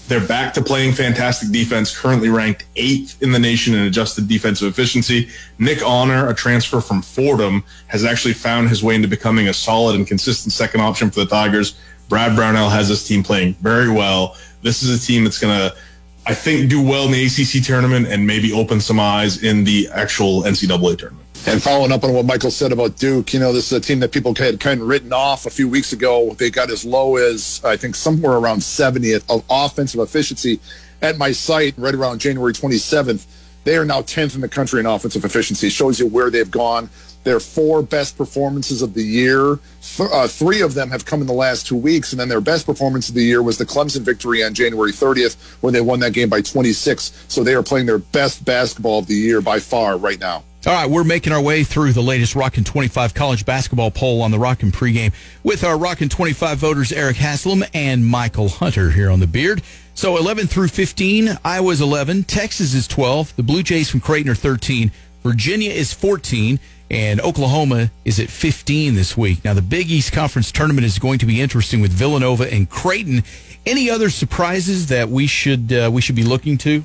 They're 0.10 0.20
back 0.20 0.56
to 0.56 0.64
playing 0.64 0.94
fantastic 0.94 1.52
defense, 1.52 1.96
currently 1.96 2.30
ranked 2.30 2.66
eighth 2.76 3.22
in 3.22 3.32
the 3.32 3.38
nation 3.38 3.76
in 3.76 3.82
adjusted 3.82 4.28
defensive 4.28 4.68
efficiency. 4.68 5.30
Nick 5.60 5.86
Honor, 5.86 6.28
a 6.28 6.34
transfer 6.34 6.82
from 6.82 7.04
Fordham, 7.04 7.64
has 7.86 8.04
actually 8.04 8.34
found 8.34 8.70
his 8.70 8.84
way 8.84 8.96
into 8.96 9.08
becoming 9.08 9.50
a 9.50 9.54
solid 9.54 9.96
and 9.96 10.08
consistent 10.08 10.52
second 10.52 10.82
option 10.82 11.12
for 11.12 11.20
the 11.20 11.28
Tigers. 11.28 11.80
Brad 12.08 12.36
Brownell 12.36 12.72
has 12.72 12.90
this 12.90 13.08
team 13.08 13.22
playing 13.22 13.54
very 13.62 13.88
well. 13.88 14.36
This 14.64 14.82
is 14.82 15.00
a 15.00 15.06
team 15.06 15.26
that's 15.26 15.38
going 15.38 15.56
to, 15.56 15.78
I 16.26 16.34
think, 16.34 16.72
do 16.72 16.82
well 16.82 17.06
in 17.06 17.12
the 17.12 17.28
ACC 17.28 17.64
tournament 17.64 18.08
and 18.08 18.26
maybe 18.26 18.52
open 18.52 18.82
some 18.82 19.00
eyes 19.00 19.44
in 19.44 19.64
the 19.64 19.90
actual 19.94 20.42
NCAA 20.42 20.98
tournament. 20.98 21.29
And 21.48 21.64
following 21.64 21.92
up 21.92 22.04
on 22.04 22.14
what 22.14 22.26
Michael 22.26 22.52
said 22.52 22.72
about 22.72 22.98
Duke, 22.98 23.34
you 23.34 23.40
know, 23.40 23.52
this 23.54 23.72
is 23.72 23.78
a 23.78 23.82
team 23.82 24.02
that 24.02 24.12
people 24.12 24.36
had 24.36 24.60
kind 24.60 24.82
of 24.82 24.88
written 24.88 25.14
off 25.14 25.46
a 25.46 25.50
few 25.50 25.68
weeks 25.68 25.94
ago. 25.94 26.36
They 26.38 26.50
got 26.50 26.70
as 26.70 26.86
low 26.86 27.16
as, 27.16 27.62
I 27.64 27.76
think, 27.76 27.96
somewhere 27.96 28.34
around 28.34 28.60
70th 28.60 29.24
of 29.30 29.44
offensive 29.50 30.00
efficiency 30.00 30.60
at 31.02 31.18
my 31.18 31.32
site 31.32 31.74
right 31.78 31.96
around 31.96 32.20
January 32.20 32.54
27th. 32.54 33.26
They 33.64 33.78
are 33.78 33.86
now 33.86 34.02
10th 34.02 34.36
in 34.36 34.42
the 34.42 34.50
country 34.50 34.80
in 34.80 34.86
offensive 34.86 35.26
efficiency. 35.26 35.70
Shows 35.70 36.00
you 36.00 36.08
where 36.08 36.30
they've 36.30 36.50
gone. 36.50 36.90
Their 37.24 37.40
four 37.40 37.82
best 37.82 38.18
performances 38.18 38.82
of 38.82 38.94
the 38.94 39.04
year, 39.04 39.60
th- 39.82 40.10
uh, 40.12 40.28
three 40.28 40.62
of 40.62 40.74
them 40.74 40.90
have 40.90 41.06
come 41.06 41.20
in 41.20 41.28
the 41.28 41.34
last 41.34 41.68
two 41.68 41.76
weeks. 41.76 42.14
And 42.14 42.20
then 42.20 42.30
their 42.30 42.42
best 42.42 42.66
performance 42.66 43.10
of 43.10 43.16
the 43.16 43.24
year 43.24 43.42
was 43.42 43.58
the 43.58 43.66
Clemson 43.66 44.02
victory 44.02 44.44
on 44.44 44.54
January 44.54 44.92
30th 44.92 45.36
when 45.62 45.74
they 45.74 45.82
won 45.82 46.00
that 46.02 46.14
game 46.14 46.30
by 46.30 46.42
26. 46.42 47.26
So 47.28 47.44
they 47.44 47.56
are 47.56 47.64
playing 47.64 47.88
their 47.88 47.98
best 47.98 48.46
basketball 48.46 49.00
of 49.00 49.08
the 49.08 49.16
year 49.16 49.42
by 49.42 49.60
far 49.60 49.98
right 49.98 50.20
now. 50.20 50.44
All 50.68 50.74
right, 50.74 50.90
we're 50.90 51.06
making 51.06 51.32
our 51.32 51.42
way 51.42 51.64
through 51.64 51.94
the 51.94 52.02
latest 52.02 52.36
Rockin' 52.36 52.66
25 52.66 53.14
college 53.14 53.46
basketball 53.46 53.92
poll 53.92 54.22
on 54.22 54.32
the 54.32 54.38
Rockin' 54.38 54.74
pregame 54.74 55.14
with 55.42 55.64
our 55.64 55.78
Rockin' 55.78 56.10
25 56.10 56.58
voters, 56.58 56.92
Eric 56.92 57.16
Haslam 57.16 57.64
and 57.74 58.06
Michael 58.06 58.50
Hunter 58.50 58.92
here 58.92 59.10
on 59.10 59.22
the 59.22 59.26
Beard. 59.26 59.62
So 59.96 60.18
11 60.18 60.48
through 60.48 60.68
15, 60.68 61.38
Iowa's 61.46 61.80
11, 61.80 62.26
Texas 62.26 62.74
is 62.74 62.90
12, 62.90 63.38
the 63.38 63.44
Blue 63.44 63.64
Jays 63.64 63.90
from 63.90 64.02
Creighton 64.02 64.30
are 64.30 64.36
13, 64.36 64.92
Virginia 65.24 65.72
is 65.72 65.94
14, 65.94 66.60
and 66.92 67.22
Oklahoma 67.22 67.90
is 68.04 68.20
at 68.20 68.28
15 68.28 68.96
this 68.96 69.16
week. 69.16 69.46
Now, 69.46 69.54
the 69.54 69.62
Big 69.62 69.90
East 69.90 70.12
Conference 70.12 70.52
tournament 70.52 70.84
is 70.84 71.00
going 71.00 71.20
to 71.20 71.26
be 71.26 71.40
interesting 71.40 71.80
with 71.80 71.94
Villanova 71.94 72.54
and 72.54 72.70
Creighton. 72.70 73.24
Any 73.66 73.90
other 73.90 74.10
surprises 74.10 74.88
that 74.88 75.08
we 75.08 75.26
should 75.26 75.72
uh, 75.72 75.90
we 75.90 76.02
should 76.02 76.16
be 76.16 76.24
looking 76.24 76.58
to? 76.60 76.84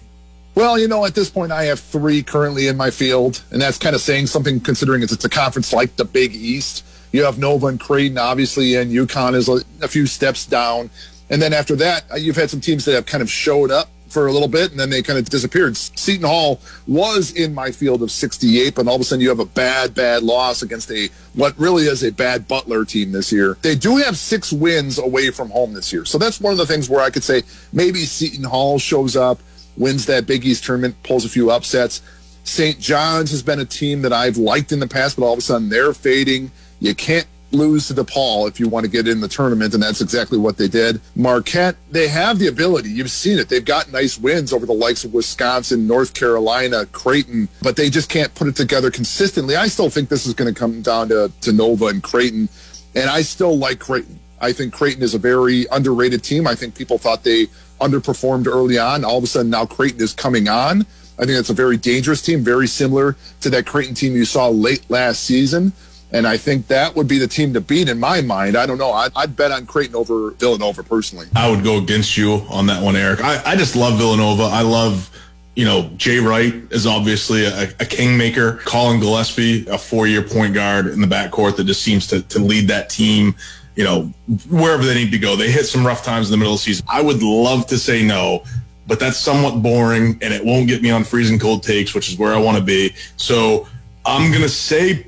Well, 0.55 0.79
you 0.79 0.87
know, 0.87 1.05
at 1.05 1.15
this 1.15 1.31
point, 1.31 1.51
I 1.51 1.65
have 1.65 1.81
three 1.81 2.23
currently 2.23 2.69
in 2.69 2.77
my 2.77 2.91
field, 2.91 3.43
and 3.51 3.61
that's 3.61 3.77
kind 3.79 3.95
of 3.95 4.01
saying 4.01 4.29
something 4.29 4.61
considering 4.61 5.03
it's, 5.03 5.13
it's 5.13 5.25
a 5.25 5.29
conference 5.29 5.73
like 5.73 5.97
the 5.97 6.05
Big 6.05 6.35
East. 6.35 6.85
You 7.11 7.25
have 7.25 7.39
Nova 7.39 7.67
and 7.67 7.81
Creighton, 7.81 8.19
obviously, 8.19 8.77
and 8.77 8.93
UConn 8.93 9.35
is 9.35 9.49
a, 9.49 9.63
a 9.83 9.89
few 9.89 10.07
steps 10.07 10.47
down. 10.47 10.91
And 11.29 11.43
then 11.43 11.53
after 11.53 11.75
that, 11.77 12.05
uh, 12.13 12.17
you've 12.17 12.37
had 12.37 12.51
some 12.51 12.61
teams 12.61 12.85
that 12.85 12.95
have 12.95 13.07
kind 13.07 13.23
of 13.23 13.31
showed 13.31 13.73
up 13.73 13.89
for 14.09 14.29
a 14.29 14.33
little 14.33 14.49
bit, 14.49 14.71
and 14.71 14.79
then 14.79 14.91
they 14.91 15.03
kind 15.03 15.19
of 15.19 15.29
disappeared. 15.29 15.77
Seton 15.77 16.25
Hall 16.25 16.61
was 16.87 17.33
in 17.33 17.53
my 17.53 17.73
field 17.73 18.01
of 18.01 18.13
68, 18.13 18.77
but 18.77 18.87
all 18.87 18.95
of 18.95 19.01
a 19.01 19.05
sudden 19.05 19.21
you 19.21 19.29
have 19.31 19.41
a 19.41 19.45
bad, 19.45 19.93
bad 19.93 20.23
loss 20.23 20.63
against 20.63 20.89
a 20.93 21.09
what 21.35 21.59
really 21.59 21.87
is 21.87 22.05
a 22.05 22.13
bad 22.13 22.47
Butler 22.47 22.85
team 22.85 23.11
this 23.11 23.33
year. 23.33 23.59
They 23.63 23.75
do 23.75 23.97
have 23.97 24.17
six 24.17 24.53
wins 24.53 24.99
away 25.01 25.31
from 25.31 25.51
home 25.51 25.73
this 25.73 25.93
year, 25.93 26.05
so 26.05 26.17
that's 26.17 26.41
one 26.41 26.53
of 26.53 26.59
the 26.59 26.67
things 26.67 26.89
where 26.89 27.01
I 27.01 27.11
could 27.11 27.25
say 27.25 27.43
maybe 27.73 28.05
Seton 28.05 28.45
Hall 28.45 28.79
shows 28.79 29.17
up 29.17 29.41
wins 29.77 30.07
that 30.07 30.27
Big 30.27 30.45
East 30.45 30.65
tournament, 30.65 31.01
pulls 31.03 31.25
a 31.25 31.29
few 31.29 31.51
upsets. 31.51 32.03
St. 32.45 32.79
John's 32.79 33.31
has 33.31 33.43
been 33.43 33.61
a 33.61 33.65
team 33.65 34.03
that 34.03 34.13
I've 34.13 34.37
liked 34.37 34.73
in 34.73 34.79
the 34.79 34.87
past, 34.87 35.17
but 35.17 35.25
all 35.25 35.33
of 35.33 35.39
a 35.39 35.43
sudden 35.43 35.69
they're 35.69 35.95
fading. 35.95 36.51
You 36.81 36.95
can't 36.95 37.27
lose 37.55 37.89
to 37.89 37.95
DePaul 37.95 38.49
if 38.49 38.61
you 38.61 38.69
want 38.69 38.85
to 38.85 38.91
get 38.91 39.09
in 39.09 39.21
the 39.21 39.29
tournament, 39.29 39.75
and 39.75 39.83
that's 39.83 40.01
exactly 40.01 40.39
what 40.39 40.57
they 40.59 40.69
did. 40.69 41.01
Marquette, 41.17 41.77
they 41.91 42.09
have 42.09 42.39
the 42.39 42.49
ability. 42.49 42.91
You've 42.91 43.11
seen 43.11 43.39
it. 43.39 43.49
They've 43.49 43.65
got 43.65 43.93
nice 43.93 44.19
wins 44.19 44.53
over 44.53 44.67
the 44.67 44.75
likes 44.75 45.05
of 45.05 45.15
Wisconsin, 45.15 45.87
North 45.87 46.15
Carolina, 46.15 46.87
Creighton, 46.87 47.49
but 47.63 47.77
they 47.77 47.89
just 47.89 48.11
can't 48.11 48.35
put 48.35 48.49
it 48.49 48.57
together 48.57 48.91
consistently. 48.91 49.57
I 49.57 49.69
still 49.69 49.91
think 49.91 50.09
this 50.09 50.27
is 50.27 50.35
going 50.35 50.53
to 50.53 50.59
come 50.59 50.83
down 50.83 51.09
to, 51.09 51.31
to 51.43 51.53
Nova 51.53 51.87
and 51.87 52.03
Creighton, 52.03 52.49
and 52.95 53.09
I 53.09 53.23
still 53.23 53.57
like 53.57 53.79
Creighton. 53.79 54.19
I 54.41 54.53
think 54.53 54.75
Creighton 54.75 55.03
is 55.03 55.15
a 55.15 55.19
very 55.19 55.67
underrated 55.71 56.23
team. 56.23 56.47
I 56.47 56.55
think 56.55 56.75
people 56.75 56.99
thought 56.99 57.25
they 57.25 57.47
underperformed 57.89 58.47
early 58.47 58.79
on. 58.79 59.05
All 59.05 59.19
of 59.19 59.25
a 59.25 59.27
sudden, 59.27 59.51
now 59.51 59.67
Creighton 59.67 60.01
is 60.01 60.13
coming 60.13 60.49
on. 60.49 60.87
I 61.17 61.25
think 61.25 61.37
that's 61.37 61.51
a 61.51 61.55
very 61.55 61.77
dangerous 61.77 62.23
team, 62.23 62.43
very 62.43 62.67
similar 62.67 63.17
to 63.41 63.51
that 63.51 63.67
Creighton 63.67 63.95
team 63.95 64.15
you 64.15 64.25
saw 64.25 64.49
late 64.49 64.85
last 64.91 65.23
season. 65.23 65.73
And 66.11 66.27
I 66.27 66.37
think 66.37 66.69
that 66.69 66.95
would 66.95 67.09
be 67.09 67.19
the 67.19 67.27
team 67.27 67.53
to 67.55 67.61
beat 67.61 67.89
in 67.89 67.99
my 67.99 68.21
mind. 68.21 68.57
I 68.57 68.67
don't 68.67 68.79
know. 68.79 68.93
I'd, 68.93 69.11
I'd 69.17 69.37
bet 69.37 69.51
on 69.51 69.67
Creighton 69.67 69.97
over 69.97 70.31
Villanova 70.33 70.83
personally. 70.83 71.27
I 71.35 71.51
would 71.51 71.65
go 71.65 71.79
against 71.79 72.17
you 72.17 72.45
on 72.49 72.67
that 72.67 72.83
one, 72.83 72.95
Eric. 72.95 73.21
I, 73.21 73.43
I 73.45 73.57
just 73.57 73.75
love 73.75 73.99
Villanova. 73.99 74.45
I 74.45 74.63
love, 74.63 75.11
you 75.57 75.65
know, 75.65 75.91
Jay 75.97 76.19
Wright 76.19 76.55
is 76.71 76.87
obviously 76.87 77.47
a, 77.47 77.65
a 77.81 77.85
kingmaker. 77.85 78.59
Collin 78.65 79.01
Gillespie, 79.01 79.67
a 79.67 79.79
four 79.79 80.07
year 80.07 80.23
point 80.23 80.55
guard 80.55 80.87
in 80.87 81.01
the 81.01 81.07
backcourt 81.09 81.57
that 81.57 81.65
just 81.65 81.83
seems 81.83 82.07
to, 82.09 82.23
to 82.23 82.39
lead 82.39 82.69
that 82.69 82.91
team 82.91 83.35
you 83.77 83.85
know, 83.85 84.13
wherever 84.49 84.85
they 84.85 84.95
need 84.95 85.11
to 85.11 85.19
go. 85.19 85.37
They 85.37 85.51
hit 85.51 85.67
some 85.67 85.87
rough 85.87 86.05
times 86.05 86.29
in 86.29 86.33
the 86.33 86.37
middle 86.37 86.55
of 86.55 86.61
the 86.61 86.65
season. 86.65 86.87
I 86.89 87.03
would 87.03 87.23
love 87.23 87.67
to 87.69 87.79
say 87.79 88.05
no, 88.05 88.45
but 88.87 89.01
that's 89.01 89.17
somewhat 89.17 89.63
boring 89.63 90.19
and 90.23 90.33
it 90.33 90.45
won't 90.45 90.69
get 90.69 90.83
me 90.83 90.91
on 90.91 91.05
freezing 91.05 91.39
cold 91.39 91.63
takes, 91.63 91.95
which 91.95 92.09
is 92.09 92.19
where 92.19 92.35
I 92.35 92.39
want 92.39 92.57
to 92.59 92.63
be. 92.63 92.95
So 93.17 93.67
I'm 94.05 94.31
going 94.31 94.43
to 94.43 94.49
say 94.49 95.07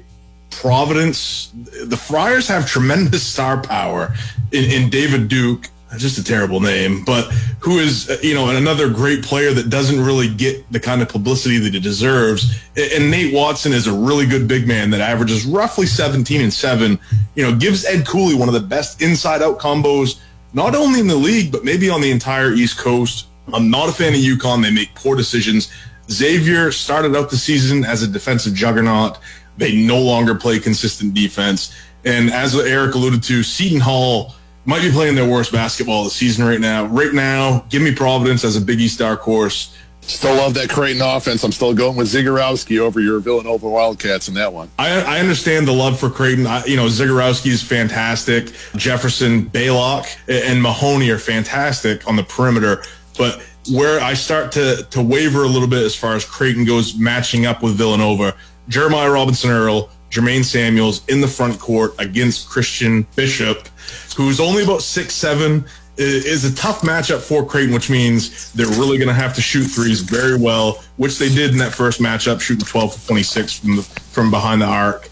Providence. 0.51 1.53
The 1.85 1.97
Friars 1.97 2.49
have 2.49 2.67
tremendous 2.67 3.23
star 3.23 3.61
power 3.61 4.15
in, 4.53 4.65
in 4.65 4.91
David 4.91 5.29
Duke 5.29 5.69
just 5.97 6.19
a 6.19 6.25
terrible 6.25 6.61
name, 6.61 7.05
but 7.05 7.25
who 7.61 7.79
is, 7.79 8.19
you 8.23 8.35
know, 8.35 8.51
another 8.51 8.91
great 8.91 9.23
player 9.23 9.53
that 9.53 9.71
doesn't 9.71 10.01
really 10.05 10.29
get 10.29 10.71
the 10.73 10.81
kind 10.81 11.01
of 11.01 11.09
publicity 11.09 11.59
that 11.59 11.75
he 11.75 11.81
deserves. 11.81 12.61
And 12.77 13.11
Nate 13.11 13.33
Watson 13.33 13.73
is 13.73 13.87
a 13.87 13.93
really 13.93 14.27
good 14.27 14.49
big 14.49 14.67
man 14.67 14.91
that 14.91 15.01
averages 15.01 15.47
roughly 15.47 15.87
17 15.87 16.41
and 16.41 16.53
7. 16.53 16.99
You 17.35 17.43
know, 17.43 17.57
gives 17.57 17.85
Ed 17.85 18.07
Cooley 18.07 18.35
one 18.35 18.49
of 18.49 18.55
the 18.55 18.61
best 18.61 19.01
inside 19.01 19.43
out 19.43 19.59
combos, 19.59 20.21
not 20.53 20.75
only 20.75 21.01
in 21.01 21.07
the 21.07 21.17
league, 21.17 21.53
but 21.53 21.65
maybe 21.65 21.89
on 21.89 22.01
the 22.01 22.11
entire 22.11 22.53
East 22.53 22.79
Coast. 22.79 23.27
I'm 23.53 23.71
not 23.71 23.89
a 23.89 23.93
fan 23.93 24.13
of 24.13 24.21
UConn. 24.21 24.63
They 24.63 24.73
make 24.73 24.95
poor 24.95 25.17
decisions. 25.17 25.73
Xavier 26.11 26.73
started 26.73 27.17
out 27.17 27.31
the 27.31 27.37
season 27.37 27.85
as 27.85 28.03
a 28.03 28.09
defensive 28.09 28.55
juggernaut. 28.55 29.19
They 29.57 29.75
no 29.77 30.01
longer 30.01 30.35
play 30.35 30.59
consistent 30.59 31.15
defense. 31.15 31.75
And 32.05 32.31
as 32.31 32.55
Eric 32.57 32.95
alluded 32.95 33.23
to, 33.25 33.43
Seton 33.43 33.81
Hall 33.81 34.36
might 34.67 34.83
be 34.83 34.91
playing 34.91 35.15
their 35.15 35.29
worst 35.29 35.53
basketball 35.53 36.01
of 36.01 36.07
the 36.07 36.11
season 36.11 36.45
right 36.45 36.61
now. 36.61 36.87
Right 36.87 37.15
now, 37.15 37.65
give 37.71 37.83
me 37.83 37.95
Providence 37.95 38.45
as 38.45 38.57
a 38.57 38.61
Big 38.61 38.81
East 38.81 38.99
dark 38.99 39.21
horse. 39.21 39.77
Still 40.03 40.37
love 40.37 40.55
that 40.55 40.69
Creighton 40.69 41.03
offense. 41.03 41.43
I'm 41.43 41.51
still 41.51 41.75
going 41.75 41.97
with 41.97 42.07
Zegarowski 42.07 42.79
over 42.79 43.01
your 43.01 43.19
Villanova 43.19 43.69
Wildcats 43.69 44.29
in 44.29 44.35
that 44.35 44.53
one. 44.53 44.71
I, 44.79 45.01
I 45.03 45.19
understand 45.19 45.67
the 45.67 45.73
love 45.73 45.99
for 45.99 46.09
Creighton. 46.09 46.47
I, 46.47 46.65
you 46.65 46.77
know, 46.77 46.87
Zegarowski 46.87 47.51
is 47.51 47.63
fantastic. 47.63 48.53
Jefferson, 48.77 49.47
Ballock, 49.47 50.07
and 50.29 50.63
Mahoney 50.63 51.11
are 51.11 51.19
fantastic 51.19 52.07
on 52.07 52.15
the 52.15 52.23
perimeter. 52.23 52.85
But 53.19 53.43
where 53.73 54.01
I 54.01 54.15
start 54.15 54.53
to, 54.53 54.87
to 54.91 55.03
waver 55.03 55.43
a 55.43 55.49
little 55.49 55.69
bit 55.69 55.83
as 55.83 55.97
far 55.97 56.15
as 56.15 56.25
Creighton 56.25 56.65
goes 56.65 56.97
matching 56.97 57.47
up 57.47 57.63
with 57.63 57.75
Villanova, 57.75 58.37
Jeremiah 58.69 59.11
Robinson 59.11 59.51
Earl, 59.51 59.91
Jermaine 60.11 60.45
Samuels 60.45 61.07
in 61.09 61.21
the 61.21 61.29
front 61.29 61.59
court 61.59 61.95
against 61.99 62.49
Christian 62.49 63.07
Bishop, 63.17 63.69
who's 64.17 64.41
only 64.41 64.65
about 64.65 64.83
six 64.83 65.15
seven 65.15 65.65
is 65.99 66.45
a 66.45 66.55
tough 66.55 66.83
matchup 66.83 67.21
for 67.21 67.45
Creighton, 67.45 67.73
which 67.73 67.89
means 67.89 68.53
they're 68.53 68.67
really 68.67 68.99
going 68.99 69.09
to 69.09 69.15
have 69.15 69.35
to 69.35 69.41
shoot 69.41 69.65
threes 69.65 70.01
very 70.01 70.37
well, 70.37 70.85
which 70.97 71.19
they 71.19 71.29
did 71.29 71.53
in 71.53 71.59
that 71.59 71.73
first 71.73 72.01
matchup, 72.01 72.41
shooting 72.41 72.67
12 72.67 72.95
to 72.95 73.07
26 73.07 73.59
from 73.59 73.77
the, 73.77 73.83
from 73.83 74.31
behind 74.31 74.61
the 74.61 74.67
arc. 74.67 75.09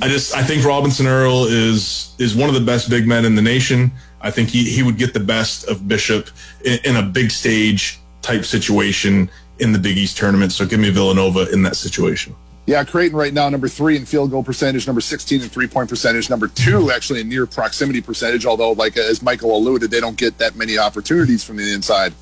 I 0.00 0.08
just 0.08 0.34
I 0.34 0.42
think 0.42 0.64
Robinson 0.64 1.06
Earl 1.06 1.44
is 1.44 2.14
is 2.18 2.34
one 2.34 2.48
of 2.48 2.54
the 2.54 2.60
best 2.60 2.90
big 2.90 3.06
men 3.06 3.24
in 3.24 3.34
the 3.34 3.42
nation. 3.42 3.92
I 4.20 4.30
think 4.30 4.48
he, 4.48 4.64
he 4.64 4.82
would 4.82 4.98
get 4.98 5.14
the 5.14 5.20
best 5.20 5.68
of 5.68 5.86
Bishop 5.86 6.28
in, 6.64 6.78
in 6.84 6.96
a 6.96 7.02
big 7.02 7.30
stage 7.30 8.00
type 8.20 8.44
situation 8.44 9.30
in 9.58 9.72
the 9.72 9.78
Big 9.78 9.96
East 9.96 10.16
tournament. 10.16 10.52
So 10.52 10.66
give 10.66 10.80
me 10.80 10.90
Villanova 10.90 11.52
in 11.52 11.62
that 11.62 11.76
situation. 11.76 12.34
Yeah, 12.64 12.84
Creighton 12.84 13.18
right 13.18 13.34
now, 13.34 13.48
number 13.48 13.68
three 13.68 13.96
in 13.96 14.04
field 14.04 14.30
goal 14.30 14.44
percentage, 14.44 14.86
number 14.86 15.00
16 15.00 15.42
in 15.42 15.48
three 15.48 15.66
point 15.66 15.88
percentage, 15.88 16.30
number 16.30 16.46
two 16.46 16.92
actually 16.92 17.20
in 17.20 17.28
near 17.28 17.44
proximity 17.44 18.00
percentage, 18.00 18.46
although, 18.46 18.72
like 18.72 18.96
as 18.96 19.20
Michael 19.20 19.56
alluded, 19.56 19.90
they 19.90 20.00
don't 20.00 20.16
get 20.16 20.38
that 20.38 20.54
many 20.54 20.78
opportunities 20.78 21.42
from 21.42 21.56
the 21.56 21.72
inside. 21.72 22.14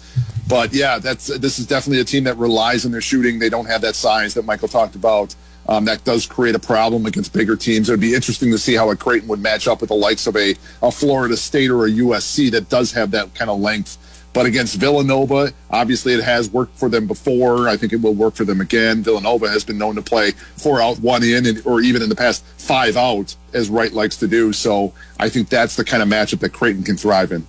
But 0.48 0.72
yeah, 0.72 0.98
that's 0.98 1.26
this 1.26 1.58
is 1.58 1.66
definitely 1.66 2.00
a 2.00 2.04
team 2.04 2.24
that 2.24 2.38
relies 2.38 2.86
on 2.86 2.90
their 2.90 3.02
shooting. 3.02 3.38
They 3.38 3.50
don't 3.50 3.66
have 3.66 3.82
that 3.82 3.94
size 3.94 4.32
that 4.34 4.46
Michael 4.46 4.68
talked 4.68 4.94
about. 4.94 5.34
Um, 5.68 5.84
that 5.84 6.02
does 6.04 6.26
create 6.26 6.54
a 6.54 6.58
problem 6.58 7.04
against 7.06 7.32
bigger 7.32 7.54
teams. 7.54 7.88
It 7.88 7.92
would 7.92 8.00
be 8.00 8.14
interesting 8.14 8.50
to 8.50 8.58
see 8.58 8.74
how 8.74 8.90
a 8.90 8.96
Creighton 8.96 9.28
would 9.28 9.40
match 9.40 9.68
up 9.68 9.80
with 9.82 9.88
the 9.88 9.94
likes 9.94 10.26
of 10.26 10.34
a, 10.36 10.56
a 10.82 10.90
Florida 10.90 11.36
State 11.36 11.70
or 11.70 11.86
a 11.86 11.90
USC 11.90 12.50
that 12.50 12.68
does 12.68 12.90
have 12.92 13.10
that 13.12 13.32
kind 13.34 13.50
of 13.50 13.60
length 13.60 13.98
but 14.32 14.46
against 14.46 14.76
Villanova, 14.76 15.52
obviously 15.70 16.12
it 16.12 16.22
has 16.22 16.50
worked 16.50 16.76
for 16.76 16.88
them 16.88 17.06
before. 17.06 17.68
I 17.68 17.76
think 17.76 17.92
it 17.92 18.00
will 18.00 18.14
work 18.14 18.34
for 18.34 18.44
them 18.44 18.60
again. 18.60 19.02
Villanova 19.02 19.48
has 19.48 19.64
been 19.64 19.78
known 19.78 19.96
to 19.96 20.02
play 20.02 20.32
four 20.56 20.80
out, 20.80 20.98
one 21.00 21.22
in, 21.24 21.46
and, 21.46 21.66
or 21.66 21.80
even 21.80 22.02
in 22.02 22.08
the 22.08 22.14
past 22.14 22.44
five 22.44 22.96
out, 22.96 23.34
as 23.52 23.68
Wright 23.68 23.92
likes 23.92 24.16
to 24.18 24.28
do. 24.28 24.52
So 24.52 24.92
I 25.18 25.28
think 25.28 25.48
that's 25.48 25.76
the 25.76 25.84
kind 25.84 26.02
of 26.02 26.08
matchup 26.08 26.40
that 26.40 26.52
Creighton 26.52 26.84
can 26.84 26.96
thrive 26.96 27.32
in. 27.32 27.46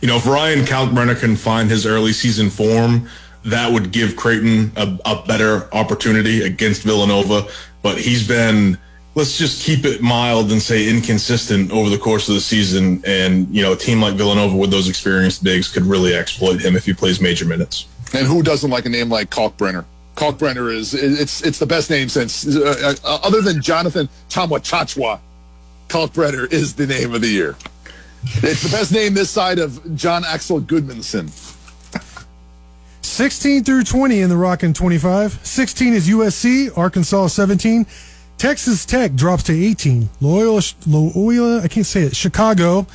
You 0.00 0.08
know, 0.08 0.16
if 0.16 0.26
Ryan 0.26 0.64
Kalkbrenner 0.64 1.18
can 1.18 1.36
find 1.36 1.70
his 1.70 1.86
early 1.86 2.12
season 2.12 2.50
form, 2.50 3.08
that 3.44 3.72
would 3.72 3.92
give 3.92 4.16
Creighton 4.16 4.72
a, 4.76 4.98
a 5.04 5.22
better 5.26 5.72
opportunity 5.72 6.42
against 6.42 6.82
Villanova. 6.82 7.46
But 7.82 7.98
he's 7.98 8.26
been 8.26 8.78
let's 9.14 9.36
just 9.36 9.62
keep 9.62 9.84
it 9.84 10.00
mild 10.00 10.52
and 10.52 10.62
say 10.62 10.88
inconsistent 10.88 11.70
over 11.72 11.90
the 11.90 11.98
course 11.98 12.28
of 12.28 12.34
the 12.34 12.40
season. 12.40 13.02
And, 13.06 13.48
you 13.54 13.62
know, 13.62 13.72
a 13.72 13.76
team 13.76 14.00
like 14.00 14.14
Villanova 14.14 14.56
with 14.56 14.70
those 14.70 14.88
experienced 14.88 15.42
bigs 15.42 15.68
could 15.68 15.84
really 15.84 16.14
exploit 16.14 16.60
him 16.60 16.76
if 16.76 16.84
he 16.84 16.92
plays 16.92 17.20
major 17.20 17.44
minutes. 17.44 17.86
And 18.12 18.26
who 18.26 18.42
doesn't 18.42 18.70
like 18.70 18.86
a 18.86 18.88
name 18.88 19.08
like 19.08 19.30
Kalkbrenner? 19.30 19.84
Kalkbrenner 20.16 20.74
is 20.74 20.92
it's 20.92 21.40
it's 21.42 21.58
the 21.58 21.66
best 21.66 21.88
name 21.88 22.08
since 22.08 22.44
uh, 22.44 22.94
uh, 23.04 23.20
other 23.22 23.40
than 23.40 23.62
Jonathan 23.62 24.08
Tchamwa 24.28 25.20
Kalkbrenner 25.88 26.52
is 26.52 26.74
the 26.74 26.86
name 26.86 27.14
of 27.14 27.20
the 27.20 27.28
year. 27.28 27.56
It's 28.22 28.62
the 28.62 28.68
best 28.68 28.92
name 28.92 29.14
this 29.14 29.30
side 29.30 29.58
of 29.58 29.96
Jon 29.96 30.24
Axel 30.26 30.60
Gudmundsson. 30.60 31.30
16 33.02 33.64
through 33.64 33.84
20 33.84 34.20
in 34.20 34.28
the 34.28 34.36
Rockin' 34.36 34.74
25. 34.74 35.40
16 35.44 35.92
is 35.94 36.08
USC, 36.08 36.76
Arkansas 36.76 37.28
17. 37.28 37.86
Texas 38.40 38.86
Tech 38.86 39.12
drops 39.12 39.42
to 39.44 39.52
18. 39.52 40.08
Loyola, 40.22 40.62
Loyola 40.86 41.60
I 41.60 41.68
can't 41.68 41.84
say 41.84 42.04
it. 42.04 42.16
Chicago, 42.16 42.86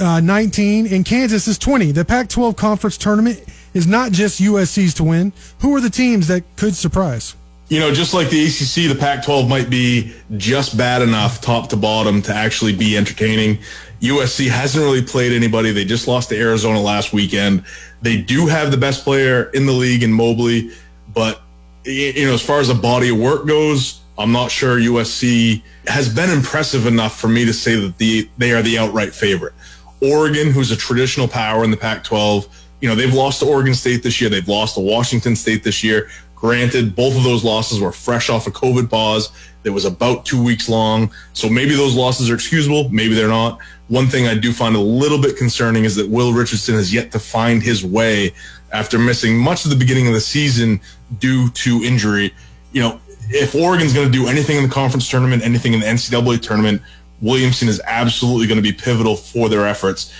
uh, 0.00 0.20
19. 0.20 0.86
And 0.86 1.04
Kansas 1.04 1.48
is 1.48 1.58
20. 1.58 1.90
The 1.90 2.04
Pac 2.04 2.28
12 2.28 2.54
conference 2.54 2.96
tournament 2.96 3.42
is 3.74 3.88
not 3.88 4.12
just 4.12 4.40
USC's 4.40 4.94
to 4.94 5.04
win. 5.04 5.32
Who 5.62 5.74
are 5.74 5.80
the 5.80 5.90
teams 5.90 6.28
that 6.28 6.44
could 6.54 6.76
surprise? 6.76 7.34
You 7.66 7.80
know, 7.80 7.92
just 7.92 8.14
like 8.14 8.30
the 8.30 8.46
ACC, 8.46 8.88
the 8.88 8.96
Pac 8.96 9.24
12 9.24 9.48
might 9.48 9.68
be 9.68 10.14
just 10.36 10.78
bad 10.78 11.02
enough 11.02 11.40
top 11.40 11.68
to 11.70 11.76
bottom 11.76 12.22
to 12.22 12.32
actually 12.32 12.76
be 12.76 12.96
entertaining. 12.96 13.58
USC 14.00 14.48
hasn't 14.48 14.84
really 14.84 15.02
played 15.02 15.32
anybody. 15.32 15.72
They 15.72 15.86
just 15.86 16.06
lost 16.06 16.28
to 16.28 16.38
Arizona 16.38 16.80
last 16.80 17.12
weekend. 17.12 17.64
They 18.00 18.22
do 18.22 18.46
have 18.46 18.70
the 18.70 18.76
best 18.76 19.02
player 19.02 19.50
in 19.50 19.66
the 19.66 19.72
league 19.72 20.04
in 20.04 20.12
Mobley, 20.12 20.70
but 21.12 21.42
you 21.84 22.26
know, 22.26 22.34
as 22.34 22.42
far 22.42 22.60
as 22.60 22.68
the 22.68 22.74
body 22.74 23.08
of 23.08 23.18
work 23.18 23.44
goes, 23.48 24.02
I'm 24.18 24.32
not 24.32 24.50
sure 24.50 24.78
USC 24.78 25.62
has 25.86 26.12
been 26.12 26.28
impressive 26.28 26.86
enough 26.86 27.18
for 27.18 27.28
me 27.28 27.44
to 27.44 27.52
say 27.52 27.76
that 27.76 27.96
the 27.98 28.28
they 28.36 28.52
are 28.52 28.62
the 28.62 28.76
outright 28.76 29.14
favorite. 29.14 29.54
Oregon, 30.02 30.50
who's 30.50 30.70
a 30.70 30.76
traditional 30.76 31.28
power 31.28 31.64
in 31.64 31.70
the 31.70 31.76
Pac-12, 31.76 32.48
you 32.80 32.88
know, 32.88 32.94
they've 32.94 33.14
lost 33.14 33.40
to 33.40 33.46
Oregon 33.46 33.74
State 33.74 34.02
this 34.02 34.20
year. 34.20 34.30
They've 34.30 34.46
lost 34.46 34.74
to 34.74 34.80
Washington 34.80 35.34
State 35.34 35.64
this 35.64 35.82
year. 35.82 36.08
Granted, 36.36 36.94
both 36.94 37.16
of 37.16 37.24
those 37.24 37.42
losses 37.42 37.80
were 37.80 37.90
fresh 37.90 38.30
off 38.30 38.46
a 38.46 38.50
COVID 38.50 38.88
pause 38.88 39.30
that 39.64 39.72
was 39.72 39.84
about 39.84 40.24
two 40.24 40.42
weeks 40.42 40.68
long. 40.68 41.10
So 41.32 41.48
maybe 41.48 41.74
those 41.74 41.96
losses 41.96 42.30
are 42.30 42.34
excusable. 42.34 42.88
Maybe 42.90 43.14
they're 43.14 43.26
not. 43.26 43.58
One 43.88 44.06
thing 44.06 44.28
I 44.28 44.34
do 44.36 44.52
find 44.52 44.76
a 44.76 44.80
little 44.80 45.20
bit 45.20 45.36
concerning 45.36 45.84
is 45.84 45.96
that 45.96 46.08
Will 46.08 46.32
Richardson 46.32 46.76
has 46.76 46.94
yet 46.94 47.10
to 47.12 47.18
find 47.18 47.60
his 47.60 47.84
way 47.84 48.32
after 48.72 48.98
missing 48.98 49.36
much 49.36 49.64
of 49.64 49.70
the 49.70 49.76
beginning 49.76 50.06
of 50.06 50.12
the 50.12 50.20
season 50.20 50.80
due 51.18 51.50
to 51.50 51.82
injury. 51.82 52.32
You 52.70 52.82
know, 52.82 53.00
if 53.30 53.54
Oregon's 53.54 53.92
going 53.92 54.06
to 54.06 54.12
do 54.12 54.26
anything 54.26 54.56
in 54.56 54.62
the 54.62 54.68
conference 54.68 55.08
tournament, 55.08 55.42
anything 55.42 55.74
in 55.74 55.80
the 55.80 55.86
NCAA 55.86 56.40
tournament, 56.40 56.82
Williamson 57.20 57.68
is 57.68 57.80
absolutely 57.84 58.46
going 58.46 58.56
to 58.56 58.62
be 58.62 58.72
pivotal 58.72 59.16
for 59.16 59.48
their 59.48 59.66
efforts. 59.66 60.12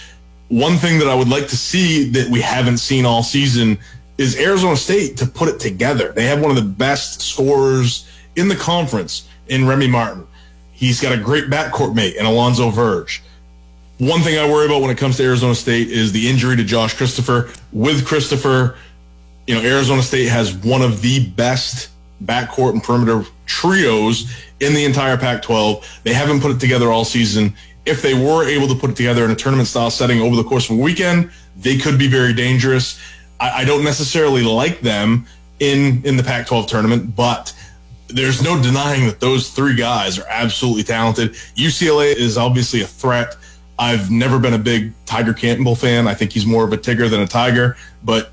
One 0.48 0.76
thing 0.76 0.98
that 0.98 1.08
I 1.08 1.14
would 1.14 1.28
like 1.28 1.48
to 1.48 1.56
see 1.56 2.08
that 2.10 2.28
we 2.30 2.40
haven't 2.40 2.78
seen 2.78 3.04
all 3.04 3.22
season 3.22 3.78
is 4.16 4.36
Arizona 4.36 4.76
State 4.76 5.16
to 5.18 5.26
put 5.26 5.48
it 5.48 5.60
together. 5.60 6.12
They 6.12 6.26
have 6.26 6.40
one 6.40 6.50
of 6.50 6.56
the 6.56 6.62
best 6.62 7.20
scorers 7.20 8.08
in 8.34 8.48
the 8.48 8.56
conference 8.56 9.28
in 9.48 9.66
Remy 9.66 9.88
Martin. 9.88 10.26
He's 10.72 11.00
got 11.00 11.12
a 11.12 11.20
great 11.20 11.44
backcourt 11.44 11.94
mate 11.94 12.16
in 12.16 12.26
Alonzo 12.26 12.70
Verge. 12.70 13.22
One 13.98 14.20
thing 14.20 14.38
I 14.38 14.48
worry 14.48 14.66
about 14.66 14.80
when 14.80 14.90
it 14.90 14.98
comes 14.98 15.16
to 15.16 15.24
Arizona 15.24 15.54
State 15.54 15.88
is 15.88 16.12
the 16.12 16.28
injury 16.28 16.56
to 16.56 16.64
Josh 16.64 16.94
Christopher. 16.94 17.50
With 17.72 18.06
Christopher, 18.06 18.76
you 19.46 19.54
know, 19.54 19.60
Arizona 19.60 20.02
State 20.02 20.28
has 20.28 20.54
one 20.54 20.82
of 20.82 21.02
the 21.02 21.26
best 21.30 21.90
backcourt 22.24 22.72
and 22.72 22.82
perimeter 22.82 23.24
trios 23.46 24.32
in 24.60 24.74
the 24.74 24.84
entire 24.84 25.16
Pac 25.16 25.42
12. 25.42 26.00
They 26.04 26.12
haven't 26.12 26.40
put 26.40 26.50
it 26.50 26.60
together 26.60 26.90
all 26.92 27.04
season. 27.04 27.54
If 27.86 28.02
they 28.02 28.14
were 28.14 28.46
able 28.46 28.68
to 28.68 28.74
put 28.74 28.90
it 28.90 28.96
together 28.96 29.24
in 29.24 29.30
a 29.30 29.36
tournament 29.36 29.68
style 29.68 29.90
setting 29.90 30.20
over 30.20 30.36
the 30.36 30.44
course 30.44 30.68
of 30.68 30.78
a 30.78 30.80
weekend, 30.80 31.30
they 31.56 31.78
could 31.78 31.98
be 31.98 32.08
very 32.08 32.32
dangerous. 32.32 33.00
I, 33.40 33.62
I 33.62 33.64
don't 33.64 33.84
necessarily 33.84 34.42
like 34.42 34.80
them 34.80 35.26
in, 35.60 36.04
in 36.04 36.16
the 36.16 36.22
Pac 36.22 36.46
12 36.46 36.66
tournament, 36.66 37.16
but 37.16 37.54
there's 38.08 38.42
no 38.42 38.60
denying 38.60 39.06
that 39.06 39.20
those 39.20 39.50
three 39.50 39.74
guys 39.74 40.18
are 40.18 40.26
absolutely 40.28 40.82
talented. 40.82 41.32
UCLA 41.56 42.14
is 42.14 42.38
obviously 42.38 42.82
a 42.82 42.86
threat. 42.86 43.36
I've 43.78 44.10
never 44.10 44.38
been 44.38 44.54
a 44.54 44.58
big 44.58 44.92
Tyger 45.04 45.36
Campbell 45.36 45.76
fan. 45.76 46.08
I 46.08 46.14
think 46.14 46.32
he's 46.32 46.46
more 46.46 46.64
of 46.64 46.72
a 46.72 46.78
Tigger 46.78 47.08
than 47.08 47.20
a 47.20 47.26
Tiger, 47.26 47.76
but 48.02 48.32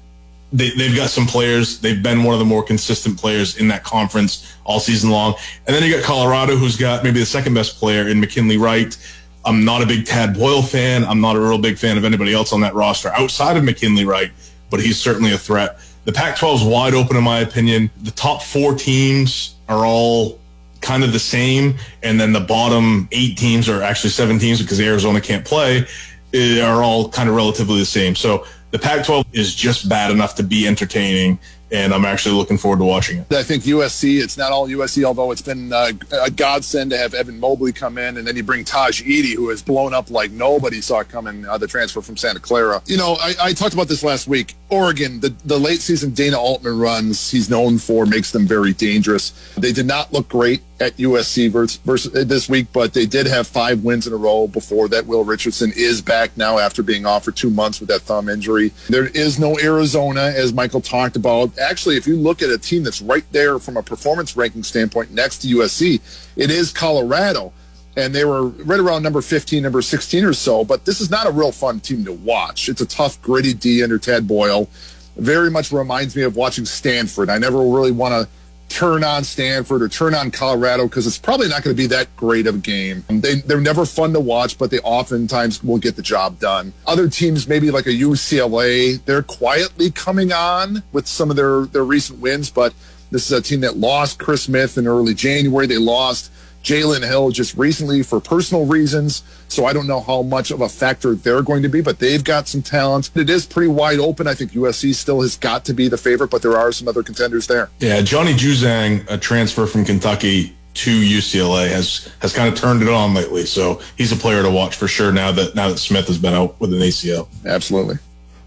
they, 0.56 0.70
they've 0.72 0.96
got 0.96 1.10
some 1.10 1.26
players. 1.26 1.80
They've 1.80 2.02
been 2.02 2.24
one 2.24 2.34
of 2.34 2.40
the 2.40 2.46
more 2.46 2.64
consistent 2.64 3.20
players 3.20 3.58
in 3.58 3.68
that 3.68 3.84
conference 3.84 4.56
all 4.64 4.80
season 4.80 5.10
long. 5.10 5.36
And 5.68 5.76
then 5.76 5.84
you 5.84 5.94
got 5.94 6.04
Colorado, 6.04 6.56
who's 6.56 6.78
got 6.78 7.04
maybe 7.04 7.20
the 7.20 7.26
second 7.26 7.54
best 7.54 7.78
player 7.78 8.08
in 8.08 8.20
McKinley 8.20 8.58
Wright. 8.58 8.98
I'm 9.44 9.66
not 9.66 9.84
a 9.84 9.86
big 9.86 10.06
Tad 10.06 10.34
Boyle 10.34 10.64
fan. 10.64 11.04
I'm 11.04 11.22
not 11.22 11.36
a 11.36 11.40
real 11.40 11.58
big 11.58 11.78
fan 11.78 11.98
of 11.98 12.06
anybody 12.06 12.34
else 12.34 12.54
on 12.54 12.62
that 12.62 12.74
roster 12.74 13.10
outside 13.10 13.58
of 13.58 13.64
McKinley 13.64 14.06
Wright, 14.06 14.32
but 14.70 14.80
he's 14.80 15.00
certainly 15.00 15.34
a 15.34 15.38
threat. 15.38 15.78
The 16.06 16.12
Pac 16.12 16.38
12 16.38 16.62
is 16.62 16.68
wide 16.68 16.94
open, 16.94 17.18
in 17.18 17.24
my 17.24 17.40
opinion. 17.40 17.92
The 18.04 18.12
top 18.12 18.42
four 18.42 18.76
teams 18.76 19.56
are 19.68 19.86
all 19.86 20.40
kind 20.82 21.04
of 21.04 21.12
the 21.12 21.20
same. 21.20 21.76
And 22.02 22.20
then 22.20 22.32
the 22.32 22.40
bottom 22.40 23.08
eight 23.12 23.38
teams, 23.38 23.68
or 23.68 23.82
actually 23.82 24.12
seven 24.12 24.40
teams 24.40 24.62
because 24.62 24.80
Arizona 24.80 25.20
can't 25.20 25.44
play, 25.44 25.86
eh, 26.34 26.62
are 26.62 26.82
all 26.82 27.10
kind 27.10 27.28
of 27.28 27.36
relatively 27.36 27.80
the 27.80 27.86
same. 27.86 28.16
So 28.16 28.46
the 28.72 28.80
Pac 28.80 29.06
12 29.06 29.26
is 29.34 29.56
just 29.56 29.88
bad 29.88 30.12
enough 30.12 30.36
to 30.36 30.44
be 30.44 30.68
entertaining 30.68 31.40
and 31.72 31.94
I'm 31.94 32.06
actually 32.06 32.36
looking 32.36 32.58
forward 32.58 32.78
to 32.78 32.86
watching 32.86 33.20
it. 33.20 33.34
I 33.34 33.44
think 33.44 33.64
USC, 33.64 34.22
it's 34.22 34.38
not 34.38 34.52
all 34.52 34.68
USC, 34.68 35.04
although 35.04 35.32
it's 35.32 35.42
been 35.42 35.74
uh, 35.74 35.92
a 36.22 36.30
godsend 36.30 36.92
to 36.92 36.98
have 36.98 37.14
Evan 37.14 37.40
Mobley 37.40 37.74
come 37.74 37.98
in, 37.98 38.18
and 38.18 38.28
then 38.28 38.36
you 38.36 38.44
bring 38.44 38.64
Tahj 38.64 39.04
Eaddy, 39.04 39.34
who 39.34 39.50
has 39.50 39.62
blown 39.62 39.94
up 39.94 40.12
like 40.12 40.32
nobody 40.32 40.80
saw 40.80 41.04
coming, 41.04 41.46
uh, 41.46 41.58
the 41.58 41.68
transfer 41.68 42.02
from 42.02 42.18
Santa 42.18 42.40
Clara. 42.40 42.82
You 42.86 42.98
know, 42.98 43.18
I, 43.20 43.34
I, 43.42 43.54
talked 43.54 43.74
about 43.74 43.88
this 43.88 44.04
last 44.04 44.28
week. 44.28 44.56
Oregon, 44.70 45.20
the, 45.20 45.30
the 45.46 45.58
late 45.58 45.82
season 45.82 46.12
Dana 46.14 46.40
Altman 46.40 46.78
runs, 46.78 47.32
he's 47.32 47.50
known 47.50 47.78
for, 47.78 48.06
makes 48.06 48.32
them 48.32 48.46
very 48.46 48.74
dangerous. 48.74 49.32
They 49.58 49.72
did 49.72 49.86
not 49.86 50.14
look 50.14 50.30
great 50.30 50.62
at 50.80 50.98
USC 50.98 51.50
versus, 51.50 51.78
versus 51.78 52.16
uh, 52.16 52.24
this 52.26 52.50
week, 52.50 52.68
but 52.74 52.94
they 52.94 53.06
did 53.06 53.28
have 53.28 53.48
five 53.48 53.84
wins 53.84 54.08
in 54.08 54.14
a 54.14 54.18
row 54.18 54.48
before 54.48 54.88
that. 54.90 55.06
Will 55.06 55.24
Richardson 55.24 55.72
is 55.76 56.02
back 56.02 56.36
now 56.36 56.58
after 56.60 56.84
being 56.84 57.06
off 57.06 57.24
for 57.24 57.32
two 57.32 57.50
months 57.50 57.80
with 57.80 57.90
that 57.90 58.02
thumb 58.02 58.28
injury. 58.28 58.72
There 58.90 59.08
is 59.08 59.40
no 59.40 59.58
Arizona, 59.60 60.34
as 60.36 60.54
Michael 60.54 60.82
talked 60.82 61.16
about 61.16 61.58
actually, 61.58 61.96
if 61.98 62.08
you 62.08 62.18
look 62.18 62.42
at 62.42 62.50
a 62.50 62.58
team 62.58 62.84
that's 62.84 63.02
right 63.02 63.26
there 63.32 63.60
from 63.60 63.78
a 63.78 63.84
performance 63.84 64.36
ranking 64.36 64.64
standpoint 64.64 65.12
next 65.12 65.40
to 65.40 65.48
USC, 65.48 66.02
it 66.36 66.52
is 66.52 66.72
Colorado. 66.72 67.54
And 67.98 68.14
they 68.14 68.26
were 68.26 68.48
right 68.48 68.80
around 68.80 69.04
number 69.04 69.22
15, 69.22 69.64
number 69.64 69.82
16 69.82 70.26
or 70.26 70.34
so. 70.34 70.66
But 70.66 70.84
this 70.84 71.00
is 71.00 71.10
not 71.10 71.28
a 71.28 71.32
real 71.32 71.54
fun 71.54 71.80
team 71.80 72.04
to 72.04 72.12
watch. 72.12 72.68
It's 72.68 72.82
a 72.82 72.86
tough, 72.86 73.22
gritty 73.22 73.54
D 73.54 73.82
under 73.84 73.98
Ted 73.98 74.28
Boyle. 74.28 74.70
Very 75.16 75.50
much 75.50 75.72
reminds 75.72 76.14
me 76.14 76.24
of 76.24 76.36
watching 76.36 76.66
Stanford. 76.66 77.30
I 77.30 77.38
never 77.38 77.60
really 77.60 77.94
want 77.94 78.12
to 78.12 78.30
turn 78.76 79.06
on 79.06 79.24
Stanford 79.24 79.82
or 79.82 79.88
turn 79.88 80.14
on 80.14 80.30
Colorado 80.30 80.84
because 80.84 81.08
it's 81.08 81.18
probably 81.18 81.48
not 81.48 81.64
going 81.64 81.74
to 81.74 81.82
be 81.82 81.88
that 81.88 82.14
great 82.18 82.46
of 82.46 82.56
a 82.56 82.58
game. 82.58 83.06
They, 83.08 83.36
they're 83.36 83.62
never 83.62 83.86
fun 83.86 84.12
to 84.12 84.20
watch, 84.20 84.58
but 84.58 84.70
they 84.70 84.80
oftentimes 84.80 85.64
will 85.64 85.78
get 85.78 85.96
the 85.96 86.02
job 86.02 86.40
done. 86.40 86.74
Other 86.86 87.08
teams, 87.08 87.48
maybe 87.48 87.72
like 87.72 87.86
a 87.86 87.92
UCLA, 87.92 89.04
they're 89.06 89.24
quietly 89.24 89.92
coming 89.92 90.34
on 90.34 90.84
with 90.92 91.08
some 91.08 91.30
of 91.30 91.38
their, 91.38 91.68
their 91.68 91.86
recent 91.86 92.20
wins, 92.20 92.50
but 92.50 92.74
this 93.12 93.32
is 93.32 93.32
a 93.32 93.42
team 93.42 93.62
that 93.62 93.78
lost 93.78 94.20
Chris 94.20 94.44
Smith 94.44 94.78
in 94.78 94.88
early 94.88 95.14
January. 95.14 95.68
They 95.68 95.78
lost 95.78 96.30
Jalen 96.66 97.08
Hill 97.08 97.30
just 97.30 97.56
recently 97.56 98.02
for 98.02 98.20
personal 98.20 98.66
reasons. 98.66 99.24
So 99.48 99.66
I 99.66 99.74
don't 99.74 99.88
know 99.88 100.02
how 100.02 100.24
much 100.24 100.50
of 100.52 100.62
a 100.62 100.68
factor 100.68 101.14
they're 101.14 101.44
going 101.44 101.62
to 101.62 101.70
be, 101.70 101.82
but 101.82 102.00
they've 102.00 102.24
got 102.24 102.48
some 102.48 102.64
talent. 102.64 103.12
It 103.16 103.30
is 103.30 103.46
pretty 103.46 103.70
wide 103.70 104.00
open. 104.00 104.28
I 104.28 104.34
think 104.34 104.52
USC 104.52 104.96
still 104.96 105.22
has 105.22 105.38
got 105.38 105.64
to 105.66 105.74
be 105.74 105.88
the 105.88 105.98
favorite, 105.98 106.32
but 106.32 106.42
there 106.42 106.58
are 106.58 106.72
some 106.72 106.88
other 106.88 107.04
contenders 107.04 107.46
there. 107.48 107.70
Yeah, 107.80 108.02
Johnny 108.02 108.34
Juzang, 108.34 109.10
a 109.10 109.18
transfer 109.18 109.68
from 109.68 109.86
Kentucky 109.86 110.56
to 110.74 110.92
UCLA, 110.92 111.70
has 111.70 112.12
has 112.20 112.34
kind 112.34 112.52
of 112.52 112.60
turned 112.60 112.82
it 112.82 112.90
on 112.90 113.14
lately. 113.14 113.46
So 113.46 113.80
he's 113.96 114.12
a 114.12 114.16
player 114.16 114.42
to 114.42 114.50
watch 114.50 114.76
for 114.76 114.88
sure. 114.88 115.12
Now 115.12 115.32
that 115.32 115.56
now 115.56 115.70
that 115.70 115.78
Smith 115.78 116.08
has 116.08 116.18
been 116.18 116.34
out 116.34 116.60
with 116.60 116.74
an 116.74 116.80
ACL, 116.80 117.28
absolutely. 117.46 117.98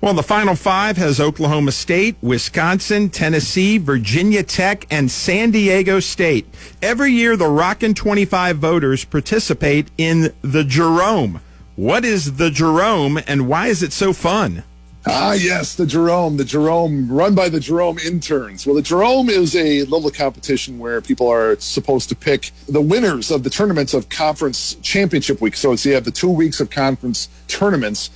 Well, 0.01 0.15
the 0.15 0.23
Final 0.23 0.55
Five 0.55 0.97
has 0.99 1.19
Oklahoma 1.19 1.73
State, 1.73 2.15
Wisconsin, 2.23 3.11
Tennessee, 3.11 3.79
Virginia 3.79 4.45
Tech, 4.45 4.87
and 4.93 5.11
San 5.11 5.51
Diego 5.51 5.99
State. 5.99 6.47
Every 6.81 7.11
year, 7.11 7.37
the 7.37 7.49
Rockin' 7.49 7.95
25 7.95 8.59
voters 8.59 9.05
participate 9.05 9.89
in 9.99 10.33
the 10.41 10.63
Jerome. 10.63 11.41
What 11.75 12.05
is 12.05 12.37
the 12.37 12.49
Jerome, 12.49 13.19
and 13.27 13.49
why 13.49 13.67
is 13.67 13.83
it 13.83 13.93
so 13.93 14.13
fun? 14.13 14.63
Ah, 15.05 15.33
yes, 15.33 15.75
the 15.75 15.87
Jerome, 15.87 16.37
the 16.37 16.45
Jerome, 16.45 17.11
run 17.11 17.35
by 17.35 17.49
the 17.49 17.59
Jerome 17.59 17.99
interns. 17.99 18.67
Well, 18.67 18.77
the 18.77 18.83
Jerome 18.83 19.29
is 19.29 19.57
a 19.57 19.83
little 19.85 20.11
competition 20.13 20.79
where 20.79 21.01
people 21.01 21.27
are 21.29 21.59
supposed 21.59 22.09
to 22.11 22.15
pick 22.15 22.53
the 22.69 22.81
winners 22.81 23.33
of 23.33 23.43
the 23.43 23.51
tournaments 23.51 23.95
of 23.95 24.09
conference 24.11 24.77
championship 24.77 25.41
week. 25.41 25.57
So 25.57 25.73
it's 25.73 25.85
you 25.85 25.95
have 25.95 26.05
the 26.05 26.13
two 26.13 26.31
weeks 26.31 26.61
of 26.61 26.71
conference 26.71 27.29
tournaments 27.49 28.11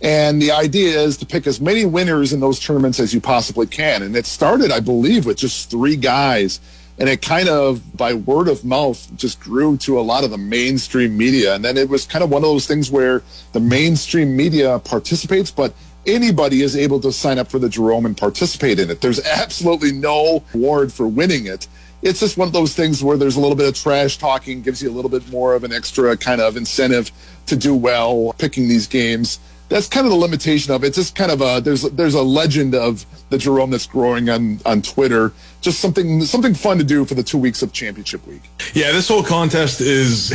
and 0.00 0.40
the 0.40 0.52
idea 0.52 1.00
is 1.00 1.16
to 1.18 1.26
pick 1.26 1.46
as 1.46 1.60
many 1.60 1.84
winners 1.84 2.32
in 2.32 2.40
those 2.40 2.60
tournaments 2.60 3.00
as 3.00 3.12
you 3.12 3.20
possibly 3.20 3.66
can. 3.66 4.02
And 4.02 4.14
it 4.14 4.26
started, 4.26 4.70
I 4.70 4.80
believe, 4.80 5.26
with 5.26 5.38
just 5.38 5.70
three 5.70 5.96
guys. 5.96 6.60
And 6.98 7.08
it 7.08 7.22
kind 7.22 7.48
of, 7.48 7.96
by 7.96 8.14
word 8.14 8.48
of 8.48 8.64
mouth, 8.64 9.14
just 9.16 9.40
grew 9.40 9.76
to 9.78 9.98
a 9.98 10.02
lot 10.02 10.24
of 10.24 10.30
the 10.30 10.38
mainstream 10.38 11.16
media. 11.16 11.54
And 11.54 11.64
then 11.64 11.76
it 11.76 11.88
was 11.88 12.06
kind 12.06 12.22
of 12.22 12.30
one 12.30 12.42
of 12.42 12.48
those 12.48 12.66
things 12.66 12.90
where 12.90 13.22
the 13.52 13.60
mainstream 13.60 14.36
media 14.36 14.78
participates, 14.80 15.50
but 15.50 15.74
anybody 16.06 16.62
is 16.62 16.76
able 16.76 17.00
to 17.00 17.12
sign 17.12 17.38
up 17.38 17.48
for 17.48 17.58
the 17.58 17.68
Jerome 17.68 18.06
and 18.06 18.16
participate 18.16 18.78
in 18.78 18.90
it. 18.90 19.00
There's 19.00 19.24
absolutely 19.26 19.92
no 19.92 20.44
award 20.54 20.92
for 20.92 21.08
winning 21.08 21.46
it. 21.46 21.66
It's 22.02 22.20
just 22.20 22.36
one 22.36 22.46
of 22.46 22.54
those 22.54 22.74
things 22.74 23.02
where 23.02 23.16
there's 23.16 23.34
a 23.34 23.40
little 23.40 23.56
bit 23.56 23.66
of 23.66 23.74
trash 23.74 24.18
talking, 24.18 24.62
gives 24.62 24.80
you 24.80 24.88
a 24.88 24.94
little 24.94 25.10
bit 25.10 25.28
more 25.30 25.56
of 25.56 25.64
an 25.64 25.72
extra 25.72 26.16
kind 26.16 26.40
of 26.40 26.56
incentive 26.56 27.10
to 27.46 27.56
do 27.56 27.74
well 27.74 28.32
picking 28.38 28.68
these 28.68 28.86
games 28.86 29.40
that's 29.68 29.86
kind 29.88 30.06
of 30.06 30.10
the 30.10 30.18
limitation 30.18 30.72
of 30.72 30.82
it. 30.82 30.88
It's 30.88 30.96
just 30.96 31.14
kind 31.14 31.30
of 31.30 31.40
a 31.40 31.60
there's 31.60 31.82
there's 31.82 32.14
a 32.14 32.22
legend 32.22 32.74
of 32.74 33.04
the 33.30 33.38
Jerome 33.38 33.70
that's 33.70 33.86
growing 33.86 34.30
on 34.30 34.60
on 34.64 34.82
Twitter. 34.82 35.32
Just 35.60 35.80
something 35.80 36.22
something 36.22 36.54
fun 36.54 36.78
to 36.78 36.84
do 36.84 37.04
for 37.04 37.14
the 37.14 37.22
two 37.22 37.38
weeks 37.38 37.62
of 37.62 37.72
championship 37.72 38.26
week. 38.26 38.42
Yeah, 38.74 38.92
this 38.92 39.08
whole 39.08 39.22
contest 39.22 39.80
is, 39.80 40.32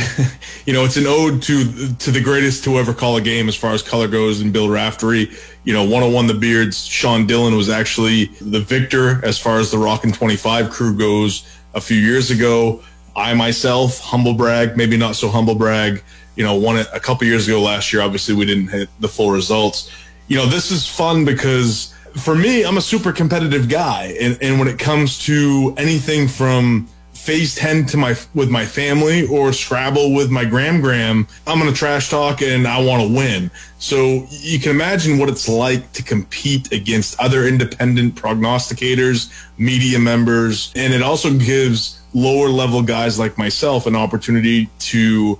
you 0.66 0.72
know, 0.72 0.84
it's 0.84 0.96
an 0.96 1.06
ode 1.06 1.42
to 1.44 1.94
to 1.94 2.10
the 2.10 2.22
greatest 2.22 2.64
to 2.64 2.78
ever 2.78 2.94
call 2.94 3.16
a 3.16 3.20
game 3.20 3.48
as 3.48 3.56
far 3.56 3.72
as 3.72 3.82
color 3.82 4.08
goes, 4.08 4.40
and 4.40 4.52
Bill 4.52 4.68
Raftery. 4.68 5.32
You 5.64 5.72
know, 5.72 5.82
101 5.82 6.26
the 6.26 6.34
beards. 6.34 6.84
Sean 6.84 7.26
Dillon 7.26 7.56
was 7.56 7.70
actually 7.70 8.26
the 8.40 8.60
victor 8.60 9.24
as 9.24 9.38
far 9.38 9.58
as 9.58 9.70
the 9.70 9.78
Rockin' 9.78 10.12
25 10.12 10.70
crew 10.70 10.96
goes 10.96 11.48
a 11.74 11.80
few 11.80 11.96
years 11.96 12.30
ago. 12.30 12.82
I 13.16 13.32
myself, 13.32 13.98
humble 14.00 14.34
brag, 14.34 14.76
maybe 14.76 14.96
not 14.96 15.16
so 15.16 15.28
humble 15.28 15.54
brag 15.54 16.02
you 16.36 16.44
know, 16.44 16.54
won 16.54 16.76
it 16.76 16.86
a 16.92 17.00
couple 17.00 17.26
years 17.26 17.46
ago 17.46 17.60
last 17.60 17.92
year. 17.92 18.02
Obviously, 18.02 18.34
we 18.34 18.44
didn't 18.44 18.68
hit 18.68 18.88
the 19.00 19.08
full 19.08 19.30
results. 19.30 19.90
You 20.28 20.36
know, 20.36 20.46
this 20.46 20.70
is 20.70 20.88
fun 20.88 21.24
because 21.24 21.94
for 22.16 22.34
me, 22.34 22.64
I'm 22.64 22.76
a 22.76 22.82
super 22.82 23.12
competitive 23.12 23.68
guy. 23.68 24.16
And, 24.20 24.38
and 24.40 24.58
when 24.58 24.68
it 24.68 24.78
comes 24.78 25.18
to 25.26 25.74
anything 25.76 26.28
from 26.28 26.88
phase 27.12 27.54
10 27.54 27.86
to 27.86 27.96
my 27.96 28.14
with 28.34 28.50
my 28.50 28.66
family 28.66 29.26
or 29.28 29.50
scrabble 29.50 30.12
with 30.12 30.30
my 30.30 30.44
gram 30.44 30.80
gram 30.80 31.26
i'm 31.46 31.58
to 31.60 31.72
trash 31.72 32.10
talk 32.10 32.42
and 32.42 32.66
i 32.66 32.78
want 32.78 33.00
to 33.00 33.08
win 33.16 33.50
so 33.78 34.26
you 34.28 34.58
can 34.58 34.72
imagine 34.72 35.16
what 35.16 35.28
it's 35.28 35.48
like 35.48 35.90
to 35.92 36.02
compete 36.02 36.70
against 36.72 37.18
other 37.20 37.46
independent 37.46 38.14
prognosticators 38.14 39.32
media 39.56 39.98
members 39.98 40.70
and 40.76 40.92
it 40.92 41.00
also 41.00 41.32
gives 41.38 42.02
lower 42.12 42.48
level 42.48 42.82
guys 42.82 43.18
like 43.18 43.38
myself 43.38 43.86
an 43.86 43.96
opportunity 43.96 44.68
to 44.78 45.38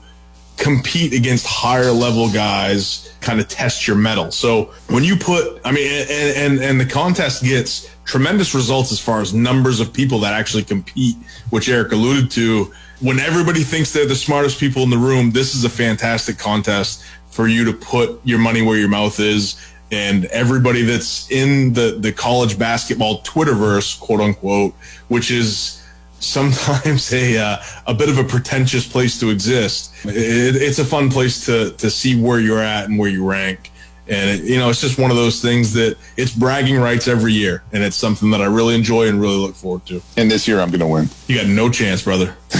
compete 0.57 1.13
against 1.13 1.47
higher 1.47 1.91
level 1.91 2.31
guys, 2.31 3.13
kind 3.21 3.41
of 3.41 3.49
test 3.49 3.87
your 3.87 3.97
mettle. 3.97 4.31
So 4.31 4.71
when 4.89 5.05
you 5.05 5.17
put, 5.17 5.61
I 5.65 5.73
mean, 5.73 5.87
and, 5.87 6.11
and, 6.11 6.63
and 6.63 6.81
the 6.81 6.87
contest 6.87 7.43
gets 7.43 7.91
tremendous 8.05 8.55
results 8.55 8.93
as 8.93 9.01
far 9.01 9.21
as 9.21 9.35
numbers 9.35 9.81
of 9.81 9.93
people 9.93 10.19
that 10.21 10.35
actually 10.35 10.65
compete, 10.65 11.17
which 11.51 11.69
Eric 11.69 11.93
alluded 11.93 12.31
to. 12.33 12.73
When 13.01 13.19
everybody 13.19 13.63
thinks 13.63 13.93
they're 13.93 14.07
the 14.07 14.15
smartest 14.15 14.61
people 14.61 14.83
in 14.83 14.91
the 14.91 14.99
room, 14.99 15.31
this 15.33 15.55
is 15.55 15.65
a 15.65 15.71
fantastic 15.71 16.39
contest 16.39 17.05
for 17.27 17.49
you 17.49 17.65
to 17.65 17.73
put 17.73 18.21
your 18.25 18.39
money 18.39 18.63
where 18.63 18.79
your 18.79 18.89
mouth 18.89 19.19
is. 19.19 19.61
And 19.91 20.27
everybody 20.27 20.83
that's 20.83 21.31
in 21.31 21.73
the, 21.73 21.97
the 21.99 22.13
college 22.13 22.59
basketball 22.59 23.23
Twitterverse, 23.23 24.01
quote 24.01 24.21
unquote, 24.21 24.75
which 25.09 25.31
is 25.31 25.84
sometimes 26.25 27.13
a 27.13 27.39
uh, 27.39 27.57
a 27.87 27.95
bit 27.95 28.09
of 28.09 28.19
a 28.19 28.25
pretentious 28.25 28.87
place 28.87 29.19
to 29.21 29.31
exist. 29.31 29.93
It, 30.05 30.57
it's 30.57 30.79
a 30.79 30.85
fun 30.85 31.11
place 31.11 31.45
to 31.47 31.73
to 31.73 31.91
see 31.91 32.21
where 32.21 32.41
you're 32.41 32.63
at 32.63 32.87
and 32.87 32.99
where 32.99 33.11
you 33.11 33.29
rank. 33.29 33.71
And 34.07 34.29
it, 34.29 34.45
you 34.45 34.59
know, 34.59 34.69
it's 34.69 34.83
just 34.83 34.99
one 34.99 35.11
of 35.11 35.17
those 35.17 35.41
things 35.41 35.73
that 35.75 35.97
it's 36.19 36.31
bragging 36.31 36.77
rights 36.77 37.09
every 37.09 37.33
year, 37.33 37.63
and 37.73 37.83
it's 37.83 37.97
something 37.97 38.31
that 38.33 38.43
I 38.43 38.47
really 38.47 38.75
enjoy 38.75 39.09
and 39.09 39.19
really 39.19 39.37
look 39.39 39.55
forward 39.55 39.87
to. 39.87 40.03
And 40.19 40.31
this 40.31 40.47
year, 40.47 40.61
I'm 40.61 40.69
going 40.69 40.81
to 40.81 40.87
win. 40.87 41.09
You 41.27 41.39
got 41.39 41.47
no 41.47 41.71
chance, 41.71 42.03
brother. 42.03 42.37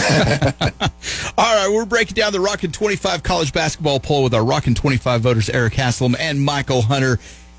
All 1.37 1.55
right, 1.55 1.69
we're 1.71 1.85
breaking 1.85 2.15
down 2.15 2.33
the 2.33 2.41
Rockin' 2.41 2.73
25 2.73 3.23
college 3.23 3.53
basketball 3.53 4.01
poll 4.01 4.23
with 4.23 4.33
our 4.33 4.45
Rockin' 4.45 4.75
25 4.75 5.21
voters, 5.21 5.51
Eric 5.51 5.75
Haslam 5.75 6.17
and 6.19 6.41
Michael 6.41 6.81
Hunter. 6.81 7.19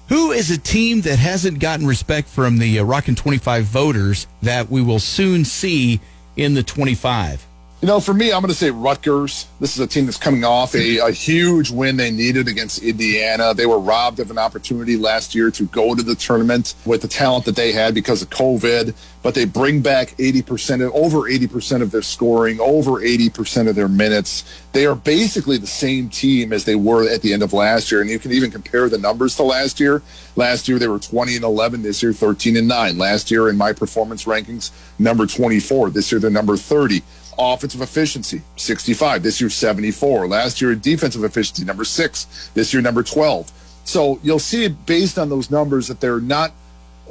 Who 0.10 0.32
is 0.32 0.52
a 0.52 0.58
team 0.58 1.02
that 1.02 1.18
hasn't 1.18 1.60
gotten 1.60 1.88
respect 1.88 2.28
from 2.28 2.60
the 2.60 2.80
uh, 2.80 2.84
Rockin' 2.84 3.16
25 3.16 3.64
voters 3.66 4.28
that 4.44 4.70
we 4.70 4.82
will 4.82 5.00
soon 5.00 5.44
see 5.46 6.00
in 6.38 6.54
the 6.54 6.62
25? 6.62 7.46
You 7.86 7.92
know, 7.92 8.00
for 8.00 8.16
me, 8.16 8.34
I'm 8.34 8.42
going 8.42 8.50
to 8.50 8.56
say 8.56 8.72
Rutgers. 8.72 9.46
This 9.60 9.76
is 9.76 9.80
a 9.80 9.86
team 9.86 10.06
that's 10.06 10.18
coming 10.18 10.44
off 10.44 10.74
a, 10.74 10.98
a, 10.98 11.12
huge 11.12 11.70
win 11.70 11.98
they 11.98 12.10
needed 12.10 12.48
against 12.48 12.82
Indiana. 12.82 13.54
They 13.54 13.68
were 13.68 13.78
robbed 13.78 14.20
of 14.20 14.32
an 14.32 14.40
opportunity 14.40 14.98
last 14.98 15.36
year 15.36 15.52
to 15.52 15.66
go 15.68 15.94
to 15.94 16.02
the 16.02 16.16
tournament 16.16 16.74
with 16.88 17.04
the 17.04 17.08
talent 17.08 17.46
that 17.46 17.56
they 17.56 17.72
had 17.72 17.94
because 17.94 18.24
of 18.24 18.32
COVID, 18.32 18.96
but 19.22 19.36
they 19.36 19.46
bring 19.46 19.82
back 19.82 20.18
80% 20.18 20.84
of, 20.84 20.96
over 20.96 21.30
80% 21.30 21.84
of 21.84 21.92
their 21.92 22.02
scoring, 22.02 22.60
over 22.60 22.94
80% 22.94 23.70
of 23.70 23.76
their 23.76 23.88
minutes. 23.88 24.46
They 24.72 24.88
are 24.88 24.96
basically 24.96 25.58
the 25.58 25.68
same 25.68 26.10
team 26.10 26.54
as 26.54 26.66
they 26.66 26.76
were 26.76 27.08
at 27.08 27.22
the 27.22 27.34
end 27.34 27.44
of 27.44 27.54
last 27.54 27.92
year. 27.92 28.02
And 28.02 28.10
you 28.10 28.18
can 28.18 28.32
even 28.32 28.50
compare 28.50 28.90
the 28.90 28.98
numbers 28.98 29.36
to 29.36 29.44
last 29.44 29.80
year. 29.80 30.02
Last 30.36 30.68
year, 30.68 30.80
they 30.80 30.88
were 30.88 31.00
20 31.00 31.36
and 31.36 31.46
11. 31.46 31.84
This 31.84 32.02
year, 32.02 32.14
13 32.14 32.58
and 32.58 32.68
9. 32.68 32.98
Last 32.98 33.30
year, 33.30 33.48
in 33.48 33.58
my 33.58 33.74
performance 33.74 34.26
rankings, 34.26 34.72
number 34.98 35.28
24. 35.28 35.92
This 35.92 36.12
year, 36.12 36.20
they're 36.20 36.32
number 36.32 36.58
30 36.58 37.04
offensive 37.38 37.82
efficiency, 37.82 38.42
65. 38.56 39.24
This 39.24 39.40
year, 39.42 39.50
74. 39.50 40.28
Last 40.28 40.62
year, 40.62 40.76
defensive 40.76 41.24
efficiency, 41.24 41.66
number 41.66 41.84
six. 41.84 42.50
This 42.54 42.74
year, 42.74 42.82
number 42.82 43.04
12. 43.04 43.52
So 43.86 44.20
you'll 44.24 44.40
see 44.40 44.68
based 44.68 45.18
on 45.18 45.30
those 45.30 45.52
numbers 45.52 45.88
that 45.88 46.00
they're 46.00 46.20
not 46.20 46.52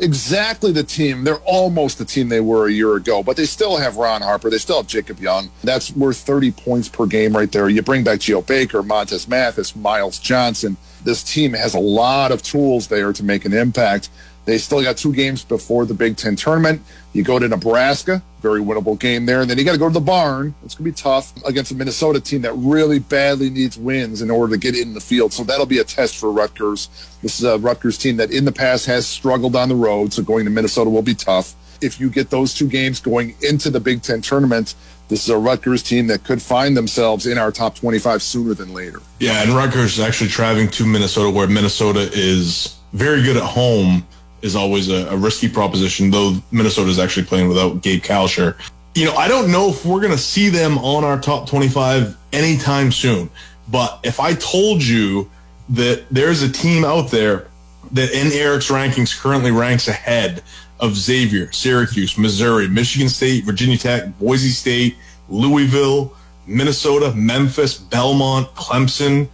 exactly 0.01 0.73
the 0.73 0.83
team. 0.83 1.25
They're 1.25 1.37
almost 1.45 1.99
the 1.99 2.05
team 2.05 2.29
they 2.29 2.41
were 2.41 2.67
a 2.67 2.73
year 2.73 2.97
ago, 2.97 3.23
but 3.23 3.37
they 3.37 3.47
still 3.47 3.77
have 3.77 3.97
Ron 3.97 4.23
Harper. 4.23 4.51
They 4.51 4.59
still 4.59 4.79
have 4.79 4.87
Jacob 4.87 5.21
Young. 5.21 5.51
That's 5.63 5.93
worth 5.93 6.19
30 6.19 6.53
points 6.53 6.89
per 6.89 7.07
game 7.07 7.37
right 7.37 7.51
there. 7.51 7.69
You 7.69 7.83
bring 7.83 8.05
back 8.05 8.21
Geo 8.21 8.43
Baker, 8.43 8.83
Montez 8.83 9.29
Mathis, 9.29 9.77
Myles 9.77 10.19
Johnson. 10.19 10.77
This 11.05 11.23
team 11.23 11.53
has 11.53 11.75
a 11.75 11.81
lot 11.81 12.33
of 12.33 12.43
tools 12.43 12.89
there 12.89 13.13
to 13.13 13.23
make 13.23 13.45
an 13.45 13.53
impact. 13.53 14.11
They 14.45 14.59
still 14.59 14.83
got 14.83 14.97
two 14.97 15.13
games 15.13 15.45
before 15.45 15.87
the 15.87 15.95
Big 15.95 16.17
Ten 16.17 16.37
tournament. 16.37 16.83
You 17.13 17.23
go 17.23 17.39
to 17.39 17.49
Nebraska, 17.49 18.23
very 18.43 18.61
winnable 18.61 18.99
game 18.99 19.25
there, 19.25 19.41
and 19.41 19.49
then 19.49 19.57
you 19.57 19.65
got 19.65 19.73
to 19.73 19.79
go 19.79 19.89
to 19.89 19.95
the 19.95 20.01
barn. 20.01 20.55
It's 20.65 20.75
going 20.75 20.91
to 20.91 20.97
be 20.97 21.03
tough 21.03 21.33
against 21.45 21.73
a 21.73 21.75
Minnesota 21.75 22.21
team 22.21 22.43
that 22.43 22.53
really 22.55 22.99
badly 22.99 23.49
needs 23.49 23.79
wins 23.79 24.21
in 24.21 24.31
order 24.31 24.53
to 24.55 24.59
get 24.59 24.77
in 24.77 24.93
the 24.93 25.01
field. 25.01 25.33
So 25.33 25.45
that'll 25.45 25.67
be 25.67 25.79
a 25.79 25.85
test 25.85 26.19
for 26.19 26.31
Rutgers. 26.31 26.89
This 27.23 27.39
is 27.39 27.45
a 27.45 27.59
Rutgers 27.59 27.97
team 27.97 28.17
that 28.19 28.31
in 28.31 28.45
the 28.45 28.53
past 28.53 28.85
has 28.87 29.07
struggled 29.07 29.57
on 29.57 29.69
the 29.69 29.77
road, 29.77 30.13
so 30.13 30.23
going 30.23 30.45
to 30.45 30.51
Minnesota 30.51 30.91
will 30.91 31.03
be 31.03 31.15
tough. 31.15 31.55
If 31.81 31.99
you 31.99 32.11
get 32.11 32.31
those 32.31 32.55
two 32.55 32.69
games 32.69 33.01
going 33.01 33.35
into 33.41 33.71
the 33.71 33.81
Big 33.81 34.03
Ten 34.03 34.21
tournament, 34.21 34.75
this 35.09 35.25
is 35.25 35.29
a 35.31 35.39
Rutgers 35.39 35.83
team 35.83 36.07
that 36.09 36.25
could 36.25 36.41
find 36.41 36.77
themselves 36.77 37.27
in 37.27 37.37
our 37.37 37.53
top 37.53 37.77
25 37.77 38.23
sooner 38.23 38.55
than 38.55 38.73
later. 38.73 39.01
Yeah, 39.21 39.43
and 39.43 39.53
Rutgers 39.53 39.99
is 39.99 40.01
actually 40.01 40.31
traveling 40.31 40.69
to 40.71 40.87
Minnesota, 40.87 41.31
where 41.31 41.47
Minnesota 41.47 42.11
is 42.13 42.79
very 42.93 43.23
good 43.23 43.37
at 43.37 43.43
home, 43.43 44.07
is 44.45 44.55
always 44.55 44.91
a, 44.91 45.07
a 45.09 45.17
risky 45.17 45.49
proposition, 45.49 46.11
though 46.11 46.37
Minnesota 46.53 46.91
is 46.91 46.99
actually 46.99 47.25
playing 47.25 47.49
without 47.49 47.83
Gabe 47.83 48.03
Kalscheur. 48.03 48.55
You 48.95 49.07
know, 49.07 49.15
I 49.15 49.27
don't 49.27 49.51
know 49.51 49.71
if 49.71 49.87
we're 49.87 50.01
going 50.01 50.13
to 50.13 50.19
see 50.19 50.51
them 50.51 50.77
on 50.79 51.03
our 51.03 51.19
top 51.19 51.49
25 51.49 52.15
anytime 52.33 52.93
soon, 52.93 53.31
but 53.69 53.99
if 54.05 54.21
I 54.21 54.35
told 54.35 54.83
you 54.83 55.31
that 55.71 56.05
there's 56.11 56.43
a 56.43 56.53
team 56.53 56.85
out 56.85 57.11
there 57.11 57.49
that 57.93 58.13
in 58.13 58.33
Eric's 58.33 58.71
rankings 58.71 59.19
currently 59.19 59.51
ranks 59.51 59.89
ahead 59.89 60.43
of 60.79 60.95
Xavier, 60.95 61.51
Syracuse, 61.51 62.19
Missouri, 62.19 62.69
Michigan 62.69 63.09
State, 63.09 63.45
Virginia 63.45 63.79
Tech, 63.79 64.19
Boise 64.19 64.51
State, 64.51 64.97
Louisville, 65.31 66.15
Minnesota, 66.47 67.15
Memphis, 67.15 67.79
Belmont, 67.79 68.47
Clemson, 68.55 69.27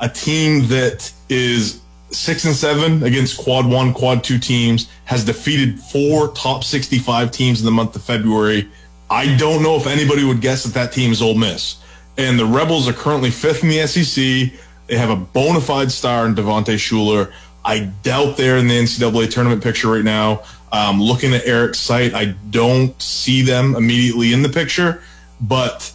a 0.00 0.08
team 0.08 0.66
that 0.68 1.12
is 1.28 1.82
six 2.16 2.44
and 2.44 2.54
seven 2.54 3.02
against 3.02 3.38
quad 3.38 3.66
one, 3.66 3.92
quad 3.92 4.24
two 4.24 4.38
teams, 4.38 4.88
has 5.04 5.24
defeated 5.24 5.78
four 5.78 6.28
top 6.28 6.64
65 6.64 7.30
teams 7.30 7.60
in 7.60 7.64
the 7.64 7.70
month 7.70 7.94
of 7.94 8.02
February. 8.02 8.68
I 9.10 9.36
don't 9.36 9.62
know 9.62 9.76
if 9.76 9.86
anybody 9.86 10.24
would 10.24 10.40
guess 10.40 10.64
that 10.64 10.74
that 10.74 10.92
team 10.92 11.12
is 11.12 11.22
Ole 11.22 11.34
Miss. 11.34 11.76
And 12.18 12.38
the 12.38 12.46
Rebels 12.46 12.88
are 12.88 12.92
currently 12.92 13.30
fifth 13.30 13.62
in 13.62 13.68
the 13.68 13.86
SEC. 13.86 14.58
They 14.86 14.96
have 14.96 15.10
a 15.10 15.16
bona 15.16 15.60
fide 15.60 15.92
star 15.92 16.26
in 16.26 16.34
Devontae 16.34 16.76
Shuler. 16.76 17.32
I 17.64 17.80
doubt 18.02 18.36
they're 18.36 18.56
in 18.56 18.68
the 18.68 18.74
NCAA 18.74 19.30
tournament 19.30 19.62
picture 19.62 19.88
right 19.88 20.04
now. 20.04 20.42
Um, 20.72 21.00
looking 21.00 21.34
at 21.34 21.46
Eric's 21.46 21.78
site, 21.78 22.14
I 22.14 22.34
don't 22.50 23.00
see 23.00 23.42
them 23.42 23.76
immediately 23.76 24.32
in 24.32 24.42
the 24.42 24.48
picture, 24.48 25.02
but 25.40 25.92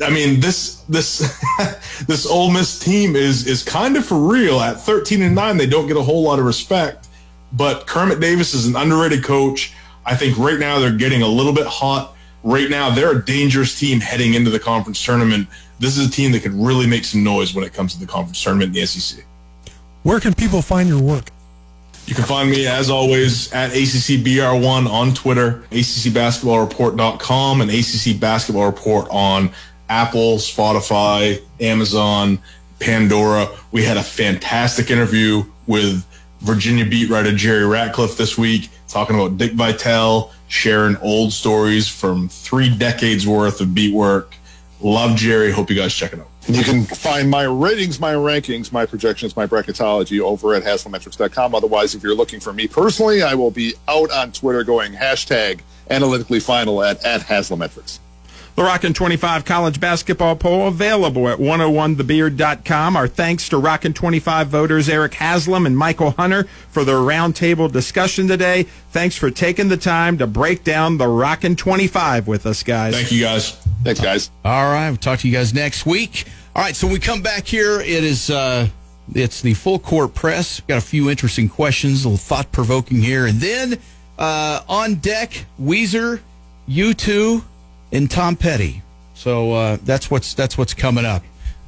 I, 0.00 0.10
mean 0.10 0.40
this 0.40 0.82
this 0.88 1.18
this 2.06 2.26
Ole 2.26 2.50
Miss 2.50 2.78
team 2.78 3.16
is 3.16 3.46
is 3.46 3.62
kind 3.62 3.96
of 3.96 4.04
for 4.04 4.18
real. 4.18 4.60
At 4.60 4.80
thirteen 4.80 5.22
and 5.22 5.34
nine, 5.34 5.56
they 5.56 5.66
don't 5.66 5.86
get 5.86 5.96
a 5.96 6.02
whole 6.02 6.22
lot 6.22 6.38
of 6.38 6.44
respect, 6.44 7.08
but 7.52 7.86
Kermit 7.86 8.20
Davis 8.20 8.54
is 8.54 8.66
an 8.66 8.76
underrated 8.76 9.24
coach. 9.24 9.74
I 10.04 10.16
think 10.16 10.38
right 10.38 10.58
now 10.58 10.78
they're 10.78 10.96
getting 10.96 11.22
a 11.22 11.28
little 11.28 11.52
bit 11.52 11.66
hot. 11.66 12.16
Right 12.42 12.70
now, 12.70 12.88
they're 12.88 13.12
a 13.12 13.22
dangerous 13.22 13.78
team 13.78 14.00
heading 14.00 14.32
into 14.32 14.50
the 14.50 14.58
conference 14.58 15.04
tournament. 15.04 15.46
This 15.78 15.98
is 15.98 16.08
a 16.08 16.10
team 16.10 16.32
that 16.32 16.42
could 16.42 16.54
really 16.54 16.86
make 16.86 17.04
some 17.04 17.22
noise 17.22 17.54
when 17.54 17.64
it 17.64 17.74
comes 17.74 17.92
to 17.94 18.00
the 18.00 18.06
conference 18.06 18.42
tournament 18.42 18.68
in 18.68 18.80
the 18.80 18.86
SEC. 18.86 19.24
Where 20.04 20.20
can 20.20 20.32
people 20.32 20.62
find 20.62 20.88
your 20.88 21.02
work? 21.02 21.30
You 22.06 22.14
can 22.14 22.24
find 22.24 22.50
me, 22.50 22.66
as 22.66 22.90
always, 22.90 23.52
at 23.52 23.70
ACCBR1 23.70 24.88
on 24.88 25.14
Twitter, 25.14 25.62
ACCBasketballReport.com, 25.70 27.60
and 27.60 27.70
ACC 27.70 28.18
Basketball 28.18 28.66
Report 28.66 29.06
on 29.10 29.52
Apple, 29.90 30.36
Spotify, 30.36 31.42
Amazon, 31.60 32.38
Pandora. 32.78 33.48
We 33.72 33.84
had 33.84 33.96
a 33.96 34.02
fantastic 34.02 34.90
interview 34.90 35.44
with 35.66 36.06
Virginia 36.40 36.86
beat 36.86 37.10
writer 37.10 37.34
Jerry 37.34 37.66
Ratcliffe 37.66 38.16
this 38.16 38.38
week, 38.38 38.70
talking 38.88 39.16
about 39.16 39.36
Dick 39.36 39.52
Vitale, 39.52 40.32
sharing 40.48 40.96
old 40.98 41.32
stories 41.32 41.88
from 41.88 42.28
three 42.28 42.74
decades 42.74 43.26
worth 43.26 43.60
of 43.60 43.74
beat 43.74 43.92
work. 43.92 44.34
Love 44.80 45.16
Jerry. 45.16 45.50
Hope 45.50 45.68
you 45.68 45.76
guys 45.76 45.92
check 45.92 46.14
it 46.14 46.20
out. 46.20 46.28
You 46.48 46.62
can 46.62 46.84
find 46.84 47.28
my 47.28 47.42
ratings, 47.42 48.00
my 48.00 48.14
rankings, 48.14 48.72
my 48.72 48.86
projections, 48.86 49.36
my 49.36 49.46
bracketology 49.46 50.20
over 50.20 50.54
at 50.54 50.62
Haslametrics.com. 50.62 51.54
Otherwise, 51.54 51.94
if 51.94 52.02
you're 52.02 52.14
looking 52.14 52.40
for 52.40 52.52
me 52.52 52.66
personally, 52.66 53.22
I 53.22 53.34
will 53.34 53.50
be 53.50 53.74
out 53.88 54.10
on 54.10 54.32
Twitter 54.32 54.64
going 54.64 54.92
hashtag 54.92 55.60
analytically 55.90 56.40
final 56.40 56.82
at, 56.82 57.04
at 57.04 57.20
Haslametrics. 57.20 57.98
The 58.56 58.62
Rockin' 58.64 58.92
25 58.92 59.44
college 59.44 59.80
basketball 59.80 60.36
poll 60.36 60.68
available 60.68 61.28
at 61.28 61.38
101thebeard.com. 61.38 62.96
Our 62.96 63.08
thanks 63.08 63.48
to 63.50 63.58
Rockin' 63.58 63.94
25 63.94 64.48
voters 64.48 64.88
Eric 64.88 65.14
Haslam 65.14 65.66
and 65.66 65.76
Michael 65.76 66.10
Hunter 66.10 66.44
for 66.68 66.84
their 66.84 66.96
roundtable 66.96 67.70
discussion 67.72 68.28
today. 68.28 68.64
Thanks 68.90 69.16
for 69.16 69.30
taking 69.30 69.68
the 69.68 69.76
time 69.76 70.18
to 70.18 70.26
break 70.26 70.62
down 70.64 70.98
the 70.98 71.08
Rockin' 71.08 71.56
25 71.56 72.26
with 72.26 72.44
us, 72.44 72.62
guys. 72.62 72.94
Thank 72.94 73.12
you, 73.12 73.22
guys. 73.22 73.52
Thanks, 73.82 74.00
guys. 74.00 74.30
All 74.44 74.70
right, 74.70 74.90
we'll 74.90 74.98
talk 74.98 75.20
to 75.20 75.28
you 75.28 75.34
guys 75.34 75.54
next 75.54 75.86
week. 75.86 76.26
All 76.54 76.62
right, 76.62 76.76
so 76.76 76.86
when 76.86 76.94
we 76.94 77.00
come 77.00 77.22
back 77.22 77.46
here, 77.46 77.80
it 77.80 78.04
is 78.04 78.28
uh, 78.28 78.68
it's 79.14 79.40
the 79.40 79.54
full 79.54 79.78
court 79.78 80.14
press. 80.14 80.60
Got 80.60 80.78
a 80.78 80.82
few 80.82 81.08
interesting 81.08 81.48
questions, 81.48 82.04
a 82.04 82.08
little 82.08 82.18
thought 82.18 82.52
provoking 82.52 83.00
here, 83.00 83.24
and 83.26 83.40
then 83.40 83.78
uh, 84.18 84.60
on 84.68 84.96
deck, 84.96 85.46
Weezer, 85.60 86.20
U2, 86.68 87.42
and 87.92 88.10
Tom 88.10 88.36
Petty. 88.36 88.82
So 89.14 89.52
uh, 89.52 89.78
that's 89.82 90.10
what's 90.10 90.34
that's 90.34 90.56
what's 90.56 90.74
coming 90.74 91.04
up. 91.04 91.22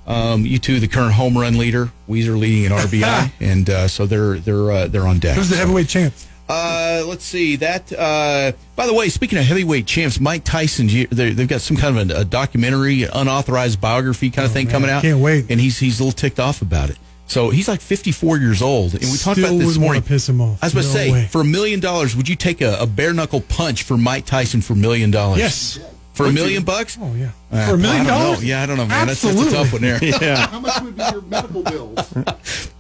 Um, 0.07 0.45
U2, 0.45 0.81
the 0.81 0.89
current 0.89 1.13
home 1.13 1.39
run 1.39 1.59
leader, 1.59 1.91
Weezer 2.09 2.37
leading 2.39 2.65
in 2.65 2.73
RBI, 2.73 3.31
and 3.41 3.69
uh, 3.71 3.89
so 3.89 4.07
they're 4.07 4.39
they're 4.39 4.71
uh, 4.71 4.87
they're 4.89 5.07
on 5.07 5.19
deck. 5.19 5.37
Who's 5.37 5.49
the 5.51 5.57
heavyweight 5.57 5.89
champ? 5.89 6.15
Uh, 6.49 7.05
let's 7.07 7.25
see 7.25 7.57
that. 7.57 7.93
Uh, 7.93 8.53
by 8.75 8.87
the 8.87 8.93
way, 8.93 9.09
speaking 9.09 9.39
of 9.39 9.45
heavyweight 9.45 9.87
champs, 9.87 10.19
Mike 10.21 10.45
Tyson, 10.45 10.87
they- 10.89 11.07
they've 11.33 11.49
got 11.49 11.61
some 11.61 11.77
kind 11.77 11.97
of 11.99 12.11
a, 12.11 12.21
a 12.21 12.25
documentary, 12.25 13.05
unauthorized 13.05 13.81
biography 13.81 14.29
kind 14.29 14.45
of 14.45 14.53
thing 14.53 14.67
coming 14.67 14.91
out. 14.91 14.99
Oh, 14.99 15.09
Can't 15.09 15.21
wait. 15.21 15.47
And 15.49 15.61
he's 15.61 15.79
he's 15.79 16.01
a 16.01 16.05
little 16.05 16.17
ticked 16.17 16.41
off 16.41 16.61
about 16.63 16.91
it. 16.91 16.99
So 17.29 17.49
he's 17.51 17.69
like 17.69 17.81
54 17.81 18.39
years 18.39 18.61
old, 18.61 18.93
and 18.95 19.03
we 19.05 19.17
talked 19.17 19.39
about 19.39 19.57
this 19.57 19.79
morning. 19.79 20.03
piss 20.03 20.29
him 20.29 20.41
off. 20.41 20.59
I 20.63 20.67
was 20.67 20.73
about 20.75 20.83
to 20.83 20.89
say, 20.89 21.13
way. 21.13 21.27
for 21.31 21.41
a 21.41 21.45
million 21.45 21.81
dollars, 21.81 22.15
would 22.17 22.29
you 22.29 22.37
take 22.37 22.61
a, 22.61 22.77
a 22.81 22.87
bare 22.87 23.15
knuckle 23.15 23.41
punch 23.41 23.85
for 23.85 23.97
Mike 23.97 24.27
Tyson 24.27 24.61
for 24.61 24.73
a 24.75 24.77
million 24.77 25.11
dollars? 25.13 25.39
Yes. 25.39 25.79
For 26.13 26.27
a 26.27 26.33
million 26.33 26.63
bucks? 26.63 26.99
Oh 27.01 27.15
yeah. 27.15 27.31
Uh, 27.51 27.69
For 27.69 27.75
a 27.75 27.79
million 27.79 28.03
I 28.03 28.05
know. 28.05 28.19
dollars? 28.25 28.45
Yeah, 28.45 28.63
I 28.63 28.67
don't 28.67 28.77
know, 28.77 28.85
man. 28.87 29.07
That's, 29.07 29.23
that's 29.23 29.41
a 29.41 29.51
tough 29.51 29.73
one 29.73 29.81
there. 29.83 29.99
Yeah. 30.03 30.47
How 30.47 30.61
much 30.61 30.81
would 30.83 30.97
be 30.97 31.03
your 31.11 31.23
medical 31.23 31.63
bills? 31.63 32.15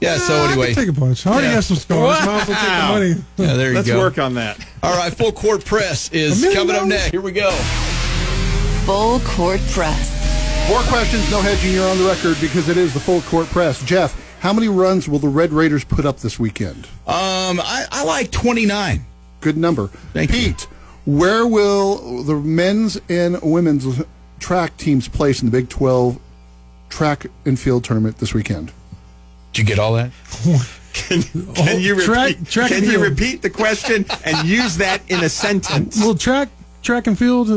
Yeah. 0.00 0.18
So 0.18 0.34
I 0.34 0.50
anyway, 0.52 0.74
can 0.74 0.84
take 0.86 0.96
a 0.96 0.98
punch. 1.00 1.26
I 1.26 1.30
already 1.30 1.46
Yeah. 1.46 1.52
have 1.54 1.64
some 1.64 1.76
scars. 1.76 2.00
Might 2.00 2.18
as 2.20 2.26
well 2.26 2.38
take 2.40 2.48
the 2.48 2.54
Wow. 2.54 2.92
money. 2.92 3.14
yeah, 3.38 3.54
there 3.54 3.66
you 3.68 3.72
go. 3.72 3.78
Let's 3.78 3.88
go. 3.88 3.98
work 3.98 4.18
on 4.18 4.34
that. 4.34 4.58
All 4.82 4.96
right, 4.96 5.14
full 5.14 5.30
court 5.32 5.64
press 5.64 6.10
is 6.12 6.38
A 6.42 6.46
million 6.46 6.58
coming 6.58 6.74
up 6.74 6.80
dollars? 6.82 6.88
next. 6.90 7.10
Here 7.12 7.20
we 7.20 7.32
go. 7.32 7.50
Full 8.84 9.20
Court 9.20 9.60
Press. 9.70 10.68
Four 10.68 10.80
questions, 10.82 11.30
no 11.30 11.40
hedging. 11.40 11.72
You're 11.72 11.88
on 11.88 11.98
the 11.98 12.04
record 12.04 12.36
because 12.40 12.68
it 12.68 12.76
is 12.76 12.92
the 12.94 13.00
full 13.00 13.20
court 13.22 13.46
press. 13.46 13.82
Jeff, 13.84 14.20
how 14.40 14.52
many 14.52 14.68
runs 14.68 15.08
will 15.08 15.18
the 15.20 15.28
Red 15.28 15.52
Raiders 15.52 15.84
put 15.84 16.04
up 16.04 16.18
this 16.18 16.38
weekend? 16.38 16.86
Um, 17.06 17.60
I, 17.60 17.86
I 17.92 18.04
like 18.04 18.30
29. 18.32 19.04
Good 19.40 19.56
number. 19.56 19.86
Thank 20.12 20.32
you. 20.32 20.36
Pete, 20.52 20.66
where 21.04 21.46
will 21.46 22.22
the 22.22 22.36
men's 22.36 23.00
and 23.08 23.40
women's 23.42 24.02
track 24.38 24.76
teams 24.76 25.08
place 25.08 25.42
in 25.42 25.50
the 25.50 25.52
Big 25.52 25.68
12 25.68 26.18
track 26.88 27.26
and 27.44 27.58
field 27.58 27.84
tournament 27.84 28.18
this 28.18 28.34
weekend? 28.34 28.72
Did 29.52 29.60
you 29.60 29.64
get 29.64 29.78
all 29.78 29.94
that? 29.94 30.10
Can, 30.92 31.22
can 31.54 31.80
you 31.80 31.94
repeat, 31.94 32.04
track- 32.04 32.44
track 32.44 32.68
can 32.68 32.84
you 32.84 33.02
repeat 33.02 33.40
the 33.40 33.48
question 33.48 34.04
and 34.26 34.46
use 34.46 34.76
that 34.76 35.00
in 35.10 35.24
a 35.24 35.28
sentence? 35.30 35.98
Well, 35.98 36.14
track, 36.14 36.50
track 36.82 37.06
and 37.06 37.18
field 37.18 37.48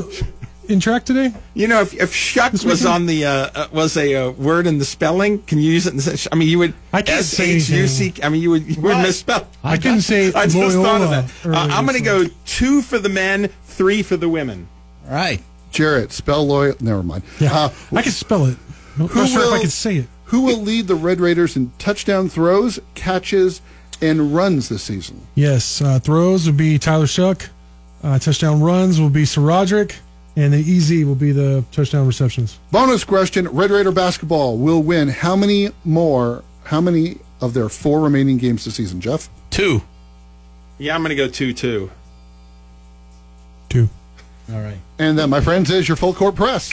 in 0.69 0.79
track 0.79 1.05
today. 1.05 1.33
You 1.53 1.67
know, 1.67 1.81
if, 1.81 1.93
if 1.93 2.13
shuck 2.13 2.53
was 2.53 2.85
on 2.85 3.05
the 3.05 3.25
uh, 3.25 3.49
uh, 3.55 3.67
was 3.71 3.95
a 3.97 4.15
uh, 4.15 4.31
word 4.31 4.67
in 4.67 4.77
the 4.77 4.85
spelling, 4.85 5.41
can 5.43 5.57
you 5.59 5.71
use 5.71 5.87
it? 5.87 5.91
In 5.91 5.97
the, 5.97 6.27
I 6.31 6.35
mean, 6.35 6.47
you 6.47 6.59
would 6.59 6.73
I 6.93 7.01
can't 7.01 7.19
S 7.19 7.27
say 7.27 7.51
H 7.55 7.69
U 7.69 7.87
C. 7.87 8.13
I 8.23 8.29
mean, 8.29 8.41
you 8.41 8.49
would 8.51 8.63
you 8.63 8.81
would 8.81 8.91
Right. 8.91 9.01
misspell. 9.01 9.47
I 9.63 9.77
can't 9.77 10.01
say 10.01 10.27
I 10.35 10.45
just 10.47 10.55
thought 10.55 11.01
of 11.01 11.09
Loyola 11.09 11.25
that. 11.43 11.45
Uh, 11.45 11.67
I'm 11.71 11.85
going 11.85 11.97
to 11.97 12.03
go 12.03 12.25
two 12.45 12.81
for 12.81 12.97
the 12.99 13.09
men, 13.09 13.49
three 13.63 14.03
for 14.03 14.17
the 14.17 14.29
women. 14.29 14.67
All 15.07 15.13
right. 15.15 15.41
Jarrett, 15.71 16.11
spell 16.13 16.45
loyal. 16.47 16.75
Never 16.79 17.03
mind. 17.03 17.23
Uh, 17.41 17.69
I 17.91 18.01
can 18.01 18.11
spell 18.11 18.45
it. 18.45 18.57
I'm 18.97 19.07
who 19.07 19.19
not 19.21 19.29
sure 19.29 19.43
if 19.43 19.51
I 19.53 19.59
can 19.59 19.69
say 19.69 19.97
it. 19.97 20.07
Who 20.25 20.41
will 20.41 20.59
lead 20.61 20.87
the 20.87 20.95
Red 20.95 21.19
Raiders 21.19 21.55
in 21.57 21.71
touchdown 21.79 22.29
throws, 22.29 22.79
catches, 22.95 23.61
and 24.01 24.33
runs 24.33 24.69
this 24.69 24.83
season? 24.83 25.27
Yes, 25.35 25.81
uh, 25.81 25.99
throws 25.99 26.45
would 26.47 26.55
be 26.57 26.79
Tyler 26.79 27.05
Shough. 27.05 27.49
Uh, 28.03 28.17
touchdown 28.19 28.61
runs 28.61 28.99
will 29.01 29.09
be 29.09 29.23
SaRodorick, 29.23 29.95
and 30.35 30.53
the 30.53 30.59
EZ 30.59 31.05
will 31.05 31.15
be 31.15 31.31
the 31.31 31.63
touchdown 31.71 32.07
receptions. 32.07 32.59
Bonus 32.71 33.03
question: 33.03 33.47
Red 33.49 33.71
Raider 33.71 33.91
basketball 33.91 34.57
will 34.57 34.81
win 34.81 35.09
how 35.09 35.35
many 35.35 35.69
more? 35.83 36.43
How 36.65 36.81
many 36.81 37.19
of 37.41 37.53
their 37.53 37.69
four 37.69 38.01
remaining 38.01 38.37
games 38.37 38.65
this 38.65 38.75
season? 38.75 38.99
Jeff. 39.01 39.29
Two. 39.49 39.81
Yeah, 40.77 40.95
I'm 40.95 41.01
going 41.01 41.09
to 41.09 41.15
go 41.15 41.27
two 41.27 41.53
two. 41.53 41.91
Two. 43.69 43.89
All 44.51 44.61
right. 44.61 44.77
And 44.99 45.17
that, 45.17 45.27
my 45.27 45.41
friends, 45.41 45.69
is 45.69 45.87
your 45.87 45.97
full 45.97 46.13
court 46.13 46.35
press. 46.35 46.71